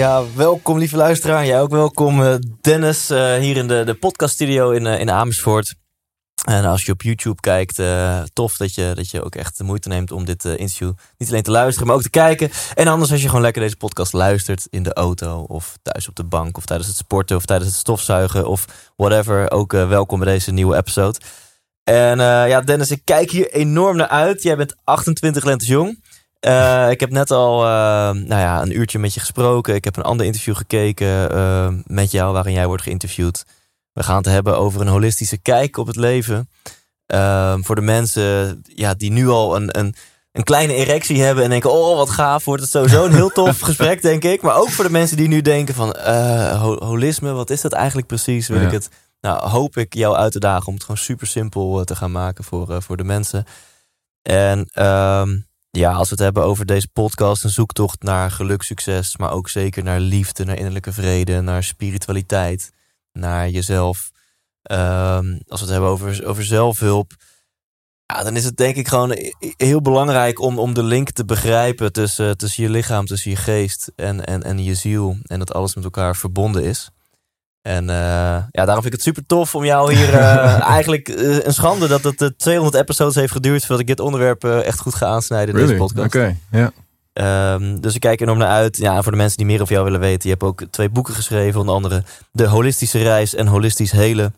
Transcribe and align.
Ja, 0.00 0.24
welkom 0.34 0.78
lieve 0.78 0.96
luisteraar. 0.96 1.46
Jij 1.46 1.60
ook 1.60 1.70
welkom. 1.70 2.22
eh, 2.22 2.34
Dennis 2.60 3.10
eh, 3.10 3.34
hier 3.34 3.56
in 3.56 3.68
de, 3.68 3.84
de 3.84 3.94
podcaststudio 3.94 4.70
in, 4.70 4.86
eh, 4.86 5.00
in 5.00 5.10
Amersfoort. 5.10 5.74
En 6.44 6.64
als 6.64 6.84
je 6.84 6.92
op 6.92 7.02
YouTube 7.02 7.40
kijkt, 7.40 7.82
tof 8.32 8.56
dat 8.56 8.74
je, 8.74 8.92
dat 8.94 9.10
je 9.10 9.24
ook 9.24 9.34
echt 9.34 9.58
de 9.58 9.64
moeite 9.64 9.88
neemt 9.88 10.10
om 10.10 10.24
dit 10.24 10.44
interview 10.44 10.92
niet 11.16 11.28
alleen 11.28 11.42
te 11.42 11.50
luisteren, 11.50 11.86
maar 11.86 11.96
ook 11.96 12.02
te 12.02 12.10
kijken. 12.10 12.50
En 12.74 12.86
anders 12.86 13.10
als 13.10 13.20
je 13.20 13.26
gewoon 13.26 13.42
lekker 13.42 13.62
deze 13.62 13.76
podcast 13.76 14.12
luistert 14.12 14.66
in 14.70 14.82
de 14.82 14.92
auto 14.92 15.40
of 15.40 15.76
thuis 15.82 16.08
op 16.08 16.14
de 16.14 16.24
bank 16.24 16.56
of 16.56 16.64
tijdens 16.66 16.88
het 16.88 16.96
sporten 16.98 17.36
of 17.36 17.44
tijdens 17.44 17.70
het 17.70 17.78
stofzuigen 17.78 18.46
of 18.48 18.64
whatever. 18.96 19.50
Ook 19.50 19.72
welkom 19.72 20.18
bij 20.18 20.32
deze 20.32 20.52
nieuwe 20.52 20.76
episode. 20.76 21.18
En 21.84 22.18
ja, 22.18 22.60
Dennis, 22.60 22.90
ik 22.90 23.02
kijk 23.04 23.30
hier 23.30 23.52
enorm 23.52 23.96
naar 23.96 24.08
uit. 24.08 24.42
Jij 24.42 24.56
bent 24.56 24.74
28 24.84 25.44
lentes 25.44 25.68
jong. 25.68 26.02
Eh, 26.40 26.90
ik 26.90 27.00
heb 27.00 27.10
net 27.10 27.30
al 27.30 27.62
eh, 27.64 27.70
nou 28.10 28.26
ja, 28.40 28.62
een 28.62 28.76
uurtje 28.78 28.98
met 28.98 29.14
je 29.14 29.20
gesproken. 29.20 29.74
Ik 29.74 29.84
heb 29.84 29.96
een 29.96 30.02
ander 30.02 30.26
interview 30.26 30.56
gekeken 30.56 31.30
eh, 31.30 31.68
met 31.84 32.10
jou, 32.10 32.32
waarin 32.32 32.52
jij 32.52 32.66
wordt 32.66 32.82
geïnterviewd. 32.82 33.44
We 33.92 34.02
gaan 34.02 34.16
het 34.16 34.26
hebben 34.26 34.58
over 34.58 34.80
een 34.80 34.86
holistische 34.86 35.38
kijk 35.38 35.76
op 35.76 35.86
het 35.86 35.96
leven. 35.96 36.48
Ehm, 37.06 37.62
voor 37.62 37.74
de 37.74 37.80
mensen 37.80 38.62
ja, 38.74 38.94
die 38.94 39.10
nu 39.12 39.28
al 39.28 39.56
een, 39.56 39.78
een, 39.78 39.94
een 40.32 40.42
kleine 40.44 40.74
erectie 40.74 41.22
hebben 41.22 41.44
en 41.44 41.50
denken: 41.50 41.72
Oh, 41.72 41.96
wat 41.96 42.10
gaaf, 42.10 42.44
wordt 42.44 42.62
het 42.62 42.70
sowieso 42.70 43.04
een 43.04 43.14
heel 43.14 43.28
tof 43.30 43.60
gesprek, 43.70 44.02
denk 44.02 44.24
ik. 44.24 44.42
Maar 44.42 44.56
ook 44.56 44.70
voor 44.70 44.84
de 44.84 44.90
mensen 44.90 45.16
die 45.16 45.28
nu 45.28 45.40
denken: 45.42 45.74
van 45.74 45.92
eh, 45.92 46.60
ho- 46.62 46.84
holisme, 46.84 47.32
wat 47.32 47.50
is 47.50 47.60
dat 47.60 47.72
eigenlijk 47.72 48.06
precies? 48.06 48.48
Wil 48.48 48.60
Ja. 48.60 48.66
ik 48.66 48.72
het, 48.72 48.88
nou, 49.20 49.48
hoop 49.48 49.76
ik 49.76 49.94
jou 49.94 50.16
uit 50.16 50.32
te 50.32 50.38
dagen 50.40 50.66
om 50.66 50.74
het 50.74 50.82
gewoon 50.82 50.96
super 51.00 51.26
simpel 51.26 51.78
eh, 51.78 51.84
te 51.84 51.96
gaan 51.96 52.12
maken 52.12 52.44
voor, 52.44 52.82
voor 52.82 52.96
de 52.96 53.04
mensen. 53.04 53.44
En 54.22 54.68
ehm, 54.72 55.38
ja, 55.70 55.92
als 55.92 56.08
we 56.08 56.14
het 56.14 56.24
hebben 56.24 56.44
over 56.44 56.66
deze 56.66 56.88
podcast, 56.88 57.44
een 57.44 57.50
zoektocht 57.50 58.02
naar 58.02 58.30
geluk, 58.30 58.62
succes, 58.62 59.16
maar 59.16 59.32
ook 59.32 59.48
zeker 59.48 59.82
naar 59.82 60.00
liefde, 60.00 60.44
naar 60.44 60.56
innerlijke 60.56 60.92
vrede, 60.92 61.40
naar 61.40 61.62
spiritualiteit, 61.62 62.72
naar 63.12 63.48
jezelf. 63.48 64.10
Ehm, 64.62 65.38
als 65.48 65.60
we 65.60 65.66
het 65.66 65.68
hebben 65.68 65.90
over, 65.90 66.26
over 66.26 66.44
zelfhulp, 66.44 67.12
ja, 68.06 68.22
dan 68.22 68.36
is 68.36 68.44
het 68.44 68.56
denk 68.56 68.76
ik 68.76 68.88
gewoon 68.88 69.16
heel 69.56 69.80
belangrijk 69.80 70.40
om, 70.40 70.58
om 70.58 70.74
de 70.74 70.82
link 70.82 71.10
te 71.10 71.24
begrijpen 71.24 71.92
tussen, 71.92 72.36
tussen 72.36 72.62
je 72.62 72.70
lichaam, 72.70 73.06
tussen 73.06 73.30
je 73.30 73.36
geest 73.36 73.92
en, 73.96 74.24
en, 74.24 74.42
en 74.42 74.64
je 74.64 74.74
ziel. 74.74 75.16
En 75.22 75.38
dat 75.38 75.52
alles 75.52 75.74
met 75.74 75.84
elkaar 75.84 76.16
verbonden 76.16 76.64
is. 76.64 76.90
En 77.62 77.90
eh, 77.90 77.96
ja, 78.50 78.64
daarom 78.64 78.82
vind 78.82 78.86
ik 78.86 78.92
het 78.92 79.02
super 79.02 79.26
tof 79.26 79.54
om 79.54 79.64
jou 79.64 79.94
hier 79.94 80.14
eh, 80.14 80.68
eigenlijk 80.76 81.08
eh, 81.08 81.44
een 81.44 81.54
schande 81.54 81.88
dat 81.88 82.02
het 82.02 82.22
eh, 82.22 82.28
200 82.36 82.82
episodes 82.82 83.14
heeft 83.14 83.32
geduurd 83.32 83.60
voordat 83.60 83.80
ik 83.80 83.86
dit 83.86 84.00
onderwerp 84.00 84.44
echt 84.44 84.80
goed 84.80 84.94
ga 84.94 85.06
aansnijden 85.06 85.48
in 85.54 85.60
Really? 85.60 85.78
deze 85.78 85.84
podcast. 85.84 86.14
Oké, 86.14 86.36
ja. 86.50 86.72
Ehm, 87.12 87.80
dus 87.80 87.94
ik 87.94 88.00
kijk 88.00 88.20
enorm 88.20 88.38
naar 88.38 88.48
uit. 88.48 88.76
Ja, 88.76 88.96
en 88.96 89.02
voor 89.02 89.12
de 89.12 89.18
mensen 89.18 89.36
die 89.36 89.46
meer 89.46 89.60
over 89.60 89.72
jou 89.72 89.84
willen 89.84 90.00
weten, 90.00 90.22
je 90.22 90.28
hebt 90.28 90.42
ook 90.42 90.62
twee 90.70 90.88
boeken 90.88 91.14
geschreven, 91.14 91.60
onder 91.60 91.74
andere 91.74 92.02
De 92.32 92.46
Holistische 92.46 93.02
Reis 93.02 93.34
en 93.34 93.46
Holistisch 93.46 93.92
Helen. 93.92 94.34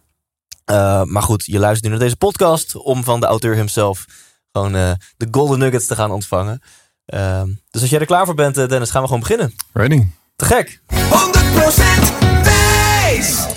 Eh, 0.65 1.03
maar 1.03 1.23
goed, 1.23 1.45
je 1.45 1.59
luistert 1.59 1.85
nu 1.85 1.91
naar 1.91 1.99
deze 1.99 2.17
podcast 2.17 2.77
om 2.77 3.05
van 3.05 3.21
de 3.21 3.27
auteur 3.27 3.55
himself 3.55 4.05
gewoon 4.53 4.75
eh, 4.75 4.93
de 5.17 5.29
golden 5.31 5.59
nuggets 5.59 5.87
te 5.87 5.95
gaan 5.95 6.11
ontvangen. 6.11 6.63
Ehm, 7.07 7.49
dus 7.71 7.81
als 7.81 7.91
jij 7.91 8.01
er 8.01 8.07
klaar 8.07 8.27
voor 8.27 8.35
bent, 8.35 8.55
Dennis, 8.55 8.91
gaan 8.91 9.01
we 9.01 9.07
gewoon 9.07 9.23
beginnen. 9.23 9.55
Ready? 9.73 10.07
Te 10.37 10.45
gek! 10.45 10.81
100% 10.87 12.22
Thijs. 12.22 12.22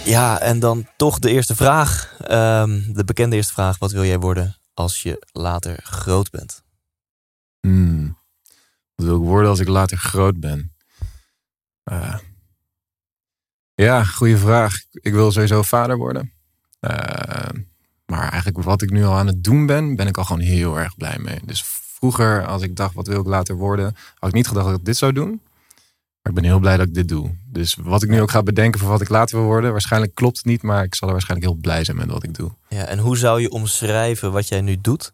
Ja, 0.06 0.40
en 0.40 0.60
dan 0.60 0.88
toch 0.98 1.20
de 1.20 1.30
eerste 1.30 1.56
vraag. 1.56 2.18
Ehm, 2.20 2.94
de 2.94 3.04
bekende 3.04 3.36
eerste 3.36 3.54
vraag. 3.54 3.78
Wat 3.78 3.92
wil 3.92 4.04
jij 4.04 4.20
worden 4.20 4.58
als 4.74 5.04
je 5.04 5.26
later 5.32 5.80
groot 5.84 6.30
bent? 6.30 6.64
Hmm. 7.60 8.18
Wat 8.96 9.06
wil 9.06 9.16
ik 9.16 9.28
worden 9.28 9.50
als 9.50 9.60
ik 9.60 9.68
later 9.68 9.98
groot 9.98 10.40
ben? 10.40 10.76
Eh, 11.84 12.18
ja, 13.76 14.04
goede 14.04 14.38
vraag. 14.38 14.82
Ik 14.92 15.14
wil 15.14 15.32
sowieso 15.32 15.62
vader 15.62 15.98
worden. 15.98 16.34
Eh, 16.80 17.50
maar 18.06 18.30
eigenlijk 18.30 18.64
wat 18.64 18.82
ik 18.82 18.90
nu 18.90 19.06
al 19.06 19.18
aan 19.18 19.28
het 19.28 19.44
doen 19.44 19.66
ben, 19.66 19.96
ben 19.96 20.08
ik 20.08 20.18
al 20.18 20.24
gewoon 20.24 20.42
heel 20.42 20.80
erg 20.80 20.96
blij 20.96 21.18
mee. 21.20 21.40
Dus 21.46 21.64
vroeger, 21.66 22.46
als 22.46 22.62
ik 22.62 22.76
dacht, 22.76 22.94
wat 22.94 23.08
wil 23.08 23.20
ik 23.20 23.28
later 23.28 23.56
worden, 23.56 23.96
had 24.16 24.30
ik 24.30 24.36
niet 24.36 24.48
gedacht 24.48 24.66
dat 24.66 24.80
ik 24.80 24.86
dit 24.86 24.98
zou 24.98 25.12
doen. 25.12 25.42
Maar 26.26 26.34
ik 26.34 26.42
ben 26.42 26.50
heel 26.50 26.60
blij 26.60 26.78
dat 26.78 26.88
ik 26.88 26.94
dit 26.94 27.08
doe. 27.08 27.36
Dus 27.46 27.78
wat 27.82 28.04
ik 28.04 28.10
nu 28.10 28.22
ook 28.22 28.32
ga 28.32 28.44
bedenken 28.44 28.80
voor 28.80 28.90
wat 28.90 29.02
ik 29.02 29.10
later 29.10 29.38
wil 29.38 29.46
worden, 29.46 29.72
waarschijnlijk 29.72 30.16
klopt 30.16 30.38
het 30.38 30.46
niet, 30.46 30.62
maar 30.62 30.84
ik 30.84 30.96
zal 30.96 31.08
er 31.08 31.14
waarschijnlijk 31.14 31.52
heel 31.52 31.62
blij 31.62 31.84
zijn 31.84 31.98
met 31.98 32.10
wat 32.10 32.24
ik 32.24 32.34
doe. 32.34 32.52
Ja, 32.70 32.86
en 32.86 33.00
hoe 33.00 33.18
zou 33.18 33.42
je 33.42 33.50
omschrijven 33.50 34.32
wat 34.32 34.48
jij 34.48 34.62
nu 34.62 34.78
doet? 34.82 35.14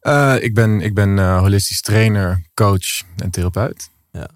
Eh, 0.00 0.34
ik 0.40 0.54
ben, 0.54 0.80
ik 0.80 0.94
ben 0.94 1.18
eh, 1.18 1.38
holistisch 1.38 1.80
trainer, 1.80 2.42
coach 2.54 3.02
en 3.16 3.30
therapeut. 3.30 3.90
Ja. 4.12 4.28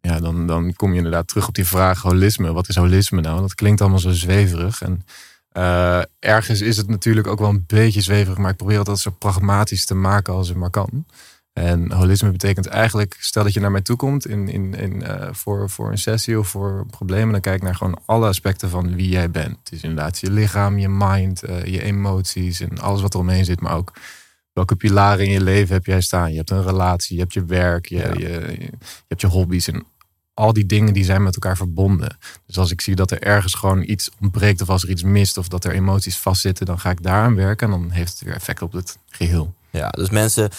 Ja, 0.00 0.20
dan, 0.20 0.46
dan 0.46 0.74
kom 0.74 0.90
je 0.90 0.96
inderdaad 0.96 1.28
terug 1.28 1.48
op 1.48 1.54
die 1.54 1.66
vraag 1.66 2.02
holisme. 2.02 2.52
Wat 2.52 2.68
is 2.68 2.76
holisme 2.76 3.20
nou? 3.20 3.40
Dat 3.40 3.54
klinkt 3.54 3.80
allemaal 3.80 3.98
zo 3.98 4.10
zweverig. 4.10 4.82
En 4.82 5.04
eh, 5.48 6.02
ergens 6.18 6.60
is 6.60 6.76
het 6.76 6.88
natuurlijk 6.88 7.26
ook 7.26 7.38
wel 7.38 7.48
een 7.48 7.64
beetje 7.66 8.00
zweverig, 8.00 8.38
maar 8.38 8.50
ik 8.50 8.56
probeer 8.56 8.78
het 8.78 8.88
altijd 8.88 9.14
zo 9.14 9.16
pragmatisch 9.18 9.84
te 9.84 9.94
maken 9.94 10.34
als 10.34 10.48
het 10.48 10.56
maar 10.56 10.70
kan. 10.70 11.06
En 11.54 11.92
holisme 11.92 12.30
betekent 12.30 12.66
eigenlijk, 12.66 13.16
stel 13.20 13.42
dat 13.44 13.52
je 13.52 13.60
naar 13.60 13.70
mij 13.70 13.80
toe 13.80 13.96
komt 13.96 14.26
in, 14.26 14.48
in, 14.48 14.74
in, 14.74 15.02
eh, 15.02 15.28
voor, 15.32 15.70
voor 15.70 15.90
een 15.90 15.98
sessie 15.98 16.38
of 16.38 16.48
voor 16.48 16.86
problemen, 16.90 17.32
dan 17.32 17.40
kijk 17.40 17.56
ik 17.56 17.62
naar 17.62 17.74
gewoon 17.74 18.00
alle 18.04 18.26
aspecten 18.28 18.70
van 18.70 18.94
wie 18.94 19.08
jij 19.08 19.30
bent. 19.30 19.56
Het 19.64 19.72
is 19.72 19.82
inderdaad 19.82 20.18
je 20.18 20.30
lichaam, 20.30 20.78
je 20.78 20.88
mind, 20.88 21.42
eh, 21.42 21.64
je 21.64 21.82
emoties 21.82 22.60
en 22.60 22.78
alles 22.78 23.00
wat 23.00 23.14
er 23.14 23.20
omheen 23.20 23.44
zit, 23.44 23.60
maar 23.60 23.76
ook 23.76 23.92
welke 24.52 24.76
pilaren 24.76 25.24
in 25.24 25.30
je 25.30 25.42
leven 25.42 25.74
heb 25.74 25.86
jij 25.86 26.00
staan? 26.00 26.30
Je 26.30 26.36
hebt 26.36 26.50
een 26.50 26.62
relatie, 26.64 27.14
je 27.16 27.22
hebt 27.22 27.34
je 27.34 27.44
werk, 27.44 27.86
je, 27.86 27.96
Ja. 27.96 28.12
je, 28.12 28.18
je, 28.18 28.56
je 28.58 28.70
hebt 29.08 29.20
je 29.20 29.26
hobby's 29.26 29.68
en 29.68 29.84
al 30.34 30.52
die 30.52 30.66
dingen 30.66 30.92
die 30.94 31.04
zijn 31.04 31.22
met 31.22 31.34
elkaar 31.34 31.56
verbonden. 31.56 32.16
Dus 32.46 32.58
als 32.58 32.70
ik 32.70 32.80
zie 32.80 32.94
dat 32.94 33.10
er 33.10 33.22
ergens 33.22 33.54
gewoon 33.54 33.82
iets 33.82 34.10
ontbreekt 34.20 34.60
of 34.60 34.68
als 34.68 34.82
er 34.82 34.88
iets 34.90 35.02
mist 35.02 35.36
of 35.38 35.48
dat 35.48 35.64
er 35.64 35.72
emoties 35.72 36.16
vastzitten, 36.16 36.66
dan 36.66 36.78
ga 36.80 36.90
ik 36.90 37.02
daaraan 37.02 37.34
werken 37.34 37.72
en 37.72 37.80
dan 37.80 37.90
heeft 37.90 38.12
het 38.12 38.20
weer 38.22 38.34
effect 38.34 38.62
op 38.62 38.72
het 38.72 38.98
geheel. 39.10 39.54
Ja, 39.70 39.88
dus 39.88 40.10
mensen 40.10 40.50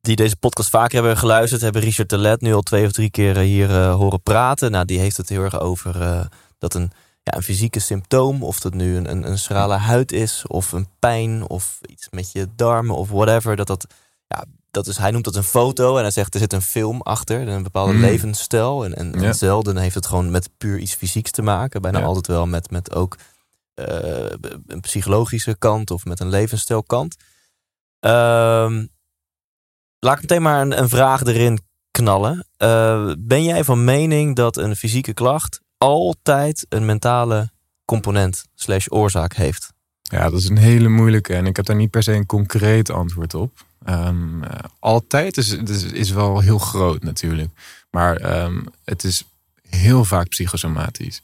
die 0.00 0.16
deze 0.16 0.36
podcast 0.36 0.68
vaker 0.68 0.94
hebben 0.94 1.16
geluisterd, 1.16 1.60
hebben 1.60 1.82
Richard 1.82 2.08
Telet 2.08 2.40
nu 2.40 2.54
al 2.54 2.62
twee 2.62 2.86
of 2.86 2.92
drie 2.92 3.10
keer 3.10 3.36
eh, 3.36 3.42
hier 3.42 3.70
eh, 3.70 3.94
horen 3.94 4.22
praten. 4.22 4.70
Nou, 4.70 4.84
die 4.84 4.98
heeft 4.98 5.16
het 5.16 5.28
heel 5.28 5.42
erg 5.42 5.60
over 5.60 6.00
eh, 6.02 6.24
dat 6.58 6.74
een, 6.74 6.90
ja, 7.22 7.36
een 7.36 7.42
fysieke 7.42 7.80
symptoom, 7.80 8.42
of 8.42 8.60
dat 8.60 8.74
nu 8.74 8.96
een, 8.96 9.10
een, 9.10 9.28
een 9.28 9.38
schrale 9.38 9.76
huid 9.76 10.12
is, 10.12 10.44
of 10.46 10.72
een 10.72 10.88
pijn, 10.98 11.48
of 11.48 11.78
iets 11.86 12.08
met 12.10 12.32
je 12.32 12.48
darmen, 12.56 12.96
of 12.96 13.08
whatever, 13.08 13.56
dat 13.56 13.66
dat, 13.66 13.86
ja, 14.26 14.44
dat 14.70 14.86
is, 14.86 14.96
hij 14.96 15.10
noemt 15.10 15.24
dat 15.24 15.36
een 15.36 15.42
foto 15.42 15.96
en 15.96 16.02
hij 16.02 16.10
zegt 16.10 16.34
er 16.34 16.40
zit 16.40 16.52
een 16.52 16.62
film 16.62 17.02
achter, 17.02 17.48
een 17.48 17.62
bepaalde 17.62 17.92
Mm. 17.92 18.00
levensstijl. 18.00 18.84
En, 18.84 19.14
en, 19.14 19.34
zelden 19.34 19.76
heeft 19.76 19.94
het 19.94 20.06
gewoon 20.06 20.30
met 20.30 20.50
puur 20.58 20.78
iets 20.78 20.94
fysieks 20.94 21.30
te 21.30 21.42
maken, 21.42 21.82
bijna 21.82 21.98
Ja. 21.98 22.04
altijd 22.04 22.26
wel 22.26 22.46
met, 22.46 22.70
met 22.70 22.94
ook 22.94 23.16
een 23.74 24.80
psychologische 24.80 25.56
kant 25.58 25.90
of 25.90 26.04
met 26.04 26.20
een 26.20 26.28
levensstijlkant. 26.28 27.16
Ehm 28.00 28.84
laat 29.98 30.14
ik 30.14 30.20
meteen 30.20 30.42
maar 30.42 30.60
een, 30.60 30.78
een 30.78 30.88
vraag 30.88 31.24
erin 31.24 31.60
knallen. 31.90 32.46
Eh, 32.56 33.12
ben 33.18 33.44
jij 33.44 33.64
van 33.64 33.84
mening 33.84 34.36
dat 34.36 34.56
een 34.56 34.76
fysieke 34.76 35.14
klacht 35.14 35.60
altijd 35.78 36.66
een 36.68 36.84
mentale 36.84 37.50
component 37.84 38.44
slash 38.54 38.86
oorzaak 38.88 39.34
heeft? 39.34 39.72
Ja, 40.02 40.30
dat 40.30 40.40
is 40.40 40.48
een 40.48 40.58
hele 40.58 40.88
moeilijke 40.88 41.34
en 41.34 41.46
ik 41.46 41.56
heb 41.56 41.64
daar 41.64 41.76
niet 41.76 41.90
per 41.90 42.02
se 42.02 42.12
een 42.12 42.26
concreet 42.26 42.90
antwoord 42.90 43.34
op. 43.34 43.66
Ehm, 43.84 44.42
eh, 44.42 44.58
altijd 44.78 45.36
is, 45.36 45.52
is, 45.92 46.10
wel 46.10 46.40
heel 46.40 46.58
groot 46.58 47.02
natuurlijk, 47.02 47.50
maar 47.90 48.16
ehm, 48.16 48.60
het 48.84 49.04
is 49.04 49.24
heel 49.68 50.04
vaak 50.04 50.28
psychosomatisch. 50.28 51.20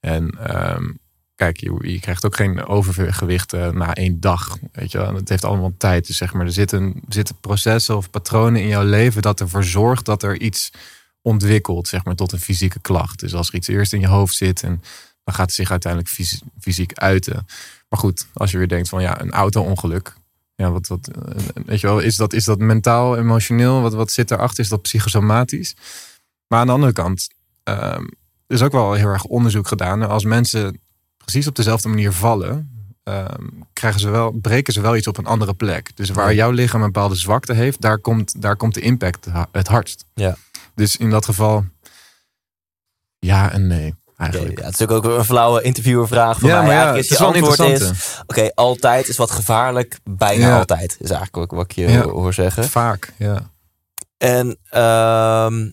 En 0.00 0.30
ehm, 0.38 0.90
kijk, 1.38 1.60
je, 1.60 1.78
je 1.80 2.00
krijgt 2.00 2.24
ook 2.24 2.36
geen 2.36 2.66
overgewicht 2.66 3.52
eh, 3.52 3.70
na 3.70 3.94
één 3.94 4.20
dag. 4.20 4.58
Weet 4.72 4.92
je 4.92 4.98
Het 4.98 5.28
heeft 5.28 5.44
allemaal 5.44 5.72
tijd. 5.76 6.06
Dus 6.06 6.16
zeg 6.16 6.32
maar, 6.32 6.46
er 6.46 6.52
zitten, 6.52 7.02
zitten 7.08 7.36
processen 7.40 7.96
of 7.96 8.10
patronen 8.10 8.60
in 8.60 8.68
jouw 8.68 8.84
leven 8.84 9.22
dat 9.22 9.40
ervoor 9.40 9.64
zorgt 9.64 10.04
dat 10.04 10.22
er 10.22 10.40
iets 10.40 10.70
ontwikkelt, 11.22 11.88
zeg 11.88 12.04
maar, 12.04 12.14
tot 12.14 12.32
een 12.32 12.40
fysieke 12.40 12.80
klacht. 12.80 13.20
Dus 13.20 13.34
als 13.34 13.48
er 13.48 13.54
iets 13.54 13.68
eerst 13.68 13.92
in 13.92 14.00
je 14.00 14.06
hoofd 14.06 14.34
zit, 14.34 14.62
en 14.62 14.82
dan 15.24 15.34
gaat 15.34 15.46
het 15.46 15.54
zich 15.54 15.70
uiteindelijk 15.70 16.12
fys- 16.12 16.42
fysiek 16.60 16.92
uiten. 16.92 17.46
Maar 17.88 18.00
goed, 18.00 18.26
als 18.32 18.50
je 18.50 18.58
weer 18.58 18.68
denkt 18.68 18.88
van 18.88 19.02
ja, 19.02 19.20
een 19.20 19.32
auto-ongeluk. 19.32 20.14
ja, 20.54 20.70
wat, 20.70 20.88
eh, 20.88 21.44
weet 21.64 21.80
je 21.80 21.86
wel, 21.86 21.98
is 21.98 22.16
dat, 22.16 22.32
is 22.32 22.44
dat 22.44 22.58
mentaal, 22.58 23.16
emotioneel? 23.16 23.80
Wat, 23.80 23.92
wat 23.92 24.10
zit 24.10 24.30
erachter? 24.30 24.64
Is 24.64 24.70
dat 24.70 24.82
psychosomatisch? 24.82 25.74
Maar 26.46 26.60
aan 26.60 26.66
de 26.66 26.72
andere 26.72 26.92
kant, 26.92 27.28
ehm, 27.62 28.04
is 28.46 28.62
ook 28.62 28.72
wel 28.72 28.92
heel 28.92 29.08
erg 29.08 29.24
onderzoek 29.24 29.68
gedaan. 29.68 30.08
Als 30.08 30.24
mensen 30.24 30.80
precies 31.28 31.46
op 31.48 31.54
dezelfde 31.56 31.88
manier 31.88 32.12
vallen, 32.12 32.70
ehm, 33.02 33.44
krijgen 33.72 34.00
ze 34.00 34.10
wel, 34.10 34.30
breken 34.30 34.72
ze 34.72 34.80
wel 34.80 34.96
iets 34.96 35.06
op 35.06 35.18
een 35.18 35.26
andere 35.26 35.54
plek. 35.54 35.96
Dus 35.96 36.10
waar 36.10 36.34
jouw 36.34 36.50
lichaam 36.50 36.80
een 36.82 36.92
bepaalde 36.92 37.14
zwakte 37.14 37.52
heeft, 37.52 37.80
daar 37.80 37.98
komt, 37.98 38.42
daar 38.42 38.56
komt 38.56 38.74
de 38.74 38.80
impact 38.80 39.26
het 39.52 39.68
hardst. 39.68 40.04
Ja. 40.14 40.36
Dus 40.74 40.96
in 40.96 41.10
dat 41.10 41.24
geval, 41.24 41.64
ja 43.18 43.52
en 43.52 43.66
nee, 43.66 43.94
eigenlijk. 44.16 44.58
ja, 44.58 44.64
het 44.64 44.74
is 44.80 44.86
ook 44.86 44.90
ook 44.90 45.04
een 45.18 45.24
flauwe 45.24 45.62
interviewervraag 45.62 46.38
van 46.38 46.48
ja, 46.48 46.56
mij. 46.56 46.64
maar 46.66 46.74
ja, 46.74 46.80
Eigenlijk 46.92 47.10
het 47.10 47.18
is 47.20 47.26
is 47.26 47.50
antwoord 47.56 47.92
is... 47.98 48.20
Oké, 48.26 48.50
altijd 48.54 49.08
is 49.08 49.16
wat 49.16 49.30
gevaarlijk. 49.30 49.98
Bijna 50.04 50.46
Ja. 50.46 50.58
altijd. 50.58 50.92
Is 51.00 51.10
eigenlijk 51.10 51.36
ook 51.36 51.50
wat 51.50 51.64
ik 51.64 51.72
je 51.72 51.88
Ja. 51.88 52.02
hoor 52.02 52.34
zeggen. 52.34 52.64
Vaak, 52.64 53.12
ja. 53.16 53.50
En 54.16 54.58
ehm 54.70 55.70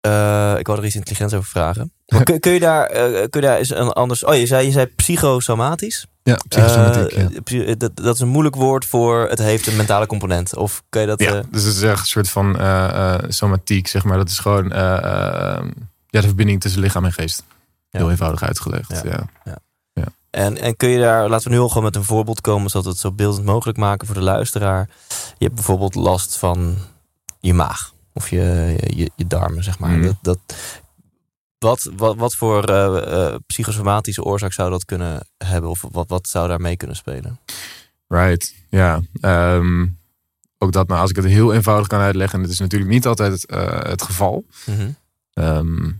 eh, 0.00 0.54
ik 0.58 0.66
wou 0.66 0.78
er 0.78 0.84
iets 0.84 0.94
intelligents 0.94 1.34
over 1.34 1.48
vragen. 1.48 1.92
Maar 2.06 2.22
kun, 2.22 2.40
kun 2.40 2.52
je 2.52 2.60
daar, 2.60 2.86
eh, 2.86 3.10
kun 3.12 3.40
je 3.40 3.46
daar 3.46 3.58
eens 3.58 3.70
een 3.70 3.92
anders... 3.92 4.24
Oh, 4.24 4.34
je 4.34 4.46
zei, 4.46 4.66
je 4.66 4.72
zei 4.72 4.86
psychosomatisch. 4.86 6.06
Ja, 6.22 6.36
psychosomatiek, 6.48 7.12
Eh, 7.12 7.30
ja. 7.30 7.40
psy- 7.44 7.76
dat, 7.76 7.96
dat 7.96 8.14
is 8.14 8.20
een 8.20 8.28
moeilijk 8.28 8.56
woord 8.56 8.84
voor 8.84 9.28
het 9.28 9.38
heeft 9.38 9.66
een 9.66 9.76
mentale 9.76 10.06
component. 10.06 10.56
Of 10.56 10.82
kun 10.88 11.00
je 11.00 11.06
dat... 11.06 11.20
Ja, 11.20 11.42
dus 11.50 11.62
het 11.64 11.74
is 11.74 11.82
echt 11.82 12.00
een 12.00 12.06
soort 12.06 12.28
van 12.28 12.56
somatiek, 13.28 13.86
zeg 13.88 14.04
maar. 14.04 14.16
Dat 14.16 14.28
is 14.28 14.38
gewoon 14.38 14.68
ja, 14.68 16.20
de 16.20 16.26
verbinding 16.26 16.60
tussen 16.60 16.80
lichaam 16.80 17.04
en 17.04 17.12
geest. 17.12 17.42
Ja. 17.90 17.98
Heel 17.98 18.10
eenvoudig 18.10 18.42
uitgelegd. 18.42 19.00
Ja. 19.04 19.26
Ja. 19.44 19.56
En, 20.30 20.58
en 20.58 20.76
kun 20.76 20.88
je 20.88 20.98
daar, 20.98 21.28
laten 21.28 21.48
we 21.48 21.54
nu 21.54 21.60
al 21.60 21.68
gewoon 21.68 21.82
met 21.82 21.96
een 21.96 22.04
voorbeeld 22.04 22.40
komen, 22.40 22.70
zodat 22.70 22.84
we 22.86 22.90
het 22.92 23.00
zo 23.00 23.12
beeldend 23.12 23.44
mogelijk 23.44 23.78
maken 23.78 24.06
voor 24.06 24.16
de 24.16 24.22
luisteraar. 24.22 24.88
Je 25.08 25.44
hebt 25.44 25.54
bijvoorbeeld 25.54 25.94
last 25.94 26.36
van 26.36 26.76
je 27.40 27.54
maag 27.54 27.92
of 28.18 28.30
je, 28.30 28.76
je, 28.86 29.10
je 29.16 29.26
darmen, 29.26 29.64
zeg 29.64 29.78
maar. 29.78 29.90
Mhm. 29.90 30.02
Dat, 30.02 30.16
dat, 30.22 30.40
wat, 31.58 31.90
wat, 31.96 32.16
wat 32.16 32.34
voor 32.34 32.64
eh, 32.64 33.26
eh, 33.26 33.34
psychosomatische 33.46 34.24
oorzaak 34.24 34.52
zou 34.52 34.70
dat 34.70 34.84
kunnen 34.84 35.26
hebben? 35.44 35.70
Of 35.70 35.84
wat, 35.90 36.08
wat 36.08 36.28
zou 36.28 36.48
daarmee 36.48 36.76
kunnen 36.76 36.96
spelen? 36.96 37.40
Right, 38.08 38.54
ja. 38.68 39.00
Ehm, 39.20 39.86
ook 40.58 40.72
dat, 40.72 40.88
maar 40.88 41.00
als 41.00 41.10
ik 41.10 41.16
het 41.16 41.24
heel 41.24 41.54
eenvoudig 41.54 41.86
kan 41.86 42.00
uitleggen, 42.00 42.38
en 42.38 42.44
dat 42.44 42.52
is 42.52 42.58
natuurlijk 42.58 42.90
niet 42.90 43.06
altijd 43.06 43.32
het, 43.32 43.46
eh, 43.46 43.82
het 43.82 44.02
geval. 44.02 44.44
Ehm, 45.32 45.90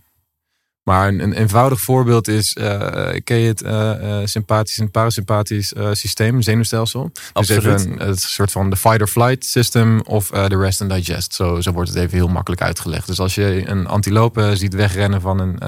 maar 0.89 1.09
een, 1.09 1.21
een 1.21 1.33
eenvoudig 1.33 1.81
voorbeeld 1.81 2.29
is, 2.29 2.53
eh 2.53 3.15
ken 3.25 3.37
je 3.37 3.49
het 3.49 3.63
eh, 3.63 4.21
sympathisch 4.25 4.79
en 4.79 4.91
parasympathisch 4.91 5.73
systeem, 5.93 6.43
zenuwstelsel? 6.43 7.11
Dus 7.13 7.23
Absoluut. 7.33 7.65
even 7.65 7.93
een, 7.93 8.09
het 8.09 8.21
soort 8.21 8.53
van 8.53 8.71
de 8.71 8.77
fight-or-flight 8.77 9.45
system 9.45 10.01
of 10.01 10.29
de 10.29 10.57
rest 10.57 10.81
and 10.81 10.91
digest. 10.91 11.35
Zo, 11.35 11.61
zo 11.61 11.73
wordt 11.73 11.89
het 11.89 11.99
even 11.99 12.17
heel 12.17 12.29
makkelijk 12.29 12.63
uitgelegd. 12.63 13.07
Dus 13.07 13.21
als 13.21 13.35
je 13.35 13.63
een 13.67 13.87
antilope 13.87 14.57
ziet 14.57 14.75
wegrennen 14.75 15.21
van 15.21 15.39
een, 15.39 15.59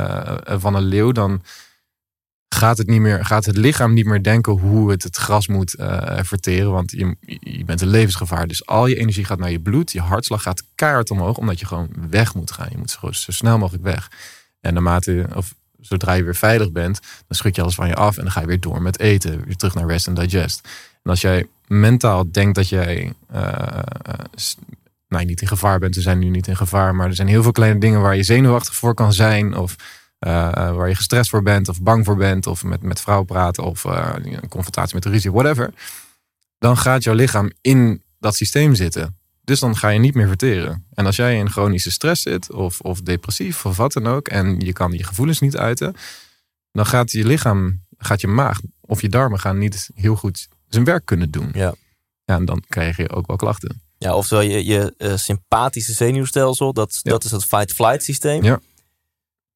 van 0.61 0.75
een 0.75 0.85
leeuw, 0.85 1.13
dan 1.13 1.43
gaat 2.55 2.79
het, 2.79 2.87
niet 2.87 3.01
meer, 3.01 3.25
gaat 3.25 3.45
het 3.45 3.57
lichaam 3.57 3.93
niet 3.93 4.07
meer 4.07 4.23
denken 4.23 4.53
hoe 4.53 4.91
het 4.91 5.03
het 5.03 5.17
gras 5.17 5.49
moet 5.49 5.75
eh, 5.75 6.19
verteren. 6.23 6.71
Want 6.71 6.91
je, 6.91 7.17
je 7.41 7.65
bent 7.65 7.81
een 7.81 7.89
levensgevaar. 7.89 8.47
Dus 8.47 8.67
al 8.67 8.87
je 8.87 8.97
energie 8.97 9.25
gaat 9.25 9.39
naar 9.39 9.51
je 9.51 9.61
bloed. 9.61 9.93
Je 9.93 10.01
hartslag 10.01 10.43
gaat 10.43 10.63
keihard 10.75 11.11
omhoog, 11.11 11.37
omdat 11.37 11.61
je 11.61 11.67
gewoon 11.67 11.89
weg 12.11 12.35
moet 12.35 12.51
gaan. 12.51 12.69
Je 12.71 12.79
moet 12.79 12.91
zo, 12.91 13.13
zo 13.13 13.33
snel 13.33 13.59
mogelijk 13.59 13.85
weg. 13.85 14.11
En 14.61 14.75
naarmate, 14.75 15.27
of 15.35 15.55
zodra 15.81 16.13
je 16.13 16.25
weer 16.25 16.35
veilig 16.37 16.73
bent, 16.73 17.01
dan 17.27 17.37
schud 17.37 17.57
je 17.57 17.63
alles 17.63 17.75
van 17.75 17.89
je 17.89 17.95
af 17.95 18.17
en 18.17 18.23
dan 18.23 18.33
ga 18.33 18.41
je 18.41 18.47
weer 18.47 18.61
door 18.61 18.83
met 18.83 18.99
eten. 19.01 19.45
Weer 19.45 19.57
terug 19.57 19.75
naar 19.75 19.87
rest 19.87 20.09
and 20.09 20.17
digest. 20.17 20.69
En 21.03 21.11
als 21.11 21.21
jij 21.21 21.47
mentaal 21.67 22.31
denkt 22.33 22.55
dat 22.55 22.69
jij 22.69 23.13
s- 24.35 24.57
nou, 25.09 25.25
niet 25.25 25.41
in 25.41 25.49
gevaar 25.49 25.79
bent, 25.79 25.95
we 25.95 26.01
zijn 26.01 26.19
nu 26.19 26.29
niet 26.29 26.47
in 26.47 26.57
gevaar, 26.57 26.95
maar 26.95 27.07
er 27.07 27.15
zijn 27.15 27.29
heel 27.29 27.43
veel 27.43 27.53
kleine 27.53 27.81
dingen 27.81 28.01
waar 28.01 28.17
je 28.17 28.23
zenuwachtig 28.23 28.75
voor 28.75 28.95
kan 28.95 29.13
zijn. 29.13 29.55
Of 29.57 29.77
eh, 30.19 30.31
waar 30.75 30.89
je 30.89 30.95
gestrest 30.95 31.31
voor 31.31 31.43
bent, 31.43 31.69
of 31.69 31.83
bang 31.83 32.05
voor 32.05 32.17
bent, 32.17 32.47
of 32.47 32.65
met, 32.65 32.83
met 32.83 33.01
vrouwen 33.01 33.27
praten, 33.27 33.65
of 33.65 33.85
eh, 33.85 34.15
een 34.23 34.49
confrontatie 34.49 34.95
met 34.95 35.03
de 35.03 35.11
ruzie, 35.11 35.33
whatever. 35.33 35.73
Dan 36.59 36.77
gaat 36.77 37.03
jouw 37.05 37.15
lichaam 37.15 37.51
in 37.61 38.03
dat 38.19 38.35
systeem 38.37 38.75
zitten. 38.75 39.17
Dus 39.51 39.61
dan 39.61 39.77
ga 39.77 39.89
je 39.89 39.99
niet 39.99 40.15
meer 40.15 40.29
verteren. 40.29 40.87
En 40.95 41.07
als 41.07 41.17
jij 41.17 41.37
in 41.39 41.51
chronische 41.51 41.91
stress 41.91 42.23
zit, 42.23 42.53
of, 42.53 42.81
of 42.81 43.01
depressief, 43.01 43.67
of 43.67 43.77
wat 43.77 43.93
dan 43.93 44.07
ook, 44.07 44.29
en 44.29 44.61
je 44.61 44.73
kan 44.73 44.93
je 44.93 45.05
gevoelens 45.05 45.41
niet 45.41 45.57
uiten, 45.57 45.95
dan 46.73 46.87
gaat 46.87 47.11
je 47.11 47.27
lichaam, 47.27 47.85
gaat 47.99 48.21
je 48.21 48.27
maag 48.27 48.61
of 48.81 49.01
je 49.01 49.09
darmen 49.09 49.39
gaan 49.41 49.59
niet 49.59 49.91
heel 49.95 50.15
goed 50.17 50.49
zijn 50.69 50.85
werk 50.85 51.05
kunnen 51.05 51.31
doen. 51.31 51.51
Ja. 51.53 51.75
Ja, 52.25 52.37
en 52.37 52.45
dan 52.45 52.65
krijg 52.69 52.97
je 52.97 53.11
ook 53.11 53.27
wel 53.27 53.37
klachten. 53.37 53.83
Ja, 53.99 54.15
oftewel 54.15 54.45
je, 54.45 54.65
je 54.65 54.95
eh, 54.97 55.17
sympathische 55.17 55.93
zenuwstelsel, 55.93 56.73
dat, 56.73 57.01
Ja. 57.03 57.11
dat 57.11 57.25
is 57.25 57.31
het 57.31 57.45
fight-flight 57.45 58.03
systeem. 58.05 58.43
Ja. 58.43 58.61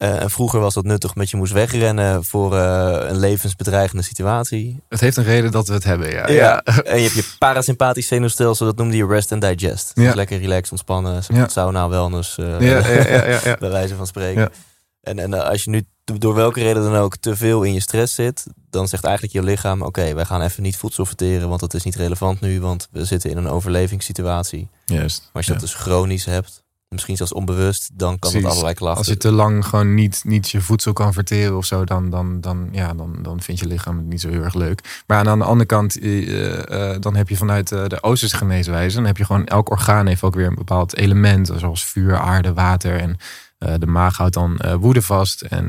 Eh, 0.04 0.22
en 0.22 0.30
vroeger 0.30 0.60
was 0.60 0.74
dat 0.74 0.84
nuttig, 0.84 1.14
omdat 1.14 1.30
je 1.30 1.36
moest 1.36 1.52
wegrennen 1.52 2.24
voor 2.24 2.56
eh, 2.56 3.08
een 3.08 3.18
levensbedreigende 3.18 4.02
situatie. 4.02 4.82
Het 4.88 5.00
heeft 5.00 5.16
een 5.16 5.24
reden 5.24 5.50
dat 5.50 5.68
we 5.68 5.74
het 5.74 5.84
hebben, 5.84 6.10
ja. 6.10 6.28
Ja. 6.28 6.62
En 6.62 6.96
je 6.96 7.02
hebt 7.02 7.14
je 7.14 7.34
parasympathisch 7.38 8.06
zenuwstelsel, 8.06 8.66
dat 8.66 8.76
noemde 8.76 8.96
je 8.96 9.06
rest 9.06 9.32
and 9.32 9.42
digest. 9.42 9.90
Ja. 9.94 10.02
Dus 10.04 10.14
lekker 10.14 10.38
relaxed, 10.38 10.70
ontspannen, 10.70 11.22
Ja. 11.28 11.48
sauna, 11.48 11.88
wellness, 11.88 12.38
eh, 12.38 12.60
Ja, 12.60 12.88
ja, 12.88 12.88
ja, 12.88 13.26
ja, 13.26 13.40
ja. 13.44 13.56
bij 13.64 13.70
wijze 13.70 13.94
van 13.94 14.06
spreken. 14.06 14.50
En, 15.00 15.18
en 15.18 15.48
als 15.48 15.64
je 15.64 15.70
nu 15.70 15.82
do- 16.04 16.18
door 16.18 16.34
welke 16.34 16.60
reden 16.62 16.82
dan 16.82 16.96
ook 16.96 17.16
te 17.16 17.36
veel 17.36 17.62
in 17.62 17.72
je 17.72 17.80
stress 17.80 18.14
zit, 18.14 18.46
dan 18.70 18.88
zegt 18.88 19.04
eigenlijk 19.04 19.34
je 19.34 19.42
lichaam: 19.42 19.82
Oké, 19.82 20.14
wij 20.14 20.24
gaan 20.24 20.42
even 20.42 20.62
niet 20.62 20.76
voedsel 20.76 21.06
verteren, 21.06 21.48
want 21.48 21.60
dat 21.60 21.74
is 21.74 21.82
niet 21.82 21.96
relevant 21.96 22.40
nu, 22.40 22.60
want 22.60 22.88
we 22.90 23.04
zitten 23.04 23.30
in 23.30 23.36
een 23.36 23.48
overlevingssituatie. 23.48 24.68
Juist. 24.84 25.20
Maar 25.22 25.30
als 25.32 25.46
je 25.46 25.52
dat 25.52 25.60
dus 25.60 25.74
chronisch 25.74 26.24
hebt, 26.24 26.63
misschien 26.94 27.16
zelfs 27.16 27.32
onbewust, 27.32 27.90
dan 27.92 28.18
kan 28.18 28.32
dat 28.32 28.44
allerlei 28.44 28.74
klachten. 28.74 28.98
Als 28.98 29.06
je 29.06 29.16
te 29.16 29.32
lang 29.32 29.66
gewoon 29.66 29.94
niet, 29.94 30.22
niet 30.24 30.50
je 30.50 30.60
voedsel 30.60 30.92
kan 30.92 31.12
verteren 31.12 31.56
of 31.56 31.64
zo, 31.64 31.84
dan, 31.84 32.10
dan, 32.10 32.40
dan, 32.40 32.68
ja, 32.72 32.94
dan, 32.94 33.18
dan 33.22 33.40
vindt 33.40 33.60
je 33.60 33.66
lichaam 33.66 33.96
het 33.96 34.06
niet 34.06 34.20
zo 34.20 34.28
heel 34.28 34.42
erg 34.42 34.54
leuk. 34.54 35.02
Maar 35.06 35.26
aan 35.26 35.38
de 35.38 35.44
andere 35.44 35.66
kant, 35.66 35.98
eh, 35.98 36.92
eh, 36.92 37.00
dan 37.00 37.16
heb 37.16 37.28
je 37.28 37.36
vanuit 37.36 37.72
eh, 37.72 37.86
de 37.86 38.02
Oosterse 38.02 38.36
geneeswijze, 38.36 38.96
dan 38.96 39.04
heb 39.04 39.16
je 39.16 39.24
gewoon 39.24 39.46
elk 39.46 39.70
orgaan 39.70 40.06
heeft 40.06 40.22
ook 40.22 40.34
weer 40.34 40.46
een 40.46 40.54
bepaald 40.54 40.96
element, 40.96 41.50
zoals 41.56 41.84
vuur, 41.84 42.16
aarde, 42.16 42.52
water. 42.52 43.00
En 43.00 43.16
de 43.78 43.86
maag 43.86 44.16
houdt 44.16 44.34
dan 44.34 44.60
woede 44.80 45.02
vast. 45.02 45.42
En 45.42 45.68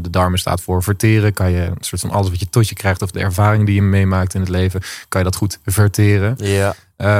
de 0.00 0.10
darmen 0.10 0.38
staat 0.38 0.60
voor 0.60 0.82
verteren. 0.82 1.32
Kan 1.32 1.50
je 1.50 1.60
een 1.60 1.76
soort 1.80 2.00
van 2.00 2.10
alles 2.10 2.30
wat 2.30 2.40
je 2.40 2.48
tot 2.48 2.68
je 2.68 2.74
krijgt, 2.74 3.02
of 3.02 3.10
de 3.10 3.20
ervaring 3.20 3.66
die 3.66 3.74
je 3.74 3.82
meemaakt 3.82 4.34
in 4.34 4.40
het 4.40 4.48
leven, 4.48 4.80
kan 5.08 5.20
je 5.20 5.26
dat 5.26 5.36
goed 5.36 5.58
verteren. 5.64 6.36
Ja, 6.38 6.74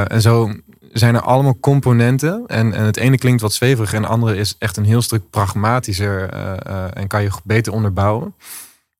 en 0.07 0.21
zo 0.21 0.53
zijn 0.93 1.15
er 1.15 1.21
allemaal 1.21 1.59
componenten. 1.61 2.45
En, 2.47 2.73
en 2.75 2.85
het 2.85 2.97
ene 2.97 3.19
klinkt 3.19 3.41
wat 3.43 3.53
zweverig 3.53 3.93
en 3.93 4.03
het 4.03 4.11
andere 4.11 4.37
is 4.37 4.55
echt 4.59 4.77
een 4.77 4.85
heel 4.85 5.03
stuk 5.03 5.31
pragmatischer. 5.31 6.29
eh, 6.31 6.53
eh, 6.67 6.85
en 6.95 7.07
kan 7.07 7.23
je 7.23 7.31
beter 7.45 7.73
onderbouwen. 7.73 8.35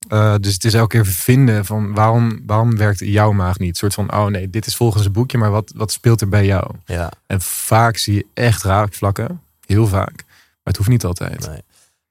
Eh, 0.09 0.35
dus 0.41 0.55
het 0.55 0.65
is 0.65 0.75
elke 0.75 0.89
keer 0.97 1.07
vinden 1.07 1.65
van 1.65 1.95
waarom, 1.95 2.41
waarom 2.47 2.77
werkt 2.77 2.99
jouw 2.99 3.33
maag 3.33 3.59
niet? 3.59 3.69
Een 3.69 3.75
soort 3.75 3.95
van, 3.95 4.13
oh 4.13 4.27
nee, 4.27 4.51
dit 4.51 4.67
is 4.67 4.77
volgens 4.77 5.05
het 5.05 5.13
boekje, 5.13 5.39
maar 5.39 5.51
wat, 5.51 5.73
wat 5.77 5.93
speelt 5.93 6.21
er 6.21 6.29
bij 6.29 6.45
jou? 6.47 6.71
ja. 6.87 7.11
En 7.27 7.41
vaak 7.41 7.97
zie 7.97 8.15
je 8.15 8.27
echt 8.35 8.63
raakvlakken. 8.63 9.41
Heel 9.67 9.87
vaak. 9.87 10.15
Maar 10.27 10.73
het 10.73 10.77
hoeft 10.77 10.89
niet 10.89 11.05
altijd. 11.05 11.49
Nee. 11.49 11.61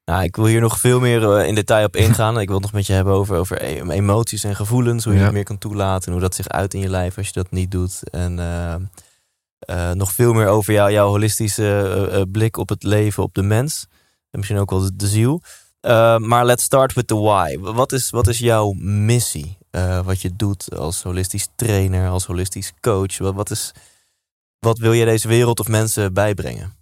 Nou, 0.04 0.22
ik 0.24 0.36
wil 0.36 0.46
hier 0.46 0.60
nog 0.60 0.78
veel 0.80 1.00
meer 1.00 1.44
in 1.44 1.54
detail 1.54 1.84
op 1.86 1.96
ingaan. 1.96 2.38
Ik 2.40 2.46
wil 2.46 2.54
het 2.56 2.64
nog 2.64 2.72
met 2.74 2.86
je 2.86 2.92
hebben 2.92 3.12
over, 3.14 3.36
over 3.36 3.62
e- 3.64 3.82
emoties 3.90 4.44
en 4.44 4.56
gevoelens. 4.56 5.04
Hoe 5.04 5.12
je 5.12 5.18
Ja. 5.18 5.24
het 5.24 5.34
meer 5.34 5.44
kan 5.44 5.58
toelaten. 5.58 6.06
En 6.06 6.12
hoe 6.12 6.20
dat 6.20 6.34
zich 6.34 6.48
uit 6.48 6.74
in 6.74 6.80
je 6.80 6.88
lijf 6.88 7.16
als 7.16 7.26
je 7.26 7.32
dat 7.32 7.50
niet 7.50 7.70
doet. 7.70 8.10
En 8.10 8.38
nog 9.94 10.12
veel 10.12 10.32
meer 10.32 10.46
over 10.46 10.72
jou, 10.72 10.92
jouw 10.92 11.08
holistische 11.08 11.62
eh, 11.62 12.20
eh, 12.20 12.26
blik 12.30 12.56
op 12.56 12.68
het 12.68 12.82
leven, 12.82 13.22
op 13.22 13.34
de 13.34 13.42
mens. 13.42 13.86
En 14.32 14.38
misschien 14.38 14.58
ook 14.58 14.70
wel 14.70 14.90
de, 14.94 15.06
ziel. 15.06 15.42
Eh, 15.80 16.16
maar 16.16 16.44
let's 16.44 16.64
start 16.64 16.92
with 16.92 17.06
the 17.06 17.16
why. 17.16 17.58
Wat 17.58 17.92
is, 17.92 18.10
wat 18.10 18.26
is 18.26 18.38
jouw 18.38 18.72
missie? 18.78 19.58
Eh, 19.70 20.04
wat 20.04 20.20
je 20.20 20.36
doet 20.36 20.76
als 20.76 21.02
holistisch 21.02 21.48
trainer, 21.56 22.08
als 22.08 22.26
holistisch 22.26 22.72
coach. 22.80 23.18
Wat, 23.18 23.34
wat, 23.34 23.50
is, 23.50 23.72
wat 24.58 24.78
wil 24.78 24.92
je 24.92 25.04
deze 25.04 25.28
wereld 25.28 25.60
of 25.60 25.68
mensen 25.68 26.12
bijbrengen? 26.12 26.76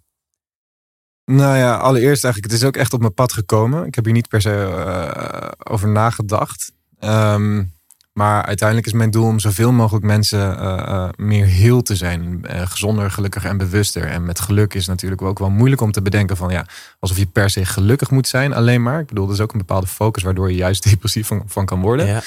Nou 1.25 1.57
ja, 1.57 1.77
allereerst 1.77 2.23
eigenlijk, 2.23 2.53
het 2.53 2.61
is 2.61 2.67
ook 2.67 2.75
echt 2.75 2.93
op 2.93 2.99
mijn 2.99 3.13
pad 3.13 3.33
gekomen. 3.33 3.85
Ik 3.85 3.95
heb 3.95 4.05
hier 4.05 4.13
niet 4.13 4.27
per 4.27 4.41
se 4.41 4.53
eh, 4.53 5.71
over 5.73 5.89
nagedacht. 5.89 6.71
Ehm, 6.99 7.63
maar 8.13 8.43
uiteindelijk 8.45 8.87
is 8.87 8.93
mijn 8.93 9.11
doel 9.11 9.25
om 9.25 9.39
zoveel 9.39 9.71
mogelijk 9.71 10.05
mensen 10.05 10.59
eh, 10.59 10.77
eh, 10.79 11.09
meer 11.15 11.45
heel 11.45 11.81
te 11.81 11.95
zijn. 11.95 12.45
Eh, 12.45 12.61
gezonder, 12.67 13.11
gelukkiger 13.11 13.49
en 13.49 13.57
bewuster. 13.57 14.03
En 14.03 14.25
met 14.25 14.39
geluk 14.39 14.73
is 14.73 14.87
natuurlijk 14.87 15.21
ook 15.21 15.39
wel 15.39 15.49
moeilijk 15.49 15.81
om 15.81 15.91
te 15.91 16.01
bedenken 16.01 16.37
van 16.37 16.51
ja, 16.51 16.65
alsof 16.99 17.17
je 17.17 17.25
per 17.25 17.49
se 17.49 17.65
gelukkig 17.65 18.11
moet 18.11 18.27
zijn 18.27 18.53
alleen 18.53 18.83
maar. 18.83 18.99
Ik 18.99 19.07
bedoel, 19.07 19.25
dat 19.25 19.35
is 19.35 19.41
ook 19.41 19.51
een 19.51 19.57
bepaalde 19.57 19.87
focus 19.87 20.23
waardoor 20.23 20.49
je 20.51 20.57
juist 20.57 20.83
depressief 20.89 21.27
van, 21.27 21.43
van 21.45 21.65
kan 21.65 21.81
worden. 21.81 22.05
Ja. 22.07 22.21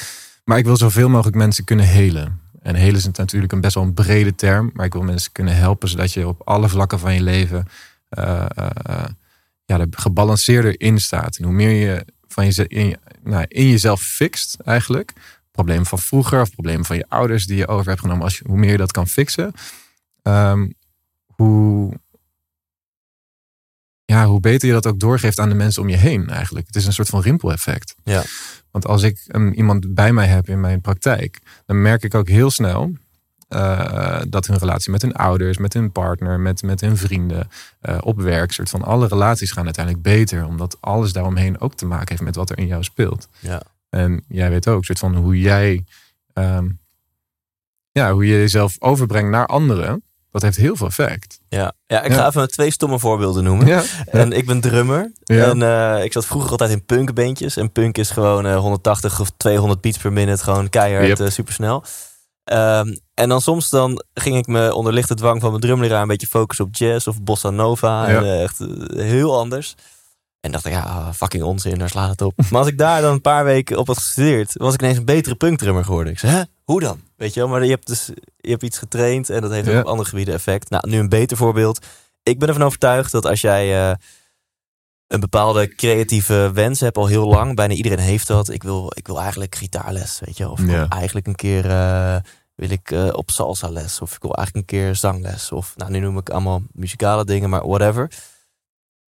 Maar 0.45 0.59
ik 0.59 0.65
wil 0.65 0.77
zoveel 0.77 1.09
mogelijk 1.09 1.37
mensen 1.37 1.65
kunnen 1.65 1.87
helen. 1.87 2.41
En 2.63 2.75
helen 2.75 2.97
is 2.97 3.07
natuurlijk 3.11 3.53
een 3.53 3.61
best 3.61 3.75
wel 3.75 3.85
een 3.85 3.95
brede 3.95 4.35
term. 4.35 4.71
Maar 4.75 4.87
ik 4.87 4.93
wil 4.93 5.03
mensen 5.03 5.33
kunnen 5.33 5.57
helpen 5.57 5.89
zodat 5.89 6.13
je 6.13 6.29
op 6.29 6.41
alle 6.45 6.69
vlakken 6.69 6.99
van 6.99 7.15
je 7.15 7.23
leven 7.23 7.69
ja, 9.67 9.79
er 9.79 9.87
gebalanceerder 9.91 10.81
in 10.81 10.99
staat. 11.01 11.37
En 11.37 11.45
hoe 11.45 11.53
meer 11.53 11.71
je 11.71 12.05
van 12.29 12.47
je, 12.47 12.65
in, 12.69 12.87
je- 12.87 12.99
nou, 13.23 13.45
in 13.49 13.69
jezelf 13.69 14.01
fixt 14.03 14.57
eigenlijk, 14.65 15.13
problemen 15.55 15.87
van 15.87 15.99
vroeger 15.99 16.41
of 16.41 16.51
problemen 16.51 16.85
van 16.85 16.97
je 16.97 17.05
ouders 17.09 17.47
die 17.47 17.57
je 17.57 17.67
over 17.67 17.89
hebt 17.89 18.01
genomen. 18.01 18.23
Als 18.23 18.39
je, 18.39 18.45
hoe 18.47 18.57
meer 18.57 18.71
je 18.71 18.77
dat 18.77 18.93
kan 18.93 19.09
fixen, 19.09 19.53
ehm, 20.23 20.69
hoe, 21.27 21.93
ja, 24.05 24.27
hoe 24.27 24.41
beter 24.41 24.69
je 24.69 24.75
dat 24.75 24.87
ook 24.87 25.01
doorgeeft 25.01 25.39
aan 25.39 25.49
de 25.49 25.55
mensen 25.55 25.83
om 25.83 25.89
je 25.89 25.97
heen 25.97 26.29
eigenlijk. 26.29 26.67
Het 26.67 26.77
is 26.77 26.87
een 26.87 26.93
soort 26.93 27.09
van 27.09 27.21
rimpeleffect. 27.21 27.95
Ja. 28.05 28.23
Want 28.71 28.87
als 28.87 29.03
ik 29.03 29.25
um, 29.33 29.53
iemand 29.53 29.95
bij 29.95 30.13
mij 30.13 30.27
heb 30.27 30.49
in 30.49 30.61
mijn 30.61 30.81
praktijk, 30.81 31.41
dan 31.67 31.83
merk 31.83 32.03
ik 32.03 32.15
ook 32.15 32.29
heel 32.29 32.51
snel 32.51 32.93
uh, 33.49 34.21
dat 34.29 34.47
hun 34.47 34.59
relatie 34.59 34.91
met 34.91 35.03
hun 35.03 35.15
ouders, 35.15 35.59
met 35.59 35.73
hun 35.73 35.93
partner, 35.93 36.41
met, 36.41 36.63
met 36.63 36.81
hun 36.81 36.97
vrienden, 36.97 37.49
uh, 37.83 37.99
op 38.01 38.21
werk, 38.21 38.53
soort 38.53 38.71
van 38.71 38.83
alle 38.83 39.07
relaties 39.07 39.51
gaan 39.51 39.65
uiteindelijk 39.65 40.05
beter. 40.05 40.47
Omdat 40.47 40.77
alles 40.81 41.13
daaromheen 41.13 41.61
ook 41.61 41.75
te 41.75 41.87
maken 41.87 42.09
heeft 42.09 42.23
met 42.23 42.37
wat 42.37 42.51
er 42.51 42.59
in 42.59 42.67
jou 42.67 42.83
speelt. 42.83 43.29
Ja. 43.39 43.63
En 43.95 44.25
jij 44.29 44.51
weet 44.51 44.69
ook, 44.69 44.85
soort 44.85 44.99
van 44.99 45.17
hoe 45.17 45.41
jij, 45.41 45.85
um, 46.33 46.79
ja, 47.93 48.13
hoe 48.13 48.27
je 48.27 48.35
jezelf 48.35 48.77
overbrengt 48.79 49.31
naar 49.31 49.47
anderen. 49.47 50.03
Dat 50.31 50.43
heeft 50.43 50.57
heel 50.57 50.77
veel 50.77 50.87
effect. 50.87 51.41
Ja, 51.49 51.73
ja 51.87 52.03
ik 52.03 52.13
ga 52.13 52.19
ja. 52.19 52.27
even 52.27 52.51
twee 52.51 52.71
stomme 52.71 52.99
voorbeelden 52.99 53.45
noemen. 53.45 53.67
Ja. 53.67 53.83
En 54.07 54.33
ik 54.33 54.47
ben 54.47 54.61
drummer. 54.61 55.13
En 55.25 55.61
uh, 55.61 56.05
ik 56.05 56.13
zat 56.13 56.27
vroeger 56.27 56.51
altijd 56.51 56.71
in 56.71 56.85
punkbandjes. 56.85 57.57
En 57.57 57.73
punk 57.73 57.99
is 57.99 58.11
gewoon 58.11 58.47
uh, 58.47 58.57
180 58.57 59.21
of 59.21 59.31
200 59.37 59.81
beats 59.81 59.99
per 59.99 60.13
minute. 60.13 60.43
Gewoon 60.43 60.69
keihard, 60.69 61.07
yep. 61.07 61.19
uh, 61.19 61.29
supersnel. 61.29 61.85
Um, 62.53 62.99
en 63.15 63.29
dan 63.29 63.41
soms 63.41 63.71
dan 63.71 64.05
ging 64.15 64.37
ik 64.37 64.47
me 64.47 64.75
onder 64.75 64.93
lichte 64.93 65.15
dwang 65.15 65.41
van 65.41 65.51
mijn 65.51 65.63
drumleraar 65.63 66.03
een 66.03 66.09
beetje 66.09 66.27
focussen 66.27 66.65
op 66.65 66.75
jazz 66.75 67.07
of 67.07 67.23
bossa 67.23 67.51
nova. 67.51 68.07
En, 68.09 68.43
echt 68.43 68.59
heel 68.95 69.39
anders. 69.39 69.75
En 70.45 70.51
dacht 70.51 70.65
ik, 70.67 70.73
ja, 70.73 71.13
fucking 71.15 71.43
onzin, 71.43 71.79
daar 71.79 71.89
slaat 71.89 72.11
het 72.11 72.23
op. 72.23 72.33
maar 72.51 72.61
als 72.61 72.69
ik 72.69 72.79
daar 72.79 73.01
dan 73.03 73.13
een 73.13 73.21
paar 73.21 73.45
weken 73.45 73.79
op 73.79 73.87
had 73.87 73.99
gestudeerd, 73.99 74.53
was 74.53 74.75
ik 74.75 74.83
ineens 74.83 74.99
een 74.99 75.05
betere 75.05 75.35
punkdrummer 75.35 75.85
geworden. 75.85 76.13
Ik 76.13 76.19
zei, 76.19 76.33
hè, 76.33 76.43
hoe 76.65 76.81
dan? 76.81 77.01
Weet 77.17 77.35
je 77.35 77.41
wel, 77.41 77.49
maar 77.49 77.65
je 77.65 77.71
hebt 77.71 77.87
dus 77.87 78.11
je 78.37 78.51
hebt 78.51 78.63
iets 78.63 78.79
getraind 78.79 79.31
en 79.31 79.41
dat 79.41 79.51
heeft 79.51 79.67
Ja. 79.67 79.73
ook 79.75 79.81
op 79.85 79.91
andere 79.91 80.09
gebieden 80.09 80.35
effect. 80.35 80.71
Nou, 80.71 80.89
nu 80.91 80.99
een 80.99 81.09
beter 81.09 81.37
voorbeeld. 81.37 81.87
Ik 82.23 82.39
ben 82.39 82.49
ervan 82.49 82.63
overtuigd 82.63 83.13
dat 83.13 83.27
als 83.27 83.41
jij 83.41 83.89
uh, 83.89 83.95
een 85.07 85.21
bepaalde 85.21 85.75
creatieve 85.75 86.51
wens 86.55 86.81
hebt 86.81 86.97
al 86.97 87.07
heel 87.07 87.29
lang, 87.29 87.57
bijna 87.57 87.75
iedereen 87.75 87.99
heeft 87.99 88.27
dat. 88.27 88.49
Ik 88.49 88.63
wil, 88.63 88.93
ik 88.95 89.07
wil 89.07 89.21
eigenlijk 89.21 89.55
gitaarles, 89.55 90.21
weet 90.25 90.37
je, 90.37 90.49
of 90.49 90.67
Ja. 90.67 90.89
eigenlijk 90.89 91.27
een 91.27 91.35
keer 91.35 91.65
uh, 91.65 92.17
wil 92.55 92.71
ik 92.71 92.91
uh, 92.91 93.09
op 93.13 93.31
salsa 93.31 93.69
les, 93.71 94.01
of 94.01 94.15
ik 94.15 94.23
wil 94.23 94.35
eigenlijk 94.35 94.71
een 94.71 94.79
keer 94.79 94.95
zangles, 94.97 95.53
of 95.53 95.73
nou, 95.77 95.91
nu 95.91 95.99
noem 95.99 96.19
ik 96.19 96.31
allemaal 96.31 96.63
muzikale 96.73 97.25
dingen, 97.25 97.51
maar 97.51 97.67
whatever. 97.67 98.11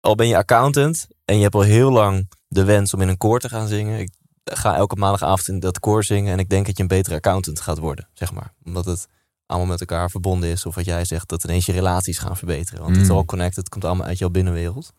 Al 0.00 0.14
ben 0.14 0.28
je 0.28 0.36
accountant 0.36 1.06
en 1.24 1.36
je 1.36 1.42
hebt 1.42 1.54
al 1.54 1.60
heel 1.60 1.90
lang 1.90 2.30
de 2.48 2.64
wens 2.64 2.94
om 2.94 3.00
in 3.00 3.08
een 3.08 3.16
koor 3.16 3.40
te 3.40 3.48
gaan 3.48 3.68
zingen. 3.68 3.98
Ik 3.98 4.10
ga 4.44 4.76
elke 4.76 4.96
maandagavond 4.96 5.48
in 5.48 5.60
dat 5.60 5.78
koor 5.80 6.04
zingen 6.04 6.32
en 6.32 6.38
ik 6.38 6.48
denk 6.48 6.66
dat 6.66 6.76
je 6.76 6.82
een 6.82 6.88
betere 6.88 7.14
accountant 7.14 7.60
gaat 7.60 7.78
worden, 7.78 8.08
zeg 8.12 8.32
maar. 8.32 8.52
Omdat 8.64 8.84
het 8.84 9.06
allemaal 9.46 9.68
met 9.68 9.80
elkaar 9.80 10.10
verbonden 10.10 10.48
is. 10.48 10.66
Of 10.66 10.74
wat 10.74 10.84
jij 10.84 11.04
zegt, 11.04 11.28
dat 11.28 11.44
ineens 11.44 11.66
je 11.66 11.72
relaties 11.72 12.18
gaan 12.18 12.36
verbeteren. 12.36 12.82
Want 12.82 12.94
het 12.94 13.04
is 13.04 13.10
Mm. 13.10 13.16
all 13.16 13.24
connected, 13.24 13.56
het 13.56 13.68
komt 13.68 13.84
allemaal 13.84 14.06
uit 14.06 14.18
jouw 14.18 14.28
binnenwereld. 14.28 14.92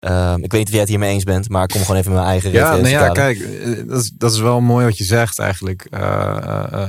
Um, 0.00 0.42
ik 0.42 0.50
weet 0.52 0.52
niet 0.52 0.66
of 0.66 0.70
jij 0.70 0.80
het 0.80 0.88
hiermee 0.88 1.12
eens 1.12 1.24
bent, 1.24 1.48
maar 1.48 1.62
ik 1.62 1.68
kom 1.68 1.80
gewoon 1.80 1.96
even 1.96 2.12
mijn 2.12 2.26
eigen 2.26 2.52
Ja, 2.52 2.70
nou 2.70 2.88
ja, 2.88 3.08
kijk, 3.08 3.38
eh, 3.38 3.88
dat 3.88 4.02
is, 4.02 4.10
dat 4.10 4.32
is 4.32 4.38
wel 4.38 4.60
mooi 4.60 4.84
wat 4.84 4.98
je 4.98 5.04
zegt 5.04 5.38
eigenlijk. 5.38 5.86
Uh, 5.90 6.88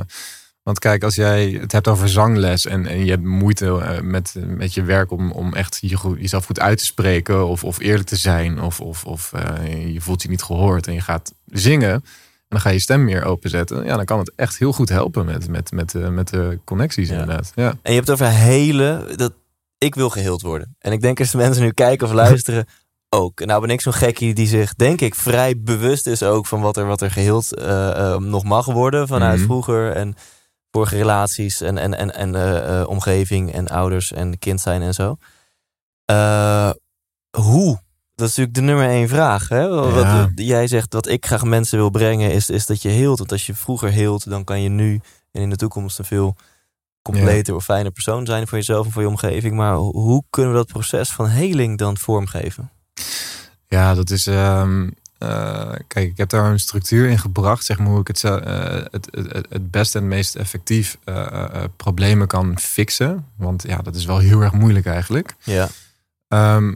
want 0.67 0.79
kijk, 0.79 1.03
als 1.03 1.15
jij 1.15 1.49
het 1.61 1.71
hebt 1.71 1.87
over 1.87 2.09
zangles 2.09 2.65
en, 2.65 2.85
en 2.85 3.05
je 3.05 3.09
hebt 3.11 3.23
moeite 3.23 3.65
uh, 3.65 3.99
met, 4.01 4.33
met 4.45 4.73
je 4.73 4.83
werk 4.83 5.11
om, 5.11 5.31
om 5.31 5.53
echt 5.53 5.77
je, 5.81 5.95
goed- 5.95 6.19
jezelf 6.19 6.45
goed 6.45 6.59
uit 6.59 6.77
te 6.77 6.85
spreken 6.85 7.47
of, 7.47 7.63
of 7.63 7.79
eerlijk 7.79 8.07
te 8.07 8.15
zijn 8.15 8.61
of, 8.61 8.79
of, 8.81 9.05
of 9.05 9.31
uh, 9.35 9.93
je 9.93 10.01
voelt 10.01 10.21
je 10.21 10.29
niet 10.29 10.43
gehoord 10.43 10.87
en 10.87 10.93
je 10.93 11.01
gaat 11.01 11.33
zingen 11.45 11.91
en 11.93 12.01
dan 12.49 12.59
ga 12.61 12.69
je 12.69 12.75
je 12.75 12.81
stem 12.81 13.03
meer 13.03 13.23
openzetten, 13.23 13.85
ja, 13.85 13.95
dan 13.95 14.05
kan 14.05 14.19
het 14.19 14.31
echt 14.35 14.57
heel 14.57 14.73
goed 14.73 14.89
helpen 14.89 15.25
met, 15.25 15.47
met, 15.49 15.71
met, 15.71 15.93
uh, 15.93 16.07
met 16.07 16.27
de 16.29 16.59
connecties 16.65 17.09
Ja. 17.09 17.13
inderdaad. 17.19 17.51
Ja. 17.55 17.69
En 17.69 17.91
je 17.91 17.93
hebt 17.95 18.07
het 18.07 18.21
over 18.21 18.33
hele, 18.33 19.13
dat 19.15 19.33
ik 19.77 19.95
wil 19.95 20.09
geheeld 20.09 20.41
worden. 20.41 20.75
En 20.79 20.91
ik 20.91 21.01
denk 21.01 21.19
als 21.19 21.31
de 21.31 21.37
mensen 21.37 21.63
nu 21.63 21.71
kijken 21.71 22.07
of 22.07 22.13
luisteren, 22.13 22.65
ook. 23.09 23.45
Nou 23.45 23.61
ben 23.61 23.69
ik 23.69 23.81
zo'n 23.81 23.93
gekkie 23.93 24.33
die 24.33 24.47
zich, 24.47 24.75
denk 24.75 25.01
ik, 25.01 25.15
vrij 25.15 25.59
bewust 25.61 26.07
is 26.07 26.23
ook 26.23 26.45
van 26.45 26.61
wat 26.61 26.77
er, 26.77 26.85
wat 26.85 27.01
er 27.01 27.11
geheeld 27.11 27.57
uh, 27.59 28.17
nog 28.17 28.43
mag 28.43 28.65
worden 28.65 29.07
vanuit 29.07 29.37
Mhm. 29.37 29.45
vroeger 29.45 29.91
en 29.91 30.15
vorige 30.77 30.95
relaties 30.95 31.61
en, 31.61 31.77
en, 31.77 31.93
en, 31.97 32.13
en 32.15 32.33
uh, 32.35 32.79
uh, 32.79 32.87
omgeving 32.87 33.51
en 33.53 33.67
ouders 33.67 34.11
en 34.11 34.39
kind 34.39 34.61
zijn 34.61 34.81
en 34.81 34.93
zo. 34.93 35.17
Uh, 36.11 36.69
hoe? 37.37 37.79
Dat 38.15 38.27
is 38.29 38.35
natuurlijk 38.35 38.55
de 38.55 38.61
nummer 38.61 38.87
één 38.89 39.07
vraag. 39.07 39.49
Hè? 39.49 39.67
Wat, 39.69 39.93
Ja. 40.03 40.19
wat 40.21 40.31
jij 40.35 40.67
zegt, 40.67 40.93
wat 40.93 41.07
ik 41.07 41.25
graag 41.25 41.43
mensen 41.43 41.77
wil 41.77 41.89
brengen, 41.89 42.31
is, 42.31 42.49
is 42.49 42.65
dat 42.65 42.81
je 42.81 42.89
heelt. 42.89 43.17
Want 43.17 43.31
als 43.31 43.45
je 43.45 43.53
vroeger 43.55 43.91
heelt, 43.91 44.29
dan 44.29 44.43
kan 44.43 44.61
je 44.61 44.69
nu 44.69 45.01
en 45.31 45.41
in 45.41 45.49
de 45.49 45.55
toekomst 45.55 45.99
een 45.99 46.05
veel 46.05 46.35
completer 47.01 47.55
of 47.55 47.63
fijner 47.63 47.91
persoon 47.91 48.25
zijn 48.25 48.47
voor 48.47 48.57
jezelf 48.57 48.85
en 48.85 48.91
voor 48.91 49.01
je 49.01 49.07
omgeving. 49.07 49.55
Maar 49.55 49.73
ho- 49.73 49.91
hoe 49.91 50.23
kunnen 50.29 50.51
we 50.51 50.57
dat 50.57 50.67
proces 50.67 51.09
van 51.09 51.27
heling 51.27 51.77
dan 51.77 51.97
vormgeven? 51.97 52.71
Ja, 53.67 53.93
dat 53.93 54.09
is. 54.09 54.27
ehm, 54.27 54.89
eh, 55.17 55.71
kijk, 55.87 56.09
ik 56.09 56.17
heb 56.17 56.29
daar 56.29 56.51
een 56.51 56.59
structuur 56.59 57.09
in 57.09 57.19
gebracht, 57.19 57.65
zeg 57.65 57.77
maar, 57.77 57.87
hoe 57.87 57.99
ik 57.99 58.07
het, 58.07 58.23
eh, 58.23 58.33
het, 58.91 59.07
het, 59.11 59.45
het 59.49 59.71
best 59.71 59.95
en 59.95 60.07
meest 60.07 60.35
effectief 60.35 60.97
eh, 61.03 61.63
problemen 61.75 62.27
kan 62.27 62.59
fixen. 62.59 63.25
Want 63.35 63.63
ja, 63.67 63.77
dat 63.77 63.95
is 63.95 64.05
wel 64.05 64.17
heel 64.17 64.41
erg 64.41 64.53
moeilijk 64.53 64.85
eigenlijk. 64.85 65.35
Ja, 65.43 65.69
Ehm, 66.27 66.73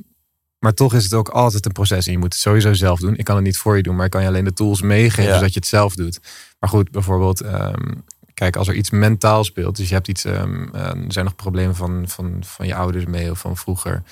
maar 0.60 0.74
toch 0.74 0.94
is 0.94 1.04
het 1.04 1.14
ook 1.14 1.30
altijd 1.30 1.66
een 1.66 1.72
proces. 1.72 2.06
En 2.06 2.12
je 2.12 2.18
moet 2.18 2.34
het 2.34 2.42
sowieso 2.42 2.74
zelf 2.74 3.00
doen. 3.00 3.16
Ik 3.16 3.26
kan 3.26 3.36
het 3.36 3.46
niet 3.46 3.58
voor 3.58 3.76
je 3.78 3.84
doen, 3.84 3.96
maar 3.96 4.06
ik 4.06 4.12
kan 4.12 4.22
je 4.22 4.28
alleen 4.28 4.44
de 4.44 4.54
tools 4.54 4.82
meegeven 4.82 5.24
Ja. 5.24 5.34
zodat 5.34 5.54
je 5.54 5.60
het 5.60 5.68
zelf 5.68 5.96
doet. 5.96 6.20
Maar 6.60 6.70
goed, 6.70 6.92
bijvoorbeeld, 6.92 7.42
ehm, 7.42 7.92
kijk, 8.34 8.56
als 8.56 8.68
er 8.68 8.74
iets 8.74 8.90
mentaal 8.90 9.44
speelt, 9.44 9.76
dus 9.76 9.88
je 9.88 9.94
hebt 9.94 10.08
iets, 10.08 10.26
ehm, 10.26 10.64
eh, 10.74 10.82
er 10.82 11.12
zijn 11.12 11.26
nog 11.26 11.36
problemen 11.36 11.76
van, 11.76 12.04
van, 12.08 12.38
van 12.46 12.68
je 12.68 12.76
ouders 12.76 13.06
mee 13.06 13.32
of 13.32 13.40
van 13.40 13.58
vroeger. 13.58 14.04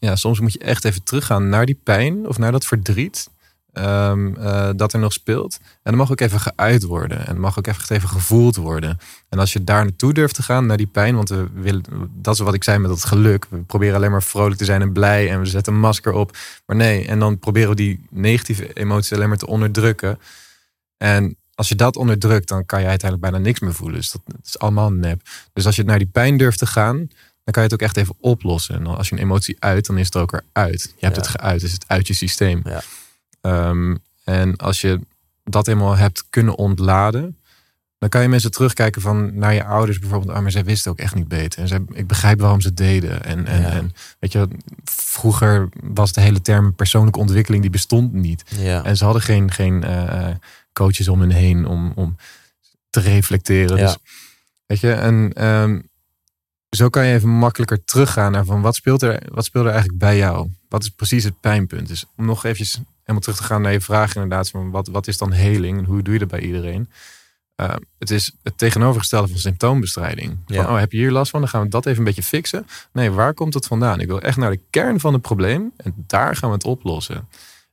Ja, 0.00 0.16
soms 0.16 0.40
moet 0.40 0.52
je 0.52 0.58
echt 0.58 0.84
even 0.84 1.02
teruggaan 1.02 1.48
naar 1.48 1.66
die 1.66 1.80
pijn 1.84 2.26
of 2.28 2.38
naar 2.38 2.52
dat 2.52 2.64
verdriet. 2.66 3.28
ehm, 3.72 4.34
eh, 4.34 4.70
dat 4.76 4.92
er 4.92 4.98
nog 4.98 5.12
speelt. 5.12 5.58
En 5.62 5.78
dat 5.82 5.94
mag 5.94 6.10
ook 6.10 6.20
even 6.20 6.40
geuit 6.40 6.82
worden. 6.82 7.26
En 7.26 7.40
mag 7.40 7.58
ook 7.58 7.66
even 7.66 8.08
gevoeld 8.08 8.56
worden. 8.56 8.98
En 9.28 9.38
als 9.38 9.52
je 9.52 9.64
daar 9.64 9.82
naartoe 9.84 10.12
durft 10.12 10.34
te 10.34 10.42
gaan, 10.42 10.66
naar 10.66 10.76
die 10.76 10.86
pijn, 10.86 11.14
want 11.14 11.28
we 11.28 11.46
willen, 11.54 11.82
dat 12.14 12.34
is 12.34 12.40
wat 12.40 12.54
ik 12.54 12.64
zei 12.64 12.78
met 12.78 12.90
dat 12.90 13.04
geluk. 13.04 13.46
We 13.50 13.58
proberen 13.58 13.94
alleen 13.96 14.10
maar 14.10 14.22
vrolijk 14.22 14.56
te 14.56 14.64
zijn 14.64 14.82
en 14.82 14.92
blij 14.92 15.30
en 15.30 15.40
we 15.40 15.46
zetten 15.46 15.72
een 15.72 15.80
masker 15.80 16.12
op. 16.12 16.36
Maar 16.66 16.76
nee, 16.76 17.06
en 17.06 17.18
dan 17.18 17.38
proberen 17.38 17.68
we 17.68 17.76
die 17.76 18.06
negatieve 18.10 18.72
emoties 18.72 19.12
alleen 19.12 19.28
maar 19.28 19.38
te 19.38 19.46
onderdrukken. 19.46 20.18
En 20.96 21.36
als 21.54 21.68
je 21.68 21.74
dat 21.74 21.96
onderdrukt, 21.96 22.48
dan 22.48 22.66
kan 22.66 22.80
je 22.80 22.86
uiteindelijk 22.86 23.30
bijna 23.30 23.46
niks 23.46 23.60
meer 23.60 23.74
voelen. 23.74 23.96
Dus 23.96 24.10
dat 24.10 24.22
is 24.44 24.58
allemaal 24.58 24.92
nep. 24.92 25.20
Dus 25.52 25.66
als 25.66 25.76
je 25.76 25.84
naar 25.84 25.98
die 25.98 26.10
pijn 26.12 26.36
durft 26.36 26.58
te 26.58 26.66
gaan, 26.66 27.08
dan 27.50 27.62
kan 27.62 27.62
je 27.62 27.68
het 27.68 27.72
ook 27.72 27.86
echt 27.88 27.96
even 27.96 28.14
oplossen. 28.20 28.74
En 28.74 28.86
als 28.86 29.08
je 29.08 29.14
een 29.14 29.22
emotie 29.22 29.56
uit, 29.58 29.86
dan 29.86 29.98
is 29.98 30.04
het 30.06 30.16
ook 30.16 30.30
weer 30.30 30.44
uit. 30.52 30.82
Je 30.82 31.06
hebt 31.06 31.16
Ja. 31.16 31.22
het 31.22 31.30
geuit, 31.40 31.60
dus 31.60 31.72
het 31.72 31.84
uit 31.86 32.06
je 32.06 32.14
systeem. 32.14 32.62
Ja. 32.64 32.82
Um, 33.68 33.98
en 34.24 34.56
als 34.56 34.80
je 34.80 35.00
dat 35.44 35.68
eenmaal 35.68 35.96
hebt 35.96 36.24
kunnen 36.30 36.54
ontladen, 36.56 37.36
dan 37.98 38.08
kan 38.08 38.22
je 38.22 38.28
mensen 38.28 38.50
terugkijken 38.50 39.02
van 39.02 39.38
naar 39.38 39.54
je 39.54 39.64
ouders 39.64 39.98
bijvoorbeeld. 39.98 40.32
Ah, 40.36 40.42
maar 40.42 40.50
zij 40.50 40.64
wisten 40.64 40.90
ook 40.90 40.98
echt 40.98 41.14
niet 41.14 41.28
beter. 41.28 41.60
En 41.60 41.68
zij, 41.68 41.80
ik 41.92 42.06
begrijp 42.06 42.40
waarom 42.40 42.60
ze 42.60 42.68
het 42.68 42.76
deden. 42.76 43.24
En, 43.24 43.46
en, 43.46 43.60
Ja. 43.60 43.68
en 43.70 43.92
weet 44.18 44.32
je, 44.32 44.48
vroeger 44.84 45.68
was 45.82 46.12
de 46.12 46.20
hele 46.20 46.40
term 46.40 46.74
persoonlijke 46.74 47.18
ontwikkeling 47.18 47.62
die 47.62 47.70
bestond 47.70 48.12
niet. 48.12 48.42
ja. 48.56 48.84
En 48.84 48.96
ze 48.96 49.04
hadden 49.04 49.22
geen, 49.22 49.50
geen 49.50 49.84
uh, 49.84 50.28
coaches 50.72 51.08
om 51.08 51.20
hen 51.20 51.30
heen 51.30 51.66
om, 51.66 51.92
om 51.94 52.16
te 52.90 53.00
reflecteren. 53.00 53.76
Ja. 53.78 53.84
Dus, 53.84 53.96
weet 54.66 54.80
je, 54.80 54.92
en 54.92 55.46
um, 55.46 55.88
zo 56.70 56.88
kan 56.88 57.06
je 57.06 57.14
even 57.14 57.28
makkelijker 57.28 57.84
teruggaan 57.84 58.32
naar 58.32 58.44
van 58.44 58.60
wat 58.60 58.74
speelt 58.74 59.02
er, 59.02 59.22
wat 59.28 59.44
speelt 59.44 59.64
er 59.64 59.70
eigenlijk 59.70 60.00
bij 60.00 60.16
jou? 60.16 60.48
Wat 60.68 60.82
is 60.82 60.88
precies 60.88 61.24
het 61.24 61.40
pijnpunt? 61.40 61.88
Dus 61.88 62.04
om 62.16 62.24
nog 62.26 62.44
eventjes 62.44 62.80
helemaal 63.00 63.20
terug 63.20 63.36
te 63.36 63.42
gaan 63.42 63.62
naar 63.62 63.72
je 63.72 63.80
vraag 63.80 64.14
inderdaad 64.14 64.50
van 64.50 64.70
wat, 64.70 64.88
wat 64.88 65.06
is 65.06 65.18
dan 65.18 65.32
heling 65.32 65.78
en 65.78 65.84
hoe 65.84 66.02
doe 66.02 66.12
je 66.12 66.18
dat 66.18 66.28
bij 66.28 66.40
iedereen? 66.40 66.88
Uh, 67.56 67.74
het 67.98 68.10
is 68.10 68.32
het 68.42 68.58
tegenovergestelde 68.58 69.28
van 69.28 69.38
symptoombestrijding. 69.38 70.38
Van, 70.46 70.66
oh, 70.66 70.78
heb 70.78 70.92
je 70.92 70.98
hier 70.98 71.10
last 71.10 71.30
van? 71.30 71.40
Dan 71.40 71.48
gaan 71.48 71.62
we 71.62 71.68
dat 71.68 71.86
even 71.86 71.98
een 71.98 72.04
beetje 72.04 72.22
fixen. 72.22 72.66
Nee, 72.92 73.10
waar 73.10 73.34
komt 73.34 73.54
het 73.54 73.66
vandaan? 73.66 74.00
Ik 74.00 74.06
wil 74.06 74.20
echt 74.20 74.36
naar 74.36 74.50
de 74.50 74.60
kern 74.70 75.00
van 75.00 75.12
het 75.12 75.22
probleem 75.22 75.72
en 75.76 75.94
daar 76.06 76.36
gaan 76.36 76.48
we 76.48 76.54
het 76.54 76.64
oplossen. 76.64 77.28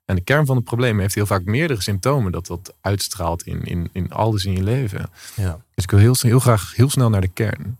En 0.06 0.16
de 0.16 0.22
kern 0.22 0.46
van 0.46 0.56
het 0.56 0.66
probleem 0.66 1.00
heeft 1.00 1.16
heel 1.16 1.26
vaak 1.26 1.46
meerdere 1.46 1.82
symptomen 1.82 2.32
dat 2.32 2.46
dat 2.46 2.74
uitstraalt 2.82 3.44
in, 3.44 3.64
in, 3.64 3.90
in 3.92 4.12
alles 4.12 4.46
in 4.46 4.54
je 4.54 4.64
leven. 4.64 5.10
Ja. 5.36 5.60
Dus 5.76 5.84
ik 5.84 5.92
wil 5.92 6.00
heel, 6.00 6.16
heel 6.20 6.40
graag 6.40 6.76
heel 6.76 6.90
snel 6.90 7.10
naar 7.10 7.22
de 7.22 7.28
kern. 7.28 7.78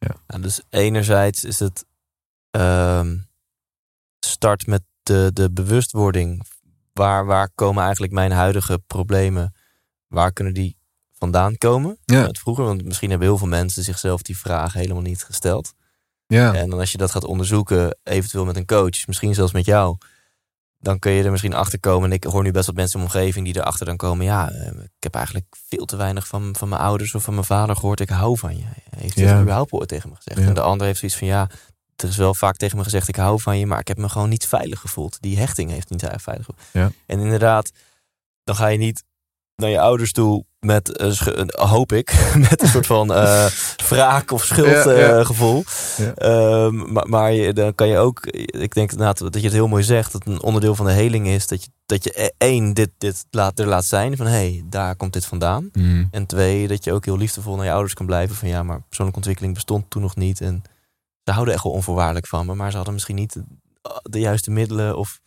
Ja. 0.00 0.16
Nou, 0.26 0.42
dus 0.42 0.62
enerzijds 0.70 1.44
is 1.44 1.58
het 1.58 1.84
ehm 2.50 3.16
start 4.20 4.66
met 4.66 4.82
de, 5.02 5.30
de 5.32 5.50
bewustwording. 5.50 6.46
Waar, 6.92 7.26
waar 7.26 7.50
komen 7.54 7.82
eigenlijk 7.82 8.12
mijn 8.12 8.30
huidige 8.30 8.78
problemen? 8.86 9.54
Waar 10.06 10.32
kunnen 10.32 10.54
die 10.54 10.76
vandaan 11.12 11.58
komen? 11.58 11.98
Ja. 12.04 12.28
Vroeger, 12.32 12.64
want 12.64 12.84
misschien 12.84 13.10
hebben 13.10 13.28
heel 13.28 13.38
veel 13.38 13.46
mensen 13.46 13.82
zichzelf 13.82 14.22
die 14.22 14.38
vraag 14.38 14.72
helemaal 14.72 15.02
niet 15.02 15.24
gesteld. 15.24 15.72
Ja. 16.26 16.54
En 16.54 16.70
dan 16.70 16.78
als 16.78 16.92
je 16.92 16.98
dat 16.98 17.10
gaat 17.10 17.24
onderzoeken, 17.24 17.98
eventueel 18.02 18.44
met 18.44 18.56
een 18.56 18.66
coach, 18.66 19.06
misschien 19.06 19.34
zelfs 19.34 19.52
met 19.52 19.64
jou, 19.64 19.96
dan 20.80 20.98
kun 20.98 21.12
je 21.12 21.22
er 21.24 21.30
misschien 21.30 21.54
achter 21.54 21.80
komen. 21.80 22.08
En 22.10 22.14
ik 22.16 22.24
hoor 22.24 22.42
nu 22.42 22.50
best 22.50 22.66
wat 22.66 22.74
mensen 22.74 23.00
in 23.00 23.06
mijn 23.06 23.16
omgeving 23.18 23.44
die 23.44 23.56
erachter 23.56 23.86
dan 23.86 23.96
komen. 23.96 24.24
Ja, 24.24 24.50
eh, 24.50 24.66
ik 24.82 25.02
heb 25.02 25.14
eigenlijk 25.14 25.46
veel 25.68 25.84
te 25.84 25.96
weinig 25.96 26.26
van, 26.26 26.54
van 26.58 26.68
mijn 26.68 26.80
ouders 26.80 27.14
of 27.14 27.22
van 27.22 27.34
mijn 27.34 27.46
vader 27.46 27.76
gehoord. 27.76 28.00
Ik 28.00 28.08
hou 28.08 28.38
van 28.38 28.56
je. 28.56 28.64
Heeft 28.96 29.14
hij 29.14 29.24
Ja. 29.24 29.40
überhaupt 29.40 29.72
ooit 29.72 29.88
tegen 29.88 30.08
me 30.08 30.14
gezegd? 30.16 30.40
Ja. 30.40 30.46
En 30.46 30.54
de 30.54 30.60
ander 30.60 30.86
heeft 30.86 30.98
zoiets 30.98 31.18
van 31.18 31.26
ja, 31.26 31.48
er 31.96 32.08
is 32.08 32.16
wel 32.16 32.34
vaak 32.34 32.56
tegen 32.56 32.76
me 32.76 32.82
gezegd 32.82 33.08
ik 33.08 33.16
hou 33.16 33.40
van 33.40 33.58
je, 33.58 33.66
maar 33.66 33.78
ik 33.80 33.88
heb 33.88 33.96
me 33.98 34.08
gewoon 34.08 34.28
niet 34.28 34.46
veilig 34.46 34.80
gevoeld. 34.80 35.20
Die 35.20 35.38
hechting 35.38 35.70
heeft 35.70 35.90
niet 35.90 36.04
veilig 36.16 36.46
gevoeld. 36.46 36.66
Ja. 36.72 36.90
En 37.06 37.20
inderdaad, 37.20 37.70
dan 38.44 38.54
ga 38.56 38.66
je 38.66 38.78
niet 38.78 39.04
naar 39.56 39.70
je 39.70 39.80
ouders 39.80 40.12
toe 40.12 40.44
met, 40.60 41.00
een- 41.00 41.50
hoop 41.54 41.92
ik, 41.92 42.30
met 42.50 42.62
een 42.62 42.68
soort 42.68 42.86
van 42.86 43.12
eh 43.14 43.46
wraak 43.88 44.30
of 44.30 44.56
Ja, 44.56 44.64
ja. 44.66 44.80
schuldgevoel. 44.82 45.64
Ja. 45.96 46.14
Ehm, 46.14 46.92
maar 46.92 47.08
maar 47.08 47.32
je, 47.32 47.52
dan 47.52 47.74
kan 47.74 47.88
je 47.88 47.98
ook, 47.98 48.26
ik 48.26 48.74
denk 48.74 48.90
inderdaad 48.90 49.18
dat 49.18 49.34
je 49.34 49.42
het 49.42 49.52
heel 49.52 49.68
mooi 49.68 49.82
zegt, 49.82 50.12
dat 50.12 50.26
een 50.26 50.42
onderdeel 50.42 50.74
van 50.74 50.86
de 50.86 50.92
heling 50.92 51.26
is 51.28 51.46
dat 51.46 51.64
je, 51.64 51.70
dat 51.86 52.04
je 52.04 52.22
e- 52.24 52.30
één, 52.38 52.74
dit, 52.74 52.90
dit 52.98 53.24
laat, 53.30 53.58
er 53.58 53.66
laat 53.66 53.84
zijn 53.84 54.16
van 54.16 54.26
hé, 54.26 54.32
hey, 54.32 54.62
daar 54.64 54.96
komt 54.96 55.12
dit 55.12 55.26
vandaan. 55.26 55.68
Mm. 55.72 56.08
En 56.10 56.26
twee, 56.26 56.68
dat 56.68 56.84
je 56.84 56.92
ook 56.92 57.04
heel 57.04 57.16
liefdevol 57.18 57.56
naar 57.56 57.64
je 57.64 57.72
ouders 57.72 57.94
kan 57.94 58.06
blijven 58.06 58.36
van 58.36 58.48
ja, 58.48 58.62
maar 58.62 58.80
persoonlijke 58.80 59.18
ontwikkeling 59.20 59.54
bestond 59.54 59.84
toen 59.90 60.02
nog 60.02 60.16
niet. 60.16 60.40
En 60.40 60.62
ze 61.24 61.32
houden 61.32 61.54
echt 61.54 61.62
wel 61.64 61.72
onvoorwaardelijk 61.72 62.26
van 62.26 62.46
me, 62.46 62.54
maar 62.54 62.70
ze 62.70 62.76
hadden 62.76 62.94
misschien 62.94 63.16
niet 63.16 63.36
de, 64.02 64.20
juiste 64.20 64.50
middelen 64.50 64.96
of 64.96 65.20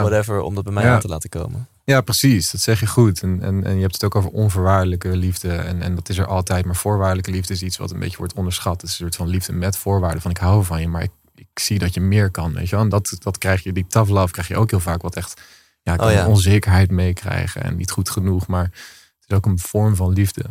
whatever 0.00 0.40
om 0.40 0.54
dat 0.54 0.64
bij 0.64 0.72
mij 0.72 0.90
aan 0.90 1.00
te 1.00 1.08
laten 1.08 1.28
komen. 1.30 1.68
Ja, 1.90 2.00
precies. 2.00 2.50
Dat 2.50 2.60
zeg 2.60 2.80
je 2.80 2.86
goed. 2.86 3.22
En, 3.22 3.42
en, 3.42 3.64
en 3.64 3.74
je 3.74 3.80
hebt 3.80 3.94
het 3.94 4.04
ook 4.04 4.14
over 4.14 4.30
onvoorwaardelijke 4.30 5.16
liefde. 5.16 5.52
En, 5.52 5.82
en 5.82 5.94
dat 5.94 6.08
is 6.08 6.18
er 6.18 6.26
altijd. 6.26 6.64
Maar 6.64 6.76
voorwaardelijke 6.76 7.30
liefde 7.30 7.52
is 7.52 7.62
iets 7.62 7.76
wat 7.76 7.90
een 7.90 7.98
beetje 7.98 8.16
wordt 8.16 8.34
onderschat. 8.34 8.80
Het 8.80 8.82
is 8.82 8.90
een 8.90 8.96
soort 8.96 9.16
van 9.16 9.28
liefde 9.28 9.52
met 9.52 9.76
voorwaarden. 9.76 10.22
Van 10.22 10.30
ik 10.30 10.36
hou 10.36 10.64
van 10.64 10.80
je, 10.80 10.88
maar 10.88 11.02
ik, 11.02 11.10
ik 11.34 11.58
zie 11.58 11.78
dat 11.78 11.94
je 11.94 12.00
meer 12.00 12.30
kan. 12.30 12.52
Weet 12.52 12.68
je 12.68 12.74
wel? 12.74 12.84
En 12.84 12.90
dat, 12.90 13.16
dat 13.18 13.38
krijg 13.38 13.62
je, 13.62 13.72
die 13.72 13.86
tough 13.86 14.10
love 14.10 14.32
krijg 14.32 14.48
je 14.48 14.56
ook 14.56 14.70
heel 14.70 14.80
vaak. 14.80 15.02
Wat 15.02 15.16
echt 15.16 15.40
ja, 15.82 15.96
kan 15.96 16.06
Oh 16.06 16.12
ja. 16.12 16.26
onzekerheid 16.26 16.90
meekrijgen. 16.90 17.62
En 17.62 17.76
niet 17.76 17.90
goed 17.90 18.10
genoeg. 18.10 18.46
Maar 18.46 18.64
het 18.64 19.24
is 19.26 19.36
ook 19.36 19.46
een 19.46 19.58
vorm 19.58 19.96
van 19.96 20.12
liefde. 20.12 20.44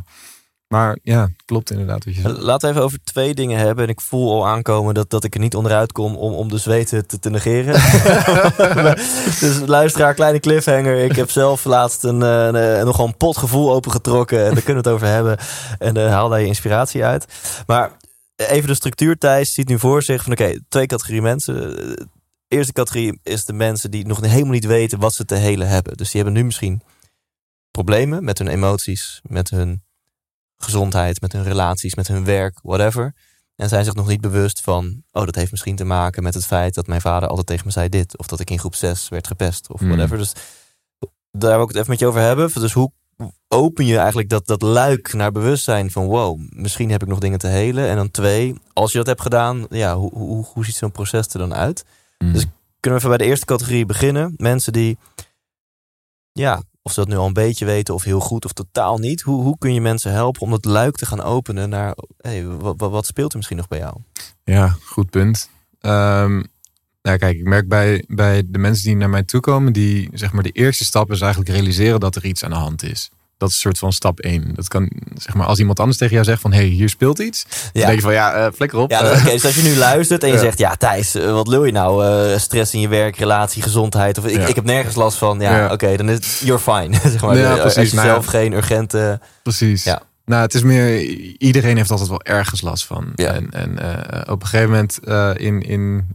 Maar 0.69 0.97
ja, 1.03 1.29
klopt 1.45 1.71
inderdaad 1.71 2.05
wat 2.05 2.15
je 2.15 2.21
zegt. 2.21 2.37
Laten 2.37 2.67
we 2.67 2.73
even 2.73 2.85
over 2.85 3.03
twee 3.03 3.33
dingen 3.33 3.59
hebben. 3.59 3.83
En 3.83 3.89
ik 3.89 4.01
voel 4.01 4.31
al 4.31 4.47
aankomen 4.47 4.93
dat, 4.93 5.09
dat 5.09 5.23
ik 5.23 5.33
er 5.33 5.39
niet 5.39 5.55
onderuit 5.55 5.91
kom 5.91 6.15
om, 6.15 6.33
om 6.33 6.49
de 6.49 6.57
zweten 6.57 7.07
te, 7.07 7.19
te 7.19 7.29
negeren. 7.29 7.73
dus 9.39 9.59
luisteraar, 9.65 10.13
kleine 10.13 10.39
cliffhanger. 10.39 10.97
Ik 10.97 11.15
heb 11.15 11.29
zelf 11.29 11.63
laatst 11.63 12.03
een, 12.03 12.23
eh, 12.23 12.45
een, 12.45 12.55
een 12.55 12.85
nogal 12.85 13.07
een 13.07 13.17
pot 13.17 13.37
gevoel 13.37 13.71
opengetrokken. 13.71 14.45
En 14.45 14.53
daar 14.53 14.63
kunnen 14.63 14.83
we 14.83 14.89
het 14.89 14.97
over 14.97 15.07
hebben. 15.07 15.37
En 15.79 16.09
haal 16.09 16.29
daar 16.29 16.39
je 16.39 16.45
inspiratie 16.45 17.03
uit. 17.03 17.25
Maar 17.67 17.91
even 18.35 18.67
de 18.67 18.75
structuur, 18.75 19.17
Thijs 19.17 19.53
ziet 19.53 19.67
nu 19.67 19.79
voor 19.79 20.03
zich 20.03 20.23
van 20.23 20.31
oké, 20.31 20.59
twee 20.67 20.85
categorieën 20.85 21.23
mensen. 21.23 21.55
De 21.55 22.07
eerste 22.47 22.73
categorie 22.73 23.19
is 23.23 23.45
de 23.45 23.53
mensen 23.53 23.91
die 23.91 24.07
nog 24.07 24.21
helemaal 24.21 24.53
niet 24.53 24.65
weten 24.65 24.99
wat 24.99 25.13
ze 25.13 25.25
te 25.25 25.35
helen 25.35 25.67
hebben. 25.67 25.97
Dus 25.97 26.11
die 26.11 26.21
hebben 26.21 26.39
nu 26.39 26.45
misschien 26.45 26.81
problemen 27.71 28.23
met 28.23 28.37
hun 28.37 28.47
emoties, 28.47 29.21
met 29.23 29.49
hun 29.49 29.87
gezondheid, 30.63 31.21
met 31.21 31.31
hun 31.33 31.43
relaties, 31.43 31.95
met 31.95 32.07
hun 32.07 32.25
werk, 32.25 32.59
whatever. 32.61 33.13
En 33.55 33.69
zijn 33.69 33.83
zich 33.83 33.93
nog 33.93 34.07
niet 34.07 34.21
bewust 34.21 34.61
van, 34.61 35.03
oh, 35.11 35.25
dat 35.25 35.35
heeft 35.35 35.51
misschien 35.51 35.75
te 35.75 35.83
maken 35.83 36.23
met 36.23 36.33
het 36.33 36.45
feit 36.45 36.73
dat 36.73 36.87
mijn 36.87 37.01
vader 37.01 37.29
altijd 37.29 37.47
tegen 37.47 37.65
me 37.65 37.71
zei 37.71 37.89
dit. 37.89 38.17
Of 38.17 38.27
dat 38.27 38.39
ik 38.39 38.49
in 38.49 38.59
groep 38.59 38.75
6 38.75 39.09
werd 39.09 39.27
gepest 39.27 39.69
of 39.69 39.79
Hmm. 39.79 39.89
whatever. 39.89 40.17
Dus 40.17 40.33
daar 41.31 41.53
wil 41.53 41.61
ik 41.61 41.67
het 41.67 41.77
even 41.77 41.89
met 41.89 41.99
je 41.99 42.07
over 42.07 42.21
hebben. 42.21 42.51
Dus 42.53 42.73
hoe 42.73 42.91
open 43.47 43.85
je 43.85 43.97
eigenlijk 43.97 44.29
dat, 44.29 44.47
dat 44.47 44.61
luik 44.61 45.13
naar 45.13 45.31
bewustzijn 45.31 45.91
van, 45.91 46.05
wow, 46.05 46.39
misschien 46.49 46.89
heb 46.89 47.01
ik 47.01 47.07
nog 47.07 47.19
dingen 47.19 47.39
te 47.39 47.47
helen. 47.47 47.87
En 47.87 47.95
dan 47.95 48.11
twee, 48.11 48.55
als 48.73 48.91
je 48.91 48.97
dat 48.97 49.07
hebt 49.07 49.21
gedaan, 49.21 49.65
ja, 49.69 49.95
hoe, 49.95 50.11
hoe, 50.13 50.45
hoe 50.53 50.65
ziet 50.65 50.75
zo'n 50.75 50.91
proces 50.91 51.27
er 51.27 51.39
dan 51.39 51.53
uit? 51.53 51.85
Mm. 52.17 52.33
Dus- 52.33 52.45
Kunnen 52.79 52.99
we 52.99 53.05
even 53.05 53.17
bij 53.17 53.25
de 53.25 53.31
eerste 53.31 53.45
categorie 53.45 53.85
beginnen? 53.85 54.33
Mensen 54.37 54.73
die, 54.73 54.97
ja, 56.31 56.61
of 56.81 56.91
ze 56.91 56.99
dat 56.99 57.09
nu 57.09 57.15
al 57.15 57.25
een 57.25 57.33
beetje 57.33 57.65
weten 57.65 57.93
of 57.93 58.03
heel 58.03 58.19
goed 58.19 58.45
of 58.45 58.53
totaal 58.53 58.97
niet. 58.97 59.21
Hoe, 59.21 59.43
hoe 59.43 59.57
kun 59.57 59.73
je 59.73 59.81
mensen 59.81 60.11
helpen 60.11 60.41
om 60.41 60.49
dat 60.49 60.65
luik 60.65 60.95
te 60.95 61.05
gaan 61.05 61.21
openen 61.21 61.69
naar, 61.69 61.95
hey, 62.17 62.45
wat, 62.45 62.77
wat, 62.77 63.05
speelt 63.05 63.31
er 63.31 63.37
misschien 63.37 63.57
nog 63.57 63.67
bij 63.67 63.79
jou? 63.79 63.97
Ja, 64.43 64.75
goed 64.85 65.09
punt. 65.09 65.49
Nou, 67.01 67.17
kijk, 67.17 67.37
ik 67.37 67.43
merk 67.43 67.67
bij, 67.67 68.03
bij 68.07 68.43
de 68.45 68.57
mensen 68.57 68.85
die 68.85 68.95
naar 68.95 69.09
mij 69.09 69.23
toe 69.23 69.41
komen, 69.41 69.73
die 69.73 70.09
zeg 70.13 70.33
maar 70.33 70.43
de 70.43 70.51
eerste 70.51 70.85
stap 70.85 71.11
is 71.11 71.21
eigenlijk 71.21 71.51
realiseren 71.51 71.99
dat 71.99 72.15
er 72.15 72.25
iets 72.25 72.43
aan 72.43 72.49
de 72.49 72.55
hand 72.55 72.83
is. 72.83 73.09
Dat 73.39 73.49
is 73.49 73.55
een 73.55 73.61
soort 73.61 73.77
van 73.77 73.91
stap 73.93 74.19
één. 74.19 74.51
Dat 74.55 74.67
kan, 74.67 74.89
zeg 75.15 75.33
maar, 75.35 75.45
als 75.47 75.59
iemand 75.59 75.79
anders 75.79 75.97
tegen 75.97 76.13
jou 76.13 76.25
zegt 76.25 76.41
van, 76.41 76.51
hé, 76.51 76.57
hey, 76.57 76.67
hier 76.67 76.89
speelt 76.89 77.19
iets. 77.19 77.43
Dan 77.43 77.59
Ja. 77.73 77.85
denk 77.85 77.95
je 77.95 78.01
van, 78.03 78.13
ja, 78.13 78.33
eh 78.33 78.47
flikker 78.55 78.79
op. 78.79 78.91
Ja, 78.91 79.01
Eh, 79.01 79.25
dus 79.25 79.45
als 79.45 79.55
je 79.55 79.61
nu 79.61 79.75
luistert 79.89 80.23
en 80.23 80.27
je 80.29 80.33
Ja. 80.35 80.39
zegt, 80.39 80.57
ja 80.57 80.75
Thijs, 80.75 81.15
eh, 81.15 81.31
wat 81.31 81.47
lul 81.47 81.65
je 81.65 81.71
nou? 81.71 82.03
Stress 82.39 82.73
in 82.73 82.79
je 82.79 82.87
werk, 82.87 83.17
relatie, 83.17 83.61
gezondheid. 83.61 84.17
Of 84.17 84.25
ik, 84.25 84.35
Ja. 84.35 84.47
ik 84.47 84.55
heb 84.55 84.63
nergens 84.65 84.95
last 84.95 85.17
van. 85.17 85.39
Ja, 85.39 85.71
oké, 85.71 85.97
dan 85.97 86.09
is 86.09 86.39
you're 86.39 86.59
fine. 86.61 86.97
zeg 87.11 87.21
maar. 87.21 87.37
Ja, 87.37 87.55
precies. 87.55 87.89
je 87.89 87.95
Nou 87.95 88.07
ja. 88.07 88.13
zelf 88.13 88.25
geen 88.25 88.53
urgente... 88.53 89.19
Precies. 89.43 89.83
Ja. 89.83 90.01
Nou, 90.25 90.41
het 90.41 90.53
is 90.53 90.63
meer, 90.63 91.01
iedereen 91.37 91.77
heeft 91.77 91.91
altijd 91.91 92.09
wel 92.09 92.21
ergens 92.23 92.61
last 92.61 92.85
van. 92.85 93.11
Ja. 93.15 93.33
En, 93.33 93.49
en 93.51 93.71
op 94.29 94.41
een 94.41 94.47
gegeven 94.47 94.69
moment 94.69 94.99
in, 95.39 95.61
in, 95.61 96.07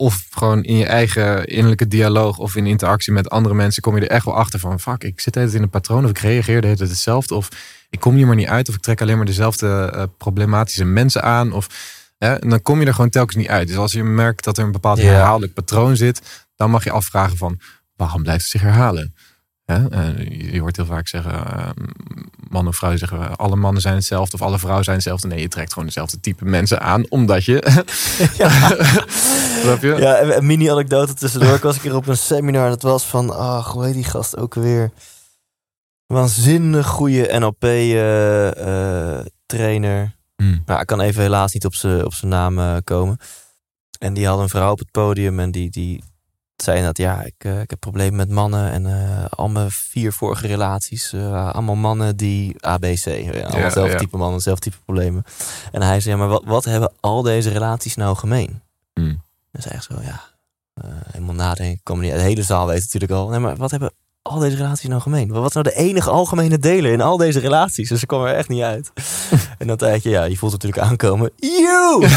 of 0.00 0.26
gewoon 0.30 0.62
in 0.62 0.76
je 0.76 0.86
eigen 0.86 1.44
innerlijke 1.46 1.88
dialoog 1.88 2.38
of 2.38 2.56
in 2.56 2.66
interactie 2.66 3.12
met 3.12 3.30
andere 3.30 3.54
mensen, 3.54 3.82
kom 3.82 3.94
je 3.96 4.02
er 4.02 4.10
echt 4.10 4.24
wel 4.24 4.36
achter 4.36 4.58
van, 4.58 4.80
fuck, 4.80 5.04
ik 5.04 5.20
zit 5.20 5.36
altijd 5.36 5.54
in 5.54 5.62
een 5.62 5.70
patroon 5.70 6.04
of 6.04 6.10
ik 6.10 6.18
reageer 6.18 6.60
de 6.60 6.66
hele 6.66 6.78
tijd 6.78 6.90
hetzelfde 6.90 7.34
of 7.34 7.48
ik 7.90 8.00
kom 8.00 8.14
hier 8.14 8.26
maar 8.26 8.36
niet 8.36 8.46
uit 8.48 8.68
of 8.68 8.74
ik 8.74 8.80
trek 8.80 9.00
alleen 9.00 9.16
maar 9.16 9.26
dezelfde 9.26 9.90
eh, 9.94 10.02
problematische 10.18 10.84
mensen 10.84 11.22
aan 11.22 11.52
of 11.52 11.66
hè, 12.18 12.34
en 12.34 12.48
dan 12.48 12.62
kom 12.62 12.80
je 12.80 12.86
er 12.86 12.94
gewoon 12.94 13.10
telkens 13.10 13.36
niet 13.36 13.48
uit. 13.48 13.68
Dus 13.68 13.76
als 13.76 13.92
je 13.92 14.02
merkt 14.04 14.44
dat 14.44 14.58
er 14.58 14.64
een 14.64 14.72
bepaald 14.72 14.98
Ja. 14.98 15.04
herhaaldelijk 15.04 15.54
patroon 15.54 15.96
zit, 15.96 16.46
dan 16.56 16.70
mag 16.70 16.84
je 16.84 16.90
afvragen 16.90 17.36
van, 17.36 17.60
waarom 17.96 18.22
blijft 18.22 18.42
het 18.42 18.50
zich 18.50 18.60
herhalen? 18.60 19.14
Eh, 19.68 20.52
je, 20.52 20.60
hoort 20.60 20.76
heel 20.76 20.86
vaak 20.86 21.08
zeggen, 21.08 21.32
eh, 21.32 21.68
man 22.50 22.66
of 22.66 22.76
vrouw 22.76 22.96
zeggen, 22.96 23.36
alle 23.36 23.56
mannen 23.56 23.82
zijn 23.82 23.94
hetzelfde 23.94 24.36
of 24.36 24.42
alle 24.42 24.58
vrouwen 24.58 24.84
zijn 24.84 24.96
hetzelfde. 24.96 25.28
Nee, 25.28 25.40
je 25.40 25.48
trekt 25.48 25.72
gewoon 25.72 25.88
dezelfde 25.88 26.20
type 26.20 26.44
mensen 26.44 26.80
aan, 26.80 27.06
omdat 27.08 27.44
je... 27.44 27.62
Snap 29.62 29.82
je? 29.82 29.96
Ja, 29.98 30.22
een 30.22 30.46
mini-anekdote 30.46 31.14
tussendoor. 31.14 31.54
Ik 31.54 31.62
was 31.62 31.74
een 31.74 31.80
keer 31.80 31.96
op 31.96 32.06
een 32.06 32.16
seminar 32.16 32.64
en 32.64 32.70
het 32.70 32.82
was 32.82 33.04
van, 33.04 33.36
ach, 33.36 33.72
hoe 33.72 33.84
heet 33.84 33.94
die 33.94 34.04
gast 34.04 34.36
ook 34.36 34.54
weer? 34.54 34.90
Waanzinnig 36.06 36.86
goede 36.86 37.38
NLP-trainer. 37.38 40.16
Hmm. 40.36 40.62
Nou, 40.66 40.80
ik 40.80 40.86
kan 40.86 41.00
even 41.00 41.22
helaas 41.22 41.52
niet 41.52 41.64
op 41.64 41.74
zijn 41.74 42.04
op 42.04 42.14
zijn 42.14 42.30
naam 42.30 42.58
eh, 42.58 42.76
komen. 42.84 43.18
En 43.98 44.14
die 44.14 44.26
had 44.26 44.38
een 44.38 44.48
vrouw 44.48 44.70
op 44.70 44.78
het 44.78 44.90
podium 44.90 45.40
en 45.40 45.50
die, 45.50 45.70
die 45.70 46.02
zei 46.62 46.82
dat 46.82 46.96
ja, 46.96 47.22
ik, 47.22 47.34
eh, 47.38 47.60
ik 47.60 47.70
heb 47.70 47.80
problemen 47.80 48.16
met 48.16 48.30
mannen 48.30 48.70
en 48.70 48.86
eh, 48.86 49.24
al 49.30 49.48
mijn 49.48 49.70
vier 49.70 50.12
vorige 50.12 50.46
relaties, 50.46 51.12
eh, 51.12 51.50
allemaal 51.52 51.74
mannen 51.74 52.16
die 52.16 52.66
ABC, 52.66 53.04
ja, 53.04 53.42
allemaal 53.42 53.86
Ja, 53.86 53.96
type 53.96 54.16
mannen, 54.16 54.34
hetzelfde 54.34 54.70
type 54.70 54.82
problemen. 54.84 55.24
En 55.72 55.82
hij 55.82 56.00
zei, 56.00 56.14
ja, 56.14 56.20
maar 56.20 56.30
wat, 56.30 56.42
wat 56.44 56.64
hebben 56.64 56.92
al 57.00 57.22
deze 57.22 57.50
relaties 57.50 57.94
nou 57.94 58.16
gemeen? 58.16 58.62
Hmm. 58.92 59.22
En 59.52 59.62
zei 59.62 59.74
echt 59.74 59.84
zo, 59.84 59.94
ja, 60.02 60.20
eh, 60.74 60.90
helemaal 61.10 61.34
nadenken, 61.34 61.80
komen 61.82 62.04
niet. 62.04 62.12
De 62.12 62.20
hele 62.20 62.42
zaal 62.42 62.66
weet 62.66 62.80
natuurlijk 62.80 63.12
al. 63.12 63.28
Nee, 63.28 63.38
maar 63.38 63.56
wat 63.56 63.70
hebben 63.70 63.92
al 64.22 64.38
deze 64.38 64.56
relaties 64.56 64.88
nou 64.88 65.00
gemeen? 65.00 65.28
Wat 65.28 65.48
is 65.48 65.52
nou 65.52 65.64
de 65.68 65.74
enige 65.74 66.10
algemene 66.10 66.58
delen 66.58 66.92
in 66.92 67.00
al 67.00 67.16
deze 67.16 67.38
relaties? 67.38 67.88
Dus 67.88 68.00
ze 68.00 68.06
kwam 68.06 68.24
er 68.24 68.34
echt 68.34 68.48
niet 68.48 68.62
uit. 68.62 68.92
en 69.58 69.66
dan 69.66 69.76
tijdje, 69.76 70.10
ja, 70.10 70.24
je 70.24 70.36
voelt 70.36 70.52
het 70.52 70.62
natuurlijk 70.62 70.90
aankomen. 70.90 71.30
You! 71.36 72.06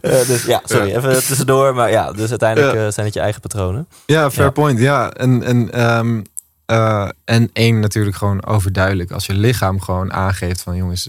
Eh, 0.00 0.26
dus 0.26 0.44
ja, 0.44 0.60
sorry, 0.64 0.94
even 0.94 1.24
tussendoor. 1.24 1.74
Maar 1.74 1.90
ja, 1.90 2.12
dus 2.12 2.30
uiteindelijk 2.30 2.74
Ja. 2.74 2.86
eh, 2.86 2.92
zijn 2.92 3.06
het 3.06 3.14
je 3.14 3.20
eigen 3.20 3.40
patronen. 3.40 3.88
Ja, 4.06 4.30
fair 4.30 4.44
Ja. 4.46 4.50
point. 4.52 4.78
Ja, 4.78 5.10
en, 5.10 5.42
en, 5.42 5.72
ehm, 5.72 6.22
eh, 6.66 7.08
en 7.24 7.50
één 7.52 7.80
natuurlijk 7.80 8.16
gewoon 8.16 8.44
overduidelijk. 8.44 9.10
Als 9.10 9.26
je 9.26 9.34
lichaam 9.34 9.80
gewoon 9.80 10.12
aangeeft 10.12 10.62
van 10.62 10.76
jongens, 10.76 11.08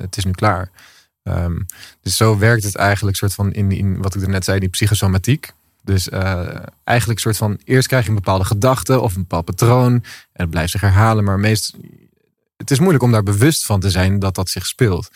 het 0.00 0.16
is 0.16 0.24
nu 0.24 0.30
klaar. 0.30 0.70
Ehm, 1.22 1.54
dus 2.02 2.16
zo 2.16 2.38
werkt 2.38 2.64
het 2.64 2.76
eigenlijk 2.76 3.16
soort 3.16 3.34
van 3.34 3.52
in, 3.52 3.72
in 3.72 4.02
wat 4.02 4.14
ik 4.14 4.22
er 4.22 4.28
net 4.28 4.44
zei, 4.44 4.58
die 4.58 4.68
psychosomatiek. 4.68 5.52
Dus 5.84 6.08
eh, 6.08 6.46
eigenlijk 6.84 7.20
soort 7.20 7.36
van 7.36 7.58
eerst 7.64 7.86
krijg 7.88 8.02
je 8.02 8.08
een 8.08 8.14
bepaalde 8.14 8.44
gedachte 8.44 9.00
of 9.00 9.14
een 9.14 9.20
bepaald 9.20 9.44
patroon 9.44 9.92
en 9.92 10.02
het 10.32 10.50
blijft 10.50 10.70
zich 10.70 10.80
herhalen. 10.80 11.24
Maar 11.24 11.38
meest, 11.38 11.74
het 12.56 12.70
is 12.70 12.78
moeilijk 12.78 13.04
om 13.04 13.12
daar 13.12 13.22
bewust 13.22 13.66
van 13.66 13.80
te 13.80 13.90
zijn 13.90 14.18
dat 14.18 14.34
dat 14.34 14.50
zich 14.50 14.66
speelt. 14.66 15.08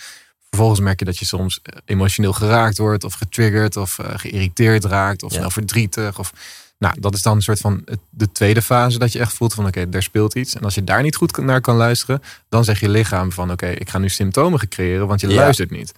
Vervolgens 0.49 0.81
merk 0.81 0.99
je 0.99 1.05
dat 1.05 1.19
je 1.19 1.25
soms 1.25 1.61
emotioneel 1.85 2.33
geraakt 2.33 2.79
wordt 2.79 3.05
of 3.05 3.15
getriggerd 3.15 3.77
of 3.77 3.99
eh, 3.99 4.07
geïrriteerd 4.17 4.85
raakt 4.85 5.23
of 5.23 5.33
Ja. 5.33 5.37
snel 5.39 5.51
verdrietig. 5.51 6.19
Of, 6.19 6.33
nou, 6.79 7.01
dat 7.01 7.15
is 7.15 7.23
dan 7.23 7.37
een 7.37 7.43
soort 7.43 7.61
van 7.61 7.85
de 8.11 8.33
tweede 8.33 8.63
fase 8.63 8.99
dat 8.99 9.13
je 9.13 9.19
echt 9.19 9.33
voelt 9.33 9.55
van 9.55 9.67
oké, 9.67 9.87
er 9.91 10.03
speelt 10.03 10.35
iets. 10.35 10.55
En 10.55 10.63
als 10.63 10.75
je 10.75 10.85
daar 10.85 11.03
niet 11.03 11.17
goed 11.17 11.37
naar 11.37 11.61
kan 11.61 11.77
luisteren, 11.77 12.23
dan 12.49 12.65
zeg 12.65 12.81
je 12.81 12.89
lichaam 12.89 13.33
van 13.33 13.51
oké, 13.51 13.67
ik 13.67 13.89
ga 13.91 13.99
nu 13.99 14.09
symptomen 14.09 14.69
creëren, 14.69 15.07
want 15.07 15.21
je 15.21 15.29
Ja. 15.29 15.35
luistert 15.35 15.71
niet. 15.71 15.93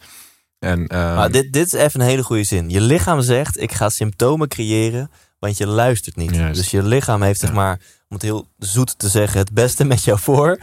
En, 0.61 0.87
ehm, 0.87 1.15
Maar 1.15 1.31
dit, 1.31 1.53
dit 1.53 1.67
is 1.67 1.73
even 1.73 2.01
een 2.01 2.07
hele 2.07 2.23
goede 2.23 2.45
zin. 2.45 2.71
Je 2.71 2.81
lichaam 2.81 3.21
zegt, 3.21 3.61
ik 3.61 3.73
ga 3.73 3.89
symptomen 3.89 4.49
creëren, 4.49 5.11
want 5.39 5.57
je 5.59 5.67
luistert 5.67 6.17
niet. 6.17 6.35
Juist. 6.35 6.61
Dus 6.61 6.71
je 6.71 6.83
lichaam 6.83 7.23
heeft, 7.23 7.41
zeg 7.41 7.53
maar, 7.53 7.81
om 8.09 8.17
het 8.17 8.23
heel 8.23 8.49
zoet 8.59 8.99
te 8.99 9.09
zeggen, 9.09 9.39
het 9.41 9.53
beste 9.53 9.85
met 9.85 10.05
jou 10.05 10.19
voor. 10.19 10.59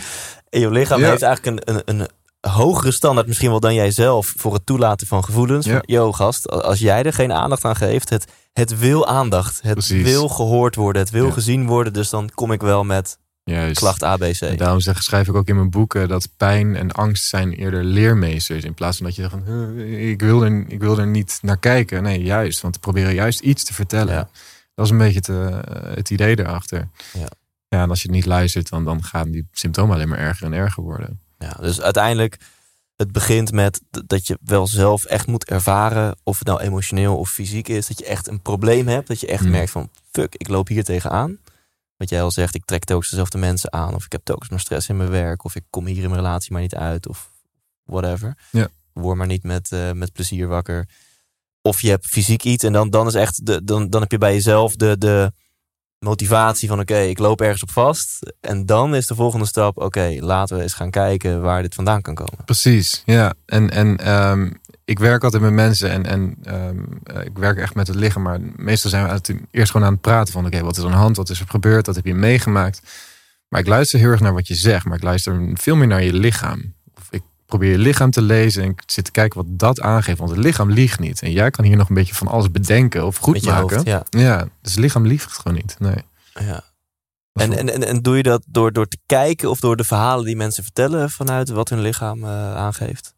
En 0.49 0.59
je 0.59 0.69
lichaam 0.71 0.99
Ja. 0.99 1.09
heeft 1.09 1.21
eigenlijk 1.21 1.69
een, 1.69 1.81
een, 1.85 1.99
een 2.01 2.07
hogere 2.51 2.91
standaard 2.91 3.27
misschien 3.27 3.49
wel 3.49 3.59
dan 3.59 3.73
jij 3.73 3.91
zelf 3.91 4.33
voor 4.37 4.53
het 4.53 4.65
toelaten 4.65 5.07
van 5.07 5.23
gevoelens. 5.23 5.65
Ja. 5.65 5.81
Yo, 5.85 6.11
gast, 6.11 6.49
als 6.49 6.79
jij 6.79 7.03
er 7.03 7.13
geen 7.13 7.33
aandacht 7.33 7.65
aan 7.65 7.75
geeft, 7.75 8.09
het, 8.09 8.25
het 8.53 8.79
wil 8.79 9.07
aandacht. 9.07 9.59
Het 9.61 9.73
Precies. 9.73 10.03
wil 10.03 10.29
gehoord 10.29 10.75
worden, 10.75 11.01
het 11.01 11.11
wil 11.11 11.25
Ja. 11.25 11.31
gezien 11.31 11.67
worden. 11.67 11.93
Dus 11.93 12.09
dan 12.09 12.29
kom 12.33 12.51
ik 12.51 12.61
wel 12.61 12.83
met 12.83 13.17
Juist. 13.55 13.77
klacht 13.79 14.01
En 14.01 14.07
ABC. 14.07 14.57
daarom 14.57 14.79
zeg, 14.79 15.03
schrijf 15.03 15.27
ik 15.27 15.35
ook 15.35 15.47
in 15.47 15.55
mijn 15.55 15.69
boeken 15.69 16.07
dat 16.07 16.29
pijn 16.37 16.75
en 16.75 16.91
angst 16.91 17.23
zijn 17.27 17.53
eerder 17.53 17.83
leermeesters. 17.83 18.63
In 18.63 18.73
plaats 18.73 18.97
van 18.97 19.05
dat 19.05 19.15
je 19.15 19.21
zegt 19.21 19.33
van 19.33 19.43
"Huh, 19.45 20.09
ik 20.09 20.21
wil, 20.21 20.43
er, 20.43 20.63
ik 20.67 20.79
wil 20.79 20.99
er 20.99 21.07
niet 21.07 21.39
naar 21.41 21.57
kijken. 21.57 22.03
Nee, 22.03 22.23
juist. 22.23 22.61
Want 22.61 22.75
we 22.75 22.81
proberen 22.81 23.13
juist 23.13 23.39
iets 23.39 23.63
te 23.63 23.73
vertellen. 23.73 24.13
Ja. 24.13 24.29
Dat 24.75 24.85
is 24.85 24.91
een 24.91 24.97
beetje 24.97 25.17
het, 25.19 25.29
eh, 25.29 25.93
het 25.95 26.09
idee 26.09 26.39
erachter. 26.39 26.87
Ja. 27.13 27.27
ja, 27.67 27.81
en 27.83 27.89
als 27.89 28.01
je 28.01 28.09
niet 28.09 28.25
luistert, 28.25 28.69
dan, 28.69 28.85
dan 28.85 29.03
gaan 29.03 29.31
die 29.31 29.47
symptomen 29.51 29.95
alleen 29.95 30.09
maar 30.09 30.17
erger 30.19 30.45
en 30.45 30.53
erger 30.53 30.83
worden. 30.83 31.19
Ja, 31.39 31.57
dus 31.61 31.81
uiteindelijk, 31.81 32.37
het 32.95 33.11
begint 33.11 33.51
met 33.51 33.81
dat 34.05 34.27
je 34.27 34.37
wel 34.41 34.67
zelf 34.67 35.03
echt 35.05 35.27
moet 35.27 35.45
ervaren, 35.45 36.15
of 36.23 36.37
het 36.39 36.47
nou 36.47 36.59
emotioneel 36.61 37.17
of 37.17 37.29
fysiek 37.29 37.67
is, 37.67 37.87
dat 37.87 37.99
je 37.99 38.05
echt 38.05 38.27
een 38.27 38.41
probleem 38.41 38.87
hebt. 38.87 39.07
Dat 39.07 39.19
je 39.19 39.27
echt 39.27 39.43
Mm. 39.43 39.49
merkt 39.51 39.71
van, 39.71 39.89
fuck, 40.11 40.35
ik 40.37 40.47
loop 40.47 40.67
hier 40.67 40.83
tegenaan. 40.83 41.37
Wat 41.97 42.09
jij 42.09 42.21
al 42.21 42.31
zegt, 42.31 42.55
ik 42.55 42.65
trek 42.65 42.83
telkens 42.83 43.09
dezelfde 43.09 43.37
mensen 43.37 43.73
aan, 43.73 43.95
of 43.95 44.05
ik 44.05 44.11
heb 44.11 44.21
telkens 44.23 44.49
maar 44.49 44.59
stress 44.59 44.89
in 44.89 44.97
mijn 44.97 45.09
werk, 45.09 45.43
of 45.43 45.55
ik 45.55 45.63
kom 45.69 45.85
hier 45.85 46.03
in 46.03 46.09
mijn 46.09 46.21
relatie 46.21 46.51
maar 46.51 46.61
niet 46.61 46.75
uit, 46.75 47.07
of 47.07 47.31
whatever. 47.83 48.37
Ja. 48.51 48.67
Word 48.93 49.17
maar 49.17 49.27
niet 49.27 49.43
met, 49.43 49.71
eh, 49.71 49.91
met 49.91 50.13
plezier 50.13 50.47
wakker. 50.47 50.87
Of 51.61 51.81
je 51.81 51.89
hebt 51.89 52.05
fysiek 52.05 52.43
iets 52.43 52.63
en 52.63 52.73
dan, 52.73 52.89
dan 52.89 53.07
is 53.07 53.13
echt, 53.13 53.45
de, 53.45 53.63
dan, 53.63 53.89
dan 53.89 54.01
heb 54.01 54.11
je 54.11 54.17
bij 54.17 54.33
jezelf 54.33 54.75
de, 54.75 54.97
de 54.97 55.31
motivatie 55.99 56.67
van, 56.67 56.79
oké, 56.79 56.97
ik 56.97 57.19
loop 57.19 57.41
ergens 57.41 57.63
op 57.63 57.71
vast. 57.71 58.33
En 58.41 58.65
dan 58.65 58.95
is 58.95 59.07
de 59.07 59.15
volgende 59.15 59.45
stap, 59.45 59.77
oké, 59.77 60.17
laten 60.19 60.57
we 60.57 60.63
eens 60.63 60.73
gaan 60.73 60.91
kijken 60.91 61.41
waar 61.41 61.61
dit 61.61 61.75
vandaan 61.75 62.01
kan 62.01 62.15
komen. 62.15 62.45
Precies, 62.45 63.01
ja. 63.05 63.33
En, 63.45 63.69
en 63.69 63.97
ehm, 63.97 64.49
ik 64.85 64.99
werk 64.99 65.23
altijd 65.23 65.41
met 65.41 65.51
mensen 65.51 65.91
en, 65.91 66.05
en 66.05 66.35
ehm, 66.43 66.83
eh, 67.03 67.25
ik 67.25 67.37
werk 67.37 67.57
echt 67.57 67.75
met 67.75 67.87
het 67.87 67.95
lichaam. 67.95 68.21
Maar 68.21 68.39
meestal 68.55 68.89
zijn 68.89 69.21
we 69.21 69.39
eerst 69.51 69.71
gewoon 69.71 69.87
aan 69.87 69.93
het 69.93 70.01
praten 70.01 70.33
van... 70.33 70.45
oké, 70.45 70.61
wat 70.61 70.77
is 70.77 70.83
aan 70.83 70.91
de 70.91 70.97
hand, 70.97 71.17
wat 71.17 71.29
is 71.29 71.39
er 71.39 71.47
gebeurd, 71.49 71.85
wat 71.85 71.95
heb 71.95 72.05
je 72.05 72.15
meegemaakt? 72.15 72.81
Maar 73.47 73.59
ik 73.59 73.67
luister 73.67 73.99
heel 73.99 74.09
erg 74.09 74.19
naar 74.19 74.33
wat 74.33 74.47
je 74.47 74.55
zegt, 74.55 74.85
maar 74.85 74.97
ik 74.97 75.03
luister 75.03 75.49
veel 75.53 75.75
meer 75.75 75.87
naar 75.87 76.03
je 76.03 76.13
lichaam. 76.13 76.75
Probeer 77.47 77.71
je 77.71 77.77
lichaam 77.77 78.11
te 78.11 78.21
lezen 78.21 78.63
en 78.63 78.75
zit 78.85 79.05
te 79.05 79.11
kijken 79.11 79.37
wat 79.37 79.59
dat 79.59 79.81
aangeeft. 79.81 80.17
Want 80.17 80.29
het 80.29 80.39
lichaam 80.39 80.71
liegt 80.71 80.99
niet. 80.99 81.21
En 81.21 81.31
jij 81.31 81.51
kan 81.51 81.65
hier 81.65 81.77
nog 81.77 81.89
een 81.89 81.95
beetje 81.95 82.15
van 82.15 82.27
alles 82.27 82.51
bedenken 82.51 83.05
of 83.05 83.17
goed 83.17 83.45
maken. 83.45 83.75
hoofd, 83.75 83.87
ja. 83.87 84.03
Ja, 84.09 84.47
dus 84.61 84.71
het 84.71 84.81
lichaam 84.81 85.07
liegt 85.07 85.33
gewoon 85.33 85.57
niet. 85.57 85.75
Nee. 85.79 86.03
ja. 86.33 86.63
En, 87.33 87.57
en, 87.57 87.73
en, 87.73 87.83
en 87.83 88.01
doe 88.01 88.17
je 88.17 88.23
dat 88.23 88.43
door, 88.47 88.73
door 88.73 88.87
te 88.87 88.97
kijken 89.05 89.49
of 89.49 89.59
door 89.59 89.75
de 89.75 89.83
verhalen 89.83 90.25
die 90.25 90.35
mensen 90.35 90.63
vertellen 90.63 91.09
vanuit 91.09 91.49
wat 91.49 91.69
hun 91.69 91.81
lichaam 91.81 92.23
eh, 92.23 92.55
aangeeft? 92.55 93.15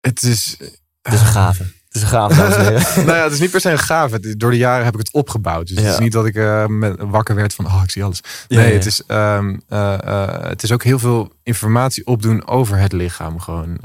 het 0.00 0.22
is... 0.22 0.56
Het 1.02 1.12
is 1.12 1.20
een 1.20 1.26
gave. 1.26 1.72
Het 1.88 1.96
is 1.96 2.02
een 2.02 2.08
gave, 2.08 2.34
dames 2.36 2.56
en 2.56 2.62
heren. 2.64 2.82
nou 3.06 3.16
ja, 3.18 3.22
het 3.24 3.32
is 3.32 3.40
niet 3.40 3.50
per 3.50 3.60
se 3.60 3.70
een 3.70 4.20
is- 4.24 4.34
Door 4.36 4.50
de 4.50 4.56
jaren 4.56 4.84
heb 4.84 4.92
ik 4.94 4.98
het 5.00 5.12
opgebouwd. 5.12 5.66
Dus 5.66 5.76
het 5.76 5.86
is 5.92 5.98
niet 5.98 6.12
dat 6.12 6.26
ik 6.26 6.34
eh, 6.34 6.64
wakker 6.98 7.34
werd 7.34 7.54
van, 7.54 7.66
oh, 7.66 7.80
ik 7.84 7.90
zie 7.90 8.04
alles. 8.04 8.20
Nee, 8.48 8.66
ja. 8.68 8.72
Het, 8.74 8.86
is, 8.86 9.02
ehm, 9.06 9.56
eh, 9.68 9.94
eh, 9.94 10.48
het 10.48 10.62
is 10.62 10.72
ook 10.72 10.82
heel 10.82 10.98
veel 10.98 11.32
informatie 11.42 12.06
opdoen 12.06 12.46
over 12.46 12.76
het 12.78 12.92
lichaam. 12.92 13.40
Gewoon, 13.40 13.78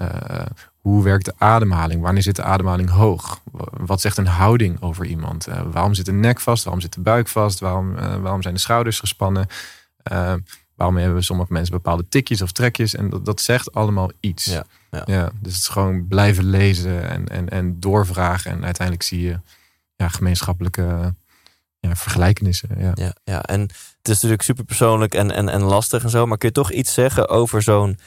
hoe 0.80 1.04
werkt 1.04 1.26
de 1.26 1.34
ademhaling? 1.38 2.02
Wanneer 2.02 2.24
zit 2.24 2.36
de 2.36 2.44
ademhaling 2.44 2.90
hoog? 2.90 3.40
Wa- 3.52 3.68
Wat 3.72 4.02
zegt 4.02 4.18
een 4.18 4.28
houding 4.28 4.82
over 4.82 5.06
iemand? 5.06 5.48
Waarom 5.72 5.94
zit 5.94 6.06
de 6.06 6.12
nek 6.12 6.40
vast? 6.40 6.64
Waarom 6.64 6.82
zit 6.82 6.94
de 6.94 7.02
buik 7.02 7.28
vast? 7.28 7.60
Waarom, 7.60 7.94
waarom 8.22 8.42
zijn 8.42 8.54
de 8.54 8.60
schouders 8.60 9.00
gespannen? 9.00 9.48
Waarom 10.76 10.98
hebben 10.98 11.24
sommige 11.24 11.54
mensen 11.54 11.74
bepaalde 11.74 12.06
tikjes 12.10 12.42
of 12.42 12.52
trekjes? 12.52 12.96
En 12.96 13.10
dat, 13.10 13.26
dat 13.26 13.42
zegt 13.42 13.74
allemaal 13.74 14.12
iets. 14.20 14.46
Ja, 14.46 14.66
ja. 15.06 15.32
dus 15.42 15.54
het 15.54 15.62
is 15.62 15.68
gewoon 15.68 16.08
blijven 16.08 16.44
lezen 16.44 17.10
en, 17.10 17.28
en, 17.28 17.50
en 17.50 17.80
doorvragen. 17.80 18.52
En 18.52 18.64
uiteindelijk 18.66 19.08
zie 19.08 19.22
je 19.22 19.40
ja, 19.96 20.08
gemeenschappelijke 20.08 21.16
ja, 21.80 21.96
vergelijkenissen. 21.96 22.70
Ja. 22.78 22.92
Ja, 22.96 23.16
ja, 23.24 23.42
en 23.42 23.62
het 23.62 24.08
is 24.08 24.14
natuurlijk 24.14 24.42
super 24.42 24.64
persoonlijk 24.64 25.14
en, 25.14 25.32
en, 25.32 25.50
en 25.50 25.62
lastig 25.62 26.04
en 26.04 26.10
zo. 26.10 26.26
Maar 26.26 26.38
kun 26.38 26.48
je 26.48 26.54
toch 26.54 26.72
iets 26.72 26.94
zeggen 26.94 27.30
over 27.30 27.62
zo'n 27.62 28.00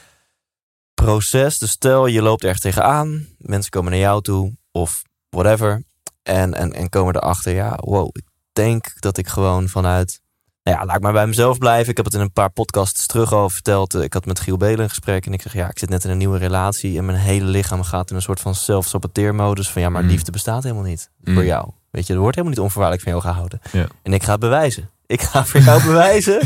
proces? 0.93 1.57
Dus 1.57 1.71
stel, 1.71 2.07
je 2.07 2.21
loopt 2.21 2.43
ergens 2.43 2.61
tegenaan. 2.61 3.27
Mensen 3.37 3.71
komen 3.71 3.91
naar 3.91 3.99
jou 3.99 4.21
toe 4.21 4.57
of 4.71 5.03
whatever. 5.29 5.83
En, 6.23 6.53
en, 6.53 6.73
en 6.73 6.89
komen 6.89 7.15
erachter, 7.15 7.53
ja, 7.53 7.77
wow, 7.81 8.09
ik 8.11 8.25
denk 8.51 9.01
dat 9.01 9.17
ik 9.17 9.27
gewoon 9.27 9.69
vanuit... 9.69 10.21
Nou 10.67 10.79
ja, 10.79 10.85
laat 10.85 10.95
ik 10.95 11.01
maar 11.01 11.13
bij 11.13 11.27
mezelf 11.27 11.57
blijven. 11.57 11.89
Ik 11.89 11.97
heb 11.97 12.05
het 12.05 12.13
in 12.15 12.19
een 12.21 12.31
paar 12.31 12.49
podcasts 12.49 13.05
terug 13.05 13.33
al 13.33 13.49
verteld. 13.49 13.95
Ik 13.95 14.13
had 14.13 14.25
met 14.25 14.39
Giel 14.39 14.57
Belen 14.57 14.79
een 14.79 14.89
gesprek 14.89 15.25
en 15.25 15.33
ik 15.33 15.41
zeg, 15.41 15.53
ja, 15.53 15.69
ik 15.69 15.79
zit 15.79 15.89
net 15.89 16.03
in 16.03 16.09
een 16.09 16.17
nieuwe 16.17 16.37
relatie. 16.37 16.97
En 16.97 17.05
mijn 17.05 17.17
hele 17.17 17.45
lichaam 17.45 17.83
gaat 17.83 18.09
in 18.09 18.15
een 18.15 18.21
soort 18.21 18.39
van 18.39 18.55
zelfsaboteermodus. 18.55 19.69
Van 19.69 19.81
ja, 19.81 19.89
maar 19.89 20.03
Mm. 20.03 20.09
liefde 20.09 20.31
bestaat 20.31 20.63
helemaal 20.63 20.83
niet 20.83 21.09
Mm. 21.23 21.33
voor 21.33 21.45
jou. 21.45 21.69
Weet 21.91 22.07
je, 22.07 22.13
er 22.13 22.19
wordt 22.19 22.35
helemaal 22.35 22.57
niet 22.57 22.65
onvoorwaardelijk 22.65 23.09
van 23.09 23.11
jou 23.19 23.33
gehouden. 23.33 23.61
Ja. 23.71 23.87
En 24.03 24.13
ik 24.13 24.23
ga 24.23 24.31
het 24.31 24.39
bewijzen. 24.39 24.89
Ik 25.05 25.21
ga 25.21 25.45
voor 25.45 25.59
jou 25.59 25.83
bewijzen 25.91 26.39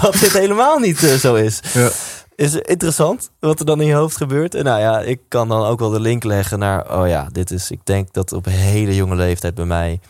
dat 0.00 0.12
dit 0.12 0.32
helemaal 0.32 0.78
niet 0.78 1.02
eh, 1.04 1.12
zo 1.14 1.34
is. 1.34 1.60
Ja. 1.74 1.90
Is 2.34 2.54
interessant 2.54 3.30
wat 3.40 3.60
er 3.60 3.66
dan 3.66 3.80
in 3.80 3.86
je 3.86 3.94
hoofd 3.94 4.16
gebeurt. 4.16 4.54
En 4.54 4.64
nou 4.64 4.80
ja, 4.80 5.00
ik 5.00 5.20
kan 5.28 5.48
dan 5.48 5.64
ook 5.66 5.78
wel 5.78 5.90
de 5.90 6.00
link 6.00 6.24
leggen 6.24 6.58
naar... 6.58 6.98
oh 7.00 7.08
ja, 7.08 7.28
dit 7.32 7.50
is... 7.50 7.70
Ik 7.70 7.80
denk 7.84 8.12
dat 8.12 8.32
op 8.32 8.46
een 8.46 8.52
hele 8.52 8.94
jonge 8.94 9.14
leeftijd 9.14 9.54
bij 9.54 9.64
mij... 9.64 10.00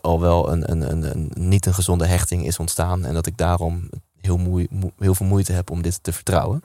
al 0.00 0.20
wel 0.20 0.52
een, 0.52 0.70
een, 0.70 0.90
een, 0.90 1.14
een 1.14 1.32
niet 1.34 1.66
een 1.66 1.74
gezonde 1.74 2.06
hechting 2.06 2.46
is 2.46 2.58
ontstaan. 2.58 3.04
En 3.04 3.14
dat 3.14 3.26
ik 3.26 3.36
daarom 3.36 3.90
heel, 4.20 4.36
moe, 4.36 4.68
heel 4.98 5.14
veel 5.14 5.26
moeite 5.26 5.52
heb 5.52 5.70
om 5.70 5.82
dit 5.82 6.02
te 6.02 6.12
vertrouwen. 6.12 6.62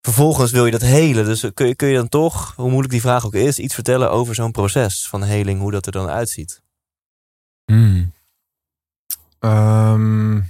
Vervolgens 0.00 0.50
wil 0.50 0.64
je 0.64 0.70
dat 0.70 0.80
helen. 0.80 1.24
Dus 1.24 1.50
kun 1.54 1.66
je, 1.66 1.74
kun 1.74 1.88
je 1.88 1.96
dan 1.96 2.08
toch, 2.08 2.56
hoe 2.56 2.68
moeilijk 2.68 2.92
die 2.92 3.00
vraag 3.00 3.26
ook 3.26 3.34
is... 3.34 3.58
iets 3.58 3.74
vertellen 3.74 4.10
over 4.10 4.34
zo'n 4.34 4.50
proces 4.52 5.08
van 5.08 5.22
heling, 5.22 5.60
hoe 5.60 5.70
dat 5.70 5.86
er 5.86 5.92
dan 5.92 6.08
uitziet? 6.08 6.62
Hmm. 7.64 8.12
Ehm. 9.38 10.40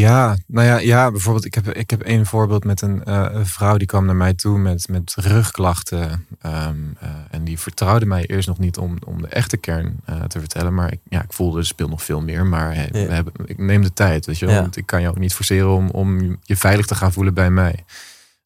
Ja, 0.00 0.36
nou 0.46 0.66
ja, 0.66 0.78
ja, 0.78 1.10
bijvoorbeeld, 1.10 1.44
ik 1.44 1.54
heb, 1.54 1.68
ik 1.68 1.90
heb 1.90 2.02
één 2.02 2.26
voorbeeld 2.26 2.64
met 2.64 2.80
een, 2.80 3.04
eh, 3.04 3.26
een 3.30 3.46
vrouw 3.46 3.76
die 3.76 3.86
kwam 3.86 4.04
naar 4.06 4.16
mij 4.16 4.34
toe 4.34 4.58
met, 4.58 4.88
met 4.88 5.14
rugklachten. 5.16 6.26
ehm, 6.40 6.76
eh, 7.00 7.10
en 7.30 7.44
die 7.44 7.58
vertrouwde 7.58 8.06
mij 8.06 8.26
eerst 8.26 8.48
nog 8.48 8.58
niet 8.58 8.78
om, 8.78 8.96
om 9.04 9.22
de 9.22 9.28
echte 9.28 9.56
kern 9.56 10.00
eh, 10.04 10.22
te 10.22 10.38
vertellen. 10.38 10.74
Maar 10.74 10.92
ik, 10.92 11.00
ja, 11.08 11.22
ik 11.22 11.32
voelde, 11.32 11.58
er 11.58 11.66
speelt 11.66 11.90
nog 11.90 12.02
veel 12.02 12.20
meer. 12.20 12.46
Maar 12.46 12.74
hey, 12.74 12.88
we 12.92 12.98
hebben, 12.98 13.32
ik 13.44 13.58
neem 13.58 13.82
de 13.82 13.92
tijd, 13.92 14.26
weet 14.26 14.38
je 14.38 14.46
wel. 14.46 14.54
Ja. 14.54 14.60
Want 14.60 14.76
ik 14.76 14.86
kan 14.86 15.00
je 15.00 15.08
ook 15.08 15.18
niet 15.18 15.34
forceren 15.34 15.74
om, 15.74 15.90
om 15.90 16.38
je 16.42 16.56
veilig 16.56 16.86
te 16.86 16.94
gaan 16.94 17.12
voelen 17.12 17.34
bij 17.34 17.50
mij. 17.50 17.84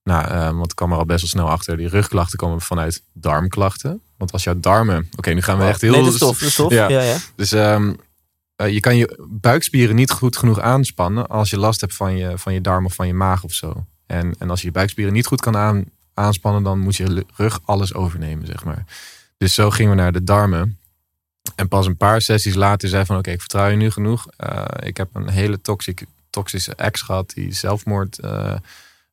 Nou, 0.04 0.24
eh, 0.24 0.50
want 0.50 0.70
ik 0.70 0.76
kwam 0.76 0.92
er 0.92 0.98
al 0.98 1.04
best 1.04 1.20
wel 1.20 1.30
snel 1.30 1.50
achter. 1.50 1.76
Die 1.76 1.88
rugklachten 1.88 2.38
komen 2.38 2.60
vanuit 2.60 3.02
darmklachten. 3.12 4.00
Want 4.16 4.32
als 4.32 4.44
jouw 4.44 4.60
darmen... 4.60 5.08
Oké, 5.16 5.30
nu 5.30 5.42
gaan 5.42 5.58
we 5.58 5.64
echt 5.64 5.80
heel... 5.80 5.92
Nee, 5.92 6.02
de 6.02 6.12
stof, 6.12 6.38
de 6.38 6.50
stof. 6.50 6.72
Ja. 6.72 6.88
Ja, 6.88 7.00
ja. 7.00 7.16
Dus 7.36 7.52
ehm, 7.52 7.92
eh, 8.60 8.72
je 8.72 8.80
kan 8.80 8.96
je 8.96 9.26
buikspieren 9.28 9.94
niet 9.94 10.10
goed 10.10 10.36
genoeg 10.36 10.60
aanspannen... 10.60 11.28
als 11.28 11.50
je 11.50 11.58
last 11.58 11.80
hebt 11.80 11.94
van 11.94 12.16
je, 12.16 12.38
van 12.38 12.52
je 12.52 12.60
darm 12.60 12.84
of 12.84 12.94
van 12.94 13.06
je 13.06 13.14
maag 13.14 13.44
of 13.44 13.52
zo. 13.52 13.86
En, 14.06 14.34
en 14.38 14.50
als 14.50 14.60
je 14.60 14.66
je 14.66 14.72
buikspieren 14.72 15.12
niet 15.12 15.26
goed 15.26 15.40
kan 15.40 15.56
aan, 15.56 15.84
aanspannen... 16.14 16.62
dan 16.62 16.78
moet 16.78 16.96
je 16.96 17.24
rug 17.36 17.60
alles 17.64 17.94
overnemen, 17.94 18.46
zeg 18.46 18.64
maar. 18.64 18.84
Dus 19.36 19.54
zo 19.54 19.70
gingen 19.70 19.90
we 19.90 19.96
naar 19.96 20.12
de 20.12 20.24
darmen. 20.24 20.78
En 21.54 21.68
pas 21.68 21.86
een 21.86 21.96
paar 21.96 22.20
sessies 22.20 22.54
later 22.54 22.88
zei 22.88 23.04
van... 23.04 23.16
oké, 23.16 23.30
ik 23.30 23.40
vertrouw 23.40 23.68
je 23.68 23.76
nu 23.76 23.90
genoeg. 23.90 24.26
Eh, 24.36 24.64
ik 24.80 24.96
heb 24.96 25.08
een 25.12 25.28
hele 25.28 25.60
toxic, 25.60 26.04
toxische 26.30 26.74
ex 26.74 27.02
gehad... 27.02 27.30
die 27.34 27.52
zelfmoord 27.52 28.18
eh, 28.18 28.56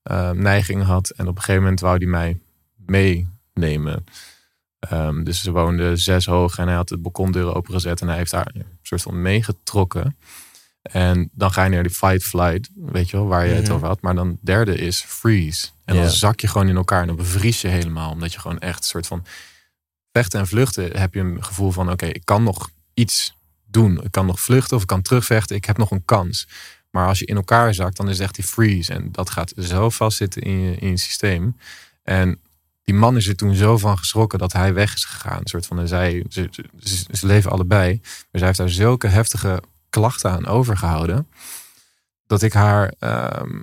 eh, 0.04 0.32
neiging 0.32 0.84
had. 0.84 1.10
En 1.10 1.28
op 1.28 1.36
een 1.36 1.42
gegeven 1.42 1.62
moment 1.62 1.80
wou 1.80 1.98
die 1.98 2.08
mij 2.08 2.38
meenemen... 2.76 4.06
Ehm, 4.90 5.24
dus 5.24 5.42
ze 5.42 5.52
woonde 5.52 5.96
zes 5.96 6.26
hoog 6.26 6.58
en 6.58 6.68
hij 6.68 6.76
had 6.76 6.88
de 6.88 6.98
balkondeuren 6.98 7.54
opengezet 7.56 8.02
en 8.02 8.08
hij 8.08 8.18
heeft 8.18 8.32
daar 8.32 8.52
een 8.54 8.66
soort 8.82 9.02
van 9.02 9.22
meegetrokken. 9.22 10.18
En 10.82 11.30
dan 11.34 11.52
ga 11.52 11.64
je 11.64 11.70
naar 11.70 11.84
die 11.84 11.92
fight 11.92 12.24
flight, 12.24 12.70
weet 12.76 13.10
je 13.10 13.18
wel, 13.18 13.28
waar 13.28 13.48
je 13.48 13.54
het 13.54 13.64
Mhm. 13.64 13.74
over 13.74 13.88
had. 13.88 14.02
Maar 14.02 14.16
dan 14.16 14.38
derde 14.42 14.76
is 14.76 15.04
freeze. 15.08 15.68
En 15.86 15.96
dan 15.96 16.10
zak 16.10 16.40
je 16.40 16.48
gewoon 16.48 16.68
in 16.68 16.76
elkaar 16.76 17.02
en 17.02 17.08
dan 17.08 17.16
bevries 17.16 17.62
je 17.62 17.68
helemaal. 17.68 18.12
Omdat 18.12 18.34
je 18.34 18.40
gewoon 18.40 18.60
echt 18.60 18.78
een 18.78 18.84
soort 18.84 19.08
van 19.08 19.26
vechten 20.12 20.40
en 20.40 20.48
vluchten 20.48 20.98
heb 21.00 21.14
je 21.14 21.20
een 21.20 21.44
gevoel 21.44 21.72
van 21.72 21.92
oké, 21.92 22.06
ik 22.06 22.26
kan 22.26 22.44
nog 22.44 22.70
iets 22.94 23.36
doen. 23.66 24.04
Ik 24.04 24.12
kan 24.12 24.26
nog 24.26 24.40
vluchten 24.40 24.76
of 24.76 24.82
ik 24.82 24.88
kan 24.88 25.02
terugvechten. 25.02 25.56
Ik 25.56 25.66
heb 25.66 25.78
nog 25.78 25.92
een 25.92 26.06
kans. 26.06 26.48
Maar 26.92 27.08
als 27.08 27.20
je 27.20 27.26
in 27.26 27.36
elkaar 27.36 27.74
zakt, 27.74 27.98
dan 27.98 28.06
is 28.10 28.14
het 28.14 28.22
echt 28.26 28.36
die 28.36 28.44
freeze. 28.46 28.94
En 28.94 29.12
dat 29.12 29.30
gaat 29.30 29.54
zo 29.58 29.90
vastzitten 29.90 30.42
in 30.42 30.60
je, 30.60 30.76
in 30.76 30.90
je 30.90 30.98
systeem. 30.98 31.58
En 32.04 32.40
die 32.88 32.96
man 32.96 33.16
is 33.16 33.28
er 33.28 33.36
toen 33.36 33.56
zo 33.56 33.78
van 33.78 33.98
geschrokken 33.98 34.40
dat 34.40 34.54
hij 34.54 34.74
weg 34.74 34.94
is 34.94 35.06
gegaan. 35.06 35.40
Een 35.40 35.48
soort 35.48 35.66
van, 35.66 35.80
en 35.80 35.88
zij, 35.88 36.26
ze, 36.30 36.50
leven 37.22 37.52
allebei. 37.52 38.00
Maar 38.02 38.28
zij 38.32 38.46
heeft 38.46 38.58
daar 38.58 38.70
zulke 38.70 39.08
heftige 39.08 39.64
klachten 39.90 40.32
aan 40.32 40.46
overgehouden. 40.46 41.28
Dat 42.28 42.42
ik 42.42 42.54
haar 42.54 42.94
ehm, 43.00 43.62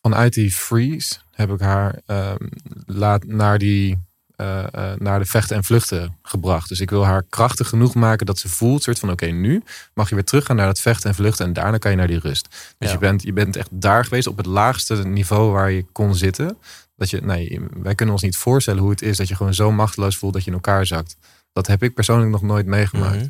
vanuit 0.00 0.32
die 0.32 0.52
freeze 0.52 1.18
heb 1.30 1.50
ik 1.50 1.60
haar 1.60 2.00
ehm, 2.06 2.46
laat 2.86 3.24
naar 3.24 3.58
die 3.58 3.98
eh, 4.42 4.92
eh, 4.92 4.98
naar 4.98 5.18
de 5.18 5.24
vechten 5.24 5.56
en 5.56 5.64
vluchten 5.64 6.16
gebracht. 6.22 6.68
Dus 6.68 6.80
ik 6.80 6.90
wil 6.90 7.04
haar 7.04 7.22
krachtig 7.28 7.68
genoeg 7.68 7.94
maken 7.94 8.26
dat 8.26 8.38
ze 8.38 8.48
voelt, 8.48 8.82
soort 8.82 8.98
van 8.98 9.10
oké, 9.10 9.26
nu 9.26 9.62
mag 9.94 10.08
je 10.08 10.14
weer 10.14 10.24
teruggaan 10.24 10.56
naar 10.56 10.66
het 10.66 10.80
vechten 10.80 11.10
en 11.10 11.16
vluchten 11.16 11.46
en 11.46 11.52
daarna 11.52 11.78
kan 11.78 11.90
je 11.90 11.96
naar 11.96 12.06
die 12.06 12.18
rust. 12.18 12.48
Dus 12.78 12.88
Ja. 12.88 12.92
je, 12.92 12.98
bent, 12.98 13.22
je 13.22 13.32
bent 13.32 13.56
echt 13.56 13.68
daar 13.70 14.04
geweest 14.04 14.26
op 14.26 14.36
het 14.36 14.46
laagste 14.46 14.94
niveau 14.94 15.52
waar 15.52 15.70
je 15.70 15.84
kon 15.92 16.14
zitten. 16.14 16.56
Dat 16.96 17.10
je, 17.10 17.20
nee, 17.20 17.60
wij 17.82 17.94
kunnen 17.94 18.14
ons 18.14 18.24
niet 18.24 18.36
voorstellen 18.36 18.80
hoe 18.80 18.90
het 18.90 19.02
is 19.02 19.16
dat 19.16 19.28
je 19.28 19.36
gewoon 19.36 19.54
zo 19.54 19.72
machteloos 19.72 20.16
voelt 20.16 20.32
dat 20.32 20.42
je 20.42 20.48
in 20.48 20.56
elkaar 20.56 20.86
zakt. 20.86 21.16
Dat 21.52 21.66
heb 21.66 21.82
ik 21.82 21.94
persoonlijk 21.94 22.30
nog 22.30 22.42
nooit 22.42 22.66
meegemaakt. 22.66 23.16
Mhm. 23.16 23.26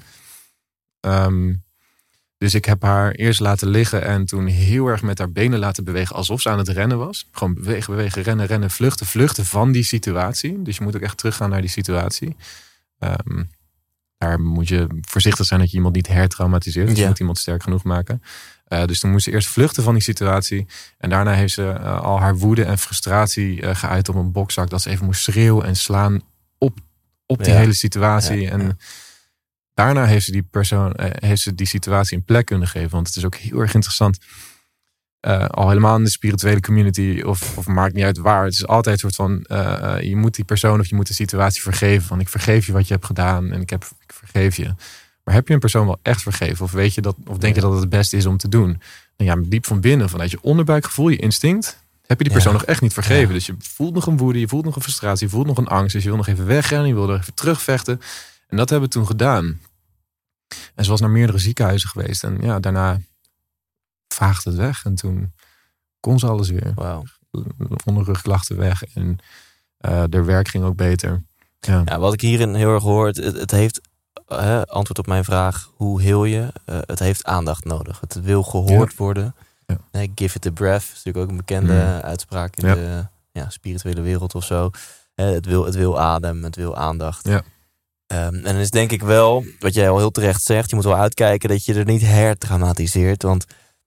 Ehm, 1.01 1.55
dus 2.43 2.55
ik 2.55 2.65
heb 2.65 2.83
haar 2.83 3.11
eerst 3.11 3.41
laten 3.41 3.69
liggen 3.69 4.05
en 4.05 4.25
toen 4.25 4.47
heel 4.47 4.87
erg 4.87 5.03
met 5.03 5.19
haar 5.19 5.31
benen 5.33 5.59
laten 5.59 5.85
bewegen 5.85 6.17
alsof 6.17 6.41
ze 6.41 6.49
aan 6.51 6.59
het 6.59 6.69
rennen 6.69 6.99
was. 6.99 7.29
Gewoon 7.33 7.55
bewegen, 7.55 7.95
bewegen, 7.95 8.23
rennen, 8.23 8.47
rennen, 8.47 8.71
vluchten, 8.71 9.07
vluchten 9.07 9.47
van 9.47 9.73
die 9.73 9.83
situatie. 9.83 10.63
Dus 10.63 10.77
je 10.77 10.85
moet 10.85 10.97
ook 10.97 11.03
echt 11.03 11.17
teruggaan 11.17 11.51
naar 11.51 11.61
die 11.61 11.71
situatie. 11.71 12.37
Ehm, 12.99 13.43
daar 14.19 14.41
moet 14.41 14.69
je 14.69 14.87
voorzichtig 15.01 15.47
zijn 15.47 15.61
dat 15.61 15.71
je 15.71 15.77
iemand 15.77 15.95
niet 15.95 16.07
hertraumatiseert. 16.09 16.87
Dus 16.89 16.97
Ja. 16.97 17.03
je 17.03 17.09
moet 17.09 17.19
iemand 17.19 17.39
sterk 17.39 17.63
genoeg 17.63 17.83
maken. 17.85 18.23
Eh, 18.65 18.85
dus 18.85 19.01
toen 19.01 19.11
moest 19.11 19.25
ze 19.25 19.31
eerst 19.33 19.49
vluchten 19.49 19.83
van 19.83 19.93
die 19.95 20.03
situatie. 20.03 20.67
En 20.99 21.11
daarna 21.11 21.33
heeft 21.33 21.55
ze 21.55 21.69
eh, 21.71 22.01
al 22.03 22.21
haar 22.21 22.37
woede 22.37 22.65
en 22.65 22.79
frustratie 22.79 23.61
eh, 23.63 23.75
geuit 23.77 24.09
op 24.09 24.15
een 24.15 24.33
bokzak. 24.33 24.71
Dat 24.71 24.83
ze 24.83 24.91
even 24.91 25.05
moest 25.05 25.23
schreeuwen 25.23 25.67
en 25.67 25.77
slaan 25.77 26.21
op, 26.59 26.79
op 27.27 27.45
die 27.45 27.53
Ja. 27.53 27.59
hele 27.59 27.75
situatie. 27.75 28.41
Ja, 28.41 28.51
En 28.51 28.61
ja. 28.61 28.77
Daarna 29.75 30.05
heeft 30.05 30.25
ze 30.25 30.33
die 30.33 30.43
persoon, 30.51 30.93
eh, 30.95 31.29
heeft 31.29 31.43
ze 31.43 31.55
die 31.55 31.67
situatie 31.67 32.17
een 32.17 32.25
plek 32.25 32.47
kunnen 32.47 32.69
geven. 32.69 32.91
Want 32.91 33.07
het 33.07 33.17
is 33.17 33.25
ook 33.25 33.35
heel 33.37 33.59
erg 33.61 33.75
interessant. 33.75 34.19
eh, 35.21 35.45
al 35.47 35.69
helemaal 35.69 35.97
in 35.97 36.05
de 36.05 36.11
spirituele 36.11 36.61
community, 36.61 37.23
of, 37.27 37.57
of 37.59 37.67
maakt 37.67 37.95
niet 37.95 38.05
uit 38.05 38.19
waar. 38.19 38.45
Het 38.45 38.53
is 38.53 38.67
altijd 38.67 38.95
een 38.95 39.11
soort 39.11 39.15
van: 39.15 39.43
eh, 39.43 40.01
je 40.01 40.17
moet 40.17 40.35
die 40.35 40.45
persoon 40.45 40.81
of 40.81 40.87
je 40.87 40.95
moet 40.95 41.07
de 41.07 41.15
situatie 41.15 41.63
vergeven. 41.63 42.07
Van 42.07 42.21
ik 42.21 42.29
vergeef 42.29 42.67
je 42.67 42.73
wat 42.73 42.87
je 42.87 42.93
hebt 42.95 43.07
gedaan 43.07 43.53
en 43.53 43.61
ik, 43.61 43.71
heb, 43.71 43.85
ik 44.07 44.13
vergeef 44.13 44.57
je. 44.57 44.75
Maar 45.25 45.35
heb 45.35 45.49
je 45.49 45.55
een 45.55 45.61
persoon 45.61 45.87
wel 45.87 45.99
echt 46.03 46.23
vergeven? 46.23 46.65
Of 46.65 46.73
weet 46.73 46.95
je 46.95 47.01
dat, 47.01 47.17
of 47.27 47.39
denk 47.39 47.55
je 47.55 47.61
dat 47.61 47.71
het 47.73 47.81
het 47.81 47.89
beste 47.89 48.17
is 48.17 48.27
om 48.27 48.37
te 48.37 48.49
doen? 48.49 48.81
En 49.17 49.25
ja, 49.25 49.37
diep 49.45 49.67
van 49.67 49.81
binnen, 49.81 50.09
vanuit 50.09 50.31
je 50.31 50.39
onderbuikgevoel, 50.43 51.09
je 51.09 51.17
instinct, 51.17 51.83
heb 52.07 52.19
je 52.19 52.25
die 52.25 52.33
persoon 52.33 52.53
Ja. 52.53 52.59
nog 52.59 52.69
echt 52.69 52.81
niet 52.81 52.93
vergeven. 52.93 53.29
Ja. 53.29 53.33
Dus 53.35 53.47
je 53.47 53.55
voelt 53.59 53.95
nog 53.95 54.07
een 54.07 54.17
woede, 54.17 54.41
je 54.41 54.49
voelt 54.49 54.65
nog 54.65 54.77
een 54.77 54.83
frustratie, 54.83 55.27
je 55.27 55.33
voelt 55.33 55.47
nog 55.47 55.59
een 55.59 55.67
angst. 55.69 55.93
Dus 55.93 56.03
je 56.03 56.09
wil 56.09 56.17
nog 56.19 56.27
even 56.29 56.47
wegrennen, 56.47 56.89
je 56.89 56.95
wil 56.95 57.11
er 57.11 57.19
even 57.21 57.35
terugvechten. 57.35 58.01
En 58.53 58.59
dat 58.59 58.71
hebben 58.71 58.89
we 58.89 58.95
toen 58.95 59.07
gedaan. 59.07 59.61
En 60.75 60.85
ze 60.85 60.91
was 60.91 61.01
naar 61.01 61.11
meerdere 61.11 61.39
ziekenhuizen 61.39 61.89
geweest. 61.89 62.25
En 62.25 62.39
ja, 62.41 62.61
daarna 62.61 63.01
vaagde 64.09 64.51
het 64.51 64.59
weg. 64.59 64.85
En 64.85 64.95
toen 64.95 65.33
kon 66.01 66.19
ze 66.19 66.27
alles 66.27 66.51
weer. 66.51 66.73
Wauw. 66.75 67.05
Onderrugklachten 67.85 68.57
weg. 68.57 68.83
En 68.85 69.19
de 70.11 70.23
werk 70.23 70.49
ging 70.49 70.65
ook 70.65 70.77
beter. 70.77 71.23
Ja. 71.61 71.83
Ja, 71.85 71.99
wat 71.99 72.13
ik 72.13 72.21
hierin 72.21 72.55
heel 72.55 72.75
erg 72.75 72.83
hoor, 72.83 73.07
het, 73.07 73.17
het 73.17 73.51
heeft 73.51 73.81
antwoord 74.67 74.99
op 74.99 75.07
mijn 75.07 75.25
vraag, 75.25 75.71
hoe 75.75 76.03
heel 76.03 76.25
je? 76.25 76.53
Eh, 76.65 76.79
het 76.81 76.99
heeft 76.99 77.25
aandacht 77.25 77.65
nodig. 77.65 78.01
Het 78.01 78.21
wil 78.21 78.43
gehoord 78.43 78.97
worden. 78.97 79.35
Ja. 79.67 80.07
Give 80.15 80.37
it 80.37 80.47
a 80.47 80.51
breath, 80.51 80.83
is 80.83 80.89
natuurlijk 81.05 81.25
ook 81.25 81.31
een 81.31 81.37
bekende 81.37 81.73
Mm. 81.73 82.01
uitspraak 82.01 82.57
in 82.57 82.75
de 82.75 83.07
ja, 83.33 83.51
spirituele 83.51 84.01
wereld 84.01 84.35
of 84.35 84.45
zo. 84.45 84.71
Het, 85.15 85.47
wil, 85.47 85.65
het 85.65 85.75
wil 85.75 86.01
adem, 86.01 86.45
het 86.45 86.57
wil 86.57 86.77
aandacht. 86.77 87.29
Ja. 87.29 87.43
Ehm, 88.13 88.35
en 88.35 88.43
dan 88.43 88.57
is 88.57 88.71
denk 88.71 88.93
ik 88.93 89.03
wel, 89.03 89.45
wat 89.59 89.75
jij 89.75 89.91
al 89.91 89.99
heel 89.99 90.11
terecht 90.11 90.43
zegt, 90.43 90.71
je 90.71 90.77
moet 90.77 90.85
wel 90.85 90.97
uitkijken 90.97 91.49
dat 91.49 91.65
je 91.65 91.75
er 91.75 91.85
niet 91.85 92.03
hertraumatiseert. 92.03 93.23
Want 93.23 93.45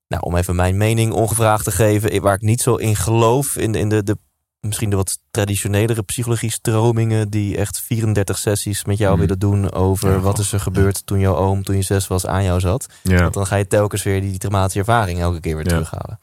nou, 0.07 0.21
om 0.23 0.35
even 0.35 0.55
mijn 0.55 0.77
mening 0.77 1.13
ongevraagd 1.13 1.63
te 1.63 1.71
geven, 1.71 2.21
waar 2.21 2.35
ik 2.35 2.41
niet 2.41 2.61
zo 2.61 2.75
in 2.75 2.95
geloof, 2.95 3.55
in, 3.57 3.71
de- 3.71 3.79
in 3.79 3.89
de, 3.89 4.03
de, 4.03 4.17
misschien 4.59 4.89
de 4.89 4.95
wat 4.95 5.17
traditionelere 5.31 6.01
psychologie-stromingen, 6.03 7.29
die 7.29 7.57
echt 7.57 7.79
34 7.81 8.37
sessies 8.37 8.85
met 8.85 8.97
jou 8.97 9.13
Mm. 9.13 9.19
willen 9.19 9.39
doen 9.39 9.71
over 9.71 10.11
Ja, 10.11 10.19
wat 10.19 10.39
is 10.39 10.51
er 10.53 10.59
gebeurd 10.59 11.05
toen 11.05 11.19
jouw 11.19 11.35
oom, 11.35 11.63
toen 11.63 11.75
je 11.75 11.81
zes 11.81 12.07
was, 12.07 12.25
aan 12.25 12.43
jou 12.43 12.59
zat. 12.59 12.85
Ja. 13.03 13.21
Want 13.21 13.33
dan 13.33 13.47
ga 13.47 13.55
je 13.55 13.67
telkens 13.67 14.03
weer 14.03 14.21
die 14.21 14.37
traumatische 14.37 14.79
ervaring 14.79 15.19
elke 15.19 15.39
keer 15.39 15.55
weer 15.55 15.63
Ja. 15.67 15.69
terughalen. 15.71 16.19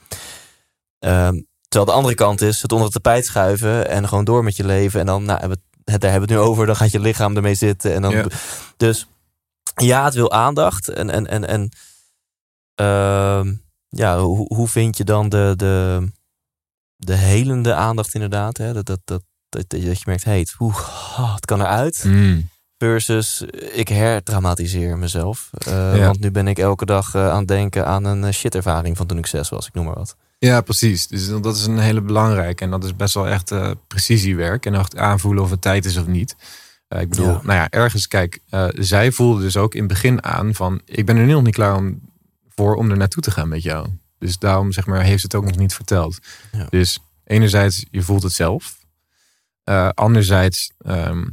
Ehm, 0.98 1.40
terwijl 1.68 1.90
de 1.90 1.96
andere 1.96 2.14
kant 2.14 2.40
is 2.40 2.62
het 2.62 2.72
onder 2.72 2.86
het 2.92 3.02
tapijt 3.02 3.24
schuiven 3.26 3.88
en 3.88 4.08
gewoon 4.08 4.24
door 4.24 4.44
met 4.44 4.56
je 4.56 4.64
leven. 4.64 5.00
En 5.00 5.06
dan, 5.06 5.24
nou, 5.24 5.38
hebben 5.40 5.58
we 5.58 5.64
het, 5.64 5.71
daar 6.00 6.10
hebben 6.10 6.28
we 6.28 6.34
het 6.34 6.44
nu 6.44 6.50
over, 6.50 6.66
dan 6.66 6.76
gaat 6.76 6.90
je 6.90 7.00
lichaam 7.00 7.36
ermee 7.36 7.54
zitten. 7.54 7.94
En 7.94 8.02
dan, 8.02 8.10
Ja. 8.10 8.26
Dus 8.76 9.06
ja, 9.74 10.04
het 10.04 10.14
wil 10.14 10.32
aandacht. 10.32 10.88
En, 10.88 11.10
en, 11.10 11.26
en, 11.26 11.48
en 11.48 11.68
ehm, 12.74 13.54
ja, 13.88 14.18
hoe, 14.20 14.54
hoe 14.54 14.68
vind 14.68 14.96
je 14.96 15.04
dan 15.04 15.28
de, 15.28 15.54
de, 15.56 16.08
de 16.96 17.14
helende 17.14 17.74
aandacht 17.74 18.14
inderdaad? 18.14 18.56
Hè? 18.56 18.72
Dat, 18.72 18.86
dat, 18.86 19.00
dat, 19.04 19.22
dat, 19.48 19.68
dat 19.68 19.82
je 19.82 20.02
merkt, 20.04 20.24
hey, 20.24 20.38
het, 20.38 20.54
oeh, 20.58 21.34
het 21.34 21.44
kan 21.44 21.60
eruit. 21.60 22.04
Mm. 22.04 22.50
Versus 22.82 23.44
ik 23.72 23.88
hertraumatiseer 23.88 24.98
mezelf. 24.98 25.50
Eh, 25.52 25.96
Ja. 25.96 26.06
Want 26.06 26.20
nu 26.20 26.30
ben 26.30 26.48
ik 26.48 26.58
elke 26.58 26.84
dag 26.84 27.14
eh, 27.14 27.28
aan 27.30 27.38
het 27.38 27.48
denken 27.48 27.86
aan 27.86 28.04
een 28.04 28.24
eh, 28.24 28.32
shitervaring 28.32 28.96
van 28.96 29.06
toen 29.06 29.18
ik 29.18 29.26
zes 29.26 29.48
was. 29.48 29.66
Ik 29.66 29.74
noem 29.74 29.84
maar 29.84 29.94
wat. 29.94 30.16
Ja, 30.38 30.60
precies. 30.60 31.06
Dus 31.06 31.28
dat 31.28 31.56
is 31.56 31.66
een 31.66 31.78
hele 31.78 32.00
belangrijke. 32.00 32.64
En 32.64 32.70
dat 32.70 32.84
is 32.84 32.96
best 32.96 33.14
wel 33.14 33.28
echt 33.28 33.52
precisiewerk. 33.86 34.66
En 34.66 34.74
echt 34.74 34.96
aanvoelen 34.96 35.42
of 35.42 35.50
het 35.50 35.60
tijd 35.60 35.84
is 35.84 35.96
of 35.96 36.06
niet. 36.06 36.36
Ik 36.88 37.08
bedoel, 37.08 37.26
Ja. 37.26 37.40
nou 37.42 37.52
ja, 37.52 37.70
ergens, 37.70 38.08
kijk, 38.08 38.38
zij 38.74 39.12
voelde 39.12 39.42
dus 39.42 39.56
ook 39.56 39.74
in 39.74 39.80
het 39.80 39.88
begin 39.88 40.24
aan 40.24 40.54
van... 40.54 40.80
ik 40.84 41.06
ben 41.06 41.16
er 41.16 41.24
nu 41.26 41.32
nog 41.32 41.42
niet 41.42 41.54
klaar 41.54 41.76
om, 41.76 42.00
voor 42.48 42.74
om 42.74 42.90
er 42.90 42.96
naartoe 42.96 43.22
te 43.22 43.30
gaan 43.30 43.48
met 43.48 43.62
jou. 43.62 43.88
Dus 44.18 44.38
daarom, 44.38 44.72
zeg 44.72 44.86
maar, 44.86 45.02
heeft 45.02 45.20
ze 45.20 45.26
het 45.26 45.34
ook 45.34 45.44
nog 45.44 45.56
niet 45.56 45.74
verteld. 45.74 46.18
Ja. 46.52 46.66
Dus 46.70 46.98
enerzijds, 47.24 47.86
je 47.90 48.02
voelt 48.02 48.22
het 48.22 48.32
zelf. 48.32 48.78
Anderzijds 49.94 50.72
ehm, 50.78 51.24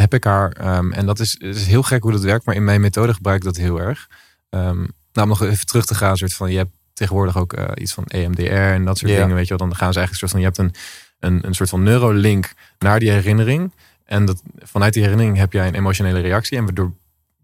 heb 0.00 0.14
ik 0.14 0.24
haar... 0.24 0.52
ehm, 0.52 0.92
en 0.92 1.06
dat 1.06 1.18
is, 1.18 1.32
het 1.38 1.56
is 1.56 1.66
heel 1.66 1.82
gek 1.82 2.02
hoe 2.02 2.12
dat 2.12 2.22
werkt, 2.22 2.46
maar 2.46 2.54
in 2.54 2.64
mijn 2.64 2.80
methode 2.80 3.14
gebruik 3.14 3.38
ik 3.38 3.44
dat 3.44 3.56
heel 3.56 3.80
erg. 3.80 4.08
Ehm 4.50 4.84
nou, 5.18 5.30
om 5.30 5.38
nog 5.38 5.42
even 5.42 5.66
terug 5.66 5.84
te 5.84 5.94
gaan, 5.94 6.16
soort 6.16 6.34
van, 6.34 6.50
je 6.50 6.56
hebt 6.56 6.70
tegenwoordig 6.92 7.36
ook 7.36 7.52
eh, 7.52 7.64
iets 7.74 7.92
van 7.92 8.04
EMDR 8.04 8.42
en 8.42 8.84
dat 8.84 8.98
soort 8.98 9.12
dingen, 9.12 9.34
weet 9.34 9.48
je 9.48 9.56
wel. 9.56 9.68
Dan 9.68 9.76
gaan 9.76 9.92
ze 9.92 9.98
eigenlijk 9.98 10.18
soort 10.18 10.30
van, 10.30 10.40
je 10.40 10.46
hebt 10.46 10.58
een, 10.58 10.74
een, 11.20 11.46
een 11.46 11.54
soort 11.54 11.68
van 11.68 11.82
neurolink 11.82 12.52
naar 12.78 13.00
die 13.00 13.10
herinnering. 13.10 13.72
En 14.04 14.24
dat, 14.24 14.42
vanuit 14.58 14.92
die 14.92 15.02
herinnering 15.02 15.36
heb 15.36 15.52
jij 15.52 15.66
een 15.66 15.74
emotionele 15.74 16.20
reactie. 16.20 16.58
En 16.58 16.64
waardoor 16.64 16.92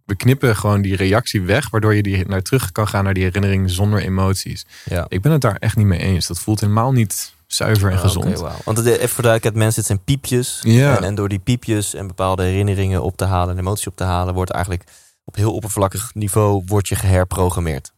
we 0.04 0.16
knippen 0.16 0.56
gewoon 0.56 0.82
die 0.82 0.96
reactie 0.96 1.42
weg, 1.42 1.70
waardoor 1.70 1.94
je 1.94 2.02
die 2.02 2.26
naar 2.26 2.42
terug 2.42 2.72
kan 2.72 2.88
gaan 2.88 3.04
naar 3.04 3.14
die 3.14 3.22
herinnering 3.22 3.70
zonder 3.70 4.00
emoties. 4.00 4.66
Ja. 4.84 5.06
Ik 5.08 5.22
ben 5.22 5.32
het 5.32 5.40
daar 5.40 5.56
echt 5.56 5.76
niet 5.76 5.86
mee 5.86 6.00
eens. 6.00 6.26
Dat 6.26 6.38
voelt 6.38 6.60
helemaal 6.60 6.92
niet 6.92 7.32
zuiver 7.54 7.90
en 7.90 7.98
gezond. 7.98 8.24
Oké, 8.26 8.40
wauw. 8.40 8.56
Want 8.64 8.76
het, 8.76 8.86
even 8.86 9.08
voor 9.08 9.22
duidelijkheid, 9.22 9.54
mensen, 9.54 9.76
het 9.78 9.86
zijn 9.86 10.04
piepjes. 10.04 10.58
Ja. 10.62 10.96
En, 10.96 11.04
en 11.04 11.14
door 11.14 11.28
die 11.28 11.38
piepjes 11.38 11.94
en 11.94 12.06
bepaalde 12.06 12.42
herinneringen 12.42 13.02
op 13.02 13.16
te 13.16 13.24
halen 13.24 13.54
en 13.54 13.60
emoties 13.60 13.86
op 13.86 13.96
te 13.96 14.04
halen, 14.04 14.34
wordt 14.34 14.50
eigenlijk 14.50 14.84
op 15.24 15.34
heel 15.36 15.54
oppervlakkig 15.54 16.10
niveau 16.14 16.62
wordt 16.66 16.88
je 16.88 16.94
geherprogrammeerd. 16.96 17.92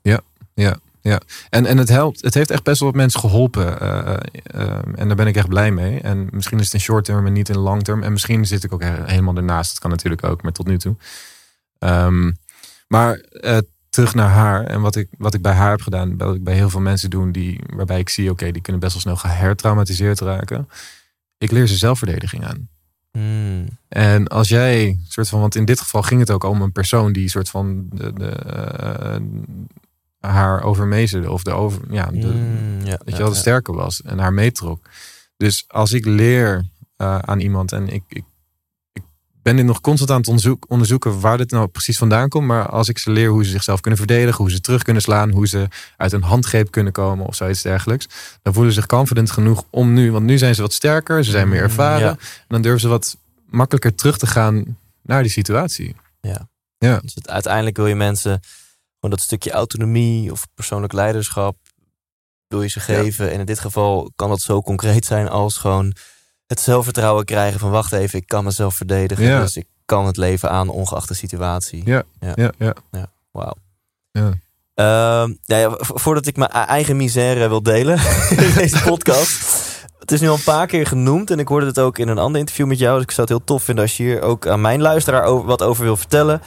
En, 1.51 1.67
en 1.67 1.79
het 1.79 1.89
helpt. 1.89 2.23
Het 2.23 2.35
heeft 2.35 2.51
echt 2.51 2.63
best 2.63 2.81
wel 2.81 2.89
wat 2.89 2.99
mensen 2.99 3.21
geholpen. 3.21 3.81
eh, 3.81 3.99
eh, 3.99 4.17
eh, 4.45 4.79
en 4.95 5.07
daar 5.07 5.17
ben 5.17 5.27
ik 5.27 5.37
echt 5.37 5.49
blij 5.49 5.71
mee. 5.71 6.01
En 6.01 6.29
misschien 6.31 6.59
is 6.59 6.65
het 6.65 6.75
in 6.75 6.81
short 6.81 7.05
term 7.05 7.27
en 7.27 7.33
niet 7.33 7.49
in 7.49 7.59
long 7.59 7.83
term. 7.85 8.03
En 8.03 8.13
misschien 8.13 8.47
zit 8.47 8.65
ik 8.65 8.73
ook 8.73 8.83
he- 8.83 9.05
helemaal 9.07 9.37
ernaast. 9.37 9.71
Dat 9.71 9.79
kan 9.79 9.91
natuurlijk 9.91 10.25
ook, 10.25 10.43
maar 10.43 10.53
tot 10.53 10.67
nu 10.67 10.79
toe. 10.79 10.97
Ehm, 11.79 12.33
maar 12.89 13.15
eh, 13.19 13.59
terug 13.97 14.15
naar 14.15 14.29
haar. 14.29 14.65
En 14.65 14.81
wat 14.81 14.97
ik, 14.97 15.09
wat 15.19 15.35
ik 15.35 15.43
bij 15.43 15.53
haar 15.53 15.71
heb 15.71 15.81
gedaan. 15.81 16.17
Wat 16.17 16.35
ik 16.35 16.45
bij 16.45 16.55
heel 16.55 16.71
veel 16.71 16.81
mensen 16.81 17.11
doe. 17.11 17.31
Die, 17.31 17.61
waarbij 17.77 17.99
ik 17.99 18.09
zie, 18.09 18.31
oké, 18.31 18.51
die 18.51 18.63
kunnen 18.63 18.81
best 18.81 18.93
wel 18.93 19.03
snel 19.03 19.17
gehertraumatiseerd 19.17 20.21
raken. 20.21 20.69
Ik 21.39 21.51
leer 21.51 21.67
ze 21.67 21.77
zelfverdediging 21.77 22.45
aan. 22.45 22.69
Hmm. 23.13 23.67
En 23.89 24.29
als 24.29 24.49
jij, 24.49 24.99
soort 25.09 25.29
van, 25.29 25.41
want 25.41 25.55
in 25.55 25.65
dit 25.65 25.81
geval 25.81 26.03
ging 26.03 26.21
het 26.21 26.31
ook 26.31 26.45
om 26.45 26.63
een 26.63 26.73
persoon 26.73 27.13
die 27.13 27.29
soort 27.29 27.49
van 27.49 27.87
de, 27.93 28.13
de, 28.13 28.29
eh, 28.29 29.21
haar 30.21 30.63
overmeesterde 30.63 31.31
of 31.31 31.43
de 31.43 31.53
over, 31.53 31.83
ja, 31.91 32.07
de, 32.07 32.21
Hmm, 32.21 32.79
ja, 32.79 32.85
weet 32.85 33.01
je 33.05 33.11
ja, 33.11 33.17
wel, 33.17 33.29
de 33.29 33.35
sterker 33.35 33.75
was 33.75 34.03
en 34.03 34.19
haar 34.19 34.33
meetrok. 34.33 34.89
Dus 35.37 35.65
als 35.69 35.93
ik 35.93 36.05
leer 36.05 36.69
eh, 36.97 37.19
aan 37.19 37.41
iemand 37.41 37.73
en 37.73 37.89
ik, 37.89 38.03
ik 38.09 38.25
ben 39.47 39.57
dit 39.57 39.65
nog 39.65 39.81
constant 39.81 40.11
aan 40.11 40.17
het 40.17 40.27
onderzoek, 40.27 40.65
onderzoeken 40.69 41.21
waar 41.21 41.37
dit 41.37 41.51
nou 41.51 41.67
precies 41.67 41.99
vandaan 41.99 42.29
komt, 42.29 42.47
maar 42.47 42.69
als 42.69 42.89
ik 42.89 42.99
ze 42.99 43.11
leer 43.11 43.29
hoe 43.29 43.45
ze 43.45 43.51
zichzelf 43.51 43.81
kunnen 43.81 43.99
verdedigen, 43.99 44.37
hoe 44.37 44.51
ze 44.51 44.61
terug 44.61 44.83
kunnen 44.83 45.03
slaan, 45.03 45.31
hoe 45.31 45.47
ze 45.49 45.69
uit 45.97 46.13
een 46.13 46.23
handgreep 46.23 46.71
kunnen 46.71 46.93
komen 46.93 47.27
of 47.27 47.35
zoiets 47.35 47.63
dergelijks, 47.63 48.07
dan 48.43 48.53
voelen 48.53 48.73
ze 48.73 48.79
zich 48.81 48.89
confident 48.89 49.31
genoeg 49.31 49.65
om 49.71 49.93
nu, 49.93 50.13
want 50.13 50.25
nu 50.25 50.39
zijn 50.39 50.55
ze 50.55 50.63
wat 50.63 50.73
sterker, 50.73 51.25
ze 51.25 51.31
zijn 51.31 51.49
meer 51.49 51.59
Mm, 51.59 51.65
ervaren, 51.65 52.07
ja. 52.07 52.11
en 52.11 52.47
dan 52.49 52.63
durven 52.63 52.81
ze 52.81 52.89
wat 52.89 53.17
makkelijker 53.45 53.95
terug 53.95 54.19
te 54.19 54.27
gaan 54.27 54.77
naar 55.03 55.23
die 55.23 55.33
situatie. 55.33 55.97
Dus 57.01 57.15
het, 57.15 57.29
uiteindelijk 57.29 57.77
wil 57.77 57.87
je 57.87 57.95
mensen 57.95 58.41
gewoon 58.95 59.17
dat 59.17 59.21
stukje 59.21 59.51
autonomie 59.51 60.33
of 60.33 60.47
persoonlijk 60.55 60.93
leiderschap 60.93 61.57
wil 62.47 62.63
je 62.63 62.69
ze 62.69 62.81
geven. 62.81 63.33
En 63.33 63.41
in 63.41 63.47
dit 63.47 63.61
geval 63.61 64.13
kan 64.17 64.29
dat 64.29 64.41
zo 64.41 64.63
concreet 64.63 65.05
zijn 65.05 65.29
als 65.29 65.57
gewoon 65.57 65.95
het 66.47 66.61
zelfvertrouwen 66.61 67.25
krijgen 67.25 67.61
van 67.61 67.71
wacht 67.71 67.93
even, 67.93 68.19
ik 68.19 68.27
kan 68.27 68.45
mezelf 68.45 68.75
verdedigen. 68.75 69.25
Ja. 69.25 69.41
Dus 69.41 69.57
ik 69.57 69.67
kan 69.85 70.07
het 70.07 70.17
leven 70.17 70.51
aan 70.51 70.69
ongeacht 70.69 71.09
de 71.09 71.15
situatie. 71.15 71.83
Ja. 71.85 72.03
Ja, 72.21 72.75
ja. 72.91 73.07
Wauw. 73.31 73.55
Ja. 74.11 74.33
Ehm, 74.75 75.35
nou 75.47 75.61
ja, 75.61 75.71
vo- 75.71 75.97
voordat 75.97 76.27
ik 76.27 76.37
mijn 76.37 76.51
eigen 76.51 76.97
misère 76.97 77.49
wil 77.49 77.63
delen 77.63 77.99
in 78.47 78.53
deze 78.55 78.83
podcast. 78.83 79.55
Het 79.99 80.13
is 80.13 80.21
nu 80.21 80.29
al 80.29 80.35
een 80.35 80.43
paar 80.43 80.67
keer 80.67 80.87
genoemd 80.87 81.31
en 81.31 81.39
ik 81.39 81.49
hoorde 81.49 81.67
het 81.67 81.79
ook 81.79 81.99
in 81.99 82.09
een 82.09 82.19
ander 82.19 82.41
interview 82.41 82.67
met 82.67 82.79
jou. 82.79 82.95
Dus 82.95 83.03
ik 83.03 83.11
zou 83.11 83.21
het 83.29 83.37
heel 83.37 83.47
tof 83.47 83.63
vinden 83.63 83.85
als 83.85 83.97
je 83.97 84.03
hier 84.03 84.23
ook 84.23 84.47
aan 84.47 84.61
mijn 84.61 84.81
luisteraar 84.81 85.23
over, 85.25 85.47
wat 85.47 85.63
over 85.63 85.85
wil 85.85 85.97
vertellen. 85.97 86.41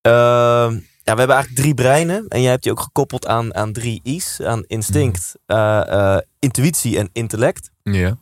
Ehm, 0.00 0.72
ja, 1.02 1.14
we 1.14 1.18
hebben 1.20 1.36
eigenlijk 1.36 1.54
drie 1.54 1.74
breinen 1.74 2.24
en 2.28 2.40
jij 2.42 2.50
hebt 2.50 2.62
die 2.62 2.72
ook 2.72 2.80
gekoppeld 2.80 3.26
aan, 3.26 3.54
aan 3.54 3.72
drie 3.72 4.00
I's. 4.02 4.40
Aan 4.42 4.64
instinct, 4.66 5.34
eh, 5.46 6.14
eh, 6.14 6.20
intuïtie 6.38 6.98
en 6.98 7.08
intellect. 7.12 7.70
Ja. 7.82 8.16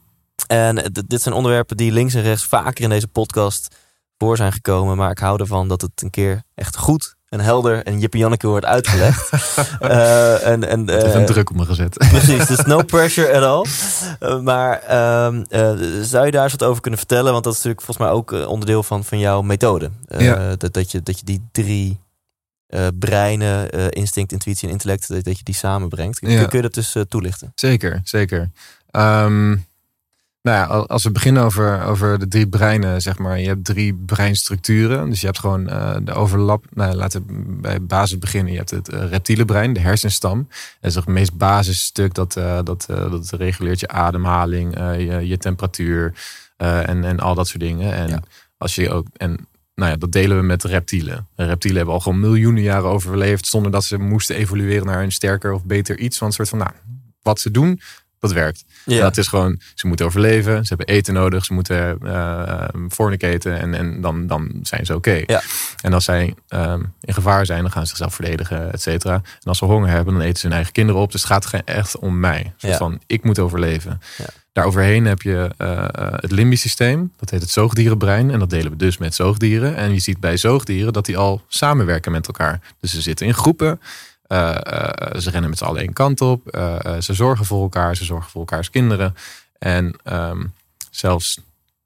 En 0.46 0.92
dit 1.06 1.22
zijn 1.22 1.34
onderwerpen 1.34 1.76
die 1.76 1.92
links 1.92 2.14
en 2.14 2.22
rechts 2.22 2.44
vaker 2.44 2.84
in 2.84 2.90
deze 2.90 3.08
podcast 3.08 3.74
voor 4.18 4.36
zijn 4.36 4.52
gekomen. 4.52 4.96
Maar 4.96 5.10
ik 5.10 5.18
hou 5.18 5.40
ervan 5.40 5.68
dat 5.68 5.80
het 5.80 6.02
een 6.02 6.10
keer 6.10 6.42
echt 6.54 6.76
goed 6.76 7.14
en 7.28 7.40
helder 7.40 7.84
en 7.84 7.98
Jippie 8.00 8.20
Janneke 8.20 8.46
wordt 8.46 8.66
uitgelegd. 8.66 9.30
Eh, 9.80 10.46
en, 10.46 10.68
en, 10.68 10.88
Even 10.88 11.12
eh, 11.12 11.14
een 11.14 11.26
druk 11.26 11.50
op 11.50 11.56
me 11.56 11.64
gezet. 11.64 11.98
Precies, 12.08 12.46
dus 12.46 12.64
no 12.64 12.82
pressure 12.82 13.36
at 13.36 13.42
all. 13.42 13.66
Eh, 14.18 14.40
maar 14.40 14.78
ehm, 14.82 15.44
eh, 15.48 15.70
zou 16.02 16.24
je 16.26 16.30
daar 16.30 16.42
eens 16.42 16.52
wat 16.52 16.64
over 16.64 16.80
kunnen 16.80 16.98
vertellen? 16.98 17.32
Want 17.32 17.44
dat 17.44 17.52
is 17.52 17.62
natuurlijk 17.62 17.86
volgens 17.86 18.06
mij 18.06 18.16
ook 18.16 18.48
onderdeel 18.48 18.82
van, 18.82 19.04
van 19.04 19.18
jouw 19.18 19.42
methode. 19.42 19.90
Ja. 20.18 20.56
dat, 20.56 20.72
dat, 20.72 20.90
je, 20.90 21.02
dat 21.02 21.18
je 21.18 21.24
die 21.24 21.48
drie 21.52 22.00
breinen, 22.98 23.70
instinct, 23.90 24.32
intuïtie 24.32 24.66
en 24.66 24.72
intellect, 24.72 25.08
dat, 25.08 25.24
dat 25.24 25.38
je 25.38 25.44
die 25.44 25.54
samenbrengt. 25.54 26.18
Kun, 26.18 26.30
Ja. 26.30 26.44
kun 26.44 26.56
je 26.56 26.62
dat 26.62 26.74
dus 26.74 26.96
toelichten? 27.08 27.52
Zeker, 27.54 28.00
zeker. 28.04 28.50
Ehm, 28.90 29.56
nou 30.46 30.58
ja, 30.58 30.64
al- 30.64 30.88
als 30.88 31.02
we 31.04 31.10
beginnen 31.10 31.42
over, 31.42 31.82
over 31.84 32.18
de 32.18 32.28
drie 32.28 32.48
breinen, 32.48 33.02
zeg 33.02 33.18
maar. 33.18 33.40
Je 33.40 33.46
hebt 33.46 33.64
drie 33.64 33.94
breinstructuren. 33.94 35.08
Dus 35.10 35.20
je 35.20 35.26
hebt 35.26 35.38
gewoon 35.38 35.68
eh, 35.68 35.96
de 36.02 36.12
overlap. 36.12 36.64
Nou, 36.74 36.94
laten 36.94 37.24
we 37.26 37.42
bij 37.60 37.82
basis 37.82 38.18
beginnen. 38.18 38.52
Je 38.52 38.58
hebt 38.58 38.70
het 38.70 38.88
eh, 38.88 39.08
reptiele 39.08 39.44
brein, 39.44 39.72
de 39.72 39.80
hersenstam. 39.80 40.46
Dat 40.80 40.90
is 40.90 40.94
het 40.94 41.06
meest 41.06 41.36
basisstuk. 41.36 42.14
Dat, 42.14 42.36
eh, 42.36 42.58
dat, 42.64 42.86
dat 42.88 43.30
reguleert 43.30 43.80
je 43.80 43.88
ademhaling, 43.88 44.74
je, 44.78 45.26
je 45.26 45.38
temperatuur 45.38 46.14
en, 46.56 47.04
en 47.04 47.20
al 47.20 47.34
dat 47.34 47.48
soort 47.48 47.60
dingen. 47.62 47.94
En 47.94 48.08
Ja. 48.08 48.22
als 48.58 48.74
je 48.74 48.90
ook. 48.90 49.06
En 49.16 49.46
nou 49.74 49.90
ja, 49.90 49.96
dat 49.96 50.12
delen 50.12 50.36
we 50.36 50.42
met 50.42 50.64
reptielen. 50.64 51.26
Reptielen 51.36 51.76
hebben 51.76 51.94
al 51.94 52.00
gewoon 52.00 52.20
miljoenen 52.20 52.62
jaren 52.62 52.88
overleefd 52.90 53.46
zonder 53.46 53.70
dat 53.72 53.84
ze 53.84 53.98
moesten 53.98 54.36
evolueren 54.36 54.86
naar 54.86 55.02
een 55.02 55.12
sterker 55.12 55.52
of 55.52 55.64
beter 55.64 55.98
iets. 55.98 56.18
Want 56.18 56.38
een 56.38 56.46
soort 56.46 56.48
van, 56.48 56.58
nou, 56.58 56.70
wat 57.22 57.40
ze 57.40 57.50
doen, 57.50 57.80
dat 58.20 58.32
werkt. 58.32 58.64
Ja. 58.84 59.00
Dat 59.00 59.16
is 59.16 59.26
gewoon, 59.26 59.60
ze 59.74 59.86
moeten 59.86 60.06
overleven, 60.06 60.64
ze 60.64 60.74
hebben 60.74 60.94
eten 60.94 61.14
nodig, 61.14 61.44
ze 61.44 61.52
moeten 61.52 61.98
eh 62.02 62.68
fornicaten 62.88 63.58
en, 63.60 63.74
en 63.74 64.00
dan, 64.00 64.26
dan 64.26 64.50
zijn 64.62 64.86
ze 64.86 64.94
oké. 64.94 65.22
Ja. 65.26 65.42
En 65.82 65.92
als 65.92 66.04
zij 66.04 66.34
ehm, 66.48 66.82
in 67.00 67.14
gevaar 67.14 67.46
zijn, 67.46 67.62
dan 67.62 67.70
gaan 67.70 67.82
ze 67.82 67.88
zichzelf 67.88 68.14
verdedigen, 68.14 68.72
et 68.72 68.82
cetera. 68.82 69.14
En 69.14 69.22
als 69.42 69.58
ze 69.58 69.64
honger 69.64 69.88
hebben, 69.88 70.14
dan 70.14 70.22
eten 70.22 70.38
ze 70.38 70.46
hun 70.46 70.54
eigen 70.54 70.72
kinderen 70.72 71.00
op. 71.00 71.12
Dus 71.12 71.22
het 71.22 71.30
gaat 71.30 71.50
echt 71.64 71.98
om 71.98 72.20
mij. 72.20 72.52
Ja. 72.58 72.76
van, 72.76 73.00
ik 73.06 73.24
moet 73.24 73.38
overleven. 73.38 74.00
Ja. 74.18 74.26
Daaroverheen 74.52 75.04
heb 75.04 75.22
je 75.22 75.50
eh, 75.56 75.72
eh, 75.72 75.88
het 76.10 76.30
limbisch 76.30 76.60
systeem. 76.60 77.12
Dat 77.16 77.30
heet 77.30 77.40
het 77.40 77.50
zoogdierenbrein. 77.50 78.30
En 78.30 78.38
dat 78.38 78.50
delen 78.50 78.70
we 78.70 78.76
dus 78.76 78.98
met 78.98 79.14
zoogdieren. 79.14 79.76
En 79.76 79.92
je 79.92 79.98
ziet 79.98 80.20
bij 80.20 80.36
zoogdieren 80.36 80.92
dat 80.92 81.06
die 81.06 81.16
al 81.16 81.42
samenwerken 81.48 82.12
met 82.12 82.26
elkaar. 82.26 82.60
Dus 82.80 82.90
ze 82.90 83.00
zitten 83.00 83.26
in 83.26 83.34
groepen. 83.34 83.80
Eh, 84.26 84.54
eh, 84.54 85.20
ze 85.20 85.30
rennen 85.30 85.50
met 85.50 85.58
z'n 85.58 85.64
allen 85.64 85.80
één 85.80 85.92
kant 85.92 86.20
op. 86.20 86.48
Eh, 86.48 87.00
ze 87.00 87.14
zorgen 87.14 87.44
voor 87.44 87.62
elkaar. 87.62 87.96
Ze 87.96 88.04
zorgen 88.04 88.30
voor 88.30 88.40
elkaars 88.40 88.70
kinderen. 88.70 89.14
En 89.58 89.96
ehm, 90.02 90.44
zelfs 90.90 91.40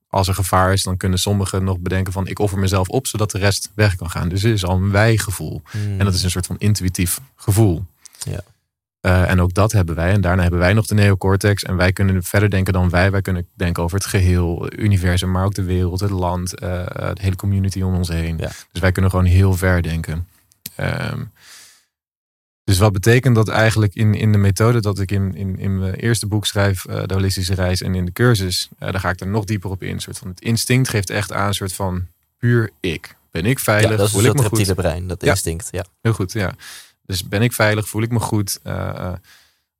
als 0.08 0.28
er 0.28 0.34
gevaar 0.34 0.72
is, 0.72 0.82
dan 0.82 0.96
kunnen 0.96 1.18
sommigen 1.18 1.64
nog 1.64 1.78
bedenken 1.78 2.12
van 2.12 2.26
ik 2.26 2.38
offer 2.38 2.58
mezelf 2.58 2.88
op, 2.88 3.06
zodat 3.06 3.30
de 3.30 3.38
rest 3.38 3.70
weg 3.74 3.96
kan 3.96 4.10
gaan. 4.10 4.28
Dus 4.28 4.42
het 4.42 4.52
is 4.52 4.64
al 4.64 4.76
een 4.76 4.90
wij-gevoel. 4.90 5.62
Hmm. 5.70 5.98
En 5.98 6.04
dat 6.04 6.14
is 6.14 6.22
een 6.22 6.30
soort 6.30 6.46
van 6.46 6.58
intuïtief 6.58 7.20
gevoel. 7.36 7.84
Ja. 8.18 8.40
En 9.00 9.40
ook 9.40 9.54
dat 9.54 9.72
hebben 9.72 9.94
wij. 9.94 10.12
En 10.12 10.20
daarna 10.20 10.42
hebben 10.42 10.60
wij 10.60 10.72
nog 10.72 10.86
de 10.86 10.94
neocortex. 10.94 11.62
En 11.62 11.76
wij 11.76 11.92
kunnen 11.92 12.22
verder 12.22 12.50
denken 12.50 12.72
dan 12.72 12.90
wij. 12.90 13.10
Wij 13.10 13.22
kunnen 13.22 13.46
denken 13.54 13.82
over 13.82 13.96
het 13.96 14.06
geheel, 14.06 14.62
het 14.62 14.78
universum, 14.78 15.30
maar 15.30 15.44
ook 15.44 15.54
de 15.54 15.62
wereld, 15.62 16.00
het 16.00 16.10
land, 16.10 16.50
de 16.50 17.16
hele 17.20 17.36
community 17.36 17.82
om 17.82 17.94
ons 17.94 18.08
heen. 18.08 18.38
Ja. 18.38 18.50
Dus 18.72 18.80
wij 18.80 18.92
kunnen 18.92 19.10
gewoon 19.10 19.26
heel 19.26 19.54
ver 19.54 19.82
denken. 19.82 20.26
Ehm, 20.76 21.20
dus 22.70 22.78
wat 22.78 22.92
betekent 22.92 23.34
dat 23.34 23.48
eigenlijk 23.48 23.94
in, 23.94 24.14
in 24.14 24.32
de 24.32 24.38
methode 24.38 24.80
dat 24.80 24.98
ik 24.98 25.10
in, 25.10 25.34
in, 25.34 25.58
in 25.58 25.78
mijn 25.78 25.94
eerste 25.94 26.26
boek 26.26 26.46
schrijf, 26.46 26.84
eh, 26.84 27.02
de 27.06 27.14
holistische 27.14 27.54
reis 27.54 27.82
en 27.82 27.94
in 27.94 28.04
de 28.04 28.12
cursus, 28.12 28.68
eh, 28.78 28.90
daar 28.90 29.00
ga 29.00 29.10
ik 29.10 29.20
er 29.20 29.26
nog 29.26 29.44
dieper 29.44 29.70
op 29.70 29.82
in. 29.82 29.92
Een 29.94 30.00
soort 30.00 30.18
van 30.18 30.28
het 30.28 30.40
instinct 30.40 30.88
geeft 30.88 31.10
echt 31.10 31.32
aan 31.32 31.46
een 31.46 31.54
soort 31.54 31.72
van 31.72 32.06
puur 32.38 32.70
ik. 32.80 33.14
Ben 33.30 33.46
ik 33.46 33.58
veilig? 33.58 33.90
ja, 33.90 33.96
dat 33.96 34.06
is 34.06 34.12
voel 34.12 34.20
ik 34.20 34.26
dat 34.26 34.36
me 34.36 34.42
goed? 34.42 34.50
reptiele 34.58 34.74
brein, 34.74 35.06
dat 35.06 35.22
Ja. 35.22 35.30
instinct. 35.30 35.68
Ja. 35.70 35.84
Heel 36.02 36.12
goed, 36.12 36.32
ja. 36.32 36.54
Dus 37.06 37.28
ben 37.28 37.42
ik 37.42 37.52
veilig? 37.52 37.88
Voel 37.88 38.02
ik 38.02 38.10
me 38.10 38.20
goed? 38.20 38.58
Eh, 38.62 38.88
eh, 38.88 39.12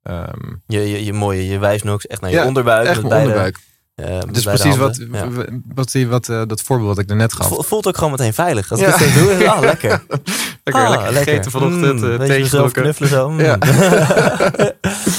ehm, 0.03 0.53
Je, 0.67 0.79
je, 0.79 1.05
je, 1.05 1.13
mooie, 1.13 1.45
je 1.47 1.57
wijst 1.57 1.83
nu 1.83 1.91
ook 1.91 2.03
echt 2.03 2.21
naar 2.21 2.29
je 2.29 2.35
Ja, 2.35 2.45
onderbuik. 2.45 2.87
echt 2.87 3.01
mijn 3.01 3.13
onderbuik. 3.13 3.57
Met 4.09 4.33
Dus 4.33 4.43
precies 4.43 4.77
wat. 4.77 4.99
Ja. 5.11 5.29
wat, 5.29 5.45
wat, 5.75 5.93
wat 6.07 6.29
eh, 6.29 6.41
dat 6.47 6.61
voorbeeld 6.61 6.89
wat 6.89 6.99
ik 6.99 7.07
daarnet 7.07 7.33
gaf. 7.33 7.67
Voelt 7.67 7.87
ook 7.87 7.95
gewoon 7.97 8.11
meteen 8.11 8.33
veilig. 8.33 8.71
Als 8.71 8.79
ik 8.79 8.87
Ja. 8.87 8.97
doe, 8.97 9.31
is- 9.31 9.45
ah, 9.47 9.59
lekker. 9.59 9.89
lekker, 10.63 10.83
Ah, 10.85 10.89
lekker 10.89 11.13
gegeten 11.23 11.51
vanochtend, 11.51 12.01
Mm, 12.01 12.19
gedronken. 12.43 12.81
knuffelen 12.81 13.09
zo. 13.09 13.29
Mm. 13.29 13.39
Ja. 13.49 13.57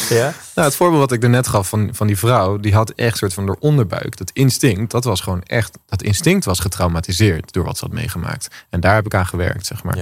ja. 0.09 0.33
Nou, 0.55 0.67
het 0.69 0.75
voorbeeld 0.75 1.01
wat 1.01 1.13
ik 1.13 1.21
daarnet 1.21 1.47
gaf 1.47 1.69
van, 1.69 1.91
van 1.93 2.07
die 2.07 2.19
vrouw, 2.19 2.57
die 2.57 2.75
had 2.75 2.91
echt 2.91 3.17
soort 3.17 3.35
van 3.35 3.47
door 3.47 3.57
onderbuik. 3.61 4.17
Dat 4.17 4.31
instinct, 4.33 4.91
dat 4.91 5.05
was 5.05 5.21
gewoon 5.21 5.43
echt, 5.43 5.79
dat 5.87 6.03
instinct 6.03 6.45
was 6.45 6.59
getraumatiseerd 6.61 7.53
door 7.53 7.65
wat 7.65 7.79
ze 7.79 7.85
had 7.85 7.95
meegemaakt. 7.95 8.49
En 8.71 8.81
daar 8.81 8.95
heb 8.95 9.07
ik 9.07 9.15
aan 9.15 9.27
gewerkt, 9.27 9.67
zeg 9.67 9.83
maar. 9.83 9.97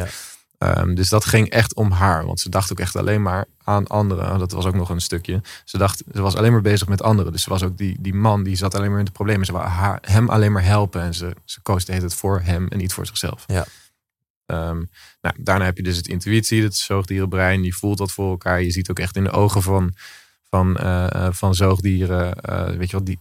Ehm, 0.60 0.94
dus 0.94 1.08
dat 1.08 1.24
ging 1.24 1.48
echt 1.48 1.74
om 1.74 1.90
haar, 1.90 2.26
want 2.26 2.40
ze 2.40 2.48
dacht 2.48 2.72
ook 2.72 2.80
echt 2.80 2.96
alleen 2.96 3.22
maar 3.22 3.44
aan 3.64 3.86
anderen. 3.86 4.38
Dat 4.38 4.52
was 4.52 4.66
ook 4.66 4.74
nog 4.74 4.90
een 4.90 5.00
stukje. 5.00 5.42
Ze 5.64 5.78
dacht, 5.78 6.02
ze 6.12 6.22
was 6.22 6.36
alleen 6.36 6.52
maar 6.52 6.60
bezig 6.60 6.88
met 6.88 7.02
anderen. 7.02 7.32
Dus 7.32 7.42
ze 7.42 7.50
was 7.50 7.62
ook 7.62 7.78
die, 7.78 7.96
die 8.00 8.14
man, 8.14 8.42
die 8.42 8.56
zat 8.56 8.74
alleen 8.74 8.90
maar 8.90 8.98
in 8.98 9.04
de 9.04 9.10
problemen. 9.10 9.46
Ze 9.46 9.52
wou 9.52 9.66
haar, 9.66 9.98
hem 10.00 10.28
alleen 10.28 10.52
maar 10.52 10.64
helpen 10.64 11.02
en 11.02 11.14
ze, 11.14 11.36
ze 11.44 11.60
koos 11.60 11.84
de 11.84 11.92
hele 11.92 12.06
tijd 12.06 12.18
voor 12.18 12.40
hem 12.40 12.68
en 12.68 12.78
niet 12.78 12.92
voor 12.92 13.06
zichzelf. 13.06 13.44
Ja. 13.46 13.64
Ehm, 14.46 14.82
nou, 15.20 15.34
daarna 15.38 15.64
heb 15.64 15.76
je 15.76 15.82
dus 15.82 15.96
het 15.96 16.08
intuïtie, 16.08 16.62
het 16.62 16.76
zoogdierenbrein. 16.76 17.62
Je 17.62 17.72
voelt 17.72 17.98
dat 17.98 18.12
voor 18.12 18.30
elkaar. 18.30 18.62
Je 18.62 18.70
ziet 18.70 18.90
ook 18.90 18.98
echt 18.98 19.16
in 19.16 19.24
de 19.24 19.30
ogen 19.30 19.62
van, 19.62 19.94
van, 20.50 20.76
eh, 20.76 21.14
eh, 21.14 21.32
van 21.32 21.54
zoogdieren, 21.54 22.40
eh, 22.40 22.76
weet 22.76 22.90
je 22.90 22.96
wat, 22.96 23.06
die 23.06 23.18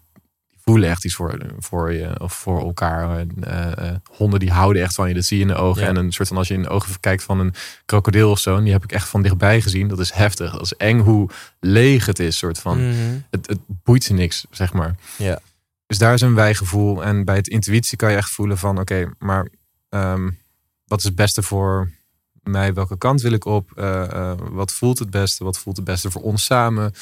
voelen 0.69 0.89
echt 0.89 1.05
iets 1.05 1.15
voor, 1.15 1.37
voor 1.59 1.93
je 1.93 2.19
of 2.19 2.33
voor 2.33 2.59
elkaar. 2.59 3.25
Eh, 3.41 3.95
honden 4.11 4.39
die 4.39 4.51
houden 4.51 4.81
echt 4.81 4.95
van 4.95 5.07
je, 5.07 5.13
dat 5.13 5.23
zie 5.23 5.37
je 5.37 5.43
in 5.43 5.49
de 5.49 5.55
ogen. 5.55 5.81
Ja. 5.81 5.87
En 5.87 5.95
een 5.95 6.11
soort 6.11 6.27
van 6.27 6.37
als 6.37 6.47
je 6.47 6.53
in 6.53 6.61
de 6.61 6.69
ogen 6.69 6.99
kijkt 6.99 7.23
van 7.23 7.39
een 7.39 7.53
krokodil 7.85 8.31
of 8.31 8.39
zo, 8.39 8.57
en 8.57 8.63
die 8.63 8.73
heb 8.73 8.83
ik 8.83 8.91
echt 8.91 9.09
van 9.09 9.21
dichtbij 9.21 9.61
gezien. 9.61 9.87
Dat 9.87 9.99
is 9.99 10.11
heftig. 10.11 10.51
Dat 10.51 10.61
is 10.61 10.75
eng 10.75 10.99
hoe 10.99 11.29
leeg 11.59 12.05
het 12.05 12.19
is, 12.19 12.37
soort 12.37 12.59
van. 12.59 12.87
Mhm. 12.87 13.19
Het, 13.29 13.47
het 13.47 13.59
boeit 13.67 14.03
ze 14.03 14.13
niks, 14.13 14.45
zeg 14.51 14.73
maar. 14.73 14.95
Ja. 15.17 15.39
Dus 15.87 15.97
daar 15.97 16.13
is 16.13 16.21
een 16.21 16.35
wijgevoel. 16.35 17.03
En 17.03 17.25
bij 17.25 17.35
het 17.35 17.47
intuïtie 17.47 17.97
kan 17.97 18.11
je 18.11 18.17
echt 18.17 18.29
voelen 18.29 18.57
van... 18.57 18.79
oké, 18.79 19.11
maar 19.17 19.47
ehm, 19.89 20.29
wat 20.85 20.99
is 20.99 21.05
het 21.05 21.15
beste 21.15 21.41
voor 21.41 21.91
mij? 22.43 22.73
Welke 22.73 22.97
kant 22.97 23.21
wil 23.21 23.31
ik 23.31 23.45
op? 23.45 23.71
Eh, 23.75 24.33
wat 24.51 24.71
voelt 24.71 24.99
het 24.99 25.09
beste? 25.09 25.43
Wat 25.43 25.59
voelt 25.59 25.75
het 25.75 25.85
beste 25.85 26.11
voor 26.11 26.21
ons 26.21 26.45
samen? 26.45 26.93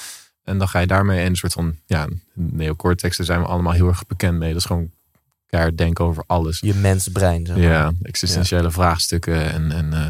En 0.48 0.58
dan 0.58 0.68
ga 0.68 0.80
je 0.80 0.88
daarmee 0.88 1.20
in 1.20 1.26
een 1.26 1.36
soort 1.36 1.54
van... 1.54 1.76
ja, 1.86 2.08
neocortex, 2.34 3.18
daar 3.18 3.26
zijn 3.26 3.40
we 3.40 3.46
allemaal 3.46 3.74
heel 3.74 3.88
erg 3.88 4.06
bekend 4.08 4.38
mee. 4.38 4.50
Dat 4.50 4.60
is 4.60 4.66
gewoon 4.66 4.90
keihard 5.46 5.78
denken 5.78 6.06
over 6.06 6.24
alles. 6.28 6.60
Je 6.60 6.74
mensbrein. 6.74 7.46
Zeg 7.46 7.56
maar. 7.56 7.66
Ja, 7.66 7.92
existentiële 8.02 8.72
vraagstukken 8.72 9.52
en... 9.52 9.72
en 9.72 9.94
eh, 9.94 10.10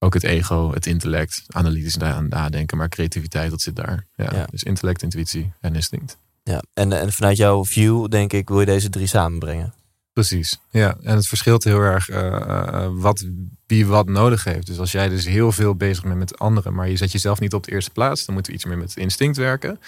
ook 0.00 0.14
het 0.14 0.22
ego, 0.22 0.72
het 0.72 0.86
intellect, 0.86 1.42
analytisch 1.48 1.96
na- 1.96 2.20
nadenken, 2.20 2.76
maar 2.76 2.88
creativiteit, 2.88 3.50
dat 3.50 3.60
zit 3.60 3.76
daar. 3.76 4.06
Ja, 4.14 4.30
Ja. 4.32 4.46
Dus 4.50 4.62
intellect, 4.62 5.02
intuïtie 5.02 5.52
en 5.60 5.74
instinct. 5.74 6.18
Ja. 6.42 6.62
En, 6.74 6.92
en 6.92 7.12
vanuit 7.12 7.36
jouw 7.36 7.64
view, 7.64 8.08
denk 8.08 8.32
ik, 8.32 8.48
wil 8.48 8.60
je 8.60 8.66
deze 8.66 8.90
drie 8.90 9.06
samenbrengen. 9.06 9.74
Precies, 10.18 10.58
ja. 10.70 10.96
En 11.02 11.16
het 11.16 11.26
verschilt 11.26 11.64
heel 11.64 11.80
erg 11.80 12.08
eh, 12.08 12.26
eh, 12.26 12.90
wat, 12.92 13.26
wie 13.66 13.86
wat 13.86 14.08
nodig 14.08 14.44
heeft. 14.44 14.66
Dus 14.66 14.78
als 14.78 14.92
jij 14.92 15.08
dus 15.08 15.24
heel 15.24 15.52
veel 15.52 15.74
bezig 15.74 16.02
bent 16.02 16.18
met 16.18 16.38
anderen, 16.38 16.74
maar 16.74 16.88
je 16.88 16.96
zet 16.96 17.12
jezelf 17.12 17.40
niet 17.40 17.54
op 17.54 17.64
de 17.64 17.70
eerste 17.70 17.90
plaats, 17.90 18.24
dan 18.24 18.34
moeten 18.34 18.52
we 18.52 18.58
iets 18.58 18.68
meer 18.68 18.78
met 18.78 18.96
instinct 18.96 19.36
werken. 19.36 19.80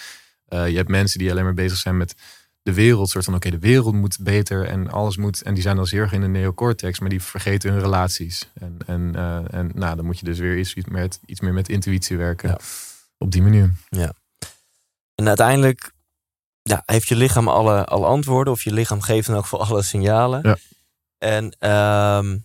Eh, 0.48 0.68
je 0.68 0.76
hebt 0.76 0.88
mensen 0.88 1.18
die 1.18 1.30
alleen 1.30 1.44
maar 1.44 1.54
bezig 1.54 1.78
zijn 1.78 1.96
met 1.96 2.14
de 2.62 2.72
wereld, 2.72 3.08
soort 3.08 3.24
van 3.24 3.34
oké, 3.34 3.50
de 3.50 3.58
wereld 3.58 3.94
moet 3.94 4.18
beter 4.20 4.66
en 4.66 4.90
alles 4.90 5.16
moet. 5.16 5.42
En 5.42 5.54
die 5.54 5.62
zijn 5.62 5.76
dan 5.76 5.86
heel 5.88 6.00
erg 6.00 6.12
in 6.12 6.20
de 6.20 6.28
neocortex, 6.28 7.00
maar 7.00 7.08
die 7.08 7.22
vergeten 7.22 7.72
hun 7.72 7.80
relaties. 7.80 8.48
En, 8.54 8.76
en, 8.86 9.14
eh, 9.14 9.54
en 9.54 9.70
nou, 9.74 9.96
dan 9.96 10.04
moet 10.04 10.18
je 10.18 10.24
dus 10.24 10.38
weer 10.38 10.58
iets, 10.58 10.74
met, 10.88 11.20
iets 11.26 11.40
meer 11.40 11.52
met 11.52 11.68
intuïtie 11.68 12.16
werken. 12.16 12.48
Ja. 12.48 12.58
Op 13.18 13.30
die 13.30 13.42
manier. 13.42 13.72
En 15.14 15.28
uiteindelijk 15.28 15.92
ja, 16.70 16.83
heeft 16.87 17.09
je 17.09 17.16
lichaam 17.16 17.48
alle, 17.48 17.85
alle 17.85 18.06
antwoorden. 18.06 18.52
Of 18.52 18.62
je 18.62 18.72
lichaam 18.72 19.00
geeft 19.00 19.26
dan 19.26 19.37
ook 19.37 19.46
voor 19.46 19.59
alle 19.59 19.83
signalen. 19.83 20.40
Ja. 20.42 20.56
En 21.18 21.56
ehm, 21.59 22.38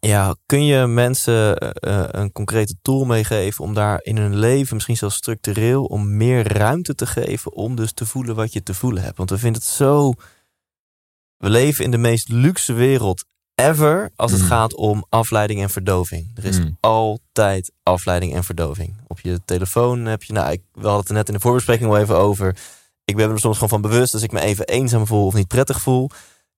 ja, 0.00 0.34
kun 0.46 0.64
je 0.64 0.86
mensen 0.86 1.58
eh, 1.58 2.00
eh, 2.00 2.08
een 2.10 2.32
concrete 2.32 2.74
tool 2.82 3.04
meegeven 3.04 3.64
om 3.64 3.74
daar 3.74 4.00
in 4.02 4.16
hun 4.16 4.36
leven, 4.36 4.74
misschien 4.74 4.96
zelfs 4.96 5.16
structureel, 5.16 5.84
om 5.84 6.16
meer 6.16 6.52
ruimte 6.52 6.94
te 6.94 7.06
geven 7.06 7.52
om 7.52 7.74
dus 7.76 7.92
te 7.92 8.06
voelen 8.06 8.34
wat 8.34 8.52
je 8.52 8.62
te 8.62 8.74
voelen 8.74 9.02
hebt. 9.02 9.16
Want 9.16 9.30
we 9.30 9.38
vinden 9.38 9.60
het 9.60 9.70
zo. 9.70 10.12
We 11.36 11.50
leven 11.50 11.84
in 11.84 11.90
de 11.90 11.98
meest 11.98 12.28
luxe 12.28 12.72
wereld 12.72 13.24
ever 13.54 14.10
als 14.16 14.32
het 14.32 14.40
Mm. 14.40 14.46
gaat 14.46 14.74
om 14.74 15.04
afleiding 15.08 15.60
en 15.62 15.70
verdoving. 15.70 16.30
Er 16.34 16.44
is 16.44 16.58
Mm. 16.58 16.76
altijd 16.80 17.72
afleiding 17.82 18.34
en 18.34 18.44
verdoving. 18.44 18.96
Op 19.06 19.20
je 19.20 19.40
telefoon 19.44 20.04
heb 20.04 20.22
je, 20.22 20.32
nou, 20.32 20.52
ik, 20.52 20.62
we 20.72 20.80
hadden 20.80 20.98
het 21.00 21.08
er 21.08 21.14
net 21.14 21.28
in 21.28 21.34
de 21.34 21.40
voorbespreking 21.40 21.88
al 21.90 21.98
even 21.98 22.16
over. 22.16 22.56
Ik 23.04 23.16
ben 23.16 23.30
er 23.30 23.38
soms 23.40 23.54
gewoon 23.54 23.68
van 23.80 23.90
bewust 23.90 24.14
als 24.14 24.22
ik 24.22 24.32
me 24.32 24.40
even 24.40 24.64
eenzaam 24.66 25.06
voel 25.06 25.26
of 25.26 25.34
niet 25.34 25.48
prettig 25.48 25.80
voel, 25.80 26.10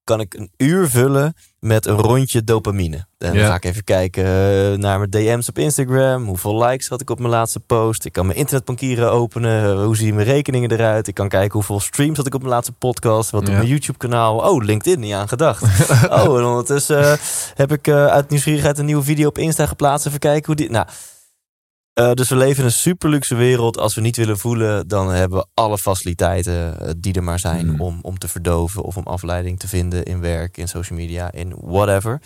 kan 0.04 0.20
ik 0.20 0.34
een 0.34 0.50
uur 0.56 0.88
vullen 0.88 1.34
met 1.58 1.86
een 1.86 1.96
rondje 1.96 2.44
dopamine. 2.44 3.06
En 3.18 3.34
dan 3.34 3.44
ga 3.46 3.54
ik 3.54 3.64
even 3.64 3.84
kijken 3.84 4.24
eh, 4.24 4.78
naar 4.78 4.98
mijn 4.98 5.10
DM's 5.10 5.48
op 5.48 5.58
Instagram. 5.58 6.24
Hoeveel 6.26 6.64
likes 6.64 6.88
had 6.88 7.00
ik 7.00 7.10
op 7.10 7.18
mijn 7.18 7.30
laatste 7.30 7.60
post? 7.60 8.04
Ik 8.04 8.12
kan 8.12 8.26
mijn 8.26 8.38
internetbankieren 8.38 9.10
openen. 9.12 9.82
Hoe 9.84 9.96
zien 9.96 10.14
mijn 10.14 10.26
rekeningen 10.26 10.70
eruit? 10.70 11.08
Ik 11.08 11.14
kan 11.14 11.28
kijken 11.28 11.52
hoeveel 11.52 11.80
streams 11.80 12.16
had 12.16 12.26
ik 12.26 12.34
op 12.34 12.40
mijn 12.40 12.52
laatste 12.52 12.72
podcast. 12.72 13.30
Wat 13.30 13.40
op 13.42 13.48
Ja. 13.48 13.54
mijn 13.56 13.66
YouTube 13.68 13.98
kanaal. 13.98 14.38
Oh, 14.38 14.64
LinkedIn, 14.64 15.00
niet 15.00 15.12
aan 15.12 15.28
gedacht. 15.28 15.62
oh, 16.10 16.38
en 16.38 16.44
ondertussen 16.44 17.10
eh, 17.12 17.18
heb 17.54 17.72
ik 17.72 17.86
eh, 17.86 18.06
uit 18.06 18.30
nieuwsgierigheid 18.30 18.78
een 18.78 18.84
nieuwe 18.84 19.02
video 19.04 19.28
op 19.28 19.38
Insta 19.38 19.66
geplaatst. 19.66 20.06
Even 20.06 20.18
kijken 20.18 20.46
hoe 20.46 20.54
die... 20.56 20.70
Nou, 20.70 20.86
eh, 21.96 22.12
dus 22.12 22.28
we 22.28 22.36
leven 22.36 22.58
in 22.58 22.64
een 22.64 22.72
super 22.72 23.08
luxe 23.08 23.34
wereld. 23.34 23.78
Als 23.78 23.94
we 23.94 24.00
niet 24.00 24.16
willen 24.16 24.38
voelen, 24.38 24.88
dan 24.88 25.08
hebben 25.08 25.38
we 25.38 25.46
alle 25.54 25.78
faciliteiten 25.78 26.80
eh, 26.80 26.90
die 26.96 27.14
er 27.14 27.22
maar 27.22 27.38
zijn 27.38 27.66
Mm. 27.66 27.80
om, 27.80 27.98
om 28.02 28.18
te 28.18 28.28
verdoven 28.28 28.82
of 28.82 28.96
om 28.96 29.06
afleiding 29.06 29.58
te 29.58 29.68
vinden 29.68 30.04
in 30.04 30.20
werk, 30.20 30.56
in 30.56 30.68
social 30.68 30.98
media, 30.98 31.32
in 31.32 31.54
whatever. 31.60 32.20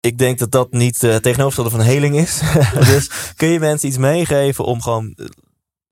Ik 0.00 0.18
denk 0.18 0.38
dat 0.38 0.50
dat 0.50 0.72
niet 0.72 1.02
eh, 1.02 1.10
het 1.10 1.22
tegenovergestelde 1.22 1.70
van 1.70 1.86
heling 1.92 2.16
is. 2.16 2.40
dus 2.92 3.32
kun 3.36 3.48
je 3.48 3.58
mensen 3.58 3.88
iets 3.88 3.98
meegeven 3.98 4.64
om 4.64 4.82
gewoon, 4.82 5.16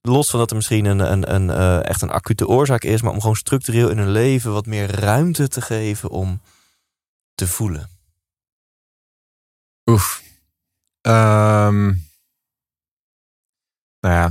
los 0.00 0.30
van 0.30 0.38
dat 0.38 0.50
er 0.50 0.56
misschien 0.56 0.84
een, 0.84 1.12
een, 1.12 1.34
een, 1.34 1.50
echt 1.82 2.02
een 2.02 2.10
acute 2.10 2.46
oorzaak 2.46 2.82
is, 2.82 3.02
maar 3.02 3.12
om 3.12 3.20
gewoon 3.20 3.36
structureel 3.36 3.88
in 3.88 3.98
hun 3.98 4.10
leven 4.10 4.52
wat 4.52 4.66
meer 4.66 4.90
ruimte 5.00 5.48
te 5.48 5.60
geven 5.60 6.10
om 6.10 6.40
te 7.34 7.46
voelen. 7.46 7.88
Oef. 9.90 10.22
Ehm, 11.00 11.92
nou 14.00 14.14
ja, 14.14 14.30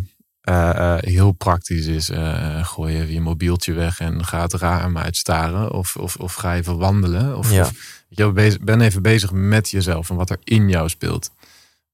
eh, 0.49 0.95
eh, 0.95 1.03
heel 1.03 1.31
praktisch 1.31 1.85
is 1.85 2.09
uh, 2.09 2.65
gooi 2.65 2.95
even 2.95 3.13
je 3.13 3.21
mobieltje 3.21 3.73
weg 3.73 3.99
en 3.99 4.25
ga 4.25 4.41
het 4.41 4.53
raam 4.53 4.97
uitstaren. 4.97 5.71
Of, 5.71 5.95
of, 5.95 6.15
of 6.15 6.33
ga 6.33 6.55
even 6.55 6.77
wandelen. 6.77 7.37
Of, 7.37 7.51
Ja. 7.51 7.61
of 7.61 7.73
je, 8.07 8.31
bezig, 8.31 8.61
ben 8.61 8.81
even 8.81 9.01
bezig 9.01 9.31
met 9.31 9.69
jezelf 9.69 10.09
en 10.09 10.15
wat 10.15 10.29
er 10.29 10.39
in 10.43 10.69
jou 10.69 10.89
speelt. 10.89 11.31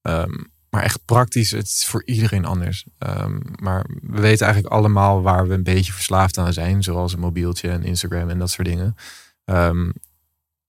Ehm, 0.02 0.32
maar 0.70 0.82
echt 0.82 1.04
praktisch, 1.04 1.50
het 1.50 1.66
is 1.66 1.84
voor 1.86 2.02
iedereen 2.04 2.44
anders. 2.44 2.84
Ehm, 2.98 3.38
maar 3.62 3.86
we 4.02 4.20
weten 4.20 4.46
eigenlijk 4.46 4.74
allemaal 4.74 5.22
waar 5.22 5.48
we 5.48 5.54
een 5.54 5.62
beetje 5.62 5.92
verslaafd 5.92 6.38
aan 6.38 6.52
zijn. 6.52 6.82
Zoals 6.82 7.12
een 7.12 7.20
mobieltje 7.20 7.70
en 7.70 7.82
Instagram 7.82 8.28
en 8.28 8.38
dat 8.38 8.50
soort 8.50 8.66
dingen. 8.66 8.96
Ehm, 9.44 9.90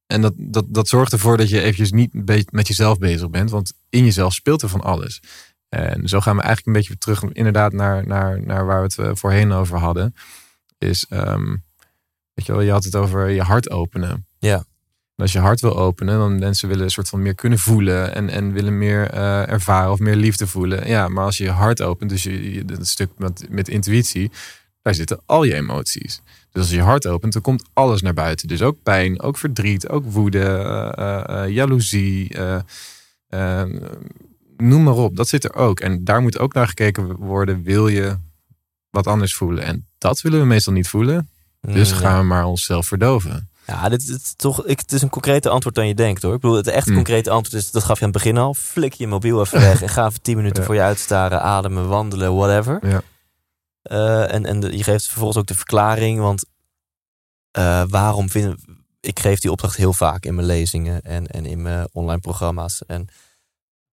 en 0.07 0.21
dat, 0.21 0.33
dat, 0.37 0.65
dat 0.67 0.87
zorgt 0.87 1.11
ervoor 1.11 1.37
dat 1.37 1.49
je 1.49 1.61
eventjes 1.61 1.91
niet 1.91 2.13
met 2.51 2.67
jezelf 2.67 2.97
bezig 2.97 3.29
bent. 3.29 3.49
Want 3.49 3.73
in 3.89 4.03
jezelf 4.03 4.33
speelt 4.33 4.61
er 4.61 4.69
van 4.69 4.81
alles. 4.81 5.21
En 5.69 6.07
zo 6.07 6.19
gaan 6.19 6.35
we 6.35 6.41
eigenlijk 6.41 6.67
een 6.67 6.81
beetje 6.83 6.97
terug 6.97 7.23
inderdaad 7.23 7.73
naar, 7.73 8.07
naar, 8.07 8.41
naar 8.41 8.65
waar 8.65 8.77
we 8.77 8.83
het 8.83 8.97
eh, 8.97 9.11
voorheen 9.13 9.51
over 9.51 9.77
hadden. 9.77 10.15
Is, 10.77 11.05
ehm, 11.09 11.45
weet 12.33 12.45
je 12.45 12.51
wel, 12.51 12.61
je 12.61 12.71
had 12.71 12.83
het 12.83 12.95
over 12.95 13.29
je 13.29 13.41
hart 13.41 13.69
openen. 13.69 14.25
Ja. 14.39 14.55
En 15.17 15.23
als 15.23 15.31
je 15.31 15.39
hart 15.39 15.61
wil 15.61 15.77
openen, 15.77 16.17
dan 16.17 16.39
mensen 16.39 16.67
willen 16.67 16.83
een 16.83 16.89
soort 16.89 17.09
van 17.09 17.21
meer 17.21 17.35
kunnen 17.35 17.59
voelen. 17.59 18.15
En, 18.15 18.29
en 18.29 18.51
willen 18.51 18.77
meer 18.77 19.09
eh, 19.09 19.49
ervaren 19.49 19.91
of 19.91 19.99
meer 19.99 20.15
liefde 20.15 20.47
voelen. 20.47 20.87
Ja, 20.87 21.07
maar 21.07 21.23
als 21.23 21.37
je 21.37 21.43
je 21.43 21.49
hart 21.49 21.81
opent, 21.81 22.09
dus 22.09 22.23
je, 22.23 22.53
je, 22.53 22.65
dat 22.65 22.87
stuk 22.87 23.09
met, 23.17 23.45
met 23.49 23.67
intuïtie, 23.67 24.31
daar 24.81 24.95
zitten 24.95 25.19
al 25.25 25.43
je 25.43 25.53
emoties. 25.53 26.21
Dus 26.51 26.61
als 26.61 26.69
je 26.69 26.75
je 26.75 26.81
hart 26.81 27.07
opent, 27.07 27.33
dan 27.33 27.41
komt 27.41 27.63
alles 27.73 28.01
naar 28.01 28.13
buiten. 28.13 28.47
Dus 28.47 28.61
ook 28.61 28.83
pijn, 28.83 29.21
ook 29.21 29.37
verdriet, 29.37 29.89
ook 29.89 30.05
woede, 30.05 30.43
eh, 30.43 31.43
eh, 31.43 31.49
jaloezie. 31.49 32.35
Noem 34.57 34.83
maar 34.83 34.93
op, 34.93 35.15
dat 35.15 35.27
zit 35.27 35.43
er 35.43 35.53
ook. 35.55 35.79
En 35.79 36.03
daar 36.03 36.21
moet 36.21 36.39
ook 36.39 36.53
naar 36.53 36.67
gekeken 36.67 37.15
worden, 37.15 37.63
wil 37.63 37.87
je 37.87 38.17
wat 38.89 39.07
anders 39.07 39.35
voelen? 39.35 39.63
En 39.63 39.87
dat 39.97 40.21
willen 40.21 40.39
we 40.39 40.45
meestal 40.45 40.73
niet 40.73 40.87
voelen. 40.87 41.29
Dus 41.61 41.89
Mm, 41.93 41.95
ja. 41.95 42.01
gaan 42.09 42.19
we 42.19 42.25
maar 42.25 42.45
onszelf 42.45 42.87
verdoven. 42.87 43.49
Ja, 43.67 43.89
dit, 43.89 44.37
toch, 44.37 44.65
ik, 44.65 44.79
het 44.79 44.91
is 44.91 45.01
een 45.01 45.09
concrete 45.09 45.49
antwoord 45.49 45.75
dan 45.75 45.87
je 45.87 45.93
denkt 45.95 46.21
hoor. 46.21 46.33
Ik 46.33 46.39
bedoel, 46.41 46.55
het 46.57 46.67
echt 46.67 46.87
Mm. 46.87 46.93
concrete 46.95 47.29
antwoord 47.29 47.63
is, 47.63 47.71
dat 47.71 47.83
gaf 47.83 47.99
je 47.99 48.05
aan 48.05 48.11
het 48.11 48.23
begin 48.23 48.37
al. 48.37 48.53
Flik 48.53 48.93
je 48.93 49.07
mobiel 49.07 49.41
even 49.41 49.59
weg 49.59 49.81
en 49.81 49.89
ga 49.89 50.05
even 50.05 50.21
10 50.21 50.35
minuten 50.35 50.57
Ja. 50.59 50.65
voor 50.65 50.75
je 50.75 50.81
uitstaren, 50.81 51.41
ademen, 51.41 51.87
wandelen, 51.87 52.35
whatever. 52.35 52.87
Ja. 52.87 53.01
Eh, 53.81 54.33
en 54.33 54.45
en 54.45 54.59
de- 54.59 54.77
je 54.77 54.83
geeft 54.83 55.05
vervolgens 55.05 55.37
ook 55.37 55.45
de 55.47 55.55
verklaring, 55.55 56.19
want 56.19 56.45
eh, 57.51 57.83
waarom 57.87 58.29
vind 58.29 58.55
ik 58.99 59.19
geef 59.19 59.39
die 59.39 59.51
opdracht 59.51 59.75
heel 59.75 59.93
vaak 59.93 60.25
in 60.25 60.35
mijn 60.35 60.47
lezingen 60.47 61.01
en, 61.01 61.27
en 61.27 61.45
in 61.45 61.61
mijn 61.61 61.87
online 61.91 62.19
programma's. 62.21 62.85
En 62.85 63.07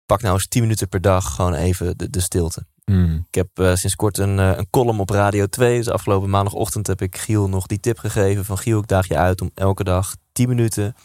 pak 0.05 0.21
nou 0.21 0.33
eens 0.33 0.47
10 0.47 0.61
minuten 0.61 0.89
per 0.89 1.01
dag 1.01 1.35
gewoon 1.35 1.53
even 1.53 1.97
de, 1.97 2.09
de 2.09 2.19
stilte. 2.19 2.65
Mm. 2.85 3.25
Ik 3.27 3.35
heb 3.35 3.47
eh, 3.53 3.75
sinds 3.75 3.95
kort 3.95 4.17
een, 4.17 4.39
eh, 4.39 4.57
een 4.57 4.69
column 4.69 4.99
op 4.99 5.09
Radio 5.09 5.45
2. 5.45 5.77
Dus 5.77 5.89
afgelopen 5.89 6.29
maandagochtend 6.29 6.87
heb 6.87 7.01
ik 7.01 7.17
Giel 7.17 7.49
nog 7.49 7.65
die 7.65 7.79
tip 7.79 7.97
gegeven 7.97 8.45
van 8.45 8.57
Giel, 8.57 8.79
ik 8.79 8.87
daag 8.87 9.07
je 9.07 9.17
uit 9.17 9.41
om 9.41 9.51
elke 9.53 9.83
dag 9.83 10.15
10 10.31 10.47
minuten 10.47 10.95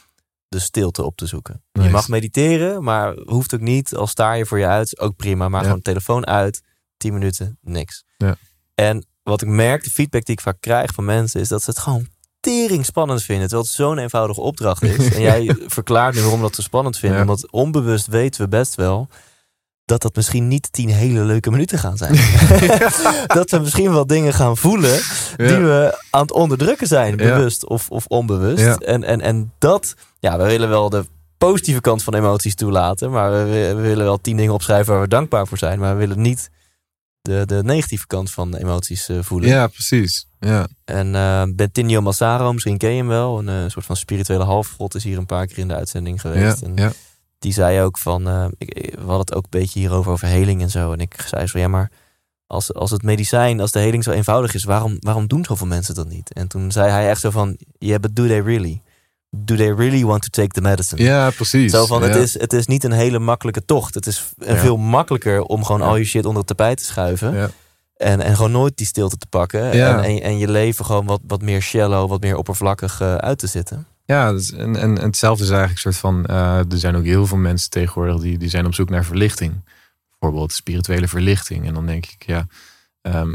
de 0.48 0.58
stilte 0.58 1.02
op 1.04 1.16
te 1.16 1.26
zoeken. 1.26 1.62
Je 1.72 1.88
mag 1.90 2.08
mediteren, 2.08 2.82
maar 2.82 3.14
hoeft 3.14 3.54
ook 3.54 3.60
niet. 3.60 3.94
Al 3.94 4.06
sta 4.06 4.32
je 4.32 4.46
voor 4.46 4.58
je 4.58 4.66
uit, 4.66 4.98
ook 4.98 5.16
prima. 5.16 5.48
Maar 5.48 5.60
Ja. 5.60 5.66
gewoon 5.66 5.82
telefoon 5.82 6.26
uit, 6.26 6.62
10 6.96 7.12
minuten, 7.12 7.58
niks. 7.60 8.04
Ja. 8.16 8.36
En 8.74 9.06
wat 9.22 9.42
ik 9.42 9.48
merk, 9.48 9.84
de 9.84 9.90
feedback 9.90 10.24
die 10.24 10.34
ik 10.34 10.40
vaak 10.40 10.60
krijg 10.60 10.92
van 10.94 11.04
mensen, 11.04 11.40
is 11.40 11.48
dat 11.48 11.62
ze 11.62 11.70
het 11.70 11.78
gewoon 11.78 12.08
tering 12.52 12.84
spannend 12.84 13.22
vinden. 13.22 13.44
Terwijl 13.48 13.66
het 13.68 13.76
zo'n 13.76 13.98
eenvoudige 13.98 14.40
opdracht 14.40 14.82
is. 14.82 15.14
en 15.14 15.20
jij 15.20 15.56
verklaart 15.66 16.14
nu 16.14 16.20
waarom 16.20 16.40
dat 16.40 16.54
ze 16.54 16.62
spannend 16.62 16.98
vinden. 16.98 17.18
Ja. 17.18 17.24
Omdat 17.24 17.50
onbewust 17.50 18.06
weten 18.06 18.40
we 18.40 18.48
best 18.48 18.74
wel 18.74 19.08
dat 19.84 20.02
dat 20.02 20.16
misschien 20.16 20.48
niet 20.48 20.72
tien 20.72 20.88
hele 20.88 21.20
leuke 21.24 21.50
minuten 21.50 21.78
gaan 21.78 21.96
zijn. 21.96 22.14
dat 23.38 23.50
we 23.50 23.58
misschien 23.58 23.92
wel 23.92 24.06
dingen 24.06 24.32
gaan 24.32 24.56
voelen 24.56 25.00
die 25.36 25.46
Ja. 25.46 25.60
we 25.60 26.02
aan 26.10 26.20
het 26.20 26.32
onderdrukken 26.32 26.86
zijn, 26.86 27.10
Ja. 27.10 27.16
bewust 27.16 27.66
of, 27.66 27.90
of 27.90 28.06
onbewust. 28.06 28.76
En, 28.82 29.04
en, 29.04 29.20
en 29.20 29.52
dat, 29.58 29.94
ja, 30.18 30.38
we 30.38 30.44
willen 30.44 30.68
wel 30.68 30.90
de 30.90 31.04
positieve 31.38 31.80
kant 31.80 32.02
van 32.02 32.14
emoties 32.14 32.54
toelaten, 32.54 33.10
maar 33.10 33.30
we, 33.30 33.72
we 33.74 33.80
willen 33.80 34.04
wel 34.04 34.20
tien 34.20 34.36
dingen 34.36 34.52
opschrijven 34.54 34.92
waar 34.92 35.02
we 35.02 35.08
dankbaar 35.08 35.46
voor 35.46 35.58
zijn, 35.58 35.78
maar 35.78 35.92
we 35.92 35.98
willen 35.98 36.20
niet 36.20 36.50
de, 37.28 37.42
de 37.46 37.62
negatieve 37.64 38.06
kant 38.06 38.30
van 38.30 38.54
emoties 38.54 39.08
eh, 39.08 39.18
voelen. 39.20 39.48
Ja, 39.48 39.66
precies. 39.66 40.26
Ja. 40.40 40.66
En 40.84 41.14
eh 41.14 41.42
Bentinho 41.54 42.00
Massaro, 42.00 42.52
misschien 42.52 42.78
ken 42.78 42.90
je 42.90 42.96
hem 42.96 43.06
wel, 43.08 43.38
een 43.38 43.48
eh, 43.48 43.70
soort 43.70 43.84
van 43.86 43.96
spirituele 43.96 44.44
halfgod, 44.44 44.94
is 44.94 45.04
hier 45.04 45.18
een 45.18 45.26
paar 45.26 45.46
keer 45.46 45.58
in 45.58 45.68
de 45.68 45.74
uitzending 45.74 46.22
Ja, 46.22 46.30
geweest. 46.30 46.62
En 46.62 46.72
ja. 46.76 46.92
die 47.38 47.52
zei 47.52 47.80
ook 47.82 47.98
van, 47.98 48.50
ik- 48.58 48.90
we 48.94 48.98
hadden 49.00 49.18
het 49.18 49.34
ook 49.34 49.44
een 49.44 49.60
beetje 49.60 49.78
hierover 49.80 50.12
over 50.12 50.26
heling 50.28 50.62
en 50.62 50.70
zo. 50.70 50.92
En 50.92 50.98
ik 51.00 51.24
zei 51.26 51.46
zo, 51.46 51.58
ja 51.58 51.68
maar 51.68 51.90
als, 52.46 52.74
als 52.74 52.90
het 52.90 53.02
medicijn, 53.02 53.60
als 53.60 53.70
de 53.70 53.78
heling 53.78 54.04
zo 54.04 54.10
eenvoudig 54.10 54.54
is, 54.54 54.64
waarom, 54.64 54.96
waarom 55.00 55.26
doen 55.26 55.44
zoveel 55.44 55.66
mensen 55.66 55.94
dat 55.94 56.08
niet? 56.08 56.32
En 56.32 56.48
toen 56.48 56.72
zei 56.72 56.90
hij 56.90 57.08
echt 57.10 57.20
zo 57.20 57.30
van, 57.30 57.56
yeah, 57.78 58.00
but 58.00 58.16
do 58.16 58.26
they 58.26 58.40
really? 58.40 58.82
Do 59.30 59.56
they 59.56 59.72
really 59.74 60.04
want 60.04 60.22
to 60.22 60.28
take 60.28 60.48
the 60.52 60.60
medicine? 60.60 61.02
ja, 61.02 61.30
precies. 61.30 61.72
Zo 61.72 61.86
van, 61.86 62.02
het, 62.02 62.14
is, 62.14 62.38
het 62.40 62.52
is 62.52 62.66
niet 62.66 62.84
een 62.84 62.92
hele 62.92 63.18
makkelijke 63.18 63.64
tocht. 63.64 63.94
Het 63.94 64.06
is 64.06 64.32
Ja. 64.36 64.56
veel 64.56 64.76
makkelijker 64.76 65.42
om 65.42 65.64
gewoon 65.64 65.82
al 65.82 65.96
je 65.96 66.04
shit 66.04 66.24
onder 66.24 66.38
het 66.38 66.46
tapijt 66.46 66.78
te 66.78 66.84
schuiven. 66.84 67.34
Ja. 67.34 67.50
En, 67.96 68.20
en 68.20 68.36
gewoon 68.36 68.50
nooit 68.50 68.76
die 68.76 68.86
stilte 68.86 69.16
te 69.16 69.26
pakken. 69.26 69.70
En, 69.70 70.22
en 70.22 70.38
je 70.38 70.50
leven 70.50 70.84
gewoon 70.84 71.06
wat, 71.06 71.20
wat 71.26 71.42
meer 71.42 71.62
shallow, 71.62 72.08
wat 72.08 72.20
meer 72.20 72.36
oppervlakkig 72.36 73.00
eh, 73.00 73.14
uit 73.14 73.38
te 73.38 73.46
zitten. 73.46 73.86
Ja, 74.04 74.32
dus 74.32 74.52
en, 74.52 74.76
en, 74.76 74.98
en 74.98 75.04
hetzelfde 75.04 75.44
is 75.44 75.50
eigenlijk 75.50 75.84
een 75.84 75.92
soort 75.92 76.04
van. 76.14 76.26
eh, 76.26 76.56
er 76.58 76.78
zijn 76.78 76.96
ook 76.96 77.04
heel 77.04 77.26
veel 77.26 77.36
mensen 77.36 77.70
tegenwoordig 77.70 78.20
die, 78.20 78.38
die 78.38 78.48
zijn 78.48 78.66
op 78.66 78.74
zoek 78.74 78.90
naar 78.90 79.04
verlichting. 79.04 79.64
Bijvoorbeeld 80.18 80.52
spirituele 80.52 81.08
verlichting. 81.08 81.66
En 81.66 81.74
dan 81.74 81.86
denk 81.86 82.06
ik, 82.06 82.24
ja. 82.26 82.46
ehm, 83.02 83.34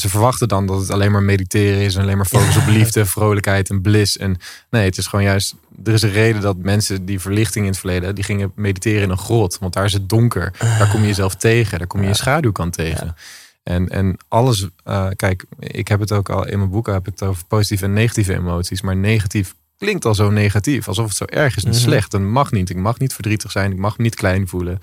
ze 0.00 0.08
verwachten 0.08 0.48
dan 0.48 0.66
dat 0.66 0.80
het 0.80 0.90
alleen 0.90 1.12
maar 1.12 1.22
mediteren 1.22 1.80
is 1.80 1.94
en 1.94 2.02
alleen 2.02 2.16
maar 2.16 2.26
focus 2.26 2.56
op 2.56 2.66
liefde, 2.66 3.06
vrolijkheid 3.06 3.70
en 3.70 3.80
bliss. 3.80 4.16
En 4.16 4.36
nee, 4.70 4.84
het 4.84 4.98
is 4.98 5.06
gewoon 5.06 5.24
juist. 5.24 5.54
Er 5.84 5.92
is 5.92 6.02
een 6.02 6.10
reden 6.12 6.40
dat 6.40 6.56
mensen 6.56 7.04
die 7.04 7.20
verlichting 7.20 7.64
in 7.64 7.70
het 7.70 7.80
verleden, 7.80 8.14
die 8.14 8.24
gingen 8.24 8.52
mediteren 8.54 9.02
in 9.02 9.10
een 9.10 9.18
grot. 9.18 9.58
Want 9.58 9.72
daar 9.72 9.84
is 9.84 9.92
het 9.92 10.08
donker. 10.08 10.52
Daar 10.58 10.90
kom 10.90 11.00
je 11.00 11.06
jezelf 11.06 11.34
tegen. 11.34 11.78
Daar 11.78 11.86
kom 11.86 12.00
je 12.02 12.06
je 12.08 12.14
schaduwkant 12.14 12.72
tegen. 12.72 13.14
En, 13.62 13.88
en 13.88 14.16
alles, 14.28 14.66
eh, 14.84 15.06
kijk, 15.16 15.44
ik 15.58 15.88
heb 15.88 16.00
het 16.00 16.12
ook 16.12 16.28
al 16.28 16.46
in 16.46 16.58
mijn 16.58 16.70
boeken 16.70 16.92
heb 16.92 17.06
ik 17.06 17.12
het 17.18 17.28
over 17.28 17.44
positieve 17.48 17.84
en 17.84 17.92
negatieve 17.92 18.34
emoties. 18.34 18.80
Maar 18.82 18.96
negatief 18.96 19.54
klinkt 19.78 20.04
al 20.04 20.14
zo 20.14 20.30
negatief, 20.30 20.88
alsof 20.88 21.08
het 21.08 21.16
zo 21.16 21.24
erg 21.24 21.56
is 21.56 21.64
en 21.64 21.70
Mhm. 21.70 21.78
slecht. 21.78 22.14
En 22.14 22.30
mag 22.30 22.50
niet. 22.50 22.70
Ik 22.70 22.76
mag 22.76 22.98
niet 22.98 23.14
verdrietig 23.14 23.50
zijn, 23.50 23.70
ik 23.72 23.78
mag 23.78 23.96
me 23.96 24.02
niet 24.02 24.14
klein 24.14 24.48
voelen. 24.48 24.78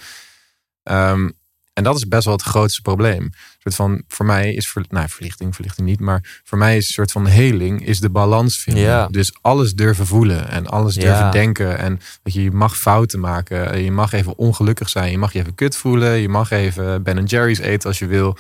Ehm, 0.84 1.30
en 1.78 1.84
dat 1.84 1.96
is 1.96 2.08
best 2.08 2.26
wel 2.26 2.34
het 2.34 2.44
grootste 2.44 2.82
probleem. 2.82 3.22
Een 3.24 3.32
soort 3.60 3.76
van, 3.76 4.04
voor 4.08 4.26
mij 4.26 4.54
is, 4.54 4.68
ver, 4.68 4.86
nou, 4.90 5.10
verlichting, 5.10 5.56
verlichting 5.56 5.88
niet, 5.88 6.00
maar 6.00 6.42
voor 6.44 6.58
mij 6.58 6.78
is 6.78 6.88
een 6.88 6.94
soort 6.94 7.12
van 7.12 7.28
heling, 7.28 7.86
is 7.86 8.00
de 8.00 8.10
balans 8.10 8.60
vinden. 8.60 8.84
Ja. 8.84 9.08
Dus 9.08 9.38
alles 9.42 9.74
durven 9.74 10.06
voelen 10.06 10.50
en 10.50 10.68
alles 10.68 10.94
durven 10.96 11.14
Ja. 11.26 11.32
denken. 11.32 11.78
En 11.78 12.00
dat 12.24 12.34
je, 12.34 12.44
je 12.44 12.52
mag 12.52 12.78
fouten 12.78 13.20
maken, 13.20 13.84
je 13.84 13.92
mag 13.92 14.12
even 14.12 14.38
ongelukkig 14.38 14.90
zijn, 14.90 15.12
je 15.12 15.18
mag 15.18 15.34
je 15.34 15.40
even 15.40 15.56
kut 15.56 15.76
voelen, 15.76 16.18
je 16.18 16.30
mag 16.30 16.52
even 16.52 17.04
Ben 17.04 17.26
Jerry's 17.26 17.60
eten 17.60 17.90
als 17.90 18.00
je 18.00 18.06
wil. 18.08 18.38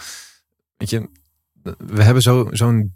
Weet 0.77 0.89
je, 0.89 1.09
we 1.77 2.03
hebben 2.03 2.23
zo, 2.23 2.47
zo'n 2.51 2.93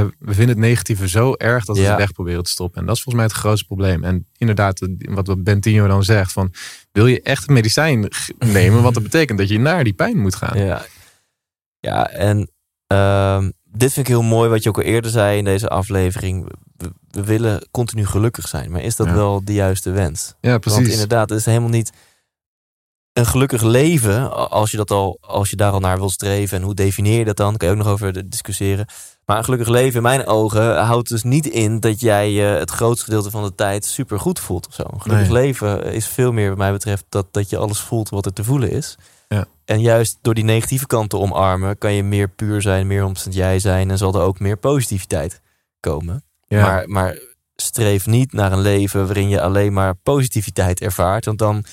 we 0.00 0.34
vinden 0.34 0.48
het 0.48 0.58
negatieve 0.58 1.08
zo 1.08 1.34
erg 1.36 1.64
dat 1.64 1.76
we 1.76 1.82
Ja. 1.82 1.88
het 1.88 1.98
weg 1.98 2.12
proberen 2.12 2.42
te 2.42 2.50
stoppen. 2.50 2.80
En 2.80 2.86
dat 2.86 2.96
is 2.96 3.02
volgens 3.02 3.24
mij 3.24 3.32
het 3.34 3.42
grootste 3.42 3.66
probleem. 3.66 4.04
En 4.04 4.26
inderdaad, 4.36 4.88
wat 4.98 5.42
Bentinho 5.44 5.86
dan 5.86 6.04
zegt, 6.04 6.32
van 6.32 6.52
wil 6.92 7.06
je 7.06 7.22
echt 7.22 7.48
een 7.48 7.54
medicijn 7.54 8.08
nemen? 8.38 8.82
Want 8.82 8.94
dat 8.94 9.02
betekent 9.02 9.38
dat 9.38 9.48
je 9.48 9.58
naar 9.58 9.84
die 9.84 9.92
pijn 9.92 10.18
moet 10.18 10.34
gaan. 10.34 10.58
Ja, 10.58 10.84
ja 11.80 12.10
en 12.10 12.50
ehm, 12.86 13.50
dit 13.64 13.92
vind 13.92 14.06
ik 14.08 14.12
heel 14.12 14.22
mooi 14.22 14.48
wat 14.50 14.62
je 14.62 14.68
ook 14.68 14.76
al 14.76 14.82
eerder 14.82 15.10
zei 15.10 15.38
in 15.38 15.44
deze 15.44 15.68
aflevering. 15.68 16.48
We, 16.76 16.92
we 17.10 17.24
willen 17.24 17.68
continu 17.70 18.06
gelukkig 18.06 18.48
zijn, 18.48 18.70
maar 18.70 18.82
is 18.82 18.96
dat 18.96 19.06
Ja. 19.06 19.14
wel 19.14 19.44
de 19.44 19.52
juiste 19.52 19.90
wens? 19.90 20.34
Ja, 20.40 20.48
Want 20.50 20.60
precies. 20.60 20.92
inderdaad, 20.92 21.28
het 21.30 21.38
is 21.38 21.44
helemaal 21.46 21.68
niet 21.68 21.92
een 23.12 23.26
gelukkig 23.26 23.62
leven. 23.62 24.50
Als 24.50 24.70
je, 24.70 24.76
dat 24.76 24.90
al, 24.90 25.18
als 25.20 25.50
je 25.50 25.56
daar 25.56 25.72
al 25.72 25.80
naar 25.80 25.98
wil 25.98 26.10
streven. 26.10 26.58
En 26.58 26.64
hoe 26.64 26.74
definieer 26.74 27.18
je 27.18 27.24
dat 27.24 27.36
dan? 27.36 27.56
Kan 27.56 27.68
je 27.68 27.74
ook 27.74 27.80
nog 27.82 27.92
over 27.92 28.28
discussiëren. 28.28 28.86
Maar 29.26 29.38
een 29.38 29.44
gelukkig 29.44 29.68
leven 29.68 29.96
in 29.96 30.02
mijn 30.02 30.26
ogen 30.26 30.76
houdt 30.84 31.08
dus 31.08 31.22
niet 31.22 31.46
in 31.46 31.80
dat 31.80 32.00
jij 32.00 32.30
je 32.32 32.42
het 32.42 32.70
grootste 32.70 33.04
gedeelte 33.04 33.30
van 33.30 33.42
de 33.44 33.54
tijd 33.54 33.84
super 33.84 34.20
goed 34.20 34.40
voelt 34.40 34.66
of 34.66 34.74
zo. 34.74 34.82
Een 34.92 35.00
gelukkig 35.00 35.28
Nee. 35.28 35.42
leven 35.42 35.84
is 35.84 36.06
veel 36.06 36.32
meer, 36.32 36.48
wat 36.48 36.58
mij 36.58 36.72
betreft, 36.72 37.04
dat, 37.08 37.26
dat 37.30 37.50
je 37.50 37.56
alles 37.56 37.78
voelt 37.80 38.08
wat 38.08 38.26
er 38.26 38.32
te 38.32 38.44
voelen 38.44 38.70
is. 38.70 38.96
Ja. 39.28 39.44
En 39.64 39.80
juist 39.80 40.18
door 40.22 40.34
die 40.34 40.44
negatieve 40.44 40.86
kant 40.86 41.10
te 41.10 41.18
omarmen, 41.18 41.78
kan 41.78 41.92
je 41.92 42.02
meer 42.02 42.28
puur 42.28 42.62
zijn, 42.62 42.86
meer 42.86 43.04
omstand 43.04 43.34
jij 43.34 43.58
zijn. 43.58 43.90
En 43.90 43.98
zal 43.98 44.14
er 44.14 44.20
ook 44.20 44.38
meer 44.40 44.56
positiviteit 44.56 45.40
komen. 45.80 46.24
ja. 46.46 46.62
Maar, 46.62 46.88
maar 46.88 47.18
streef 47.56 48.06
niet 48.06 48.32
naar 48.32 48.52
een 48.52 48.60
leven 48.60 49.04
waarin 49.06 49.28
je 49.28 49.40
alleen 49.40 49.72
maar 49.72 49.94
positiviteit 49.94 50.80
ervaart. 50.80 51.24
Want 51.24 51.38
dan 51.38 51.64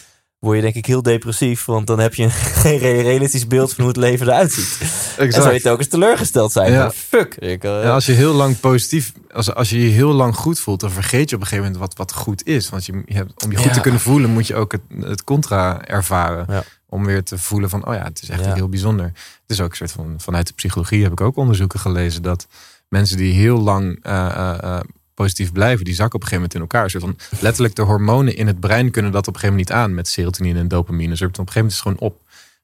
word 0.42 0.56
je 0.56 0.62
denk 0.62 0.76
ik 0.76 0.86
heel 0.86 1.02
depressief. 1.02 1.66
Want 1.66 1.88
dan 1.88 2.00
heb 2.00 2.14
je 2.14 2.30
geen 2.64 2.78
re- 2.78 3.02
realistisch 3.02 3.48
beeld 3.48 3.70
van 3.74 3.84
hoe 3.84 3.88
het 3.94 4.02
leven 4.02 4.28
eruit 4.28 4.52
ziet. 4.52 4.78
En 5.18 5.26
exact. 5.26 5.44
zou 5.44 5.54
je 5.56 5.62
telkens 5.62 5.88
teleurgesteld 5.88 6.52
zijn. 6.52 6.72
Ja. 6.72 6.92
Fuck. 6.92 7.36
Ik, 7.36 7.64
eh, 7.64 7.84
Ja, 7.84 7.94
als 7.94 8.06
je 8.06 8.12
heel 8.12 8.34
lang 8.34 8.60
positief, 8.60 9.14
als, 9.32 9.54
als 9.54 9.70
je 9.70 9.82
je 9.84 9.90
heel 9.90 10.12
lang 10.12 10.36
goed 10.36 10.60
voelt, 10.60 10.80
dan 10.80 10.92
vergeet 10.92 11.30
je 11.30 11.36
op 11.36 11.42
een 11.42 11.48
gegeven 11.48 11.72
moment 11.72 11.88
wat, 11.90 11.98
wat 11.98 12.14
goed 12.18 12.46
is. 12.46 12.70
Want 12.70 12.86
je, 12.86 13.02
je 13.06 13.14
hebt, 13.14 13.44
om 13.44 13.52
je 13.52 13.58
goed 13.58 13.66
Ja. 13.66 13.74
te 13.74 13.82
kunnen 13.82 14.00
voelen, 14.02 14.30
moet 14.30 14.48
je 14.48 14.56
ook 14.56 14.72
het, 14.72 14.82
het 15.00 15.24
contra 15.24 15.86
ervaren. 15.86 16.64
Om 16.90 17.06
weer 17.06 17.24
te 17.24 17.38
voelen 17.38 17.70
van, 17.70 17.88
oh 17.88 17.94
ja, 17.94 18.04
het 18.04 18.22
is 18.22 18.30
echt 18.30 18.46
heel 18.54 18.70
bijzonder. 18.70 19.06
Het 19.06 19.14
is 19.48 19.62
ook 19.62 19.70
een 19.70 19.76
soort 19.76 19.92
van, 19.92 20.14
vanuit 20.18 20.48
de 20.48 20.54
psychologie 20.54 21.04
heb 21.04 21.12
ik 21.12 21.22
ook 21.22 21.38
onderzoeken 21.38 21.80
gelezen 21.80 22.22
dat 22.22 22.48
mensen 22.90 23.18
die 23.18 23.34
heel 23.34 23.60
lang 23.60 24.00
eh, 24.02 24.26
eh, 24.64 24.80
positief 25.14 25.52
blijven, 25.52 25.86
die 25.86 25.94
zakken 25.94 26.16
op 26.16 26.22
een 26.22 26.28
gegeven 26.28 26.50
moment 26.50 26.72
in 26.72 26.80
elkaar. 26.80 26.90
Soort 26.90 27.04
van, 27.30 27.40
letterlijk 27.42 27.76
de 27.76 27.82
hormonen 27.82 28.36
in 28.36 28.48
het 28.48 28.60
brein 28.60 28.92
kunnen 28.92 29.12
dat 29.12 29.28
op 29.28 29.34
een 29.34 29.40
gegeven 29.40 29.56
moment 29.58 29.70
niet 29.70 29.86
aan 29.86 29.96
met 29.96 30.08
serotonine 30.08 30.60
en 30.60 30.68
dopamine. 30.68 31.10
Dus 31.10 31.22
op 31.22 31.28
een 31.28 31.36
gegeven 31.36 31.54
moment 31.54 31.72
is 31.72 31.80
het 31.80 31.88
gewoon 31.88 32.12
op. 32.12 32.20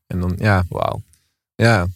En 0.08 0.20
dan, 0.20 0.36
ja, 0.38 0.64
Wauw. 0.70 1.02
ja, 1.56 1.88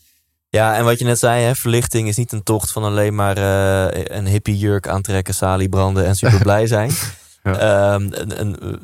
Ja, 0.50 0.76
en 0.76 0.84
wat 0.84 1.00
je 1.00 1.06
net 1.06 1.20
zei, 1.20 1.44
hè, 1.44 1.56
verlichting 1.56 2.08
is 2.08 2.18
niet 2.18 2.32
een 2.32 2.44
tocht 2.44 2.72
van 2.72 2.84
alleen 2.84 3.16
maar 3.16 3.38
eh, 3.38 4.18
een 4.18 4.28
hippie 4.28 4.58
jurk 4.58 4.88
aantrekken, 4.88 5.34
salie 5.34 5.70
branden 5.70 6.06
en 6.06 6.16
super 6.16 6.40
blij 6.40 6.68
zijn. 6.68 6.92
Ja. 7.44 7.58
Ehm, 7.58 8.10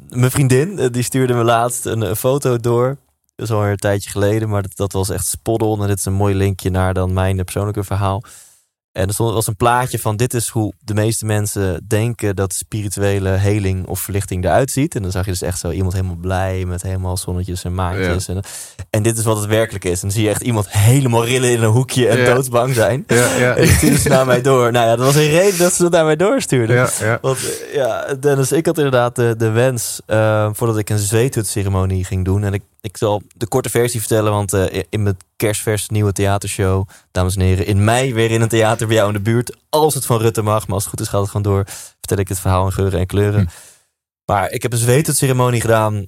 mijn 0.09 0.31
vriendin, 0.31 0.79
eh, 0.79 0.87
die 0.91 1.03
stuurde 1.03 1.33
me 1.33 1.43
laatst 1.43 1.85
een, 1.85 2.01
een 2.01 2.15
foto 2.15 2.57
door. 2.57 2.97
Dat 3.35 3.47
is 3.47 3.53
alweer 3.53 3.71
een 3.71 3.77
tijdje 3.77 4.09
geleden, 4.09 4.49
maar 4.49 4.61
dat, 4.61 4.75
dat 4.75 4.91
was 4.91 5.09
echt 5.09 5.25
spot 5.27 5.61
on. 5.61 5.81
En 5.81 5.87
dit 5.87 5.97
is 5.97 6.05
een 6.05 6.13
mooi 6.13 6.35
linkje 6.35 6.69
naar 6.69 6.93
dan 6.93 7.13
mijn 7.13 7.43
persoonlijke 7.43 7.83
verhaal. 7.83 8.23
En 8.97 9.07
er 9.07 9.13
stond, 9.13 9.33
was 9.33 9.47
een 9.47 9.55
plaatje 9.55 9.99
van 9.99 10.15
dit 10.15 10.33
is 10.33 10.47
hoe 10.47 10.73
de 10.79 10.93
meeste 10.93 11.25
mensen 11.25 11.85
denken 11.87 12.35
dat 12.35 12.53
spirituele 12.53 13.29
heling 13.29 13.87
of 13.87 13.99
verlichting 13.99 14.43
eruit 14.43 14.71
ziet. 14.71 14.95
En 14.95 15.01
dan 15.01 15.11
zag 15.11 15.25
je 15.25 15.31
dus 15.31 15.41
echt 15.41 15.59
zo 15.59 15.69
iemand 15.71 15.93
helemaal 15.93 16.15
blij 16.15 16.65
met 16.65 16.81
helemaal 16.81 17.17
zonnetjes 17.17 17.63
en 17.63 17.73
maantjes. 17.73 18.27
En, 18.27 18.39
en 18.89 19.03
dit 19.03 19.17
is 19.17 19.23
wat 19.23 19.37
het 19.37 19.45
werkelijk 19.45 19.85
is. 19.85 19.93
En 19.93 19.99
dan 20.01 20.11
zie 20.11 20.23
je 20.23 20.29
echt 20.29 20.41
iemand 20.41 20.69
helemaal 20.69 21.25
rillen 21.25 21.51
in 21.51 21.63
een 21.63 21.69
hoekje 21.69 22.07
en 22.07 22.17
Ja. 22.17 22.33
doodsbang 22.33 22.73
zijn. 22.73 23.03
ja, 23.07 23.35
ja, 23.35 23.55
En 23.55 23.67
stuurde 23.67 23.97
ze 23.97 24.09
naar 24.09 24.25
mij 24.25 24.41
door. 24.41 24.71
Nou 24.71 24.85
ja, 24.87 24.95
dat 24.95 25.05
was 25.05 25.15
een 25.15 25.29
reden 25.29 25.59
dat 25.59 25.73
ze 25.73 25.83
het 25.83 25.91
naar 25.91 26.05
mij 26.05 26.15
doorstuurde. 26.15 26.73
ja, 26.73 26.89
ja. 26.99 27.17
Want 27.21 27.37
ja, 27.73 28.13
Dennis, 28.19 28.51
ik 28.51 28.65
had 28.65 28.77
inderdaad 28.77 29.15
de, 29.15 29.35
de 29.37 29.49
wens 29.49 30.01
eh, 30.05 30.49
voordat 30.53 30.77
ik 30.77 30.89
een 30.89 30.97
zweethutceremonie 30.97 32.05
ging 32.05 32.25
doen. 32.25 32.43
En 32.43 32.53
ik, 32.53 32.61
ik 32.87 32.97
zal 32.97 33.21
de 33.35 33.47
korte 33.47 33.69
versie 33.69 33.99
vertellen, 33.99 34.31
want 34.31 34.53
eh, 34.53 34.83
in 34.89 35.03
mijn 35.03 35.17
kerstvers 35.35 35.89
nieuwe 35.89 36.11
theatershow, 36.11 36.87
dames 37.11 37.35
en 37.35 37.41
heren, 37.41 37.65
in 37.65 37.83
mei 37.83 38.13
weer 38.13 38.31
in 38.31 38.41
een 38.41 38.47
theater 38.47 38.87
bij 38.87 38.95
jou 38.95 39.07
in 39.07 39.13
de 39.13 39.21
buurt. 39.21 39.57
Als 39.69 39.93
het 39.93 40.05
van 40.05 40.19
Rutte 40.19 40.41
mag, 40.41 40.65
maar 40.65 40.75
als 40.75 40.83
het 40.83 40.91
goed 40.91 41.01
is 41.01 41.07
gaat 41.07 41.21
het 41.21 41.29
gewoon 41.29 41.53
door. 41.53 41.63
Vertel 41.99 42.17
ik 42.17 42.27
het 42.27 42.39
verhaal 42.39 42.65
in 42.65 42.71
geuren 42.71 42.99
en 42.99 43.05
kleuren. 43.05 43.41
Hm. 43.41 43.47
Maar 44.25 44.51
ik 44.51 44.61
heb 44.61 44.71
een 44.71 44.77
zweethutceremonie 44.77 45.61
gedaan. 45.61 46.07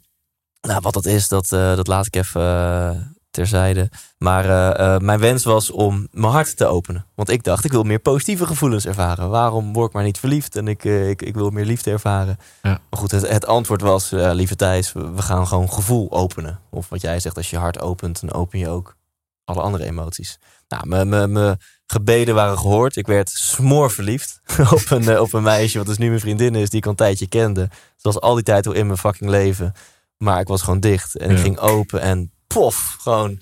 Nou, 0.61 0.79
wat 0.81 0.93
dat 0.93 1.05
is, 1.05 1.27
dat, 1.27 1.51
eh, 1.51 1.75
dat 1.75 1.87
laat 1.87 2.05
ik 2.05 2.15
even 2.15 2.41
eh, 2.41 3.01
terzijde. 3.31 3.89
Maar 4.17 4.45
eh, 4.45 4.95
eh, 4.95 5.01
mijn 5.01 5.19
wens 5.19 5.43
was 5.43 5.71
om 5.71 6.07
mijn 6.11 6.33
hart 6.33 6.57
te 6.57 6.65
openen. 6.65 7.05
Want 7.15 7.29
ik 7.29 7.43
dacht, 7.43 7.65
ik 7.65 7.71
wil 7.71 7.83
meer 7.83 7.99
positieve 7.99 8.45
gevoelens 8.45 8.85
ervaren. 8.85 9.29
Waarom 9.29 9.73
word 9.73 9.87
ik 9.87 9.93
maar 9.93 10.03
niet 10.03 10.19
verliefd? 10.19 10.55
En 10.55 10.67
ik, 10.67 10.85
eh, 10.85 11.09
ik, 11.09 11.21
ik 11.21 11.35
wil 11.35 11.49
meer 11.49 11.65
liefde 11.65 11.91
ervaren. 11.91 12.37
Ja. 12.61 12.69
Maar 12.89 12.99
goed, 12.99 13.11
het, 13.11 13.29
het 13.29 13.45
antwoord 13.45 13.81
was, 13.81 14.09
lieve 14.11 14.55
Thijs, 14.55 14.93
we 14.93 15.11
we 15.11 15.21
gaan 15.21 15.47
gewoon 15.47 15.71
gevoel 15.71 16.11
openen. 16.11 16.59
Of 16.69 16.89
wat 16.89 17.01
jij 17.01 17.19
zegt, 17.19 17.37
als 17.37 17.49
je 17.49 17.57
hart 17.57 17.79
opent, 17.79 18.21
dan 18.21 18.33
open 18.33 18.59
je 18.59 18.69
ook 18.69 18.95
alle 19.43 19.61
andere 19.61 19.85
emoties. 19.85 20.39
Nou, 20.67 21.05
mijn- 21.05 21.57
gebeden 21.91 22.35
waren 22.35 22.57
gehoord. 22.57 22.95
Ik 22.95 23.07
werd 23.07 23.29
smoor 23.29 23.91
verliefd 23.91 24.41
op 24.71 24.83
een, 24.89 25.19
op 25.19 25.33
een 25.33 25.43
meisje, 25.43 25.77
wat 25.77 25.87
dus 25.87 25.97
nu 25.97 26.07
mijn 26.07 26.19
vriendin 26.19 26.55
is, 26.55 26.69
die 26.69 26.79
ik 26.79 26.85
al 26.85 26.91
een 26.91 26.97
tijdje 26.97 27.27
kende. 27.27 27.69
Ze 27.71 28.01
was 28.01 28.19
al 28.19 28.35
die 28.35 28.43
tijd 28.43 28.67
al 28.67 28.73
in 28.73 28.85
mijn 28.85 28.97
fucking 28.97 29.29
leven. 29.29 29.73
Maar 30.17 30.39
ik 30.39 30.47
was 30.47 30.61
gewoon 30.61 30.79
dicht. 30.79 31.15
En 31.17 31.31
ik 31.31 31.37
ging 31.37 31.57
open 31.57 32.01
en 32.01 32.31
pof, 32.53 32.95
gewoon 32.99 33.39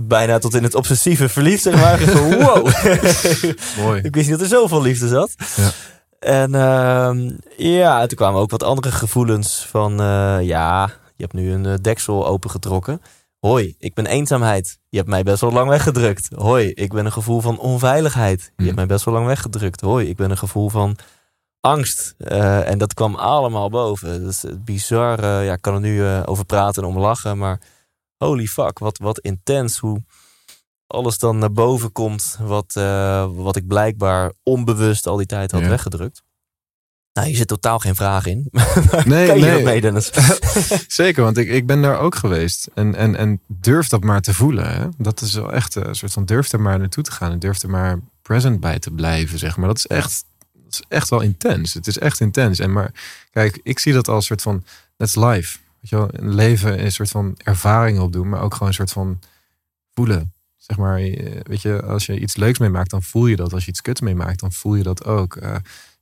bijna 0.00 0.38
tot 0.38 0.54
in 0.54 0.62
het 0.62 0.74
obsessieve 0.74 1.28
verliefd, 1.28 1.62
zeg 1.62 1.74
maar. 1.74 1.98
Wow. 2.38 2.68
Mooi. 3.78 4.00
ik 4.02 4.14
wist 4.14 4.28
niet 4.28 4.38
dat 4.38 4.50
er 4.50 4.56
zoveel 4.56 4.82
liefde 4.82 5.08
zat. 5.08 5.34
Ja. 5.56 5.70
En 6.18 6.54
ehm, 6.54 7.30
ja, 7.56 8.06
toen 8.06 8.16
kwamen 8.16 8.40
ook 8.40 8.50
wat 8.50 8.62
andere 8.62 8.90
gevoelens 8.92 9.66
van... 9.70 10.00
eh, 10.00 10.38
ja, 10.42 10.86
je 11.16 11.22
hebt 11.22 11.32
nu 11.32 11.52
een 11.52 11.66
eh, 11.66 11.74
deksel 11.80 12.26
opengetrokken. 12.26 13.02
Hoi, 13.38 13.74
ik 13.78 13.94
ben 13.94 14.06
eenzaamheid. 14.06 14.78
Je 14.88 14.96
hebt 14.96 15.08
mij 15.08 15.22
best 15.22 15.40
wel 15.40 15.52
lang 15.52 15.68
weggedrukt. 15.68 16.28
Hoi, 16.34 16.68
ik 16.72 16.92
ben 16.92 17.04
een 17.06 17.12
gevoel 17.12 17.40
van 17.40 17.58
onveiligheid. 17.58 18.40
Je 18.42 18.50
Hmm. 18.56 18.64
hebt 18.64 18.76
mij 18.76 18.86
best 18.86 19.04
wel 19.04 19.14
lang 19.14 19.26
weggedrukt. 19.26 19.80
Hoi, 19.80 20.08
ik 20.08 20.16
ben 20.16 20.30
een 20.30 20.38
gevoel 20.38 20.68
van 20.68 20.96
angst. 21.60 22.14
Eh, 22.18 22.68
en 22.70 22.78
dat 22.78 22.94
kwam 22.94 23.14
allemaal 23.14 23.70
boven. 23.70 24.22
Dat 24.24 24.30
is 24.32 24.44
bizar. 24.64 25.18
eh, 25.18 25.44
ja, 25.46 25.52
ik 25.52 25.62
kan 25.62 25.74
er 25.74 25.80
nu 25.80 26.04
eh, 26.04 26.22
over 26.24 26.44
praten 26.44 26.82
en 26.82 26.88
om 26.88 26.98
lachen. 26.98 27.38
Maar 27.38 27.60
holy 28.16 28.46
fuck, 28.46 28.78
wat, 28.78 28.98
wat 28.98 29.18
intens 29.18 29.78
hoe 29.78 30.02
alles 30.86 31.18
dan 31.18 31.38
naar 31.38 31.52
boven 31.52 31.92
komt. 31.92 32.36
Wat, 32.40 32.72
wat 33.34 33.56
ik 33.56 33.66
blijkbaar 33.66 34.32
onbewust 34.42 35.06
al 35.06 35.16
die 35.16 35.26
tijd 35.26 35.50
had 35.52 35.60
Ja. 35.60 35.68
weggedrukt. 35.68 36.22
Nou, 37.12 37.28
hier 37.30 37.36
zit 37.38 37.48
totaal 37.48 37.78
geen 37.78 37.94
vraag 37.94 38.26
in. 38.26 38.48
Nee, 39.04 39.26
kan 39.26 39.36
je 39.38 39.44
nee. 39.44 39.52
dat 39.54 39.62
mee, 39.62 39.80
Dennis? 39.80 40.10
Zeker, 40.88 41.22
want 41.22 41.36
ik, 41.38 41.48
ik 41.48 41.66
ben 41.66 41.82
daar 41.82 41.98
ook 41.98 42.14
geweest. 42.14 42.68
En, 42.74 42.94
en, 42.94 43.16
en 43.16 43.40
durf 43.46 43.88
dat 43.88 44.02
maar 44.04 44.20
te 44.20 44.34
voelen. 44.34 44.70
Hè? 44.74 44.86
Dat 44.98 45.20
is 45.20 45.34
wel 45.34 45.52
echt 45.52 45.74
een 45.74 45.94
soort 45.94 46.12
van 46.12 46.24
durf 46.24 46.52
er 46.52 46.60
maar 46.60 46.78
naartoe 46.78 47.02
te 47.04 47.10
gaan. 47.10 47.30
En 47.32 47.38
durf 47.38 47.62
er 47.62 47.70
maar 47.70 47.98
present 48.22 48.60
bij 48.60 48.78
te 48.78 48.90
blijven, 48.90 49.38
zeg 49.38 49.56
maar. 49.56 49.66
Dat 49.68 49.76
is 49.76 49.86
echt, 49.86 50.24
dat 50.70 50.80
is 50.80 50.84
echt 50.88 51.08
wel 51.08 51.20
intens. 51.20 51.74
Het 51.74 51.86
is 51.86 51.98
echt 51.98 52.20
intens. 52.20 52.58
En 52.58 52.72
maar 52.72 52.92
kijk, 53.30 53.60
ik 53.62 53.78
zie 53.78 53.92
dat 53.92 54.08
als 54.08 54.16
een 54.16 54.22
soort 54.22 54.42
van, 54.42 54.64
that's 54.96 55.14
life. 55.14 55.58
Weet 55.80 55.90
je 55.90 55.96
wel, 55.96 56.08
een 56.12 56.34
leven 56.34 56.76
is 56.78 56.84
een 56.84 56.92
soort 56.92 57.10
van 57.10 57.34
ervaringen 57.42 58.02
opdoen, 58.02 58.28
maar 58.28 58.40
ook 58.42 58.52
gewoon 58.52 58.68
een 58.68 58.74
soort 58.74 58.92
van 58.92 59.18
voelen. 59.94 60.32
Zeg 60.56 60.76
maar, 60.76 60.98
eh, 60.98 61.40
weet 61.42 61.62
je, 61.62 61.82
als 61.82 62.06
je 62.06 62.20
iets 62.20 62.36
leuks 62.36 62.58
meemaakt, 62.58 62.90
dan 62.90 63.02
voel 63.02 63.26
je 63.26 63.36
dat. 63.36 63.52
Als 63.52 63.64
je 63.64 63.70
iets 63.70 63.82
kuts 63.82 64.00
meemaakt, 64.00 64.40
dan 64.40 64.52
voel 64.52 64.74
je 64.74 64.82
dat 64.82 65.04
ook. 65.04 65.36
Eh, 65.36 65.56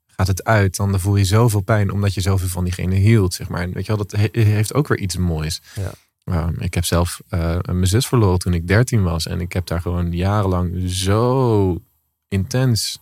gaat 0.06 0.26
het 0.26 0.44
uit, 0.44 0.76
dan 0.76 1.00
voel 1.00 1.16
je 1.16 1.24
zoveel 1.24 1.60
pijn 1.60 1.90
omdat 1.92 2.14
je 2.14 2.20
zoveel 2.20 2.48
van 2.48 2.64
diegene 2.64 2.94
hield. 2.94 3.34
Zeg 3.34 3.48
maar. 3.48 3.62
En 3.62 3.72
weet 3.72 3.86
je 3.86 3.96
wel, 3.96 4.06
dat 4.06 4.20
he- 4.20 4.40
heeft 4.42 4.74
ook 4.74 4.88
weer 4.88 4.98
iets 4.98 5.16
moois. 5.16 5.60
Ja. 5.74 5.90
Nou, 6.24 6.54
ik 6.58 6.74
heb 6.74 6.84
zelf 6.84 7.20
eh, 7.28 7.58
mijn 7.62 7.86
zus 7.86 8.06
verloren 8.06 8.38
toen 8.38 8.54
ik 8.54 8.68
13 8.68 9.02
was. 9.02 9.26
En 9.26 9.40
ik 9.40 9.52
heb 9.52 9.66
daar 9.66 9.80
gewoon 9.80 10.12
jarenlang 10.12 10.90
zo 10.90 11.80
intens 12.28 12.98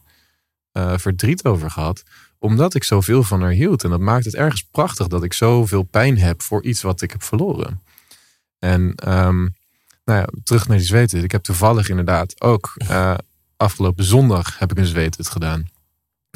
eh, 0.74 0.92
verdriet 0.96 1.44
over 1.44 1.70
gehad. 1.70 2.02
Omdat 2.38 2.74
ik 2.74 2.84
zoveel 2.84 3.22
van 3.22 3.40
haar 3.40 3.50
hield. 3.50 3.84
En 3.84 3.90
dat 3.90 4.00
maakt 4.00 4.24
het 4.24 4.34
ergens 4.34 4.62
prachtig 4.62 5.06
dat 5.06 5.22
ik 5.22 5.32
zoveel 5.32 5.82
pijn 5.82 6.18
heb 6.18 6.42
voor 6.42 6.62
iets 6.62 6.82
wat 6.82 7.02
ik 7.02 7.10
heb 7.10 7.22
verloren. 7.22 7.82
En 8.58 8.94
ehm, 8.94 9.40
nou 10.04 10.18
ja, 10.18 10.28
terug 10.42 10.68
naar 10.68 10.76
die 10.76 10.86
zweten. 10.86 11.22
Ik 11.22 11.32
heb 11.32 11.42
toevallig 11.42 11.88
inderdaad 11.88 12.40
ook 12.40 12.72
eh, 12.76 13.14
afgelopen 13.56 14.04
zondag 14.04 14.58
heb 14.58 14.70
ik 14.70 14.78
een 14.78 14.86
zweethut 14.86 15.28
gedaan. 15.28 15.68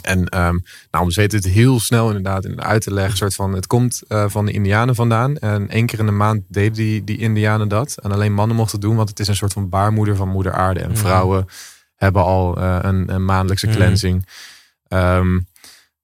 En 0.02 0.28
ehm, 0.28 0.58
nou, 0.90 1.04
om 1.04 1.10
zweethut 1.10 1.44
heel 1.44 1.80
snel 1.80 2.06
inderdaad 2.06 2.44
in 2.44 2.62
uit 2.62 2.82
te 2.82 2.92
leggen. 2.92 3.16
Soort 3.16 3.34
van, 3.34 3.52
het 3.52 3.66
komt 3.66 4.02
eh, 4.08 4.24
van 4.28 4.46
de 4.46 4.52
indianen 4.52 4.94
vandaan. 4.94 5.36
En 5.36 5.68
één 5.68 5.86
keer 5.86 5.98
in 5.98 6.06
de 6.06 6.12
maand 6.12 6.42
deden 6.48 6.72
die, 6.72 7.04
die 7.04 7.18
indianen 7.18 7.68
dat. 7.68 7.98
En 8.02 8.12
alleen 8.12 8.34
mannen 8.34 8.56
mochten 8.56 8.80
doen, 8.80 8.96
want 8.96 9.08
het 9.08 9.20
is 9.20 9.28
een 9.28 9.36
soort 9.36 9.52
van 9.52 9.68
baarmoeder 9.68 10.16
van 10.16 10.28
moeder 10.28 10.52
aarde. 10.52 10.80
En 10.80 10.96
vrouwen 10.96 11.46
hebben 11.98 12.22
al 12.24 12.56
eh, 12.56 12.78
een, 12.82 13.14
een 13.14 13.24
maandelijkse 13.24 13.66
Mhm. 13.66 13.76
cleansing. 13.76 14.26
Ehm, 14.88 15.40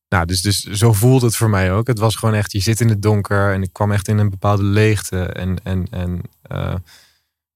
nou, 0.09 0.27
dus, 0.27 0.41
dus 0.43 0.61
zo 0.63 0.93
voelt 0.93 1.23
het 1.23 1.37
voor 1.37 1.51
mij 1.51 1.73
ook. 1.73 1.87
Het 1.87 1.99
was 1.99 2.17
gewoon 2.17 2.35
echt, 2.35 2.53
je 2.53 2.61
zit 2.61 2.81
in 2.81 2.89
het 2.89 3.03
donker 3.03 3.53
en 3.53 3.63
ik 3.63 3.73
kwam 3.73 3.93
echt 3.93 4.09
in 4.09 4.19
een 4.19 4.31
bepaalde 4.31 4.63
leegte. 4.63 5.23
En, 5.25 5.57
en, 5.63 5.87
en 5.91 6.21
eh, 6.43 6.75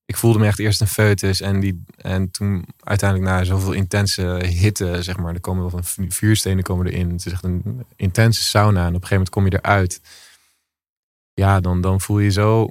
ik 0.04 0.16
voelde 0.16 0.38
me 0.38 0.46
echt 0.46 0.58
eerst 0.58 0.80
een 0.80 0.86
foetus. 0.86 1.40
En, 1.40 1.60
die, 1.60 1.84
en 1.96 2.30
toen 2.30 2.64
uiteindelijk 2.78 3.30
na 3.30 3.44
zoveel 3.44 3.72
intense 3.72 4.22
hitte, 4.44 5.02
zeg 5.02 5.16
maar, 5.16 5.34
er 5.34 5.40
komen 5.40 5.70
wel 5.70 5.82
van 5.82 6.10
vuurstenen 6.10 6.62
komen 6.64 6.86
erin. 6.86 7.10
Het 7.10 7.26
is 7.26 7.32
echt 7.32 7.44
een 7.44 7.84
intense 7.96 8.42
sauna. 8.42 8.80
En 8.80 8.94
op 8.94 9.02
een 9.02 9.06
gegeven 9.06 9.16
moment 9.16 9.30
kom 9.30 9.44
je 9.46 9.58
eruit. 9.58 10.00
Ja, 11.34 11.60
dan, 11.60 11.80
dan 11.80 12.00
voel 12.00 12.18
je 12.18 12.30
zo 12.30 12.70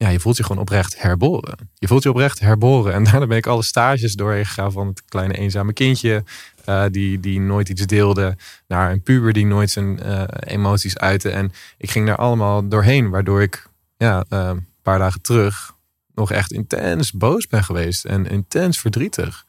ja, 0.00 0.08
je 0.08 0.20
voelt 0.20 0.36
je 0.36 0.42
gewoon 0.42 0.62
oprecht 0.62 1.02
herboren. 1.02 1.70
Je 1.74 1.86
voelt 1.86 2.02
je 2.02 2.08
oprecht 2.08 2.40
herboren. 2.40 2.92
En 2.92 3.04
daarna 3.04 3.26
ben 3.26 3.36
ik 3.36 3.46
alle 3.46 3.62
stages 3.62 4.14
doorheen 4.14 4.46
gegaan 4.46 4.72
van 4.72 4.86
het 4.86 5.04
kleine 5.04 5.34
eenzame 5.34 5.72
kindje. 5.72 6.24
Uh, 6.68 6.84
die, 6.90 7.20
die 7.20 7.40
nooit 7.40 7.68
iets 7.68 7.86
deelde. 7.86 8.36
Naar 8.66 8.90
een 8.90 9.02
puber 9.02 9.32
die 9.32 9.46
nooit 9.46 9.70
zijn 9.70 10.00
uh, 10.02 10.22
emoties 10.40 10.98
uitte. 10.98 11.30
En 11.30 11.52
ik 11.78 11.90
ging 11.90 12.06
daar 12.06 12.16
allemaal 12.16 12.68
doorheen. 12.68 13.10
Waardoor 13.10 13.42
ik 13.42 13.66
ja, 13.96 14.24
uh, 14.28 14.48
een 14.48 14.66
paar 14.82 14.98
dagen 14.98 15.20
terug 15.20 15.74
nog 16.14 16.32
echt 16.32 16.52
intens 16.52 17.12
boos 17.12 17.46
ben 17.46 17.64
geweest. 17.64 18.04
En 18.04 18.26
intens 18.26 18.78
verdrietig. 18.78 19.44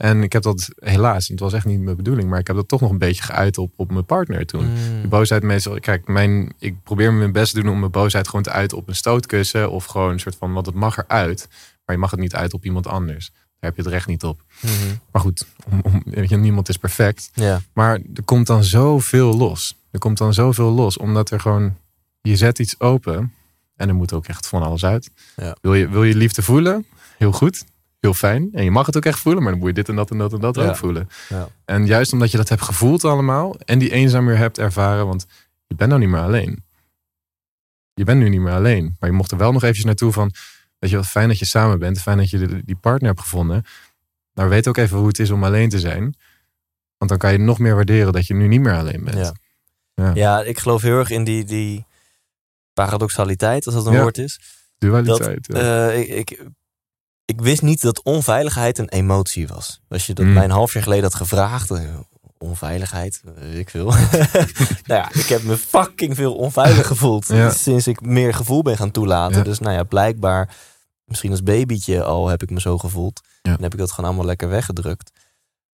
En 0.00 0.22
ik 0.22 0.32
heb 0.32 0.42
dat 0.42 0.68
helaas, 0.78 1.28
het 1.28 1.40
was 1.40 1.52
echt 1.52 1.64
niet 1.64 1.80
mijn 1.80 1.96
bedoeling, 1.96 2.28
maar 2.28 2.38
ik 2.38 2.46
heb 2.46 2.56
dat 2.56 2.68
toch 2.68 2.80
nog 2.80 2.90
een 2.90 2.98
beetje 2.98 3.22
geuit 3.22 3.58
op, 3.58 3.72
op 3.76 3.90
mijn 3.90 4.04
partner 4.04 4.46
toen. 4.46 4.66
Mm. 4.66 5.00
Die 5.00 5.08
boosheid 5.08 5.42
meestal, 5.42 5.80
kijk, 5.80 6.08
mijn, 6.08 6.52
ik 6.58 6.82
probeer 6.82 7.12
mijn 7.12 7.32
best 7.32 7.54
te 7.54 7.60
doen 7.60 7.72
om 7.72 7.78
mijn 7.78 7.90
boosheid 7.90 8.26
gewoon 8.26 8.42
te 8.42 8.50
uiten 8.50 8.76
op 8.76 8.88
een 8.88 8.94
stootkussen 8.94 9.70
of 9.70 9.84
gewoon 9.84 10.10
een 10.10 10.20
soort 10.20 10.36
van, 10.36 10.52
want 10.52 10.66
het 10.66 10.74
mag 10.74 10.98
eruit, 10.98 11.48
maar 11.84 11.94
je 11.94 12.00
mag 12.00 12.10
het 12.10 12.20
niet 12.20 12.34
uit 12.34 12.54
op 12.54 12.64
iemand 12.64 12.86
anders. 12.86 13.30
Daar 13.32 13.70
heb 13.70 13.76
je 13.76 13.82
het 13.82 13.90
recht 13.90 14.06
niet 14.06 14.24
op. 14.24 14.42
Mhm. 14.60 14.72
Maar 15.12 15.22
goed, 15.22 15.46
om, 15.70 15.80
om, 15.82 16.02
weet 16.04 16.28
je, 16.28 16.36
niemand 16.36 16.68
is 16.68 16.76
perfect. 16.76 17.30
Maar 17.72 18.00
er 18.14 18.24
komt 18.24 18.46
dan 18.46 18.64
zoveel 18.64 19.36
los. 19.36 19.76
Er 19.90 19.98
komt 19.98 20.18
dan 20.18 20.34
zoveel 20.34 20.70
los, 20.70 20.96
omdat 20.96 21.30
er 21.30 21.40
gewoon, 21.40 21.76
je 22.20 22.36
zet 22.36 22.58
iets 22.58 22.80
open 22.80 23.34
en 23.76 23.88
er 23.88 23.94
moet 23.94 24.12
ook 24.12 24.26
echt 24.26 24.46
van 24.46 24.62
alles 24.62 24.84
uit. 24.84 25.10
Ja. 25.36 25.56
Wil, 25.60 25.74
je, 25.74 25.88
wil 25.88 26.04
je 26.04 26.14
liefde 26.14 26.42
voelen? 26.42 26.86
Heel 27.16 27.32
goed 27.32 27.64
heel 28.00 28.14
fijn. 28.14 28.48
En 28.52 28.64
je 28.64 28.70
mag 28.70 28.86
het 28.86 28.96
ook 28.96 29.04
echt 29.04 29.18
voelen, 29.18 29.42
maar 29.42 29.50
dan 29.52 29.60
moet 29.60 29.68
je 29.70 29.74
dit 29.74 29.88
en 29.88 29.96
dat 29.96 30.10
en 30.10 30.18
dat 30.18 30.32
en 30.32 30.40
dat 30.40 30.54
Ja. 30.54 30.68
ook 30.68 30.76
voelen. 30.76 31.08
Ja. 31.28 31.48
En 31.64 31.86
juist 31.86 32.12
omdat 32.12 32.30
je 32.30 32.36
dat 32.36 32.48
hebt 32.48 32.62
gevoeld 32.62 33.04
allemaal 33.04 33.56
en 33.58 33.78
die 33.78 33.90
eenzaam 33.92 34.26
weer 34.26 34.36
hebt 34.36 34.58
ervaren, 34.58 35.06
want 35.06 35.26
je 35.66 35.74
bent 35.74 35.88
nou 35.90 36.00
niet 36.02 36.10
meer 36.10 36.20
alleen. 36.20 36.64
Je 37.94 38.04
bent 38.04 38.20
nu 38.20 38.28
niet 38.28 38.40
meer 38.40 38.52
alleen, 38.52 38.96
maar 39.00 39.10
je 39.10 39.16
mocht 39.16 39.30
er 39.30 39.38
wel 39.38 39.52
nog 39.52 39.60
eventjes 39.62 39.84
naartoe 39.86 40.12
van, 40.12 40.32
weet 40.78 40.90
je 40.90 40.96
wat, 40.96 41.06
fijn 41.06 41.28
dat 41.28 41.38
je 41.38 41.46
samen 41.46 41.78
bent, 41.78 42.00
fijn 42.00 42.16
dat 42.18 42.30
je 42.30 42.62
die 42.64 42.76
partner 42.76 43.08
hebt 43.08 43.20
gevonden. 43.22 43.64
Maar 44.32 44.48
weet 44.48 44.68
ook 44.68 44.76
even 44.76 44.98
hoe 44.98 45.06
het 45.06 45.18
is 45.18 45.30
om 45.30 45.44
alleen 45.44 45.68
te 45.68 45.78
zijn. 45.78 46.14
Want 46.96 47.10
dan 47.10 47.18
kan 47.18 47.32
je 47.32 47.38
nog 47.38 47.58
meer 47.58 47.74
waarderen 47.74 48.12
dat 48.12 48.26
je 48.26 48.34
nu 48.34 48.46
niet 48.46 48.60
meer 48.60 48.76
alleen 48.76 49.04
bent. 49.04 49.16
Ja. 49.16 49.32
Ja. 49.94 50.10
ja, 50.14 50.42
ik 50.42 50.58
geloof 50.58 50.82
heel 50.82 50.98
erg 50.98 51.10
in 51.10 51.24
die, 51.24 51.44
die 51.44 51.84
paradoxaliteit, 52.72 53.66
als 53.66 53.74
dat 53.74 53.86
een 53.86 54.00
woord 54.00 54.18
is. 54.18 54.40
Dualiteit. 54.78 55.46
ja. 55.46 55.88
Eh, 55.88 55.98
ik, 56.00 56.08
ik, 56.30 56.42
ik 57.30 57.40
wist 57.40 57.62
niet 57.62 57.82
dat 57.82 58.02
onveiligheid 58.02 58.78
een 58.78 58.88
emotie 58.88 59.48
was. 59.48 59.80
Als 59.88 60.06
je 60.06 60.14
dat 60.14 60.26
Mm. 60.26 60.32
mij 60.32 60.44
een 60.44 60.50
half 60.50 60.72
jaar 60.72 60.82
geleden 60.82 61.04
had 61.04 61.14
gevraagd, 61.14 61.70
eh, 61.70 61.98
onveiligheid, 62.38 63.22
weet 63.34 63.56
ik 63.58 63.70
veel. 63.70 63.86
nou 64.88 65.00
ja, 65.00 65.08
ik 65.12 65.26
heb 65.26 65.42
me 65.42 65.56
fucking 65.58 66.14
veel 66.16 66.34
onveilig 66.34 66.86
gevoeld 66.86 67.26
Ja. 67.40 67.50
sinds 67.50 67.86
ik 67.86 68.00
meer 68.00 68.34
gevoel 68.34 68.62
ben 68.62 68.76
gaan 68.76 68.90
toelaten. 68.90 69.36
Ja. 69.36 69.42
Dus 69.44 69.58
nou 69.58 69.74
ja, 69.74 69.82
blijkbaar, 69.84 70.56
misschien 71.04 71.30
als 71.30 71.42
babytje 71.42 72.02
al 72.02 72.28
heb 72.28 72.42
ik 72.42 72.50
me 72.50 72.60
zo 72.60 72.78
gevoeld. 72.78 73.20
Ja. 73.42 73.56
En 73.56 73.62
heb 73.62 73.72
ik 73.72 73.78
dat 73.78 73.90
gewoon 73.92 74.06
allemaal 74.10 74.26
lekker 74.26 74.48
weggedrukt. 74.48 75.10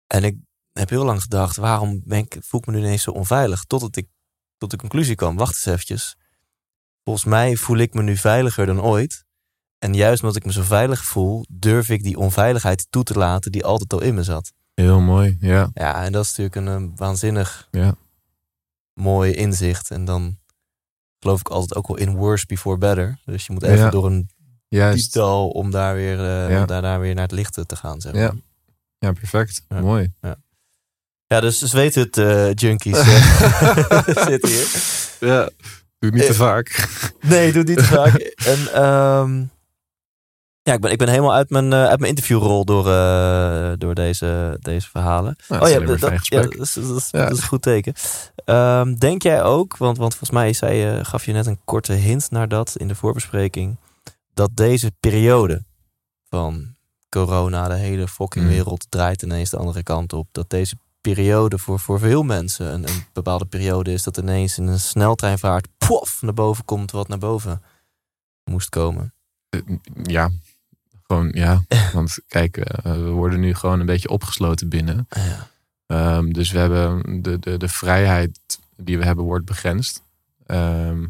En 0.06 0.24
ik 0.24 0.36
heb 0.72 0.88
heel 0.88 1.04
lang 1.04 1.22
gedacht, 1.22 1.56
waarom 1.56 2.02
ben 2.04 2.18
ik, 2.18 2.36
voel 2.40 2.60
ik 2.60 2.66
me 2.66 2.72
nu 2.72 2.78
ineens 2.78 3.02
zo 3.02 3.10
onveilig? 3.10 3.64
Totdat 3.64 3.96
ik 3.96 4.06
tot 4.58 4.70
de 4.70 4.76
conclusie 4.76 5.14
kwam, 5.14 5.36
wacht 5.36 5.54
eens 5.54 5.66
eventjes. 5.66 6.16
Volgens 7.04 7.24
mij 7.24 7.56
voel 7.56 7.76
ik 7.76 7.94
me 7.94 8.02
nu 8.02 8.16
veiliger 8.16 8.66
dan 8.66 8.82
ooit. 8.82 9.24
En 9.82 9.94
juist 9.94 10.20
omdat 10.22 10.36
ik 10.36 10.44
me 10.44 10.52
zo 10.52 10.62
veilig 10.62 11.04
voel, 11.04 11.44
durf 11.48 11.88
ik 11.88 12.02
die 12.02 12.18
onveiligheid 12.18 12.86
toe 12.90 13.02
te 13.02 13.14
laten 13.14 13.52
die 13.52 13.64
altijd 13.64 13.92
al 13.92 14.00
in 14.00 14.14
me 14.14 14.22
zat. 14.22 14.52
Heel 14.74 15.00
mooi, 15.00 15.36
ja. 15.40 15.70
Ja, 15.74 16.04
en 16.04 16.12
dat 16.12 16.24
is 16.24 16.36
natuurlijk 16.36 16.56
een, 16.56 16.90
eh, 16.90 16.96
waanzinnig 16.96 17.68
ja. 17.70 17.94
mooi 18.94 19.32
inzicht. 19.32 19.90
En 19.90 20.04
dan 20.04 20.38
geloof 21.20 21.40
ik 21.40 21.48
altijd 21.48 21.74
ook 21.74 21.86
wel 21.88 21.96
in 21.96 22.14
worse 22.16 22.46
before 22.46 22.78
better. 22.78 23.18
Dus 23.24 23.46
je 23.46 23.52
moet 23.52 23.62
even 23.62 23.76
Ja. 23.76 23.90
door 23.90 24.06
een 24.06 24.30
Juist. 24.68 25.02
diepdal 25.02 25.48
om 25.48 25.70
daar 25.70 25.94
weer, 25.94 26.20
Ja. 26.20 26.60
om 26.60 26.66
daar, 26.66 26.82
daar 26.82 27.00
weer 27.00 27.14
naar 27.14 27.22
het 27.24 27.32
licht 27.32 27.68
te 27.68 27.76
gaan. 27.76 28.00
Zeg 28.00 28.12
maar. 28.12 28.22
Ja. 28.22 28.32
Ja, 28.98 29.12
perfect. 29.12 29.64
Mooi. 29.68 30.12
Ja, 31.26 31.40
dus, 31.40 31.58
dus 31.58 31.72
weet 31.72 31.94
het, 31.94 32.16
eh, 32.18 32.54
junkies. 32.54 32.98
zitten 34.28 34.48
hier. 34.48 34.68
Ja. 35.20 35.44
Doe 35.98 36.10
het 36.10 36.14
niet 36.14 36.26
te 36.26 36.34
vaak. 36.34 36.88
Nee, 37.20 37.52
doe 37.52 37.58
het 37.60 37.68
niet 37.68 37.78
te 37.78 37.84
vaak. 37.84 38.14
En 38.52 38.72
ehm, 38.74 39.44
ja, 40.62 40.72
ik 40.72 40.80
ben, 40.80 40.90
ik 40.90 40.98
ben 40.98 41.08
helemaal 41.08 41.34
uit 41.34 41.50
mijn, 41.50 41.72
eh, 41.72 41.84
uit 41.84 41.98
mijn 41.98 42.10
interviewrol 42.10 42.64
door, 42.64 42.88
eh, 42.88 43.72
door 43.78 43.94
deze, 43.94 44.56
deze 44.60 44.88
verhalen. 44.90 45.36
Nou, 45.48 45.60
dat, 45.60 45.98
fijn 45.98 46.20
ja, 46.22 46.40
dat, 46.42 46.52
is, 46.58 46.72
dat, 46.74 46.96
is, 46.96 47.08
Ja. 47.10 47.22
dat 47.22 47.32
is 47.32 47.38
een 47.42 47.48
goed 47.48 47.62
teken. 47.62 47.94
Ehm, 48.44 48.94
denk 48.94 49.22
jij 49.22 49.42
ook, 49.42 49.76
want, 49.76 49.96
want 49.98 50.10
volgens 50.10 50.30
mij 50.30 50.52
zei 50.52 50.74
je, 50.76 51.04
gaf 51.04 51.24
je 51.24 51.32
net 51.32 51.46
een 51.46 51.60
korte 51.64 51.92
hint 51.92 52.30
naar 52.30 52.48
dat 52.48 52.76
in 52.76 52.88
de 52.88 52.94
voorbespreking, 52.94 53.76
dat 54.34 54.50
deze 54.54 54.92
periode 55.00 55.62
van 56.28 56.74
corona, 57.08 57.68
de 57.68 57.74
hele 57.74 58.08
fucking 58.08 58.44
Mm. 58.44 58.50
wereld 58.50 58.86
draait 58.88 59.22
ineens 59.22 59.50
de 59.50 59.56
andere 59.56 59.82
kant 59.82 60.12
op, 60.12 60.28
dat 60.32 60.50
deze 60.50 60.76
periode 61.00 61.58
voor, 61.58 61.80
voor 61.80 61.98
veel 61.98 62.22
mensen 62.22 62.72
een, 62.72 62.88
een 62.88 63.04
bepaalde 63.12 63.44
periode 63.44 63.92
is 63.92 64.02
dat 64.02 64.16
ineens 64.16 64.58
in 64.58 64.66
een 64.66 64.80
sneltreinvaart 64.80 65.68
pof 65.78 66.22
naar 66.22 66.34
boven 66.34 66.64
komt 66.64 66.90
wat 66.90 67.08
naar 67.08 67.18
boven 67.18 67.62
moest 68.44 68.68
komen. 68.68 69.14
Ja, 70.02 70.30
gewoon 71.06 71.30
ja. 71.34 71.62
Want 71.92 72.18
kijk, 72.28 72.56
eh, 72.56 72.92
we 72.92 73.10
worden 73.10 73.40
nu 73.40 73.54
gewoon 73.54 73.80
een 73.80 73.86
beetje 73.86 74.08
opgesloten 74.08 74.68
binnen. 74.68 75.06
Ja. 75.08 75.50
Ehm, 75.86 76.30
dus 76.30 76.50
we 76.50 76.58
hebben 76.58 77.22
de, 77.22 77.38
de, 77.38 77.56
de 77.56 77.68
vrijheid 77.68 78.38
die 78.76 78.98
we 78.98 79.04
hebben 79.04 79.24
wordt 79.24 79.44
begrensd. 79.44 80.02
Ehm, 80.46 81.04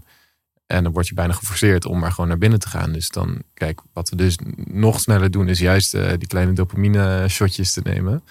en 0.67 0.83
dan 0.83 0.93
word 0.93 1.09
je 1.09 1.15
bijna 1.15 1.33
geforceerd 1.33 1.85
om 1.85 1.99
maar 1.99 2.13
gewoon 2.13 2.29
naar 2.29 2.39
binnen 2.39 2.59
te 2.59 2.69
gaan. 2.69 2.93
Dus 2.93 3.09
dan, 3.09 3.43
kijk, 3.55 3.81
wat 3.93 4.09
we 4.09 4.17
dus 4.17 4.39
nog 4.57 5.01
sneller 5.01 5.31
doen, 5.31 5.49
is 5.49 5.59
juist 5.59 5.95
eh, 5.95 6.11
die 6.19 6.29
kleine 6.29 6.53
dopamine 6.53 7.29
shotjes 7.29 7.73
te 7.73 7.81
nemen. 7.85 8.25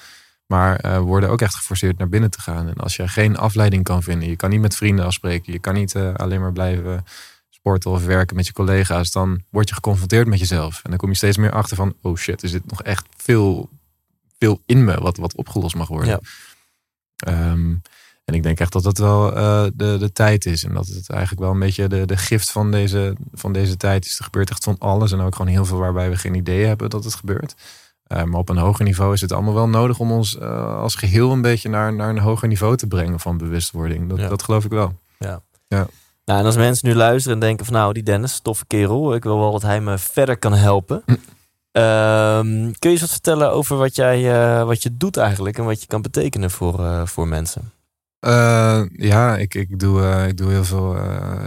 Maar 0.45 0.75
eh, 0.75 0.95
we 0.95 1.03
worden 1.03 1.29
ook 1.29 1.41
echt 1.41 1.55
geforceerd 1.55 1.97
naar 1.97 2.09
binnen 2.09 2.31
te 2.31 2.41
gaan. 2.41 2.67
En 2.67 2.75
als 2.75 2.95
je 2.95 3.07
geen 3.07 3.37
afleiding 3.37 3.83
kan 3.83 4.03
vinden, 4.03 4.29
je 4.29 4.35
kan 4.35 4.49
niet 4.49 4.61
met 4.61 4.75
vrienden 4.75 5.05
afspreken, 5.05 5.53
je 5.53 5.59
kan 5.59 5.73
niet 5.73 5.95
alleen 5.95 6.41
maar 6.41 6.53
blijven 6.53 7.05
sporten 7.61 7.91
of 7.91 8.05
werken 8.05 8.35
met 8.35 8.45
je 8.45 8.53
collega's, 8.53 9.11
dan 9.11 9.41
word 9.49 9.69
je 9.69 9.75
geconfronteerd 9.75 10.27
met 10.27 10.39
jezelf. 10.39 10.79
En 10.83 10.89
dan 10.89 10.99
kom 10.99 11.09
je 11.09 11.15
steeds 11.15 11.37
meer 11.37 11.51
achter 11.51 11.77
van, 11.77 11.93
oh 12.01 12.17
shit, 12.17 12.41
er 12.41 12.49
zit 12.49 12.65
nog 12.69 12.83
echt 12.83 13.05
veel, 13.17 13.69
veel 14.39 14.61
in 14.65 14.83
me 14.83 15.01
wat, 15.01 15.17
wat 15.17 15.35
opgelost 15.35 15.75
mag 15.75 15.87
worden. 15.87 16.07
Ja. 16.09 16.19
Ehm, 17.15 17.75
en 18.25 18.33
ik 18.33 18.43
denk 18.43 18.59
echt 18.59 18.71
dat 18.71 18.83
dat 18.83 18.97
wel 18.97 19.35
eh, 19.35 19.63
de, 19.73 19.97
de 19.99 20.11
tijd 20.11 20.45
is. 20.45 20.63
En 20.63 20.73
dat 20.73 20.87
het 20.87 21.09
eigenlijk 21.09 21.41
wel 21.41 21.51
een 21.51 21.59
beetje 21.59 21.87
de, 21.87 22.05
de 22.05 22.17
gift 22.17 22.51
van 22.51 22.71
deze, 22.71 23.15
van 23.33 23.53
deze 23.53 23.77
tijd 23.77 24.05
is. 24.05 24.17
Er 24.17 24.23
gebeurt 24.23 24.49
echt 24.49 24.63
van 24.63 24.75
alles. 24.79 25.11
En 25.11 25.19
ook 25.19 25.35
gewoon 25.35 25.51
heel 25.51 25.65
veel 25.65 25.77
waarbij 25.77 26.09
we 26.09 26.17
geen 26.17 26.35
idee 26.35 26.65
hebben 26.65 26.89
dat 26.89 27.03
het 27.03 27.15
gebeurt. 27.15 27.55
Eh, 28.03 28.23
maar 28.23 28.39
op 28.39 28.49
een 28.49 28.57
hoger 28.57 28.85
niveau 28.85 29.13
is 29.13 29.21
het 29.21 29.31
allemaal 29.31 29.53
wel 29.53 29.69
nodig 29.69 29.99
om 29.99 30.11
ons 30.11 30.37
eh, 30.37 30.77
als 30.77 30.95
geheel 30.95 31.31
een 31.31 31.41
beetje 31.41 31.69
naar, 31.69 31.93
naar 31.93 32.09
een 32.09 32.17
hoger 32.19 32.47
niveau 32.47 32.77
te 32.77 32.87
brengen 32.87 33.19
van 33.19 33.37
bewustwording. 33.37 34.09
Dat, 34.09 34.19
Ja. 34.19 34.27
dat 34.27 34.43
geloof 34.43 34.65
ik 34.65 34.71
wel. 34.71 34.99
Nou, 36.25 36.39
en 36.39 36.45
als 36.45 36.55
mensen 36.55 36.87
nu 36.87 36.95
luisteren 36.95 37.33
en 37.33 37.47
denken 37.47 37.65
van 37.65 37.73
nou, 37.73 37.93
die 37.93 38.03
Dennis, 38.03 38.39
toffe 38.39 38.65
kerel. 38.67 39.15
Ik 39.15 39.23
wil 39.23 39.39
wel 39.39 39.51
dat 39.51 39.61
hij 39.61 39.81
me 39.81 39.97
verder 39.97 40.37
kan 40.37 40.53
helpen. 40.53 41.03
Hm. 41.05 41.15
Ehm, 41.71 42.71
kun 42.79 42.89
je 42.89 42.89
eens 42.89 43.01
wat 43.01 43.09
vertellen 43.09 43.51
over 43.51 43.77
wat, 43.77 43.95
jij, 43.95 44.31
eh, 44.33 44.63
wat 44.63 44.83
je 44.83 44.97
doet 44.97 45.17
eigenlijk 45.17 45.57
en 45.57 45.65
wat 45.65 45.81
je 45.81 45.87
kan 45.87 46.01
betekenen 46.01 46.51
voor, 46.51 46.79
eh, 46.79 47.05
voor 47.05 47.27
mensen? 47.27 47.71
Eh, 48.19 48.81
ja, 48.91 49.37
ik, 49.37 49.53
ik, 49.53 49.79
doe, 49.79 50.25
ik 50.27 50.37
doe 50.37 50.51
heel 50.51 50.63
veel 50.63 50.97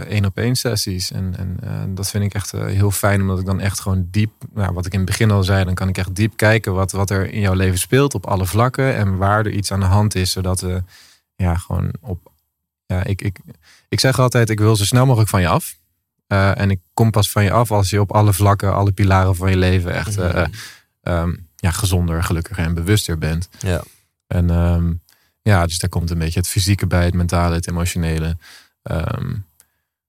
één 0.07 0.25
op 0.25 0.37
één 0.37 0.55
sessies. 0.55 1.11
En, 1.11 1.35
en 1.37 1.95
dat 1.95 2.09
vind 2.09 2.23
ik 2.23 2.33
echt 2.33 2.51
heel 2.51 2.91
fijn, 2.91 3.21
omdat 3.21 3.39
ik 3.39 3.45
dan 3.45 3.59
echt 3.59 3.79
gewoon 3.79 4.07
diep, 4.11 4.31
nou, 4.53 4.73
wat 4.73 4.85
ik 4.85 4.91
in 4.91 4.99
het 4.99 5.07
begin 5.07 5.31
al 5.31 5.43
zei, 5.43 5.65
dan 5.65 5.73
kan 5.73 5.87
ik 5.87 5.97
echt 5.97 6.15
diep 6.15 6.37
kijken 6.37 6.73
wat, 6.73 6.91
wat 6.91 7.09
er 7.09 7.31
in 7.31 7.39
jouw 7.39 7.53
leven 7.53 7.79
speelt 7.79 8.13
op 8.13 8.25
alle 8.25 8.45
vlakken 8.45 8.95
en 8.95 9.17
waar 9.17 9.45
er 9.45 9.51
iets 9.51 9.71
aan 9.71 9.79
de 9.79 9.85
hand 9.85 10.15
is, 10.15 10.31
zodat 10.31 10.61
we 10.61 10.83
ja, 11.35 11.55
gewoon 11.55 11.93
op. 12.01 12.31
Ja, 12.85 13.03
ik, 13.03 13.21
ik, 13.21 13.39
ik 13.95 14.01
zeg 14.01 14.19
altijd, 14.19 14.49
ik 14.49 14.59
wil 14.59 14.75
zo 14.75 14.83
snel 14.85 15.05
mogelijk 15.05 15.29
van 15.29 15.41
je 15.41 15.47
af. 15.47 15.75
Eh, 16.27 16.59
en 16.59 16.71
ik 16.71 16.79
kom 16.93 17.11
pas 17.11 17.31
van 17.31 17.43
je 17.43 17.51
af 17.51 17.71
als 17.71 17.89
je 17.89 18.01
op 18.01 18.11
alle 18.13 18.33
vlakken, 18.33 18.73
alle 18.73 18.91
pilaren 18.91 19.35
van 19.35 19.49
je 19.49 19.57
leven 19.57 19.93
echt 19.93 20.17
eh, 20.17 20.33
Mhm. 20.33 20.45
ehm, 21.01 21.33
ja, 21.55 21.71
gezonder, 21.71 22.23
gelukkiger 22.23 22.63
en 22.63 22.73
bewuster 22.73 23.17
bent. 23.17 23.49
Ja. 23.59 23.83
En 24.27 24.49
ehm, 24.49 24.93
ja, 25.41 25.65
dus 25.65 25.79
daar 25.79 25.89
komt 25.89 26.09
een 26.11 26.17
beetje 26.17 26.39
het 26.39 26.47
fysieke 26.49 26.87
bij, 26.87 27.05
het 27.05 27.13
mentale, 27.13 27.55
het 27.55 27.67
emotionele. 27.67 28.37
Ehm, 28.81 29.33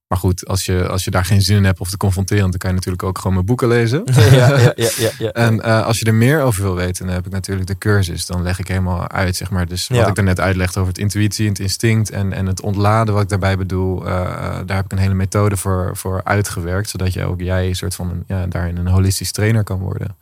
Maar 0.09 0.19
goed, 0.19 0.47
als 0.47 0.65
je, 0.65 0.89
als 0.89 1.05
je 1.05 1.11
daar 1.11 1.25
geen 1.25 1.41
zin 1.43 1.57
in 1.57 1.65
hebt 1.65 1.81
of 1.81 1.91
te 1.91 1.97
confronteren, 1.97 2.51
dan 2.51 2.59
kan 2.59 2.71
je 2.71 2.77
natuurlijk 2.77 3.03
ook 3.03 3.17
gewoon 3.19 3.33
mijn 3.33 3.47
boeken 3.47 3.69
lezen. 3.69 4.03
ja, 4.15 4.21
ja, 4.31 4.73
ja, 4.77 4.91
ja, 4.97 5.11
ja. 5.19 5.31
En 5.33 5.61
eh, 5.63 5.87
als 5.87 5.99
je 5.99 6.05
er 6.05 6.15
meer 6.15 6.43
over 6.43 6.63
wil 6.63 6.75
weten, 6.75 7.07
dan 7.07 7.15
heb 7.15 7.27
ik 7.27 7.33
natuurlijk 7.33 7.67
de 7.67 7.79
cursus. 7.79 8.27
Dan 8.27 8.43
leg 8.43 8.59
ik 8.59 8.69
helemaal 8.69 9.09
uit, 9.09 9.37
zeg 9.37 9.51
maar. 9.51 9.67
Dus 9.67 9.89
wat 9.89 9.99
Ja. 9.99 10.07
ik 10.07 10.15
daarnet 10.15 10.41
uitlegde 10.41 10.79
over 10.81 10.93
het 10.93 11.03
intuïtie, 11.03 11.49
het 11.49 11.59
instinct 11.59 12.11
en, 12.11 12.33
en 12.33 12.47
het 12.47 12.61
ontladen, 12.61 13.15
wat 13.15 13.23
ik 13.23 13.29
daarbij 13.29 13.57
bedoel. 13.57 14.07
eh, 14.07 14.13
eh, 14.21 14.67
daar 14.67 14.77
heb 14.77 14.85
ik 14.85 14.93
een 14.93 14.99
hele 14.99 15.15
methode 15.15 15.57
voor, 15.57 15.97
voor 15.97 16.21
uitgewerkt. 16.25 16.89
Zodat 16.89 17.13
je 17.13 17.25
ook 17.25 17.41
jij 17.41 17.67
een 17.69 17.75
soort 17.77 17.95
van 17.95 18.11
een, 18.11 18.25
ja, 18.27 18.47
daarin 18.47 18.77
een 18.77 18.87
holistisch 18.89 19.33
trainer 19.33 19.65
kan 19.65 19.79
worden. 19.79 20.17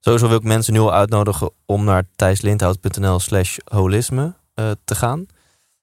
Sowieso 0.00 0.28
wil 0.28 0.36
ik 0.36 0.42
mensen 0.42 0.72
nu 0.72 0.78
al 0.78 0.94
uitnodigen 0.94 1.50
om 1.66 1.84
naar 1.84 2.02
thijslindhout.nl 2.16 3.20
slash 3.20 3.56
holisme 3.64 4.34
te 4.84 4.94
gaan. 4.94 5.26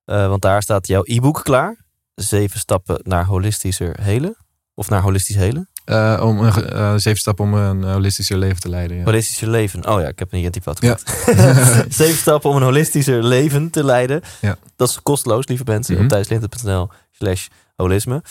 Want 0.06 0.42
daar 0.42 0.62
staat 0.62 0.88
jouw 0.88 1.02
e-book 1.06 1.42
klaar. 1.44 1.76
Zeven 2.22 2.60
stappen 2.60 3.00
naar 3.04 3.26
holistischer 3.26 3.96
helen. 4.02 4.36
Of 4.74 4.90
naar 4.90 5.02
holistisch 5.02 5.36
helen. 5.36 5.70
Eh, 5.86 6.22
om 6.24 6.40
een, 6.40 6.70
eh, 6.70 6.94
zeven 6.96 7.20
stappen 7.20 7.46
om 7.46 7.54
een 7.54 7.84
holistischer 7.84 8.38
leven 8.38 8.60
te 8.60 8.70
leiden. 8.70 8.98
Ja. 8.98 9.04
Holistischer 9.04 9.48
leven. 9.48 9.88
Oh 9.90 10.02
ja, 10.02 10.08
ik 10.08 10.20
heb 10.20 10.32
een 10.34 10.40
identifout 10.40 10.82
Ja. 10.82 10.98
gemaakt. 11.06 11.86
Zeven 11.96 12.18
stappen 12.18 12.50
om 12.50 12.56
een 12.56 12.62
holistischer 12.62 13.24
leven 13.24 13.70
te 13.70 13.84
leiden. 13.84 14.22
Ja. 14.42 14.58
Dat 14.76 14.90
is 14.90 15.02
kosteloos, 15.04 15.48
lieve 15.48 15.64
mensen. 15.66 15.94
Mhm. 15.94 16.04
Op 16.04 16.10
thijslindhout.nl 16.10 16.90
slash 17.12 17.48
holisme. 17.76 18.22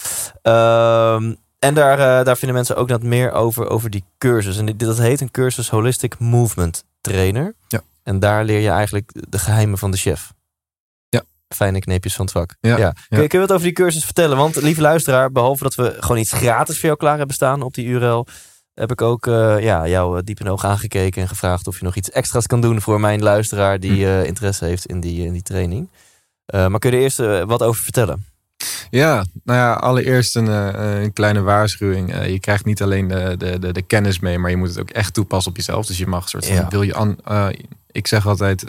Ehm, 0.43 1.35
en 1.59 1.75
daar, 1.75 1.99
eh, 2.19 2.25
daar 2.25 2.37
vinden 2.37 2.57
mensen 2.57 2.77
ook 2.77 2.89
net 2.89 3.03
meer 3.03 3.33
over, 3.33 3.69
over 3.69 3.91
die 3.91 4.05
cursus. 4.19 4.59
En 4.59 4.67
dit, 4.67 4.81
dat 4.81 4.99
heet 4.99 5.21
een 5.21 5.31
cursus 5.31 5.71
Holistic 5.71 6.19
Movement 6.19 6.85
Trainer. 7.01 7.55
Ja. 7.69 7.81
En 8.03 8.19
daar 8.19 8.45
leer 8.45 8.61
je 8.61 8.71
eigenlijk 8.71 9.13
de 9.29 9.39
geheimen 9.39 9.79
van 9.79 9.91
de 9.91 9.97
chef. 9.97 10.33
Fijne 11.55 11.79
kneepjes 11.79 12.15
van 12.15 12.25
het 12.25 12.35
vak. 12.35 12.55
Ja, 12.61 12.75
Kun, 13.09 13.23
je, 13.23 13.27
kun 13.29 13.39
je 13.41 13.47
wat 13.47 13.53
over 13.53 13.65
die 13.67 13.73
cursus 13.75 14.05
vertellen? 14.05 14.37
Want 14.37 14.57
lieve 14.57 14.81
luisteraar, 14.81 15.33
behalve 15.33 15.63
dat 15.63 15.75
we 15.75 15.97
gewoon 15.99 16.19
iets 16.19 16.33
gratis 16.33 16.75
voor 16.77 16.85
jou 16.87 16.97
klaar 16.99 17.17
hebben 17.17 17.35
staan 17.35 17.63
op 17.63 17.75
die 17.75 17.87
URL, 17.87 18.27
heb 18.75 18.91
ik 18.91 19.03
ook 19.03 19.27
eh, 19.27 19.61
ja, 19.61 19.89
jou 19.89 20.17
eh, 20.19 20.23
diep 20.25 20.41
in 20.41 20.49
ogen 20.49 20.69
aangekeken 20.69 21.23
en 21.23 21.29
gevraagd 21.29 21.67
of 21.67 21.79
je 21.79 21.85
nog 21.85 21.95
iets 21.97 22.11
extra's 22.11 22.47
kan 22.47 22.61
doen 22.61 22.81
voor 22.81 23.01
mijn 23.01 23.23
luisteraar 23.23 23.81
die 23.81 24.05
Hm. 24.05 24.11
eh, 24.11 24.25
interesse 24.25 24.65
heeft 24.65 24.87
in 24.87 25.01
die, 25.01 25.25
in 25.27 25.33
die 25.33 25.43
training. 25.43 25.89
Maar 26.53 26.79
kun 26.79 26.91
je 26.91 26.97
er 26.97 27.03
eerst 27.03 27.47
wat 27.47 27.63
over 27.63 27.83
vertellen? 27.83 28.25
Ja, 28.91 29.25
nou 29.45 29.59
ja, 29.59 29.73
allereerst 29.73 30.37
een, 30.37 30.47
een 30.47 31.13
kleine 31.13 31.41
waarschuwing. 31.41 32.25
Je 32.27 32.41
krijgt 32.41 32.65
niet 32.65 32.83
alleen 32.83 33.09
de, 33.09 33.35
de, 33.39 33.59
de, 33.59 33.73
de 33.73 33.83
kennis 33.83 34.19
mee, 34.19 34.39
maar 34.39 34.51
je 34.51 34.57
moet 34.57 34.69
het 34.69 34.79
ook 34.81 34.91
echt 34.91 35.15
toepassen 35.15 35.51
op 35.51 35.57
jezelf. 35.57 35.87
Dus 35.87 35.99
je 35.99 36.07
mag 36.07 36.23
een 36.23 36.29
soort 36.29 36.47
van, 36.47 36.55
Ja. 36.55 36.69
wil 36.69 36.83
je 36.83 36.95
an, 36.95 37.19
ik 37.91 38.07
zeg 38.07 38.27
altijd, 38.27 38.65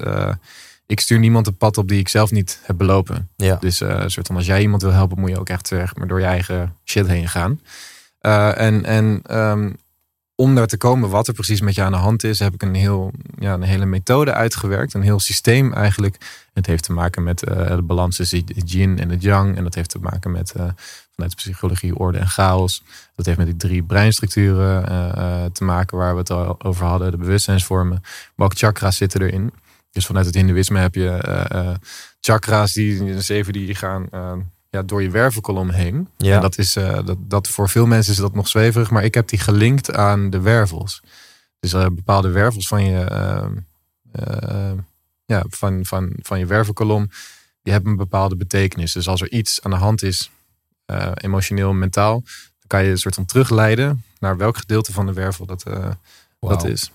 ik 0.88 1.00
stuur 1.00 1.20
niemand 1.20 1.48
een 1.48 1.58
pad 1.58 1.78
op 1.78 1.88
die 1.88 2.00
ik 2.00 2.08
zelf 2.08 2.32
niet 2.32 2.60
heb 2.64 2.78
belopen. 2.78 3.30
Ja. 3.36 3.56
Dus 3.56 3.82
eh, 3.82 4.04
soort 4.06 4.28
van, 4.28 4.36
als 4.36 4.46
jij 4.46 4.62
iemand 4.62 4.82
wil 4.82 4.92
helpen, 4.92 5.20
moet 5.20 5.30
je 5.30 5.40
ook 5.40 5.50
echt 5.50 5.68
zeg 5.68 5.96
maar, 5.96 6.08
door 6.08 6.20
je 6.20 6.26
eigen 6.26 6.76
shit 6.86 7.08
heen 7.08 7.28
gaan. 7.28 7.62
Eh, 8.20 8.60
en 8.60 8.86
en 8.86 9.20
ehm, 9.24 9.72
om 10.36 10.56
daar 10.56 10.68
te 10.68 10.78
komen 10.78 11.10
wat 11.10 11.28
er 11.28 11.34
precies 11.34 11.62
met 11.62 11.76
je 11.76 11.82
aan 11.82 11.92
de 11.92 11.98
hand 11.98 12.24
is, 12.24 12.40
heb 12.40 12.54
ik 12.54 12.62
een, 12.62 12.76
heel, 12.76 13.12
ja, 13.40 13.54
een 13.54 13.62
hele 13.62 13.86
methode 13.86 14.34
uitgewerkt. 14.34 14.94
Een 14.94 15.02
heel 15.02 15.20
systeem 15.20 15.74
eigenlijk. 15.74 16.18
Het 16.54 16.66
heeft 16.66 16.84
te 16.84 16.92
maken 16.92 17.24
met 17.24 17.44
eh, 17.44 17.76
de 17.76 17.82
balans 17.82 18.16
tussen 18.16 18.44
het 18.56 18.72
yin 18.72 19.00
en 19.00 19.10
het 19.10 19.22
yang. 19.22 19.58
En 19.58 19.64
dat 19.64 19.76
heeft 19.76 19.90
te 19.90 20.00
maken 20.00 20.32
met 20.32 20.52
vanuit 21.16 21.32
de 21.32 21.36
psychologie 21.36 21.96
orde 21.96 22.18
en 22.18 22.28
chaos. 22.28 22.84
Dat 23.16 23.26
heeft 23.26 23.38
met 23.38 23.48
die 23.48 23.58
drie 23.58 23.84
breinstructuren 23.84 24.84
te 25.54 25.64
maken 25.64 25.98
waar 25.98 26.14
we 26.14 26.20
het 26.20 26.30
al 26.30 26.64
over 26.64 26.86
hadden. 26.86 27.12
De 27.12 27.18
bewustzijnsvormen. 27.18 28.04
Ook 28.36 28.58
chakras 28.58 28.98
zitten 28.98 29.22
erin. 29.22 29.52
Dus 29.98 30.06
vanuit 30.06 30.26
het 30.26 30.36
hindoeïsme 30.36 30.80
heb 30.80 30.95
je 30.95 31.10
eh, 31.10 31.70
eh, 31.70 31.76
chakra's, 32.20 32.74
die 32.74 33.22
zeven 33.22 33.54
die 33.54 33.76
gaan 33.76 34.08
eh, 34.12 34.34
ja, 34.70 34.84
door 34.84 35.02
je 35.02 35.10
wervelkolom 35.10 35.70
heen. 35.70 36.08
Ja. 36.18 36.36
En 36.36 36.41
dat 36.41 36.58
is 36.58 36.74
dat, 36.74 37.18
dat 37.20 37.48
voor 37.48 37.70
veel 37.70 37.86
mensen 37.86 38.14
is 38.14 38.20
dat 38.20 38.36
nog 38.36 38.48
zweverig, 38.48 38.89
maar 38.89 39.04
ik 39.04 39.14
heb 39.14 39.28
die 39.28 39.39
gelinkt 39.39 39.93
aan 39.93 40.30
de 40.30 40.39
wervels. 40.39 41.02
Dus 41.60 41.72
bepaalde 41.72 42.30
wervels 42.30 42.68
van 42.68 42.84
je, 42.84 43.06
ja, 45.26 45.45
van, 45.50 45.86
van, 45.86 46.14
van 46.22 46.39
je 46.39 46.45
wervelkolom, 46.45 47.10
die 47.62 47.74
hebben 47.74 47.91
een 47.91 47.98
bepaalde 47.98 48.36
betekenis. 48.36 48.91
Dus 48.91 49.08
als 49.08 49.22
er 49.22 49.32
iets 49.32 49.62
aan 49.64 49.72
de 49.72 49.78
hand 49.78 50.04
is, 50.04 50.32
eh, 50.86 51.12
emotioneel, 51.16 51.74
mentaal, 51.74 52.22
dan 52.22 52.68
kan 52.68 52.84
je 52.84 52.89
een 52.89 52.98
soort 52.98 53.16
van 53.16 53.26
terugleiden 53.26 54.04
naar 54.20 54.38
welk 54.38 54.58
gedeelte 54.58 54.93
van 54.93 55.06
de 55.06 55.14
wervel 55.14 55.45
dat, 55.45 55.64
dat 56.39 56.66
is. 56.66 56.91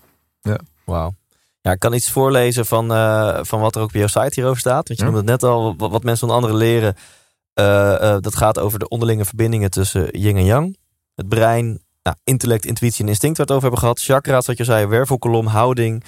Wauw. 0.83 1.15
Ja, 1.63 1.71
ik 1.71 1.79
kan 1.79 1.93
iets 1.93 2.09
voorlezen 2.11 2.65
van, 2.65 2.91
eh, 2.93 3.39
van 3.41 3.59
wat 3.59 3.75
er 3.75 3.81
ook 3.81 3.87
op 3.87 3.93
jouw 3.93 4.07
site 4.07 4.31
hierover 4.33 4.59
staat. 4.59 4.87
Want 4.87 4.99
je 4.99 5.05
Ja. 5.05 5.11
noemde 5.11 5.31
het 5.31 5.41
net 5.41 5.51
al, 5.51 5.75
wat, 5.77 5.91
wat 5.91 6.03
mensen 6.03 6.27
onder 6.27 6.43
andere 6.43 6.63
leren. 6.65 6.95
eh, 7.53 7.93
eh, 8.15 8.21
dat 8.21 8.35
gaat 8.35 8.59
over 8.59 8.79
de 8.79 8.87
onderlinge 8.87 9.25
verbindingen 9.25 9.69
tussen 9.69 10.19
yin 10.19 10.37
en 10.37 10.45
yang. 10.45 10.77
Het 11.15 11.29
brein, 11.29 11.83
nou, 12.03 12.15
intellect, 12.23 12.65
intuïtie 12.65 13.03
en 13.03 13.09
instinct 13.09 13.37
waar 13.37 13.47
we 13.47 13.53
het 13.53 13.63
over 13.63 13.69
hebben 13.79 13.79
gehad. 13.79 14.01
Chakra's, 14.23 14.45
wat 14.47 14.57
je 14.57 14.63
zei, 14.63 14.85
wervelkolom, 14.85 15.47
houding. 15.47 16.03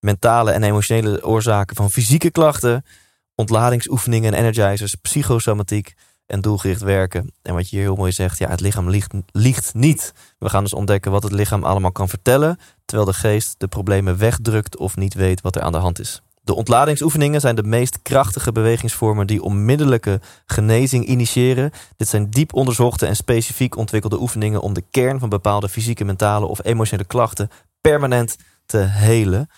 Mentale 0.00 0.50
en 0.50 0.62
emotionele 0.62 1.24
oorzaken 1.26 1.76
van 1.76 1.90
fysieke 1.90 2.30
klachten. 2.30 2.84
Ontladingsoefeningen 3.34 4.34
en 4.34 4.38
energizers, 4.40 4.94
psychosomatiek 4.94 5.94
en 6.26 6.40
doelgericht 6.40 6.80
werken. 6.80 7.32
En 7.42 7.54
wat 7.54 7.70
je 7.70 7.76
hier 7.76 7.84
heel 7.84 7.96
mooi 7.96 8.12
zegt, 8.12 8.38
ja, 8.38 8.48
het 8.48 8.60
lichaam 8.60 8.90
liegt, 8.90 9.12
liegt 9.32 9.74
niet. 9.74 10.12
We 10.38 10.48
gaan 10.48 10.62
dus 10.62 10.74
ontdekken 10.74 11.10
wat 11.10 11.22
het 11.22 11.32
lichaam 11.32 11.64
allemaal 11.64 11.92
kan 11.92 12.08
vertellen 12.08 12.58
terwijl 12.84 13.10
de 13.10 13.16
geest 13.18 13.54
de 13.58 13.68
problemen 13.68 14.18
wegdrukt 14.18 14.76
of 14.76 14.96
niet 14.96 15.14
weet 15.14 15.40
wat 15.40 15.56
er 15.56 15.62
aan 15.62 15.72
de 15.72 15.78
hand 15.78 15.98
is. 16.00 16.22
De 16.44 16.54
ontladingsoefeningen 16.54 17.40
zijn 17.40 17.56
de 17.56 17.62
meest 17.62 18.02
krachtige 18.02 18.52
bewegingsvormen 18.52 19.26
die 19.26 19.42
onmiddellijke 19.42 20.20
genezing 20.46 21.06
initiëren. 21.06 21.70
Dit 21.96 22.08
zijn 22.08 22.30
diep 22.30 22.54
onderzochte 22.54 23.06
en 23.06 23.16
specifiek 23.16 23.76
ontwikkelde 23.76 24.20
oefeningen 24.20 24.60
om 24.60 24.72
de 24.72 24.84
kern 24.90 25.18
van 25.18 25.28
bepaalde 25.28 25.68
fysieke, 25.68 26.04
mentale 26.04 26.46
of 26.46 26.64
emotionele 26.64 27.08
klachten 27.08 27.50
permanent 27.80 28.36
te 28.66 28.78
helen. 28.78 29.48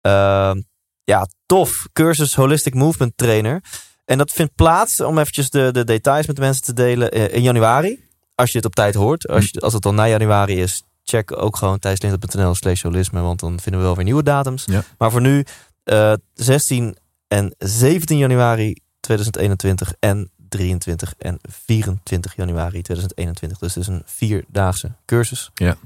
Ehm, 0.00 0.60
ja, 1.04 1.26
tof. 1.46 1.86
Cursus 1.92 2.34
Holistic 2.34 2.74
Movement 2.74 3.12
Trainer. 3.16 3.62
En 4.10 4.18
dat 4.18 4.32
vindt 4.32 4.54
plaats, 4.54 5.00
om 5.00 5.18
eventjes 5.18 5.50
de, 5.50 5.70
de 5.72 5.84
details 5.84 6.26
met 6.26 6.36
de 6.36 6.42
mensen 6.42 6.64
te 6.64 6.72
delen, 6.72 7.10
eh, 7.10 7.34
in 7.34 7.42
januari. 7.42 8.08
Als 8.34 8.50
je 8.50 8.56
het 8.56 8.66
op 8.66 8.74
tijd 8.74 8.94
hoort. 8.94 9.28
Als, 9.28 9.48
je, 9.50 9.60
als 9.60 9.72
het 9.72 9.82
dan 9.82 9.94
na 9.94 10.08
januari 10.08 10.60
is, 10.60 10.82
check 11.04 11.36
ook 11.36 11.56
gewoon 11.56 11.78
thijslindert.nl 11.78 12.54
slash 12.54 12.82
holisme. 12.82 13.20
Want 13.20 13.40
dan 13.40 13.60
vinden 13.60 13.80
we 13.80 13.86
wel 13.86 13.96
weer 13.96 14.04
nieuwe 14.04 14.22
datums. 14.22 14.64
Ja. 14.66 14.84
Maar 14.98 15.10
voor 15.10 15.20
nu 15.20 15.44
eh 15.84 16.12
16 16.34 16.96
en 17.28 17.54
17 17.58 18.18
januari 18.18 18.76
2021 19.00 19.94
en 19.98 20.30
23 20.48 21.14
en 21.18 21.38
24 21.42 22.36
januari 22.36 22.82
2021. 22.82 23.58
Dus 23.58 23.74
het 23.74 23.82
is 23.82 23.88
een 23.88 24.02
vierdaagse 24.04 24.92
cursus. 25.04 25.50
Ja. 25.54 25.76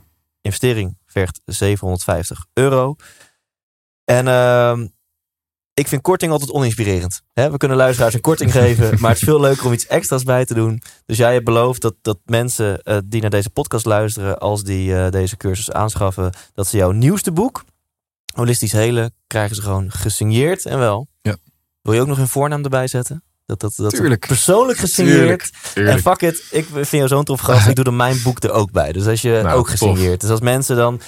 Investering 0.40 0.96
vergt 1.06 1.40
750 1.44 2.46
euro. 2.52 2.96
En 4.04 4.28
ehm, 4.28 4.86
ik 5.74 5.88
vind 5.88 6.02
korting 6.02 6.32
altijd 6.32 6.50
oninspirerend. 6.52 7.22
We 7.32 7.56
kunnen 7.56 7.76
luisteraars 7.76 8.14
een 8.14 8.20
korting 8.20 8.52
geven, 8.52 8.90
maar 9.00 9.10
het 9.10 9.18
is 9.18 9.24
veel 9.24 9.40
leuker 9.40 9.66
om 9.66 9.72
iets 9.72 9.86
extra's 9.86 10.22
bij 10.22 10.44
te 10.44 10.54
doen. 10.54 10.82
Dus 11.06 11.16
jij 11.16 11.32
hebt 11.32 11.44
beloofd 11.44 11.80
dat, 11.82 11.94
dat 12.02 12.18
mensen 12.24 12.82
eh, 12.82 12.98
die 13.04 13.20
naar 13.20 13.30
deze 13.30 13.50
podcast 13.50 13.84
luisteren, 13.84 14.38
als 14.38 14.62
die 14.62 14.96
eh, 14.96 15.10
deze 15.10 15.36
cursus 15.36 15.70
aanschaffen, 15.70 16.32
dat 16.54 16.66
ze 16.66 16.76
jouw 16.76 16.90
nieuwste 16.90 17.32
boek, 17.32 17.64
Holistisch 18.34 18.72
Helen, 18.72 19.14
krijgen 19.26 19.56
ze 19.56 19.62
gewoon 19.62 19.90
gesigneerd 19.90 20.66
en 20.66 20.78
wel. 20.78 21.08
Ja. 21.22 21.36
Wil 21.82 21.92
je 21.94 22.00
ook 22.00 22.06
nog 22.06 22.18
een 22.18 22.28
voornaam 22.28 22.64
erbij 22.64 22.86
zetten? 22.86 23.22
Dat, 23.46 23.60
dat, 23.60 23.72
dat 23.76 23.94
Tuurlijk. 23.94 24.26
persoonlijk 24.26 24.78
gesigneerd. 24.78 25.50
Tuurlijk. 25.74 25.96
En 25.96 26.02
fuck 26.02 26.22
it, 26.22 26.44
ik 26.50 26.66
vind 26.72 26.90
jou 26.90 27.08
zo'n 27.08 27.24
tof 27.24 27.40
gast. 27.40 27.68
Ik 27.68 27.74
doe 27.74 27.84
er 27.84 27.92
mijn 27.92 28.22
boek 28.22 28.42
er 28.42 28.50
ook 28.50 28.70
bij. 28.70 28.92
Dus 28.92 29.06
als 29.06 29.22
je 29.22 29.40
Nou, 29.42 29.58
ook 29.58 29.68
gesigneerd. 29.68 30.20
Dus 30.20 30.30
als 30.30 30.40
mensen 30.40 30.76
dan, 30.76 31.00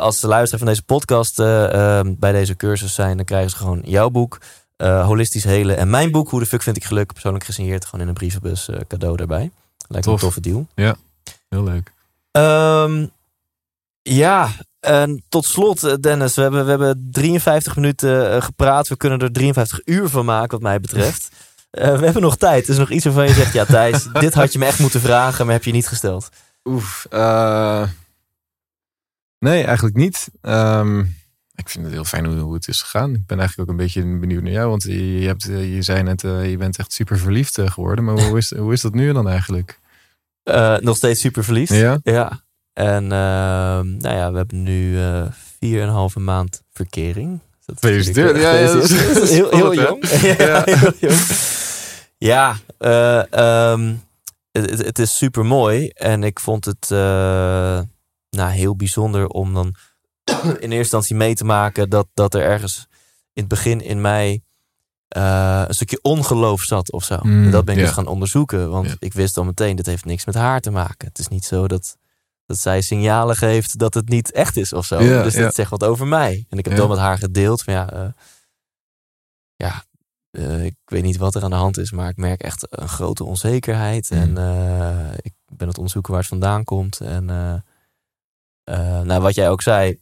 als 0.00 0.20
ze 0.20 0.26
luisteren 0.26 0.58
van 0.58 0.68
deze 0.68 0.82
podcast 0.82 1.38
eh, 1.40 1.98
eh, 1.98 2.06
bij 2.18 2.32
deze 2.32 2.56
cursus 2.56 2.94
zijn, 2.94 3.16
dan 3.16 3.24
krijgen 3.26 3.50
ze 3.50 3.56
gewoon 3.56 3.80
jouw 3.84 4.10
boek, 4.10 4.38
eh, 4.76 5.06
Holistisch 5.06 5.44
Helen. 5.44 5.76
En 5.76 5.90
mijn 5.90 6.10
boek, 6.10 6.30
Hoe 6.30 6.40
de 6.40 6.46
fuck 6.46 6.62
vind 6.62 6.76
ik 6.76 6.84
geluk, 6.84 7.12
persoonlijk 7.12 7.44
gesigneerd, 7.44 7.84
gewoon 7.84 8.00
in 8.00 8.08
een 8.08 8.14
brievenbus 8.14 8.68
eh, 8.68 8.80
cadeau 8.88 9.16
daarbij. 9.16 9.38
Lijkt 9.38 9.52
me 9.88 9.96
een 9.96 10.02
Tof. 10.02 10.20
toffe 10.20 10.40
deal. 10.40 10.66
Heel 11.48 11.62
leuk. 11.64 11.92
Ehm, 12.30 13.06
ja, 14.02 14.48
en 14.80 15.22
tot 15.28 15.44
slot, 15.44 15.82
eh, 15.84 15.94
Dennis, 16.00 16.34
we 16.34 16.42
hebben, 16.42 16.64
we 16.64 16.70
hebben 16.70 17.08
53 17.12 17.76
minuten 17.76 18.32
eh, 18.34 18.42
gepraat. 18.42 18.88
We 18.88 18.96
kunnen 18.96 19.18
er 19.18 19.32
53 19.32 19.80
uur 19.84 20.08
van 20.08 20.24
maken, 20.24 20.50
wat 20.50 20.60
mij 20.60 20.80
betreft. 20.80 21.28
Eh, 21.74 21.98
we 21.98 22.04
hebben 22.04 22.22
nog 22.22 22.36
tijd. 22.36 22.64
Er 22.64 22.70
is 22.70 22.78
nog 22.78 22.90
iets 22.90 23.04
waarvan 23.04 23.26
je 23.26 23.32
zegt: 23.32 23.52
Ja, 23.52 23.64
Thijs, 23.64 24.06
dit 24.12 24.34
had 24.34 24.52
je 24.52 24.58
me 24.58 24.64
echt 24.64 24.78
moeten 24.78 25.00
vragen, 25.00 25.44
maar 25.44 25.54
heb 25.54 25.64
je 25.64 25.72
niet 25.72 25.88
gesteld. 25.88 26.28
Oef. 26.64 27.06
eh, 27.10 27.82
nee, 29.44 29.64
eigenlijk 29.64 29.96
niet. 29.96 30.28
Ehm, 30.40 30.98
ik 31.54 31.68
vind 31.68 31.84
het 31.84 31.92
heel 31.94 32.04
fijn 32.04 32.26
hoe, 32.26 32.36
hoe 32.36 32.54
het 32.54 32.68
is 32.68 32.80
gegaan. 32.82 33.14
Ik 33.14 33.26
ben 33.26 33.38
eigenlijk 33.38 33.70
ook 33.70 33.76
een 33.76 33.84
beetje 33.84 34.18
benieuwd 34.18 34.42
naar 34.42 34.52
jou. 34.52 34.68
Want 34.68 34.82
je, 34.82 35.20
je, 35.20 35.26
hebt, 35.26 35.48
eh, 35.48 35.74
je 35.74 35.82
zei 35.82 36.02
net, 36.02 36.24
eh, 36.24 36.50
je 36.50 36.56
bent 36.56 36.78
echt 36.78 36.92
super 36.92 37.18
verliefd 37.18 37.58
eh, 37.58 37.70
geworden. 37.70 38.04
Maar 38.04 38.20
hoe 38.20 38.38
is, 38.38 38.54
hoe 38.54 38.72
is 38.72 38.80
dat 38.80 38.94
nu 38.94 39.12
dan 39.12 39.28
eigenlijk? 39.28 39.80
Nog 40.80 40.96
steeds 40.96 41.20
super 41.20 41.44
verliefd. 41.44 41.72
Ja? 41.72 41.98
Ja. 42.02 42.42
En 42.72 43.02
ehm, 43.12 43.96
nou 43.96 44.16
ja, 44.16 44.30
we 44.30 44.36
hebben 44.36 44.62
nu 44.62 44.98
eh 45.00 45.26
4,5 46.10 46.14
maand 46.20 46.62
verkering. 46.72 47.40
Dat 47.66 47.84
is 47.84 48.06
natuurlijk, 48.06 48.38
Ja, 48.38 48.52
ja, 48.54 48.66
dat 48.72 48.82
is- 48.82 48.90
gefeliciteerd. 48.92 49.14
dat 49.14 49.22
is 49.22 49.30
heel, 49.30 49.74
jong. 49.74 50.08
ja, 50.38 50.44
Ja. 50.46 50.62
heel 50.64 50.92
jong. 51.00 51.20
Ja, 52.18 52.56
ehm, 52.78 53.94
het, 54.52 54.98
is 54.98 55.16
super 55.16 55.44
mooi. 55.46 55.88
En 55.88 56.22
ik 56.22 56.40
vond 56.40 56.64
het 56.64 56.90
eh, 56.90 57.80
nou, 58.34 58.50
heel 58.50 58.76
bijzonder 58.76 59.26
om 59.26 59.54
dan 59.54 59.74
in 60.44 60.52
eerste 60.52 60.76
instantie 60.76 61.16
mee 61.16 61.34
te 61.34 61.44
maken 61.44 61.90
dat, 61.90 62.06
dat 62.14 62.34
er 62.34 62.42
ergens 62.42 62.86
in 63.32 63.42
het 63.42 63.48
begin 63.48 63.80
in 63.80 64.00
mij 64.00 64.42
eh, 65.08 65.62
een 65.66 65.74
stukje 65.74 65.98
ongeloof 66.02 66.62
zat 66.62 66.92
of 66.92 67.04
zo. 67.04 67.18
Mm, 67.22 67.44
en 67.44 67.50
dat 67.50 67.64
ben 67.64 67.74
ik 67.76 67.80
dus 67.80 67.90
gaan 67.90 68.06
onderzoeken. 68.06 68.70
Want 68.70 68.96
ik 68.98 69.12
wist 69.12 69.36
al 69.36 69.44
meteen, 69.44 69.76
dit 69.76 69.86
heeft 69.86 70.04
niks 70.04 70.24
met 70.24 70.34
haar 70.34 70.60
te 70.60 70.70
maken. 70.70 71.08
Het 71.08 71.18
is 71.18 71.28
niet 71.28 71.44
zo 71.44 71.68
dat, 71.68 71.96
dat 72.46 72.58
zij 72.58 72.80
signalen 72.80 73.36
geeft 73.36 73.78
dat 73.78 73.94
het 73.94 74.08
niet 74.08 74.32
echt 74.32 74.56
is 74.56 74.72
of 74.72 74.86
zo. 74.86 74.98
Dus 74.98 75.34
dat 75.34 75.54
zegt 75.54 75.70
wat 75.70 75.84
over 75.84 76.06
mij. 76.06 76.46
En 76.48 76.58
ik 76.58 76.64
heb 76.64 76.76
dan 76.76 76.88
met 76.88 76.98
haar 76.98 77.18
gedeeld 77.18 77.62
van 77.62 77.74
ja, 77.74 77.90
eh, 77.90 78.08
ja 79.56 79.84
eh, 80.30 80.64
ik 80.64 80.76
weet 80.84 81.02
niet 81.02 81.16
wat 81.16 81.34
er 81.34 81.42
aan 81.42 81.50
de 81.50 81.56
hand 81.56 81.78
is, 81.78 81.92
maar 81.92 82.08
ik 82.08 82.16
merk 82.16 82.42
echt 82.42 82.66
een 82.70 82.88
grote 82.88 83.24
onzekerheid. 83.24 84.10
Mm. 84.10 84.36
En 84.36 85.16
ik 85.22 85.32
ben 85.52 85.68
het 85.68 85.76
onderzoeken 85.76 86.12
waar 86.12 86.20
het 86.20 86.30
vandaan 86.30 86.64
komt. 86.64 87.00
En 87.00 87.28
eh, 88.64 89.00
nou, 89.00 89.22
wat 89.22 89.34
jij 89.34 89.50
ook 89.50 89.62
zei 89.62 89.98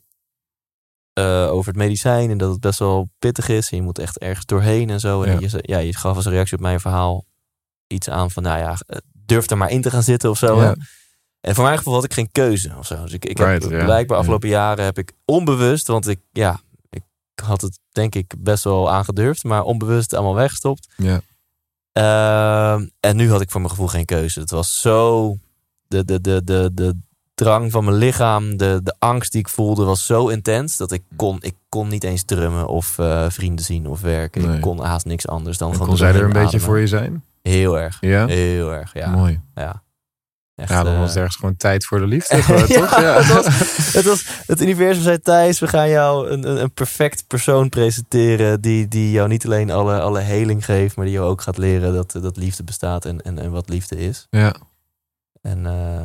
eh, 1.13 1.49
over 1.51 1.67
het 1.67 1.77
medicijn 1.77 2.31
en 2.31 2.39
dat 2.39 2.51
het 2.51 2.61
best 2.61 2.79
wel 2.79 3.11
pittig 3.19 3.49
is. 3.49 3.71
En 3.71 3.77
je 3.77 3.83
moet 3.83 3.99
echt 3.99 4.19
ergens 4.19 4.47
doorheen 4.47 4.91
en 4.91 5.01
zo. 5.01 5.23
En 5.23 5.41
Ja. 5.41 5.49
je, 5.51 5.59
ja, 5.63 5.79
je 5.79 5.97
gaf 5.97 6.17
als 6.17 6.27
reactie 6.27 6.57
op 6.57 6.63
mijn 6.63 6.81
verhaal 6.81 7.25
iets 7.87 8.09
aan 8.09 8.31
van, 8.31 8.43
nou 8.43 8.59
ja, 8.59 8.77
eh, 8.87 8.97
durf 9.13 9.51
er 9.51 9.57
maar 9.57 9.71
in 9.71 9.83
te 9.83 9.91
gaan 9.91 10.03
zitten 10.03 10.31
of 10.31 10.39
zo. 10.39 10.63
Ja. 10.63 10.75
En 11.41 11.55
voor 11.55 11.65
mijn 11.65 11.77
gevoel 11.77 11.95
had 11.95 12.05
ik 12.05 12.13
geen 12.13 12.33
keuze 12.33 12.75
of 12.79 12.87
zo. 12.87 13.03
Dus 13.03 13.13
ik, 13.13 13.25
ik 13.25 13.39
heb 13.39 13.47
Right, 13.49 13.69
blijkbaar 13.69 14.19
afgelopen 14.19 14.49
jaren 14.49 14.85
heb 14.85 14.99
ik 14.99 15.13
onbewust, 15.25 15.87
want 15.87 16.09
ik, 16.09 16.21
ja, 16.33 16.61
ik 16.91 17.03
had 17.45 17.61
het 17.61 17.79
denk 17.93 18.15
ik 18.15 18.35
best 18.39 18.65
wel 18.65 18.91
aangedurfd, 18.91 19.45
maar 19.45 19.63
onbewust 19.63 20.13
allemaal 20.13 20.35
weggestopt. 20.35 20.89
Ja. 20.97 21.21
Ehm, 21.93 22.87
en 23.01 23.17
nu 23.17 23.31
had 23.31 23.41
ik 23.41 23.51
voor 23.51 23.61
mijn 23.61 23.73
gevoel 23.73 23.89
geen 23.89 24.05
keuze. 24.05 24.41
Het 24.41 24.51
was 24.51 24.81
zo. 24.81 25.37
De, 25.89 26.05
de, 26.05 26.21
de, 26.21 26.45
de, 26.45 26.71
de 26.75 26.97
drang 27.43 27.71
van 27.71 27.85
mijn 27.85 27.97
lichaam, 27.97 28.57
de, 28.57 28.81
de 28.83 28.95
angst 28.99 29.33
die 29.33 29.41
ik 29.41 29.49
voelde, 29.49 29.85
was 29.85 30.07
zo 30.07 30.29
intens 30.29 30.77
dat 30.77 30.93
ik 30.93 31.03
kon, 31.17 31.39
ik 31.41 31.55
kon 31.69 31.89
niet 31.89 32.05
eens 32.05 32.25
drummen 32.25 32.67
of 32.69 32.99
eh, 32.99 33.27
vrienden 33.29 33.65
zien 33.65 33.87
of 33.87 34.01
werken. 34.01 34.47
Nee. 34.47 34.55
Ik 34.57 34.61
kon 34.61 34.81
haast 34.81 35.07
niks 35.07 35.29
anders 35.29 35.59
dan 35.59 35.71
En 35.71 35.77
van 35.77 35.87
kon 35.87 35.97
zij 35.97 36.15
er 36.15 36.23
een 36.23 36.33
beetje 36.33 36.61
voor 36.61 36.79
je 36.79 36.87
zijn? 36.87 37.25
Heel 37.43 37.79
erg. 37.79 37.97
Ja? 38.01 38.27
Heel 38.27 38.73
erg, 38.73 38.93
ja. 38.95 39.11
Mooi. 39.11 39.41
ja. 39.55 39.83
Echt, 40.55 40.71
Ja, 40.71 40.83
dan 40.83 40.93
eh, 40.93 40.99
was 40.99 41.09
het 41.09 41.17
ergens 41.19 41.37
gewoon 41.37 41.57
tijd 41.57 41.85
voor 41.85 41.99
de 41.99 42.07
liefde. 42.07 42.43
gewoon, 42.43 42.67
Ja, 42.69 42.81
toch? 42.81 43.01
Ja. 43.01 43.15
Het, 43.23 43.33
was, 43.33 43.47
het, 43.93 44.05
was, 44.05 44.43
het 44.47 44.61
universum 44.61 45.03
zei 45.03 45.21
Thijs, 45.21 45.61
we 45.61 45.69
gaan 45.69 45.89
jou 45.89 46.29
een, 46.31 46.49
een, 46.49 46.63
een 46.63 46.73
perfect 46.73 47.25
persoon 47.27 47.69
presenteren 47.69 48.61
die, 48.61 48.89
die 48.89 49.11
jou 49.11 49.29
niet 49.29 49.45
alleen 49.45 49.71
alle, 49.71 50.01
alle 50.01 50.21
heling 50.21 50.65
geeft, 50.65 50.97
maar 50.97 51.05
die 51.05 51.15
jou 51.15 51.29
ook 51.29 51.41
gaat 51.41 51.59
leren 51.59 51.95
dat, 51.95 52.13
dat 52.13 52.37
liefde 52.37 52.65
bestaat 52.65 53.05
en, 53.05 53.21
en, 53.21 53.39
en 53.39 53.51
wat 53.51 53.69
liefde 53.69 53.97
is. 53.99 54.27
ja, 54.31 54.55
En 55.41 55.67
eh, 55.67 56.05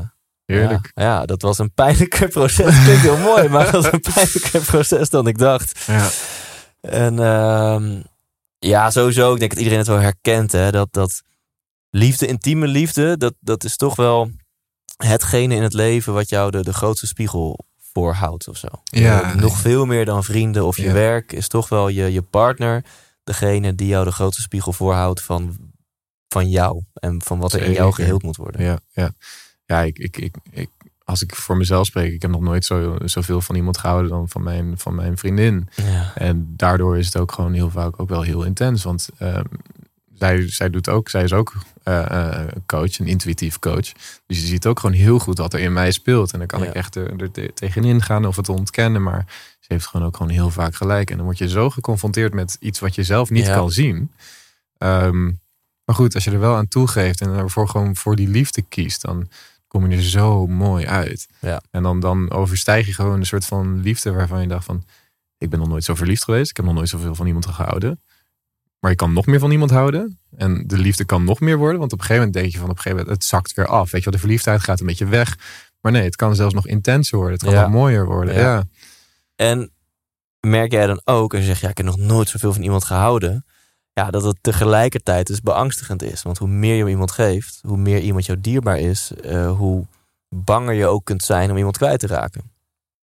heerlijk. 0.56 0.92
Ja, 0.94 1.04
ja, 1.04 1.26
dat 1.26 1.42
was 1.42 1.58
een 1.58 1.74
pijnlijker 1.74 2.28
proces. 2.38 2.84
Klinkt 2.84 3.02
heel 3.02 3.18
mooi, 3.18 3.48
maar 3.50 3.64
dat 3.72 3.84
was 3.84 3.92
een 3.94 4.02
pijnlijker 4.14 4.62
proces 4.62 5.10
dan 5.10 5.28
ik 5.28 5.38
dacht. 5.38 5.84
Ja. 5.88 6.10
En 6.82 7.20
ehm, 7.20 8.02
ja, 8.60 8.92
sowieso, 8.92 9.34
ik 9.34 9.40
denk 9.40 9.50
dat 9.52 9.60
iedereen 9.60 9.80
het 9.80 9.88
wel 9.88 10.00
herkent, 10.00 10.52
hè, 10.52 10.72
dat, 10.72 10.88
dat 10.94 11.22
liefde, 11.90 12.28
intieme 12.28 12.68
liefde, 12.68 13.18
dat, 13.18 13.34
dat 13.40 13.64
is 13.64 13.76
toch 13.76 13.96
wel 13.96 14.32
hetgene 14.98 15.56
in 15.56 15.64
het 15.64 15.74
leven 15.74 16.14
wat 16.14 16.30
jou 16.30 16.52
de, 16.52 16.64
de 16.64 16.74
grootste 16.74 17.08
spiegel 17.08 17.60
voorhoudt 17.94 18.48
of 18.48 18.58
zo. 18.58 18.68
Ja. 18.84 19.22
Eh, 19.22 19.36
Nog 19.36 19.58
veel 19.58 19.86
meer 19.86 20.06
dan 20.06 20.24
vrienden 20.24 20.66
of 20.66 20.78
je 20.78 20.84
Ja. 20.84 20.94
werk 20.94 21.32
is 21.32 21.48
toch 21.48 21.70
wel 21.70 21.88
je, 21.88 22.12
je 22.12 22.22
partner, 22.22 22.84
degene 23.24 23.76
die 23.76 23.88
jou 23.88 24.06
de 24.06 24.12
grootste 24.12 24.42
spiegel 24.42 24.74
voorhoudt 24.74 25.22
van, 25.22 25.58
van 26.28 26.50
jou 26.50 26.84
en 26.94 27.22
van 27.24 27.40
wat 27.40 27.54
er 27.54 27.62
in 27.62 27.72
jou 27.72 27.94
geheeld 27.94 28.24
moet 28.24 28.36
worden. 28.38 28.64
Ja, 28.64 28.80
ja. 28.92 29.12
Ja 29.68 29.82
ik, 29.82 29.98
ik, 30.00 30.18
ik, 30.18 30.36
ik, 30.52 30.70
als 31.04 31.22
ik 31.22 31.36
voor 31.36 31.58
mezelf 31.58 31.86
spreek, 31.86 32.14
ik 32.14 32.22
heb 32.22 32.32
nog 32.32 32.42
nooit 32.42 32.66
zo, 32.66 32.96
zoveel 33.06 33.42
van 33.42 33.56
iemand 33.56 33.78
gehouden 33.78 34.10
dan 34.12 34.30
van 34.30 34.44
mijn, 34.44 34.78
van 34.78 34.96
mijn 34.96 35.18
vriendin. 35.18 35.70
Ja. 35.76 36.12
En 36.16 36.54
daardoor 36.58 36.98
is 36.98 37.06
het 37.06 37.18
ook 37.18 37.32
gewoon 37.32 37.54
heel 37.54 37.70
vaak 37.70 38.00
ook 38.00 38.10
wel 38.10 38.22
heel 38.22 38.44
intens. 38.44 38.84
Want 38.84 39.10
ehm, 39.18 39.44
zij, 40.14 40.50
zij 40.50 40.70
doet 40.70 40.90
ook, 40.90 41.10
zij 41.10 41.24
is 41.24 41.34
ook 41.34 41.54
eh, 41.84 42.44
coach, 42.66 43.00
een 43.00 43.08
intuïtief 43.08 43.60
coach. 43.60 43.92
Dus 44.26 44.40
je 44.42 44.46
ziet 44.48 44.66
ook 44.66 44.80
gewoon 44.80 44.96
heel 44.96 45.20
goed 45.20 45.38
wat 45.38 45.54
er 45.54 45.60
in 45.60 45.74
mij 45.74 45.92
speelt. 45.92 46.32
En 46.34 46.38
dan 46.40 46.48
kan 46.48 46.60
Ja. 46.62 46.66
ik 46.68 46.74
echt 46.74 46.96
er, 46.96 47.22
er 47.22 47.32
te- 47.32 47.52
tegenin 47.54 48.02
gaan 48.02 48.26
of 48.26 48.36
het 48.36 48.50
ontkennen. 48.50 49.04
Maar 49.04 49.26
ze 49.60 49.74
heeft 49.74 49.86
gewoon 49.88 50.08
ook 50.08 50.18
gewoon 50.18 50.32
heel 50.32 50.50
vaak 50.50 50.76
gelijk. 50.76 51.10
En 51.10 51.16
dan 51.18 51.26
word 51.26 51.38
je 51.38 51.50
zo 51.50 51.70
geconfronteerd 51.70 52.34
met 52.34 52.58
iets 52.60 52.80
wat 52.80 52.96
je 52.96 53.04
zelf 53.04 53.30
niet 53.30 53.46
Ja. 53.46 53.56
kan 53.56 53.72
zien. 53.72 54.12
Ehm, 54.78 55.26
maar 55.86 55.96
goed, 55.96 56.16
als 56.16 56.24
je 56.24 56.32
er 56.32 56.40
wel 56.40 56.56
aan 56.56 56.68
toegeeft 56.68 57.22
en 57.22 57.30
ervoor 57.30 57.70
gewoon 57.70 57.96
voor 57.96 58.16
die 58.16 58.28
liefde 58.28 58.62
kiest, 58.62 59.02
dan 59.02 59.30
kom 59.80 59.90
je 59.92 59.98
er 59.98 60.04
zo 60.04 60.48
mooi 60.48 60.86
uit. 60.86 61.28
Ja. 61.40 61.62
En 61.72 61.84
dan, 61.84 62.00
dan 62.00 62.32
overstijg 62.32 62.86
je 62.86 62.94
gewoon 62.94 63.20
een 63.20 63.26
soort 63.26 63.46
van 63.46 63.80
liefde 63.82 64.12
waarvan 64.12 64.42
je 64.42 64.48
dacht 64.48 64.66
van, 64.66 64.84
ik 65.38 65.50
ben 65.50 65.60
nog 65.60 65.68
nooit 65.68 65.84
zo 65.84 65.96
verliefd 65.96 66.24
geweest. 66.24 66.50
Ik 66.50 66.56
heb 66.58 66.66
nog 66.66 66.74
nooit 66.76 66.90
zoveel 66.90 67.16
van 67.16 67.28
iemand 67.28 67.46
gehouden. 67.46 68.02
Maar 68.80 68.92
je 68.92 68.98
kan 68.98 69.14
nog 69.14 69.26
meer 69.26 69.40
van 69.40 69.52
iemand 69.52 69.72
houden. 69.72 70.20
En 70.38 70.64
de 70.68 70.78
liefde 70.78 71.06
kan 71.06 71.24
nog 71.24 71.40
meer 71.40 71.58
worden. 71.58 71.80
Want 71.80 71.94
op 71.94 72.00
een 72.00 72.06
gegeven 72.06 72.26
moment 72.28 72.42
denk 72.44 72.54
je 72.54 72.60
van 72.60 72.70
op 72.70 72.76
een 72.76 72.82
gegeven 72.82 72.98
moment, 73.00 73.18
het 73.18 73.30
zakt 73.30 73.54
weer 73.54 73.68
af. 73.68 73.92
Weet 73.92 74.04
je 74.04 74.10
wel, 74.10 74.14
de 74.20 74.26
verliefdheid 74.26 74.62
gaat 74.62 74.80
een 74.80 74.86
beetje 74.86 75.06
weg. 75.06 75.38
Maar 75.82 75.92
nee, 75.92 76.04
het 76.04 76.16
kan 76.16 76.36
zelfs 76.36 76.54
nog 76.54 76.68
intenser 76.68 77.18
worden. 77.18 77.34
Het 77.36 77.44
kan 77.44 77.54
Ja. 77.54 77.62
nog 77.62 77.72
mooier 77.72 78.06
worden. 78.06 78.34
Ja. 78.34 78.42
Ja. 78.42 78.64
En 79.36 79.72
merk 80.40 80.72
jij 80.72 80.86
dan 80.88 81.02
ook, 81.04 81.32
als 81.34 81.42
je 81.42 81.48
zegt, 81.48 81.62
ja, 81.62 81.70
ik 81.70 81.78
heb 81.78 81.86
nog 81.86 81.98
nooit 81.98 82.30
zoveel 82.30 82.54
van 82.54 82.64
iemand 82.64 82.84
gehouden, 82.84 83.46
ja, 83.98 84.12
dat 84.12 84.24
het 84.24 84.38
tegelijkertijd 84.42 85.28
dus 85.28 85.42
beangstigend 85.42 86.04
is. 86.04 86.22
Want 86.22 86.38
hoe 86.38 86.48
meer 86.48 86.76
je 86.76 86.90
iemand 86.90 87.12
geeft, 87.12 87.60
hoe 87.64 87.78
meer 87.78 88.00
iemand 88.00 88.26
jou 88.26 88.42
dierbaar 88.42 88.80
is, 88.80 89.12
eh, 89.24 89.52
hoe 89.52 89.86
banger 90.30 90.74
je 90.74 90.88
ook 90.88 91.06
kunt 91.06 91.24
zijn 91.24 91.52
om 91.52 91.58
iemand 91.58 91.78
kwijt 91.78 92.00
te 92.00 92.08
raken. 92.08 92.52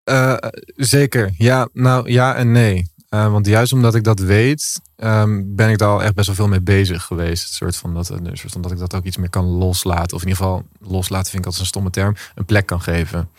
Eh, 0.05 0.37
zeker. 0.77 1.31
Ja, 1.39 1.69
nou 1.73 2.11
ja 2.11 2.35
en 2.35 2.53
nee. 2.53 2.93
Eh, 3.09 3.31
want 3.33 3.47
juist 3.47 3.73
omdat 3.73 3.95
ik 3.95 4.05
dat 4.05 4.19
weet, 4.19 4.81
ehm, 4.97 5.43
ben 5.47 5.71
ik 5.71 5.79
daar 5.79 5.89
al 5.89 6.03
echt 6.03 6.15
best 6.15 6.27
wel 6.27 6.37
veel 6.37 6.49
mee 6.49 6.61
bezig 6.61 7.03
geweest. 7.03 7.45
Het 7.45 7.53
soort 7.53 7.77
van 7.77 7.95
dat, 7.95 8.09
een 8.09 8.37
soort 8.37 8.53
van 8.53 8.63
dat 8.63 8.73
ik 8.73 8.79
dat 8.79 8.95
ook 8.95 9.05
iets 9.05 9.17
meer 9.17 9.31
kan 9.31 9.45
loslaten. 9.45 10.17
Of 10.17 10.23
in 10.23 10.29
ieder 10.29 10.43
geval, 10.43 10.67
loslaten 10.81 11.31
vind 11.31 11.43
ik 11.43 11.49
als 11.49 11.59
een 11.59 11.67
stomme 11.67 11.91
term, 11.91 12.17
een 12.35 12.45
plek 12.45 12.67
kan 12.67 12.81
geven. 12.81 13.31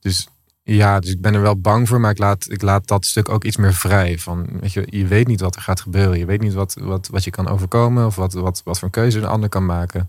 Dus 0.00 0.28
ja, 0.62 1.00
dus 1.00 1.10
ik 1.10 1.20
ben 1.20 1.34
er 1.34 1.42
wel 1.42 1.60
bang 1.60 1.88
voor, 1.88 2.00
maar 2.00 2.10
ik 2.10 2.18
laat, 2.18 2.46
ik 2.50 2.62
laat 2.62 2.86
dat 2.86 3.04
stuk 3.04 3.28
ook 3.28 3.44
iets 3.44 3.56
meer 3.56 3.74
vrij. 3.74 4.18
Van, 4.18 4.46
weet 4.60 4.72
je, 4.72 4.86
je 4.90 5.06
weet 5.06 5.26
niet 5.26 5.40
wat 5.40 5.56
er 5.56 5.62
gaat 5.62 5.80
gebeuren. 5.80 6.18
Je 6.18 6.26
weet 6.26 6.40
niet 6.40 6.52
wat, 6.52 6.76
wat, 6.80 7.08
wat 7.08 7.24
je 7.24 7.30
kan 7.30 7.48
overkomen 7.48 8.06
of 8.06 8.16
wat, 8.16 8.32
wat, 8.32 8.60
wat 8.64 8.78
voor 8.78 8.84
een 8.88 8.94
keuze 8.94 9.18
een 9.18 9.24
ander 9.24 9.48
kan 9.48 9.66
maken. 9.66 10.08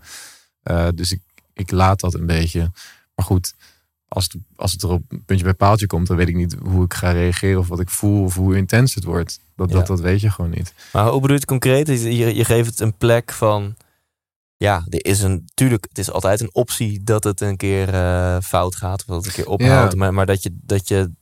Eh, 0.62 0.88
dus 0.94 1.12
ik, 1.12 1.20
ik 1.52 1.70
laat 1.70 2.00
dat 2.00 2.14
een 2.14 2.26
beetje. 2.26 2.70
Maar 3.14 3.26
goed, 3.26 3.54
als 4.08 4.24
het, 4.24 4.36
als 4.56 4.72
het 4.72 4.82
er 4.82 4.88
op 4.90 5.02
een 5.08 5.24
puntje 5.24 5.44
bij 5.44 5.54
paaltje 5.54 5.86
komt, 5.86 6.06
dan 6.06 6.16
weet 6.16 6.28
ik 6.28 6.34
niet 6.36 6.56
hoe 6.62 6.84
ik 6.84 6.94
ga 6.94 7.10
reageren 7.10 7.58
of 7.60 7.68
wat 7.68 7.80
ik 7.80 7.88
voel 7.90 8.24
of 8.24 8.34
hoe 8.34 8.56
intens 8.56 8.94
het 8.94 9.04
wordt. 9.04 9.40
Dat, 9.56 9.68
Ja. 9.70 9.74
dat, 9.76 9.86
dat 9.86 10.00
weet 10.00 10.20
je 10.20 10.30
gewoon 10.30 10.50
niet. 10.50 10.72
Maar 10.92 11.04
hoe 11.04 11.12
bedoel 11.12 11.28
je 11.28 11.34
het 11.34 11.44
concreet? 11.44 11.86
Je, 11.86 12.34
je 12.34 12.44
geeft 12.44 12.68
het 12.70 12.80
een 12.80 12.96
plek 12.96 13.32
van, 13.32 13.74
ja, 14.56 14.84
er 14.88 15.04
is 15.04 15.22
een, 15.22 15.48
tuurlijk, 15.54 15.84
het 15.88 15.98
is 15.98 16.10
altijd 16.10 16.40
een 16.40 16.54
optie 16.54 17.02
dat 17.04 17.24
het 17.24 17.40
een 17.40 17.56
keer 17.56 17.94
eh, 17.94 18.36
fout 18.42 18.76
gaat 18.76 19.00
of 19.00 19.06
dat 19.06 19.16
het 19.16 19.26
een 19.26 19.32
keer 19.32 19.52
ophoudt. 19.52 19.92
Ja. 19.92 19.98
Maar, 19.98 20.14
maar 20.14 20.26
dat 20.26 20.42
je, 20.42 20.58
dat 20.62 20.88
je, 20.88 21.12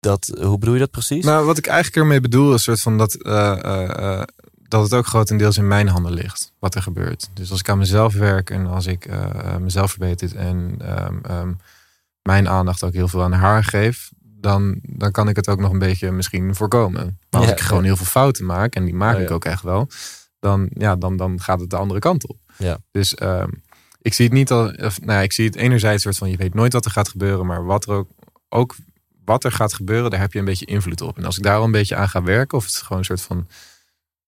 dat, 0.00 0.32
hoe 0.40 0.58
bedoel 0.58 0.74
je 0.74 0.80
dat 0.80 0.90
precies? 0.90 1.24
Nou, 1.24 1.46
wat 1.46 1.58
ik 1.58 1.66
eigenlijk 1.66 1.96
ermee 1.96 2.20
bedoel 2.20 2.46
is 2.48 2.52
een 2.52 2.58
soort 2.58 2.80
van 2.80 2.98
dat, 2.98 3.14
eh, 3.14 3.64
eh, 4.18 4.22
dat 4.68 4.82
het 4.82 4.94
ook 4.94 5.06
grotendeels 5.06 5.56
in 5.56 5.68
mijn 5.68 5.88
handen 5.88 6.12
ligt 6.12 6.52
wat 6.58 6.74
er 6.74 6.82
gebeurt. 6.82 7.30
Dus 7.34 7.50
als 7.50 7.60
ik 7.60 7.68
aan 7.68 7.78
mezelf 7.78 8.14
werk 8.14 8.50
en 8.50 8.66
als 8.66 8.86
ik 8.86 9.08
mezelf 9.60 9.90
verbeter 9.90 10.36
en 10.36 10.74
ehm, 10.78 11.18
ehm, 11.22 11.52
mijn 12.22 12.48
aandacht 12.48 12.82
ook 12.84 12.92
heel 12.92 13.08
veel 13.08 13.22
aan 13.22 13.32
haar 13.32 13.64
geef, 13.64 14.10
dan, 14.20 14.78
dan 14.82 15.10
kan 15.10 15.28
ik 15.28 15.36
het 15.36 15.48
ook 15.48 15.60
nog 15.60 15.72
een 15.72 15.78
beetje 15.78 16.10
misschien 16.10 16.54
voorkomen. 16.54 17.18
Maar 17.30 17.40
als 17.40 17.48
Ja, 17.50 17.56
ik 17.56 17.60
gewoon 17.60 17.82
ja. 17.82 17.88
heel 17.88 17.96
veel 17.96 18.06
fouten 18.06 18.46
maak, 18.46 18.74
en 18.74 18.84
die 18.84 18.94
maak 18.94 19.16
Oh, 19.16 19.22
ik 19.22 19.30
ook 19.30 19.44
echt 19.44 19.62
wel, 19.62 19.88
dan, 20.42 20.68
ja, 20.74 20.96
dan, 20.96 21.16
dan 21.16 21.40
gaat 21.40 21.60
het 21.60 21.70
de 21.70 21.76
andere 21.76 22.00
kant 22.00 22.28
op. 22.28 22.38
Ja. 22.58 22.78
Dus 22.90 23.14
ehm, 23.14 23.48
ik 24.00 24.14
zie 24.14 24.24
het 24.24 24.34
niet 24.34 24.50
al, 24.50 24.70
of, 24.70 25.00
nou, 25.00 25.12
ja, 25.12 25.20
ik 25.20 25.32
zie 25.32 25.46
het 25.46 25.56
enerzijds 25.56 26.02
soort 26.02 26.16
van 26.16 26.30
je 26.30 26.36
weet 26.36 26.54
nooit 26.54 26.72
wat 26.72 26.84
er 26.84 26.90
gaat 26.90 27.08
gebeuren, 27.08 27.46
maar 27.46 27.64
wat 27.64 27.86
er 27.86 27.92
ook, 27.92 28.08
ook 28.48 28.76
wat 29.24 29.44
er 29.44 29.52
gaat 29.52 29.74
gebeuren, 29.74 30.10
daar 30.10 30.20
heb 30.20 30.32
je 30.32 30.38
een 30.38 30.44
beetje 30.44 30.66
invloed 30.66 31.00
op. 31.00 31.18
En 31.18 31.24
als 31.24 31.36
ik 31.36 31.42
daar 31.42 31.56
al 31.56 31.64
een 31.64 31.70
beetje 31.70 31.96
aan 31.96 32.08
ga 32.08 32.22
werken, 32.22 32.58
of 32.58 32.64
het 32.64 32.76
gewoon 32.76 32.98
een 32.98 33.04
soort 33.04 33.20
van, 33.20 33.48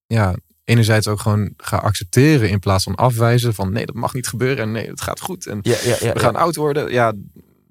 ja, 0.06 0.34
enerzijds 0.64 1.08
ook 1.08 1.20
gewoon 1.20 1.52
ga 1.56 1.76
accepteren 1.76 2.48
in 2.48 2.58
plaats 2.58 2.84
van 2.84 2.94
afwijzen 2.94 3.54
van 3.54 3.72
nee, 3.72 3.86
dat 3.86 3.94
mag 3.94 4.14
niet 4.14 4.28
gebeuren 4.28 4.64
en 4.64 4.72
nee, 4.72 4.86
het 4.86 5.00
gaat 5.00 5.20
goed 5.20 5.46
en 5.46 5.58
ja, 5.62 5.76
ja, 5.84 5.96
ja, 6.00 6.12
we 6.12 6.18
gaan 6.18 6.36
oud 6.36 6.56
worden. 6.56 6.92
Ja, 6.92 7.12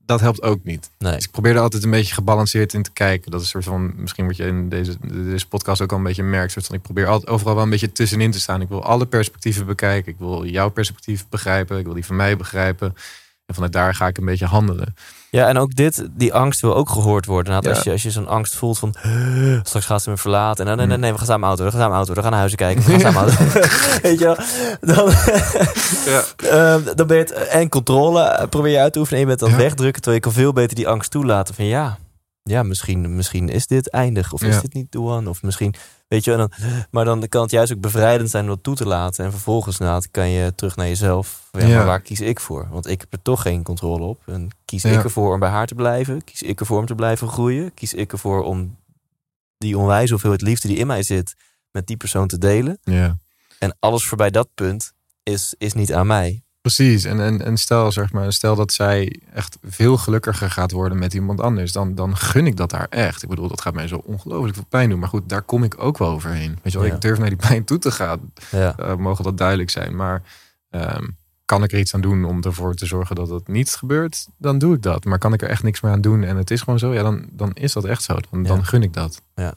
dat 0.05 0.19
helpt 0.19 0.41
ook 0.41 0.63
niet. 0.63 0.89
Nee. 0.97 1.15
Dus 1.15 1.25
ik 1.25 1.31
probeer 1.31 1.55
er 1.55 1.61
altijd 1.61 1.83
een 1.83 1.89
beetje 1.89 2.13
gebalanceerd 2.13 2.73
in 2.73 2.83
te 2.83 2.91
kijken. 2.91 3.31
Dat 3.31 3.39
is 3.39 3.45
een 3.45 3.61
soort 3.61 3.75
van, 3.75 3.93
misschien 4.01 4.25
wat 4.25 4.35
je 4.35 4.43
in 4.43 4.69
deze, 4.69 4.97
deze 5.01 5.47
podcast 5.47 5.81
ook 5.81 5.91
al 5.91 5.97
een 5.97 6.03
beetje 6.03 6.23
merkt. 6.23 6.51
Soort 6.51 6.65
van, 6.65 6.75
ik 6.75 6.81
probeer 6.81 7.07
altijd 7.07 7.29
overal 7.29 7.53
wel 7.55 7.63
een 7.63 7.69
beetje 7.69 7.91
tussenin 7.91 8.31
te 8.31 8.39
staan. 8.39 8.61
Ik 8.61 8.67
wil 8.67 8.83
alle 8.83 9.05
perspectieven 9.05 9.65
bekijken. 9.65 10.11
Ik 10.11 10.19
wil 10.19 10.45
jouw 10.45 10.69
perspectief 10.69 11.29
begrijpen. 11.29 11.77
Ik 11.77 11.85
wil 11.85 11.93
die 11.93 12.05
van 12.05 12.15
mij 12.15 12.37
begrijpen. 12.37 12.95
En 13.45 13.53
vanuit 13.53 13.73
daar 13.73 13.95
ga 13.95 14.07
ik 14.07 14.17
een 14.17 14.25
beetje 14.25 14.45
handelen. 14.45 14.95
Ja, 15.33 15.47
en 15.47 15.57
ook 15.57 15.75
dit, 15.75 16.03
die 16.11 16.33
angst 16.33 16.61
wil 16.61 16.75
ook 16.75 16.89
gehoord 16.89 17.25
worden. 17.25 17.51
Nou, 17.53 17.63
Ja. 17.65 17.73
Als 17.73 17.83
je, 17.83 17.91
als 17.91 18.03
je 18.03 18.11
zo'n 18.11 18.27
angst 18.27 18.55
voelt 18.55 18.79
van 18.79 18.95
straks 19.63 19.85
gaat 19.85 20.01
ze 20.01 20.09
me 20.09 20.17
verlaten. 20.17 20.59
En 20.59 20.65
dan, 20.65 20.77
nee, 20.77 20.85
nee, 20.85 20.95
Mm. 20.95 21.01
nee, 21.01 21.11
we 21.11 21.17
gaan 21.17 21.27
samen 21.27 21.47
auto, 21.47 21.63
we 21.63 21.71
gaan 21.71 21.79
samen 21.79 21.95
auto, 21.97 22.13
we 22.13 22.21
gaan 22.21 22.29
naar 22.29 22.39
huizen 22.39 22.57
kijken, 22.59 22.83
we 22.83 22.91
gaan 22.99 23.13
samen 23.13 23.21
auto. 23.29 23.59
Weet 24.01 24.19
je 24.19 24.25
wel? 24.25 24.35
Dan, 24.95 25.09
Ja. 26.13 26.23
Ehm, 26.49 26.95
dan 26.95 27.07
ben 27.07 27.17
je 27.17 27.23
het 27.23 27.31
en 27.33 27.69
controle 27.69 28.21
eh, 28.21 28.47
probeer 28.49 28.71
je 28.71 28.79
uit 28.79 28.93
te 28.93 28.99
oefenen 28.99 29.21
en 29.21 29.27
je 29.29 29.35
bent 29.35 29.43
aan 29.43 29.49
het 29.49 29.57
Ja. 29.59 29.63
wegdrukken. 29.65 30.01
Terwijl 30.01 30.21
je 30.23 30.29
kan 30.29 30.41
veel 30.41 30.53
beter 30.53 30.75
die 30.75 30.87
angst 30.87 31.11
toelaten 31.11 31.55
van 31.55 31.65
ja, 31.65 31.97
ja 32.43 32.63
misschien, 32.63 33.15
misschien 33.15 33.49
is 33.49 33.67
dit 33.67 33.89
eindig 33.89 34.33
of 34.33 34.41
is 34.43 34.61
dit 34.61 34.73
niet 34.73 34.91
the 34.91 35.01
one. 35.01 35.29
Of 35.29 35.41
misschien, 35.41 35.73
weet 36.07 36.23
je, 36.23 36.35
dan, 36.35 36.51
maar 36.91 37.05
dan 37.05 37.27
kan 37.29 37.41
het 37.41 37.51
juist 37.51 37.73
ook 37.73 37.79
bevrijdend 37.79 38.29
zijn 38.29 38.43
om 38.43 38.49
dat 38.49 38.63
toe 38.63 38.75
te 38.75 38.87
laten. 38.87 39.25
En 39.25 39.31
vervolgens 39.31 39.79
inderdaad 39.79 40.11
kan 40.11 40.29
je 40.29 40.55
terug 40.55 40.75
naar 40.75 40.87
jezelf. 40.87 41.49
Ja, 41.51 41.65
Ja. 41.65 41.77
Maar 41.77 41.85
waar 41.85 42.01
kies 42.01 42.21
ik 42.21 42.39
voor? 42.39 42.67
Want 42.71 42.87
ik 42.87 43.01
heb 43.01 43.13
er 43.13 43.21
toch 43.21 43.41
geen 43.41 43.63
controle 43.63 44.03
op. 44.03 44.21
En 44.25 44.49
kies 44.65 44.85
ik 44.85 45.03
ervoor 45.03 45.33
om 45.33 45.39
bij 45.39 45.49
haar 45.49 45.67
te 45.67 45.75
blijven? 45.75 46.23
Kies 46.23 46.41
ik 46.41 46.59
ervoor 46.59 46.79
om 46.79 46.85
te 46.85 46.95
blijven 46.95 47.27
groeien? 47.27 47.73
Kies 47.73 47.93
ik 47.93 48.11
ervoor 48.11 48.43
om 48.43 48.77
die 49.57 49.77
onwijs 49.77 50.09
hoeveelheid 50.09 50.41
liefde 50.41 50.67
die 50.67 50.77
in 50.77 50.87
mij 50.87 51.03
zit 51.03 51.35
met 51.71 51.87
die 51.87 51.97
persoon 51.97 52.27
te 52.27 52.37
delen? 52.37 52.77
Ja. 52.83 53.17
En 53.59 53.75
alles 53.79 54.05
voorbij 54.05 54.29
dat 54.29 54.49
punt 54.55 54.93
is, 55.23 55.55
is 55.57 55.73
niet 55.73 55.93
aan 55.93 56.07
mij. 56.07 56.43
Precies. 56.63 57.03
En, 57.03 57.19
en, 57.19 57.41
en 57.45 57.57
stel, 57.57 57.91
zeg 57.91 58.11
maar, 58.11 58.33
stel 58.33 58.55
dat 58.55 58.73
zij 58.73 59.19
echt 59.33 59.57
veel 59.63 59.97
gelukkiger 59.97 60.49
gaat 60.51 60.71
worden 60.71 60.99
met 60.99 61.13
iemand 61.13 61.41
anders, 61.41 61.71
dan, 61.71 61.95
dan 61.95 62.17
gun 62.17 62.45
ik 62.47 62.57
dat 62.57 62.71
haar 62.71 62.87
echt. 62.89 63.23
Ik 63.23 63.29
bedoel, 63.29 63.47
dat 63.47 63.61
gaat 63.61 63.73
mij 63.73 63.87
zo 63.87 64.01
ongelooflijk 64.05 64.55
veel 64.55 64.65
pijn 64.69 64.89
doen. 64.89 64.99
Maar 64.99 65.09
goed, 65.09 65.29
daar 65.29 65.41
kom 65.41 65.63
ik 65.63 65.75
ook 65.77 65.97
wel 65.97 66.09
overheen. 66.09 66.59
Weet 66.63 66.73
je 66.73 66.79
wel, 66.79 66.87
Ja. 66.87 66.93
ik 66.93 67.01
durf 67.01 67.19
naar 67.19 67.29
die 67.29 67.37
pijn 67.47 67.63
toe 67.63 67.77
te 67.77 67.91
gaan. 67.91 68.19
Ja. 68.51 68.75
Eh, 68.77 68.95
mogen 68.95 69.23
dat 69.23 69.37
duidelijk 69.37 69.69
zijn. 69.69 69.95
Maar 69.95 70.21
ehm, 70.69 71.03
kan 71.45 71.63
ik 71.63 71.71
er 71.71 71.79
iets 71.79 71.93
aan 71.93 72.01
doen 72.01 72.25
om 72.25 72.41
ervoor 72.43 72.75
te 72.75 72.85
zorgen 72.85 73.15
dat 73.15 73.29
het 73.29 73.47
niet 73.47 73.71
gebeurt, 73.73 74.27
dan 74.37 74.57
doe 74.57 74.75
ik 74.75 74.81
dat. 74.81 75.05
Maar 75.05 75.17
kan 75.19 75.33
ik 75.33 75.41
er 75.41 75.49
echt 75.49 75.63
niks 75.63 75.81
meer 75.81 75.91
aan 75.91 76.01
doen 76.01 76.23
en 76.23 76.37
het 76.37 76.51
is 76.51 76.61
gewoon 76.61 76.79
zo, 76.79 76.93
ja, 76.93 77.01
dan, 77.03 77.25
dan 77.31 77.51
is 77.53 77.73
dat 77.73 77.85
echt 77.85 78.03
zo. 78.03 78.17
Dan, 78.29 78.41
Ja. 78.41 78.47
dan 78.47 78.65
gun 78.65 78.83
ik 78.83 78.93
dat. 78.93 79.21
Ja, 79.35 79.53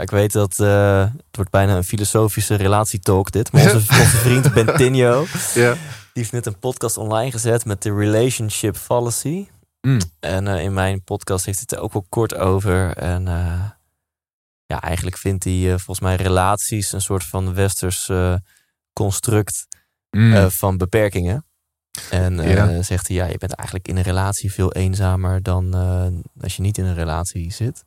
ik 0.00 0.10
weet 0.10 0.32
dat 0.32 0.58
eh, 0.60 1.00
het 1.00 1.36
wordt 1.36 1.50
bijna 1.50 1.76
een 1.76 1.84
filosofische 1.84 2.54
relatietalk 2.54 3.30
dit. 3.32 3.52
Maar 3.52 3.62
onze, 3.74 3.76
onze 3.76 4.04
vriend 4.16 4.52
Bentinho, 4.54 5.24
Ja. 5.54 5.74
Die 6.12 6.22
heeft 6.22 6.32
net 6.32 6.46
een 6.46 6.58
podcast 6.58 6.96
online 6.96 7.30
gezet 7.30 7.64
met 7.64 7.82
de 7.82 7.94
Relationship 7.94 8.76
Fallacy. 8.76 9.48
Mm. 9.80 10.00
En 10.20 10.48
eh, 10.48 10.62
in 10.62 10.72
mijn 10.72 11.02
podcast 11.04 11.44
heeft 11.44 11.58
hij 11.58 11.66
het 11.70 11.78
er 11.78 11.84
ook 11.84 11.92
wel 11.92 12.06
kort 12.08 12.34
over. 12.34 12.96
En 12.96 13.28
eh, 13.28 13.70
ja, 14.66 14.80
eigenlijk 14.80 15.16
vindt 15.16 15.44
hij 15.44 15.62
eh, 15.62 15.68
volgens 15.68 16.00
mij 16.00 16.16
relaties 16.16 16.92
een 16.92 17.00
soort 17.00 17.24
van 17.24 17.54
westers 17.54 18.10
construct 18.92 19.68
Mm. 20.16 20.50
van 20.50 20.76
beperkingen. 20.76 21.44
En 22.10 22.36
Ja. 22.48 22.82
zegt 22.82 23.06
hij, 23.08 23.16
ja, 23.16 23.24
je 23.26 23.38
bent 23.38 23.52
eigenlijk 23.52 23.88
in 23.88 23.96
een 23.96 24.02
relatie 24.02 24.52
veel 24.52 24.72
eenzamer 24.72 25.42
dan 25.42 25.74
als 26.40 26.56
je 26.56 26.62
niet 26.62 26.78
in 26.78 26.84
een 26.84 26.94
relatie 26.94 27.52
zit. 27.52 27.84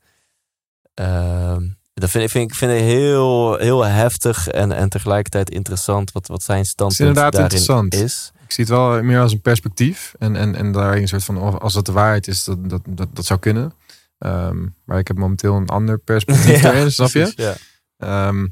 Ehm, 0.93 1.69
dat 1.93 2.09
vind 2.09 2.23
ik, 2.23 2.29
vind 2.29 2.51
ik 2.51 2.57
vind 2.57 2.71
ik 2.71 2.79
heel, 2.79 3.57
heel 3.57 3.85
heftig 3.85 4.47
en, 4.47 4.71
en 4.71 4.89
tegelijkertijd 4.89 5.49
interessant 5.49 6.11
wat, 6.11 6.27
wat 6.27 6.43
zijn 6.43 6.65
standpunt 6.65 6.99
inderdaad 6.99 7.31
daarin 7.31 7.51
interessant. 7.51 7.93
is. 7.93 8.31
Ik 8.43 8.51
zie 8.51 8.63
het 8.63 8.73
wel 8.73 9.03
meer 9.03 9.19
als 9.19 9.31
een 9.31 9.41
perspectief. 9.41 10.13
En, 10.19 10.35
en, 10.35 10.55
en 10.55 10.71
daar 10.71 10.95
een 10.95 11.07
soort 11.07 11.23
van, 11.23 11.59
als 11.59 11.73
dat 11.73 11.85
de 11.85 11.91
waarheid 11.91 12.27
is, 12.27 12.43
dat, 12.43 12.69
dat, 12.69 12.81
dat, 12.87 13.15
dat 13.15 13.25
zou 13.25 13.39
kunnen. 13.39 13.73
Ehm, 14.17 14.65
maar 14.85 14.99
ik 14.99 15.07
heb 15.07 15.17
momenteel 15.17 15.55
een 15.55 15.69
ander 15.69 15.97
perspectief 15.97 16.61
Ja, 16.61 16.71
erin, 16.73 16.91
snap 16.91 17.09
je? 17.09 17.19
precies, 17.19 17.35
Ja. 17.35 17.55
Ehm, 17.97 18.47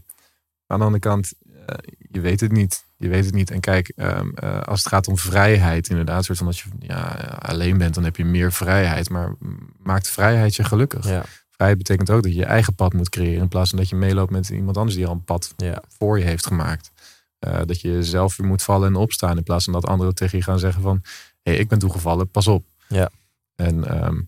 aan 0.68 0.80
de 0.80 0.86
andere 0.86 1.00
kant, 1.00 1.34
eh, 1.66 1.76
je 2.12 2.20
weet 2.20 2.39
het 2.39 2.52
niet. 2.52 2.86
Je 2.98 3.08
weet 3.08 3.26
het 3.26 3.34
niet. 3.34 3.52
En 3.52 3.60
kijk, 3.60 3.92
ehm, 3.96 4.30
eh, 4.36 4.62
als 4.62 4.80
het 4.80 4.88
gaat 4.88 5.08
om 5.08 5.18
vrijheid, 5.18 5.89
inderdaad, 5.89 6.26
soort 6.26 6.38
van 6.38 6.48
als 6.48 6.62
je 6.62 6.70
ja, 6.80 7.08
alleen 7.39 7.78
bent, 7.78 7.94
dan 7.96 8.04
heb 8.04 8.16
je 8.16 8.26
meer 8.26 8.52
vrijheid. 8.52 9.10
Maar 9.10 9.36
maakt 9.78 10.10
vrijheid 10.10 10.56
je 10.56 10.64
gelukkig? 10.64 11.08
Ja. 11.08 11.24
Vrijheid 11.62 11.88
betekent 11.88 12.09
ook 12.09 12.24
dat 12.24 12.32
je 12.32 12.38
je 12.38 12.45
eigen 12.45 12.76
pad 12.76 12.93
moet 12.93 13.09
creëren, 13.09 13.41
in 13.41 13.47
plaats 13.47 13.70
van 13.70 13.80
dat 13.80 13.89
je 13.89 13.95
meeloopt 13.95 14.32
met 14.32 14.49
iemand 14.49 14.78
anders 14.78 14.95
die 14.95 15.07
al 15.07 15.14
een 15.14 15.24
pad 15.24 15.53
Ja. 15.57 15.84
voor 15.97 16.20
je 16.20 16.26
heeft 16.26 16.45
gemaakt. 16.45 16.91
Eh, 17.39 17.62
dat 17.66 17.82
je 17.82 18.03
zelf 18.03 18.38
weer 18.38 18.47
moet 18.47 18.64
vallen 18.64 18.88
en 18.88 18.95
opstaan, 18.95 19.38
in 19.38 19.43
plaats 19.43 19.64
van 19.64 19.74
dat 19.74 19.86
anderen 19.86 20.16
tegen 20.16 20.38
je 20.38 20.43
gaan 20.43 20.59
zeggen 20.59 20.82
van, 20.82 20.99
hé, 21.41 21.51
hey, 21.51 21.55
ik 21.55 21.68
ben 21.68 21.80
toegevallen, 21.80 22.30
pas 22.30 22.47
op. 22.47 22.66
Ja. 22.88 23.09
En 23.55 23.88
ehm, 23.88 24.22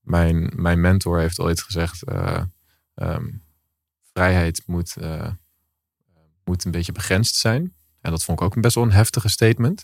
mijn, 0.00 0.52
mijn 0.54 0.80
mentor 0.80 1.18
heeft 1.18 1.40
ooit 1.40 1.60
gezegd, 1.60 2.02
eh, 2.02 2.42
ehm, 2.94 3.26
vrijheid 4.12 4.62
moet, 4.66 4.96
eh, 4.96 5.30
moet 6.44 6.64
een 6.64 6.70
beetje 6.70 6.92
begrensd 6.92 7.34
zijn. 7.34 7.72
En 8.00 8.10
dat 8.10 8.24
vond 8.24 8.40
ik 8.40 8.44
ook 8.46 8.54
een 8.54 8.60
best 8.62 8.74
wel 8.74 8.84
een 8.84 8.92
heftige 8.92 9.28
statement. 9.28 9.82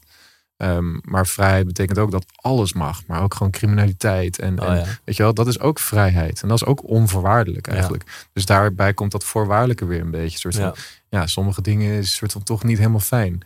Ehm, 0.63 0.99
maar 1.03 1.27
vrijheid 1.27 1.67
betekent 1.67 1.99
ook 1.99 2.11
dat 2.11 2.25
alles 2.37 2.73
mag, 2.73 3.07
maar 3.07 3.23
ook 3.23 3.35
gewoon 3.35 3.53
criminaliteit. 3.53 4.39
En, 4.39 4.61
Oh, 4.61 4.69
en 4.69 4.77
ja. 4.77 4.85
weet 5.05 5.17
je 5.17 5.23
wel, 5.23 5.35
dat 5.35 5.47
is 5.47 5.61
ook 5.61 5.79
vrijheid. 5.79 6.43
En 6.43 6.49
dat 6.49 6.57
is 6.61 6.67
ook 6.67 6.89
onvoorwaardelijk 6.89 7.67
Ja. 7.67 7.73
eigenlijk. 7.73 8.29
Dus 8.33 8.47
daarbij 8.47 8.95
komt 8.95 9.11
dat 9.13 9.25
voorwaardelijke 9.25 9.85
weer 9.85 10.01
een 10.01 10.11
beetje. 10.11 10.39
Soort 10.39 10.55
van, 10.55 10.65
Ja. 10.65 10.75
ja. 11.09 11.27
sommige 11.27 11.63
dingen 11.63 11.93
is 11.99 12.15
soort 12.15 12.33
van 12.33 12.43
toch 12.43 12.65
niet 12.65 12.79
helemaal 12.79 13.01
fijn. 13.01 13.41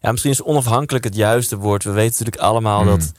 ja, 0.00 0.10
misschien 0.10 0.32
is 0.32 0.42
onafhankelijk 0.42 1.04
het 1.04 1.14
juiste 1.14 1.56
woord. 1.56 1.84
We 1.84 1.90
weten 1.90 2.10
natuurlijk 2.18 2.42
allemaal 2.42 2.80
Mm. 2.82 2.86
dat, 2.86 3.12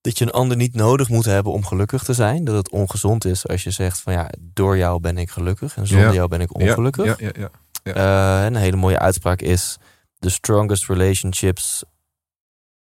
dat 0.00 0.18
je 0.18 0.24
een 0.24 0.30
ander 0.30 0.56
niet 0.56 0.74
nodig 0.74 1.08
moet 1.08 1.24
hebben 1.24 1.52
om 1.52 1.64
gelukkig 1.64 2.02
te 2.02 2.12
zijn. 2.14 2.44
Dat 2.44 2.54
het 2.56 2.70
ongezond 2.70 3.24
is 3.24 3.46
als 3.48 3.62
je 3.62 3.70
zegt 3.70 4.00
van 4.00 4.12
ja, 4.12 4.30
door 4.40 4.76
jou 4.76 5.00
ben 5.00 5.18
ik 5.18 5.30
gelukkig 5.30 5.76
en 5.76 5.86
zonder 5.86 6.06
Ja. 6.08 6.12
jou 6.14 6.28
ben 6.28 6.40
ik 6.40 6.54
ongelukkig. 6.60 7.04
Ja, 7.04 7.14
ja, 7.18 7.30
ja, 7.38 7.48
ja. 7.82 8.40
Eh, 8.40 8.44
een 8.46 8.56
hele 8.56 8.76
mooie 8.76 8.98
uitspraak 8.98 9.40
is: 9.40 9.76
The 10.18 10.30
strongest 10.30 10.88
relationships 10.88 11.84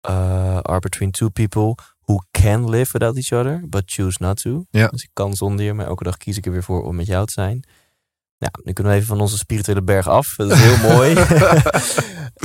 uh, 0.10 0.58
are 0.62 0.80
between 0.80 1.12
two 1.12 1.30
people 1.30 1.76
who 2.06 2.20
can 2.32 2.70
live 2.70 2.92
without 2.92 3.16
each 3.16 3.32
other, 3.32 3.64
but 3.70 3.84
choose 3.86 4.18
not 4.20 4.42
to. 4.42 4.66
Ja. 4.70 4.88
Dus 4.88 5.04
ik 5.04 5.10
kan 5.14 5.34
zonder 5.34 5.66
je, 5.66 5.74
maar 5.74 5.86
elke 5.86 6.04
dag 6.04 6.18
kies 6.18 6.38
ik 6.38 6.46
er 6.46 6.52
weer 6.52 6.64
voor 6.64 6.84
om 6.84 6.96
met 6.96 7.06
jou 7.06 7.26
te 7.26 7.34
zijn. 7.34 7.64
Nou, 8.40 8.54
nu 8.64 8.74
kunnen 8.74 8.94
we 8.94 9.00
even 9.00 9.12
van 9.12 9.22
onze 9.22 9.38
spirituele 9.38 9.82
berg 9.82 10.08
af. 10.08 10.34
Dat 10.38 10.52
is 10.52 10.60
heel 10.60 10.92
mooi. 10.92 11.16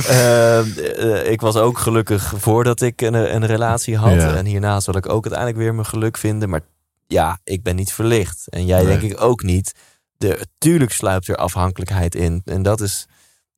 Eh, 0.07 0.59
eh, 0.59 1.31
ik 1.31 1.41
was 1.41 1.55
ook 1.55 1.77
gelukkig 1.77 2.33
voordat 2.37 2.81
ik 2.81 3.01
een, 3.01 3.13
een 3.13 3.45
relatie 3.45 3.97
had. 3.97 4.13
Ja. 4.13 4.35
En 4.35 4.45
hierna 4.45 4.79
zal 4.79 4.95
ik 4.95 5.09
ook 5.09 5.23
uiteindelijk 5.23 5.57
weer 5.57 5.73
mijn 5.73 5.85
geluk 5.87 6.17
vinden. 6.17 6.49
Maar 6.49 6.61
ja, 7.07 7.39
ik 7.43 7.63
ben 7.63 7.75
niet 7.75 7.93
verlicht. 7.93 8.49
En 8.49 8.65
jij 8.65 8.83
Nee. 8.83 8.97
denk 8.97 9.11
ik 9.11 9.21
ook 9.21 9.43
niet. 9.43 9.73
De, 10.17 10.47
tuurlijk 10.57 10.91
sluipt 10.91 11.27
er 11.27 11.35
afhankelijkheid 11.35 12.15
in. 12.15 12.41
En 12.45 12.63
dat 12.63 12.81
is 12.81 13.05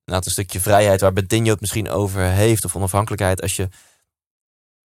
nou, 0.06 0.22
een 0.26 0.32
stukje 0.32 0.60
vrijheid 0.60 1.02
waar 1.02 1.14
Bentinho 1.14 1.52
het 1.52 1.62
misschien 1.62 1.90
over 1.90 2.22
heeft. 2.22 2.66
Of 2.66 2.76
onafhankelijkheid. 2.76 3.42
Als 3.42 3.56
je 3.56 3.68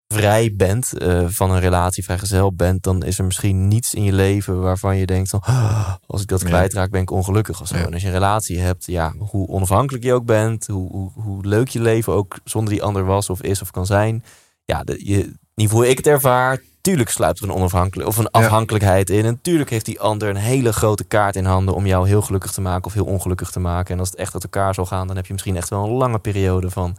vrij 0.07 0.53
bent 0.55 0.97
eh, 0.97 1.23
van 1.27 1.51
een 1.51 1.59
relatie, 1.59 2.03
vrijgezel 2.03 2.53
bent, 2.53 2.83
dan 2.83 3.03
is 3.03 3.17
er 3.17 3.25
misschien 3.25 3.67
niets 3.67 3.93
in 3.93 4.03
je 4.03 4.13
leven 4.13 4.61
waarvan 4.61 4.97
je 4.97 5.05
denkt 5.05 5.29
van, 5.29 5.39
"Ah, 5.43 5.93
als 6.07 6.21
ik 6.21 6.27
dat 6.27 6.41
Ja. 6.41 6.47
kwijtraak, 6.47 6.89
ben 6.89 7.01
ik 7.01 7.11
ongelukkig 7.11 7.61
of 7.61 7.67
zo. 7.67 7.77
Ja. 7.77 7.85
En 7.85 7.93
als 7.93 8.01
je 8.01 8.07
een 8.07 8.13
relatie 8.13 8.59
hebt, 8.59 8.85
ja, 8.85 9.13
hoe 9.17 9.47
onafhankelijk 9.47 10.03
je 10.03 10.13
ook 10.13 10.25
bent, 10.25 10.67
hoe, 10.67 10.91
hoe, 10.91 11.11
hoe 11.13 11.45
leuk 11.45 11.67
je 11.67 11.81
leven 11.81 12.13
ook 12.13 12.39
zonder 12.43 12.73
die 12.73 12.83
ander 12.83 13.05
was 13.05 13.29
of 13.29 13.41
is 13.41 13.61
of 13.61 13.71
kan 13.71 13.85
zijn, 13.85 14.23
ja, 14.65 14.83
de, 14.83 15.01
je, 15.05 15.33
niet 15.55 15.69
hoe 15.71 15.89
ik 15.89 15.97
het 15.97 16.07
ervaar, 16.07 16.61
tuurlijk 16.81 17.09
sluipt 17.09 17.39
er 17.39 17.45
een 17.49 17.55
onafhankelijk 17.55 18.07
of 18.09 18.17
een 18.17 18.27
Ja. 18.31 18.39
afhankelijkheid 18.39 19.09
in. 19.09 19.25
En 19.25 19.39
tuurlijk 19.41 19.69
heeft 19.69 19.85
die 19.85 19.99
ander 19.99 20.29
een 20.29 20.35
hele 20.35 20.73
grote 20.73 21.03
kaart 21.03 21.35
in 21.35 21.45
handen 21.45 21.75
om 21.75 21.85
jou 21.85 22.07
heel 22.07 22.21
gelukkig 22.21 22.51
te 22.51 22.61
maken 22.61 22.85
of 22.85 22.93
heel 22.93 23.05
ongelukkig 23.05 23.51
te 23.51 23.59
maken. 23.59 23.93
En 23.93 23.99
als 23.99 24.09
het 24.09 24.19
echt 24.19 24.33
uit 24.33 24.43
elkaar 24.43 24.73
zal 24.73 24.85
gaan, 24.85 25.07
dan 25.07 25.15
heb 25.15 25.25
je 25.25 25.33
misschien 25.33 25.55
echt 25.55 25.69
wel 25.69 25.83
een 25.83 25.91
lange 25.91 26.19
periode 26.19 26.69
van 26.69 26.97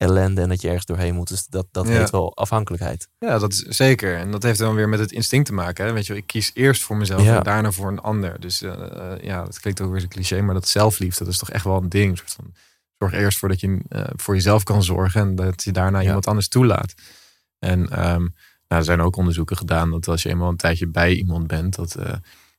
ellende 0.00 0.40
en 0.40 0.48
dat 0.48 0.60
je 0.60 0.66
ergens 0.68 0.86
doorheen 0.86 1.14
moet. 1.14 1.28
Dus 1.28 1.46
dat, 1.46 1.66
dat 1.70 1.88
Ja. 1.88 1.92
heet 1.98 2.10
wel 2.10 2.36
afhankelijkheid. 2.36 3.08
Ja, 3.18 3.38
dat 3.38 3.52
is 3.52 3.58
zeker. 3.60 4.16
En 4.16 4.30
dat 4.30 4.42
heeft 4.42 4.58
dan 4.58 4.74
weer 4.74 4.88
met 4.88 4.98
het 4.98 5.12
instinct 5.12 5.46
te 5.46 5.52
maken. 5.52 5.84
Hè? 5.86 5.92
Weet 5.92 6.06
je, 6.06 6.16
ik 6.16 6.26
kies 6.26 6.50
eerst 6.54 6.82
voor 6.82 6.96
mezelf 6.96 7.22
Ja. 7.22 7.36
en 7.36 7.42
daarna 7.42 7.70
voor 7.70 7.88
een 7.88 7.98
ander. 8.00 8.40
Dus 8.40 8.62
eh, 8.62 8.72
eh, 8.72 9.22
ja, 9.22 9.44
dat 9.44 9.60
klinkt 9.60 9.80
ook 9.80 9.92
weer 9.92 10.02
een 10.02 10.08
cliché, 10.08 10.40
maar 10.40 10.54
dat 10.54 10.68
zelfliefde, 10.68 11.24
dat 11.24 11.32
is 11.32 11.38
toch 11.38 11.50
echt 11.50 11.64
wel 11.64 11.76
een 11.76 11.88
ding. 11.88 12.10
Een 12.10 12.16
soort 12.16 12.30
van, 12.32 12.54
zorg 12.98 13.12
eerst 13.12 13.38
voor 13.38 13.48
dat 13.48 13.60
je 13.60 13.80
eh, 13.88 14.04
voor 14.16 14.34
jezelf 14.34 14.62
kan 14.62 14.82
zorgen 14.82 15.20
en 15.20 15.34
dat 15.34 15.62
je 15.62 15.72
daarna 15.72 15.98
Ja. 15.98 16.06
iemand 16.06 16.26
anders 16.26 16.48
toelaat. 16.48 16.94
En 17.58 17.88
ehm, 17.90 18.20
nou, 18.20 18.30
er 18.68 18.84
zijn 18.84 19.00
ook 19.00 19.16
onderzoeken 19.16 19.56
gedaan 19.56 19.90
dat 19.90 20.08
als 20.08 20.22
je 20.22 20.28
eenmaal 20.28 20.48
een 20.48 20.56
tijdje 20.56 20.86
bij 20.86 21.12
iemand 21.14 21.46
bent, 21.46 21.74
dat, 21.74 21.96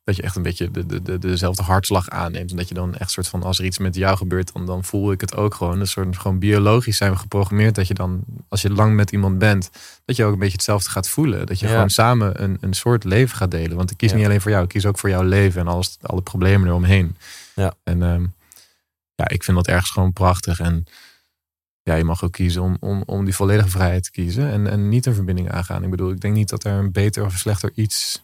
dat 0.04 0.16
je 0.16 0.22
echt 0.22 0.36
een 0.36 0.42
beetje 0.42 0.72
de, 0.72 0.86
de, 0.86 1.02
de, 1.02 1.18
dezelfde 1.18 1.64
hartslag 1.64 2.10
aanneemt. 2.10 2.52
En 2.52 2.58
dat 2.58 2.68
je 2.68 2.74
dan 2.74 2.96
echt 2.96 3.12
soort 3.12 3.28
van, 3.28 3.44
als 3.44 3.60
er 3.60 3.66
iets 3.66 3.78
met 3.78 3.96
jou 3.96 4.18
gebeurt, 4.18 4.54
dan, 4.54 4.66
dan 4.66 4.84
voel 4.84 5.12
ik 5.12 5.22
het 5.22 5.36
ook 5.36 5.54
gewoon. 5.56 5.80
Een 5.80 5.88
soort 5.88 6.18
gewoon 6.18 6.40
biologisch 6.40 6.98
zijn 6.98 7.12
we 7.12 7.18
geprogrammeerd 7.18 7.76
dat 7.76 7.88
je 7.88 7.94
dan, 7.94 8.24
als 8.48 8.62
je 8.62 8.70
lang 8.70 8.96
met 8.96 9.12
iemand 9.12 9.38
bent, 9.38 9.70
dat 10.06 10.16
je 10.16 10.24
ook 10.26 10.34
een 10.34 10.40
beetje 10.40 10.54
hetzelfde 10.54 10.90
gaat 10.90 11.10
voelen. 11.10 11.46
Dat 11.46 11.60
je 11.60 11.66
Ja. 11.66 11.72
gewoon 11.72 11.90
samen 11.90 12.44
een, 12.44 12.58
een 12.62 12.74
soort 12.74 13.04
leven 13.04 13.38
gaat 13.38 13.52
delen. 13.52 13.78
Want 13.78 13.92
ik 13.92 13.98
kies 13.98 14.10
Ja. 14.12 14.16
niet 14.18 14.26
alleen 14.26 14.42
voor 14.42 14.52
jou, 14.52 14.64
ik 14.64 14.70
kies 14.70 14.86
ook 14.86 14.98
voor 15.00 15.10
jouw 15.10 15.24
leven 15.24 15.62
en 15.62 15.68
alles, 15.68 15.98
alle 16.02 16.22
problemen 16.22 16.68
eromheen. 16.68 17.16
Ja. 17.56 17.74
En 17.84 18.04
ehm, 18.04 18.26
ja, 19.16 19.28
ik 19.30 19.44
vind 19.44 19.58
dat 19.58 19.68
ergens 19.68 19.92
gewoon 19.92 20.14
prachtig. 20.14 20.60
En 20.60 20.86
ja, 21.84 21.96
je 21.96 22.04
mag 22.04 22.24
ook 22.24 22.32
kiezen 22.32 22.62
om, 22.62 22.78
om, 22.80 23.04
om 23.06 23.26
die 23.26 23.36
volledige 23.36 23.70
vrijheid 23.70 24.04
te 24.04 24.12
kiezen 24.12 24.52
en, 24.52 24.68
en 24.68 24.90
niet 24.90 25.06
een 25.06 25.14
verbinding 25.14 25.52
aangaan. 25.52 25.84
Ik 25.84 25.90
bedoel, 25.90 26.12
ik 26.12 26.22
denk 26.22 26.34
niet 26.36 26.50
dat 26.50 26.64
er 26.64 26.72
een 26.72 26.92
beter 26.92 27.26
of 27.26 27.34
slechter 27.38 27.72
iets 27.76 28.24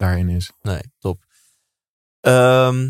daarin 0.00 0.28
is. 0.28 0.50
Nee, 0.62 0.80
top. 0.98 1.24
Ehm, 2.20 2.88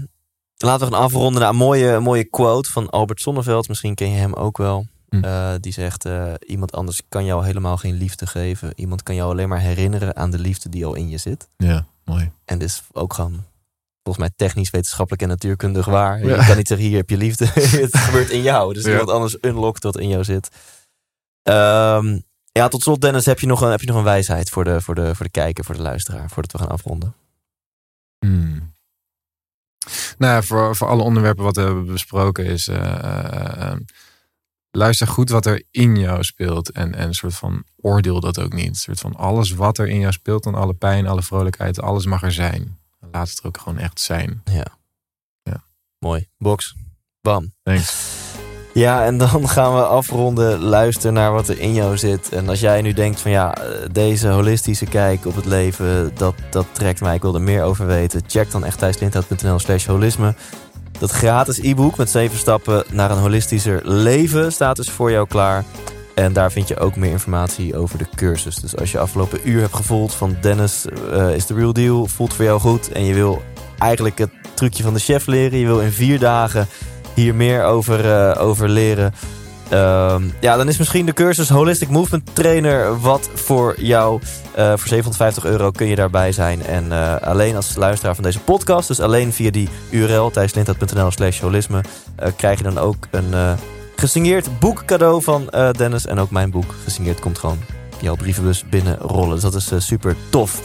laten 0.56 0.86
we 0.88 0.92
gaan 0.92 1.02
afronden 1.02 1.40
naar 1.40 1.50
een 1.50 1.56
mooie, 1.56 2.00
mooie 2.00 2.24
quote 2.24 2.70
van 2.70 2.90
Albert 2.90 3.20
Sonneveld. 3.20 3.68
Misschien 3.68 3.94
ken 3.94 4.10
je 4.10 4.16
hem 4.18 4.32
ook 4.34 4.56
wel. 4.58 4.86
Hm. 5.08 5.24
Eh, 5.24 5.52
die 5.60 5.72
zegt, 5.72 6.04
eh, 6.04 6.32
iemand 6.46 6.72
anders 6.72 7.00
kan 7.08 7.24
jou 7.24 7.44
helemaal 7.44 7.76
geen 7.76 7.94
liefde 7.94 8.26
geven. 8.26 8.72
Iemand 8.74 9.02
kan 9.02 9.14
jou 9.14 9.30
alleen 9.30 9.48
maar 9.48 9.60
herinneren 9.60 10.16
aan 10.16 10.30
de 10.30 10.38
liefde 10.38 10.68
die 10.68 10.86
al 10.86 10.94
in 10.94 11.08
je 11.08 11.18
zit. 11.18 11.48
Ja, 11.56 11.86
mooi. 12.04 12.30
En 12.44 12.58
dit 12.58 12.68
is 12.68 12.82
ook 12.92 13.12
gewoon, 13.14 13.44
volgens 14.02 14.26
mij 14.26 14.30
technisch, 14.36 14.70
wetenschappelijk 14.70 15.22
en 15.22 15.28
natuurkundig 15.28 15.86
waar. 15.86 16.24
Je 16.26 16.44
kan 16.46 16.56
niet 16.56 16.68
zeggen, 16.68 16.86
hier 16.86 16.96
heb 16.96 17.10
je 17.10 17.16
liefde. 17.16 17.46
het 17.86 17.96
gebeurt 17.96 18.30
in 18.30 18.42
jou. 18.42 18.74
Dus 18.74 18.84
Ja. 18.84 18.90
iemand 18.90 19.10
anders 19.10 19.36
unlockt 19.40 19.82
wat 19.82 19.98
in 19.98 20.08
jou 20.08 20.24
zit. 20.24 20.48
Ehm, 21.42 22.18
ja, 22.60 22.68
tot 22.68 22.82
slot 22.82 23.00
Dennis, 23.00 23.26
heb 23.26 23.40
je 23.40 23.46
nog 23.46 23.60
een, 23.60 23.70
heb 23.70 23.80
je 23.80 23.86
nog 23.86 23.96
een 23.96 24.02
wijsheid 24.02 24.50
voor 24.50 24.64
de, 24.64 24.80
voor, 24.80 24.94
de, 24.94 25.14
voor 25.14 25.24
de 25.24 25.30
kijker, 25.30 25.64
voor 25.64 25.74
de 25.74 25.82
luisteraar, 25.82 26.30
voordat 26.30 26.52
we 26.52 26.58
gaan 26.58 26.68
afronden? 26.68 27.14
Hmm. 28.18 28.72
Nou, 30.18 30.34
ja, 30.34 30.42
voor, 30.42 30.76
voor 30.76 30.88
alle 30.88 31.02
onderwerpen 31.02 31.44
wat 31.44 31.56
we 31.56 31.62
hebben 31.62 31.86
besproken 31.86 32.44
is... 32.44 32.68
eh, 32.68 32.76
eh, 32.76 33.70
eh, 33.70 33.76
luister 34.70 35.06
goed 35.06 35.30
wat 35.30 35.46
er 35.46 35.62
in 35.70 35.96
jou 35.96 36.24
speelt. 36.24 36.70
En, 36.70 36.94
en 36.94 37.06
een 37.06 37.14
soort 37.14 37.34
van 37.34 37.64
oordeel 37.76 38.20
dat 38.20 38.40
ook 38.40 38.52
niet. 38.52 38.68
Een 38.68 38.74
soort 38.74 39.00
van 39.00 39.16
alles 39.16 39.50
wat 39.50 39.78
er 39.78 39.88
in 39.88 40.00
jou 40.00 40.12
speelt. 40.12 40.42
Dan 40.44 40.54
alle 40.54 40.74
pijn, 40.74 41.06
alle 41.06 41.22
vrolijkheid. 41.22 41.80
Alles 41.80 42.06
mag 42.06 42.22
er 42.22 42.32
zijn. 42.32 42.78
Laat 43.12 43.28
het 43.28 43.38
er 43.38 43.46
ook 43.46 43.58
gewoon 43.58 43.78
echt 43.78 44.00
zijn. 44.00 44.42
Mooi. 45.98 46.28
Box. 46.38 46.74
Bam. 47.20 47.52
Thanks. 47.62 48.29
Ja, 48.72 49.04
en 49.04 49.18
dan 49.18 49.48
gaan 49.56 49.74
we 49.74 49.82
afronden. 49.82 50.60
Luister 50.60 51.12
naar 51.12 51.32
wat 51.32 51.48
er 51.48 51.60
in 51.60 51.74
jou 51.74 51.96
zit. 51.96 52.28
En 52.28 52.48
als 52.48 52.60
jij 52.60 52.82
nu 52.82 52.92
denkt 52.92 53.20
van 53.20 53.30
ja, 53.30 53.54
eh, 53.54 53.64
deze 53.92 54.28
holistische 54.28 54.86
kijk 54.86 55.26
op 55.26 55.36
het 55.36 55.44
leven, 55.44 56.10
dat, 56.14 56.34
dat 56.50 56.66
trekt 56.72 57.00
mij. 57.00 57.14
Ik 57.14 57.22
wil 57.22 57.34
er 57.34 57.42
meer 57.42 57.62
over 57.62 57.86
weten. 57.86 58.22
Check 58.26 58.50
dan 58.50 58.64
echtthijslindhout.nl 58.64 59.58
slash 59.58 59.86
holisme. 59.86 60.34
Dat 60.98 61.10
gratis 61.10 61.58
e-book 61.58 61.96
met 61.96 62.10
zeven 62.10 62.38
stappen 62.38 62.84
naar 62.92 63.10
een 63.10 63.18
holistischer 63.18 63.80
leven 63.84 64.52
staat 64.52 64.76
dus 64.76 64.90
voor 64.90 65.10
jou 65.10 65.26
klaar. 65.26 65.64
En 66.14 66.32
daar 66.32 66.52
vind 66.52 66.68
je 66.68 66.78
ook 66.78 66.96
meer 66.96 67.10
informatie 67.10 67.76
over 67.76 67.98
de 67.98 68.06
cursus. 68.14 68.56
Dus 68.56 68.76
als 68.76 68.92
je 68.92 68.98
afgelopen 68.98 69.40
uur 69.44 69.60
hebt 69.60 69.76
gevoeld 69.76 70.14
van 70.14 70.36
Dennis 70.40 70.86
eh, 71.12 71.34
is 71.34 71.46
de 71.46 71.54
real 71.54 71.72
deal, 71.72 72.06
voelt 72.06 72.34
voor 72.34 72.44
jou 72.44 72.60
goed. 72.60 72.92
En 72.92 73.04
je 73.04 73.14
wil 73.14 73.42
eigenlijk 73.78 74.18
het 74.18 74.30
trucje 74.54 74.82
van 74.82 74.94
de 74.94 75.00
chef 75.00 75.26
leren. 75.26 75.58
Je 75.58 75.66
wil 75.66 75.80
in 75.80 75.92
vier 75.92 76.18
dagen 76.18 76.68
hier 77.14 77.34
meer 77.34 77.64
over, 77.64 78.12
eh, 78.12 78.42
over 78.42 78.68
leren. 78.68 79.14
Ehm, 79.68 80.22
ja, 80.40 80.56
dan 80.56 80.68
is 80.68 80.78
misschien 80.78 81.06
de 81.06 81.12
cursus 81.12 81.48
Holistic 81.48 81.88
Movement 81.88 82.30
Trainer 82.32 83.00
wat 83.00 83.30
voor 83.34 83.74
jou. 83.78 84.20
Eh, 84.54 84.68
voor 84.68 84.88
750 84.88 85.44
euro 85.44 85.70
kun 85.70 85.86
je 85.86 85.94
daarbij 85.94 86.32
zijn. 86.32 86.66
En 86.66 86.92
eh, 86.92 87.16
alleen 87.16 87.56
als 87.56 87.76
luisteraar 87.76 88.14
van 88.14 88.24
deze 88.24 88.40
podcast, 88.40 88.88
dus 88.88 89.00
alleen 89.00 89.32
via 89.32 89.50
die 89.50 89.68
URL 89.90 90.30
thijslindhout.nl 90.30 91.10
slash 91.10 91.40
holisme, 91.40 91.80
krijg 92.36 92.58
je 92.58 92.64
dan 92.64 92.78
ook 92.78 93.06
een 93.10 93.58
gesigneerd 93.96 94.58
boek 94.58 94.84
cadeau 94.84 95.22
van 95.22 95.50
Dennis. 95.76 96.06
En 96.06 96.18
ook 96.18 96.30
mijn 96.30 96.50
boek 96.50 96.74
gesigneerd 96.84 97.20
komt 97.20 97.38
gewoon 97.38 97.58
jouw 98.00 98.16
brievenbus 98.16 98.64
binnenrollen. 98.70 99.40
Dus 99.40 99.42
dat 99.42 99.54
is 99.54 99.86
super 99.86 100.16
tof. 100.30 100.60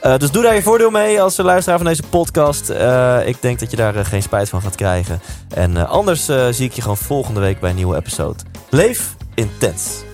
Eh, 0.00 0.16
dus 0.16 0.30
doe 0.30 0.42
daar 0.42 0.54
je 0.54 0.62
voordeel 0.62 0.90
mee 0.90 1.22
als 1.22 1.36
luisteraar 1.36 1.78
van 1.78 1.86
deze 1.86 2.02
podcast. 2.10 2.70
Eh, 2.70 3.18
ik 3.24 3.36
denk 3.42 3.58
dat 3.58 3.70
je 3.70 3.76
daar 3.76 3.96
eh, 3.96 4.04
geen 4.04 4.22
spijt 4.22 4.48
van 4.48 4.62
gaat 4.62 4.74
krijgen. 4.74 5.20
En 5.54 5.88
anders 5.88 6.24
zie 6.50 6.66
ik 6.66 6.72
je 6.72 6.82
gewoon 6.82 6.96
volgende 6.96 7.40
week 7.40 7.60
bij 7.60 7.70
een 7.70 7.76
nieuwe 7.76 7.96
episode. 7.96 8.38
Leef 8.70 9.14
intens. 9.34 10.06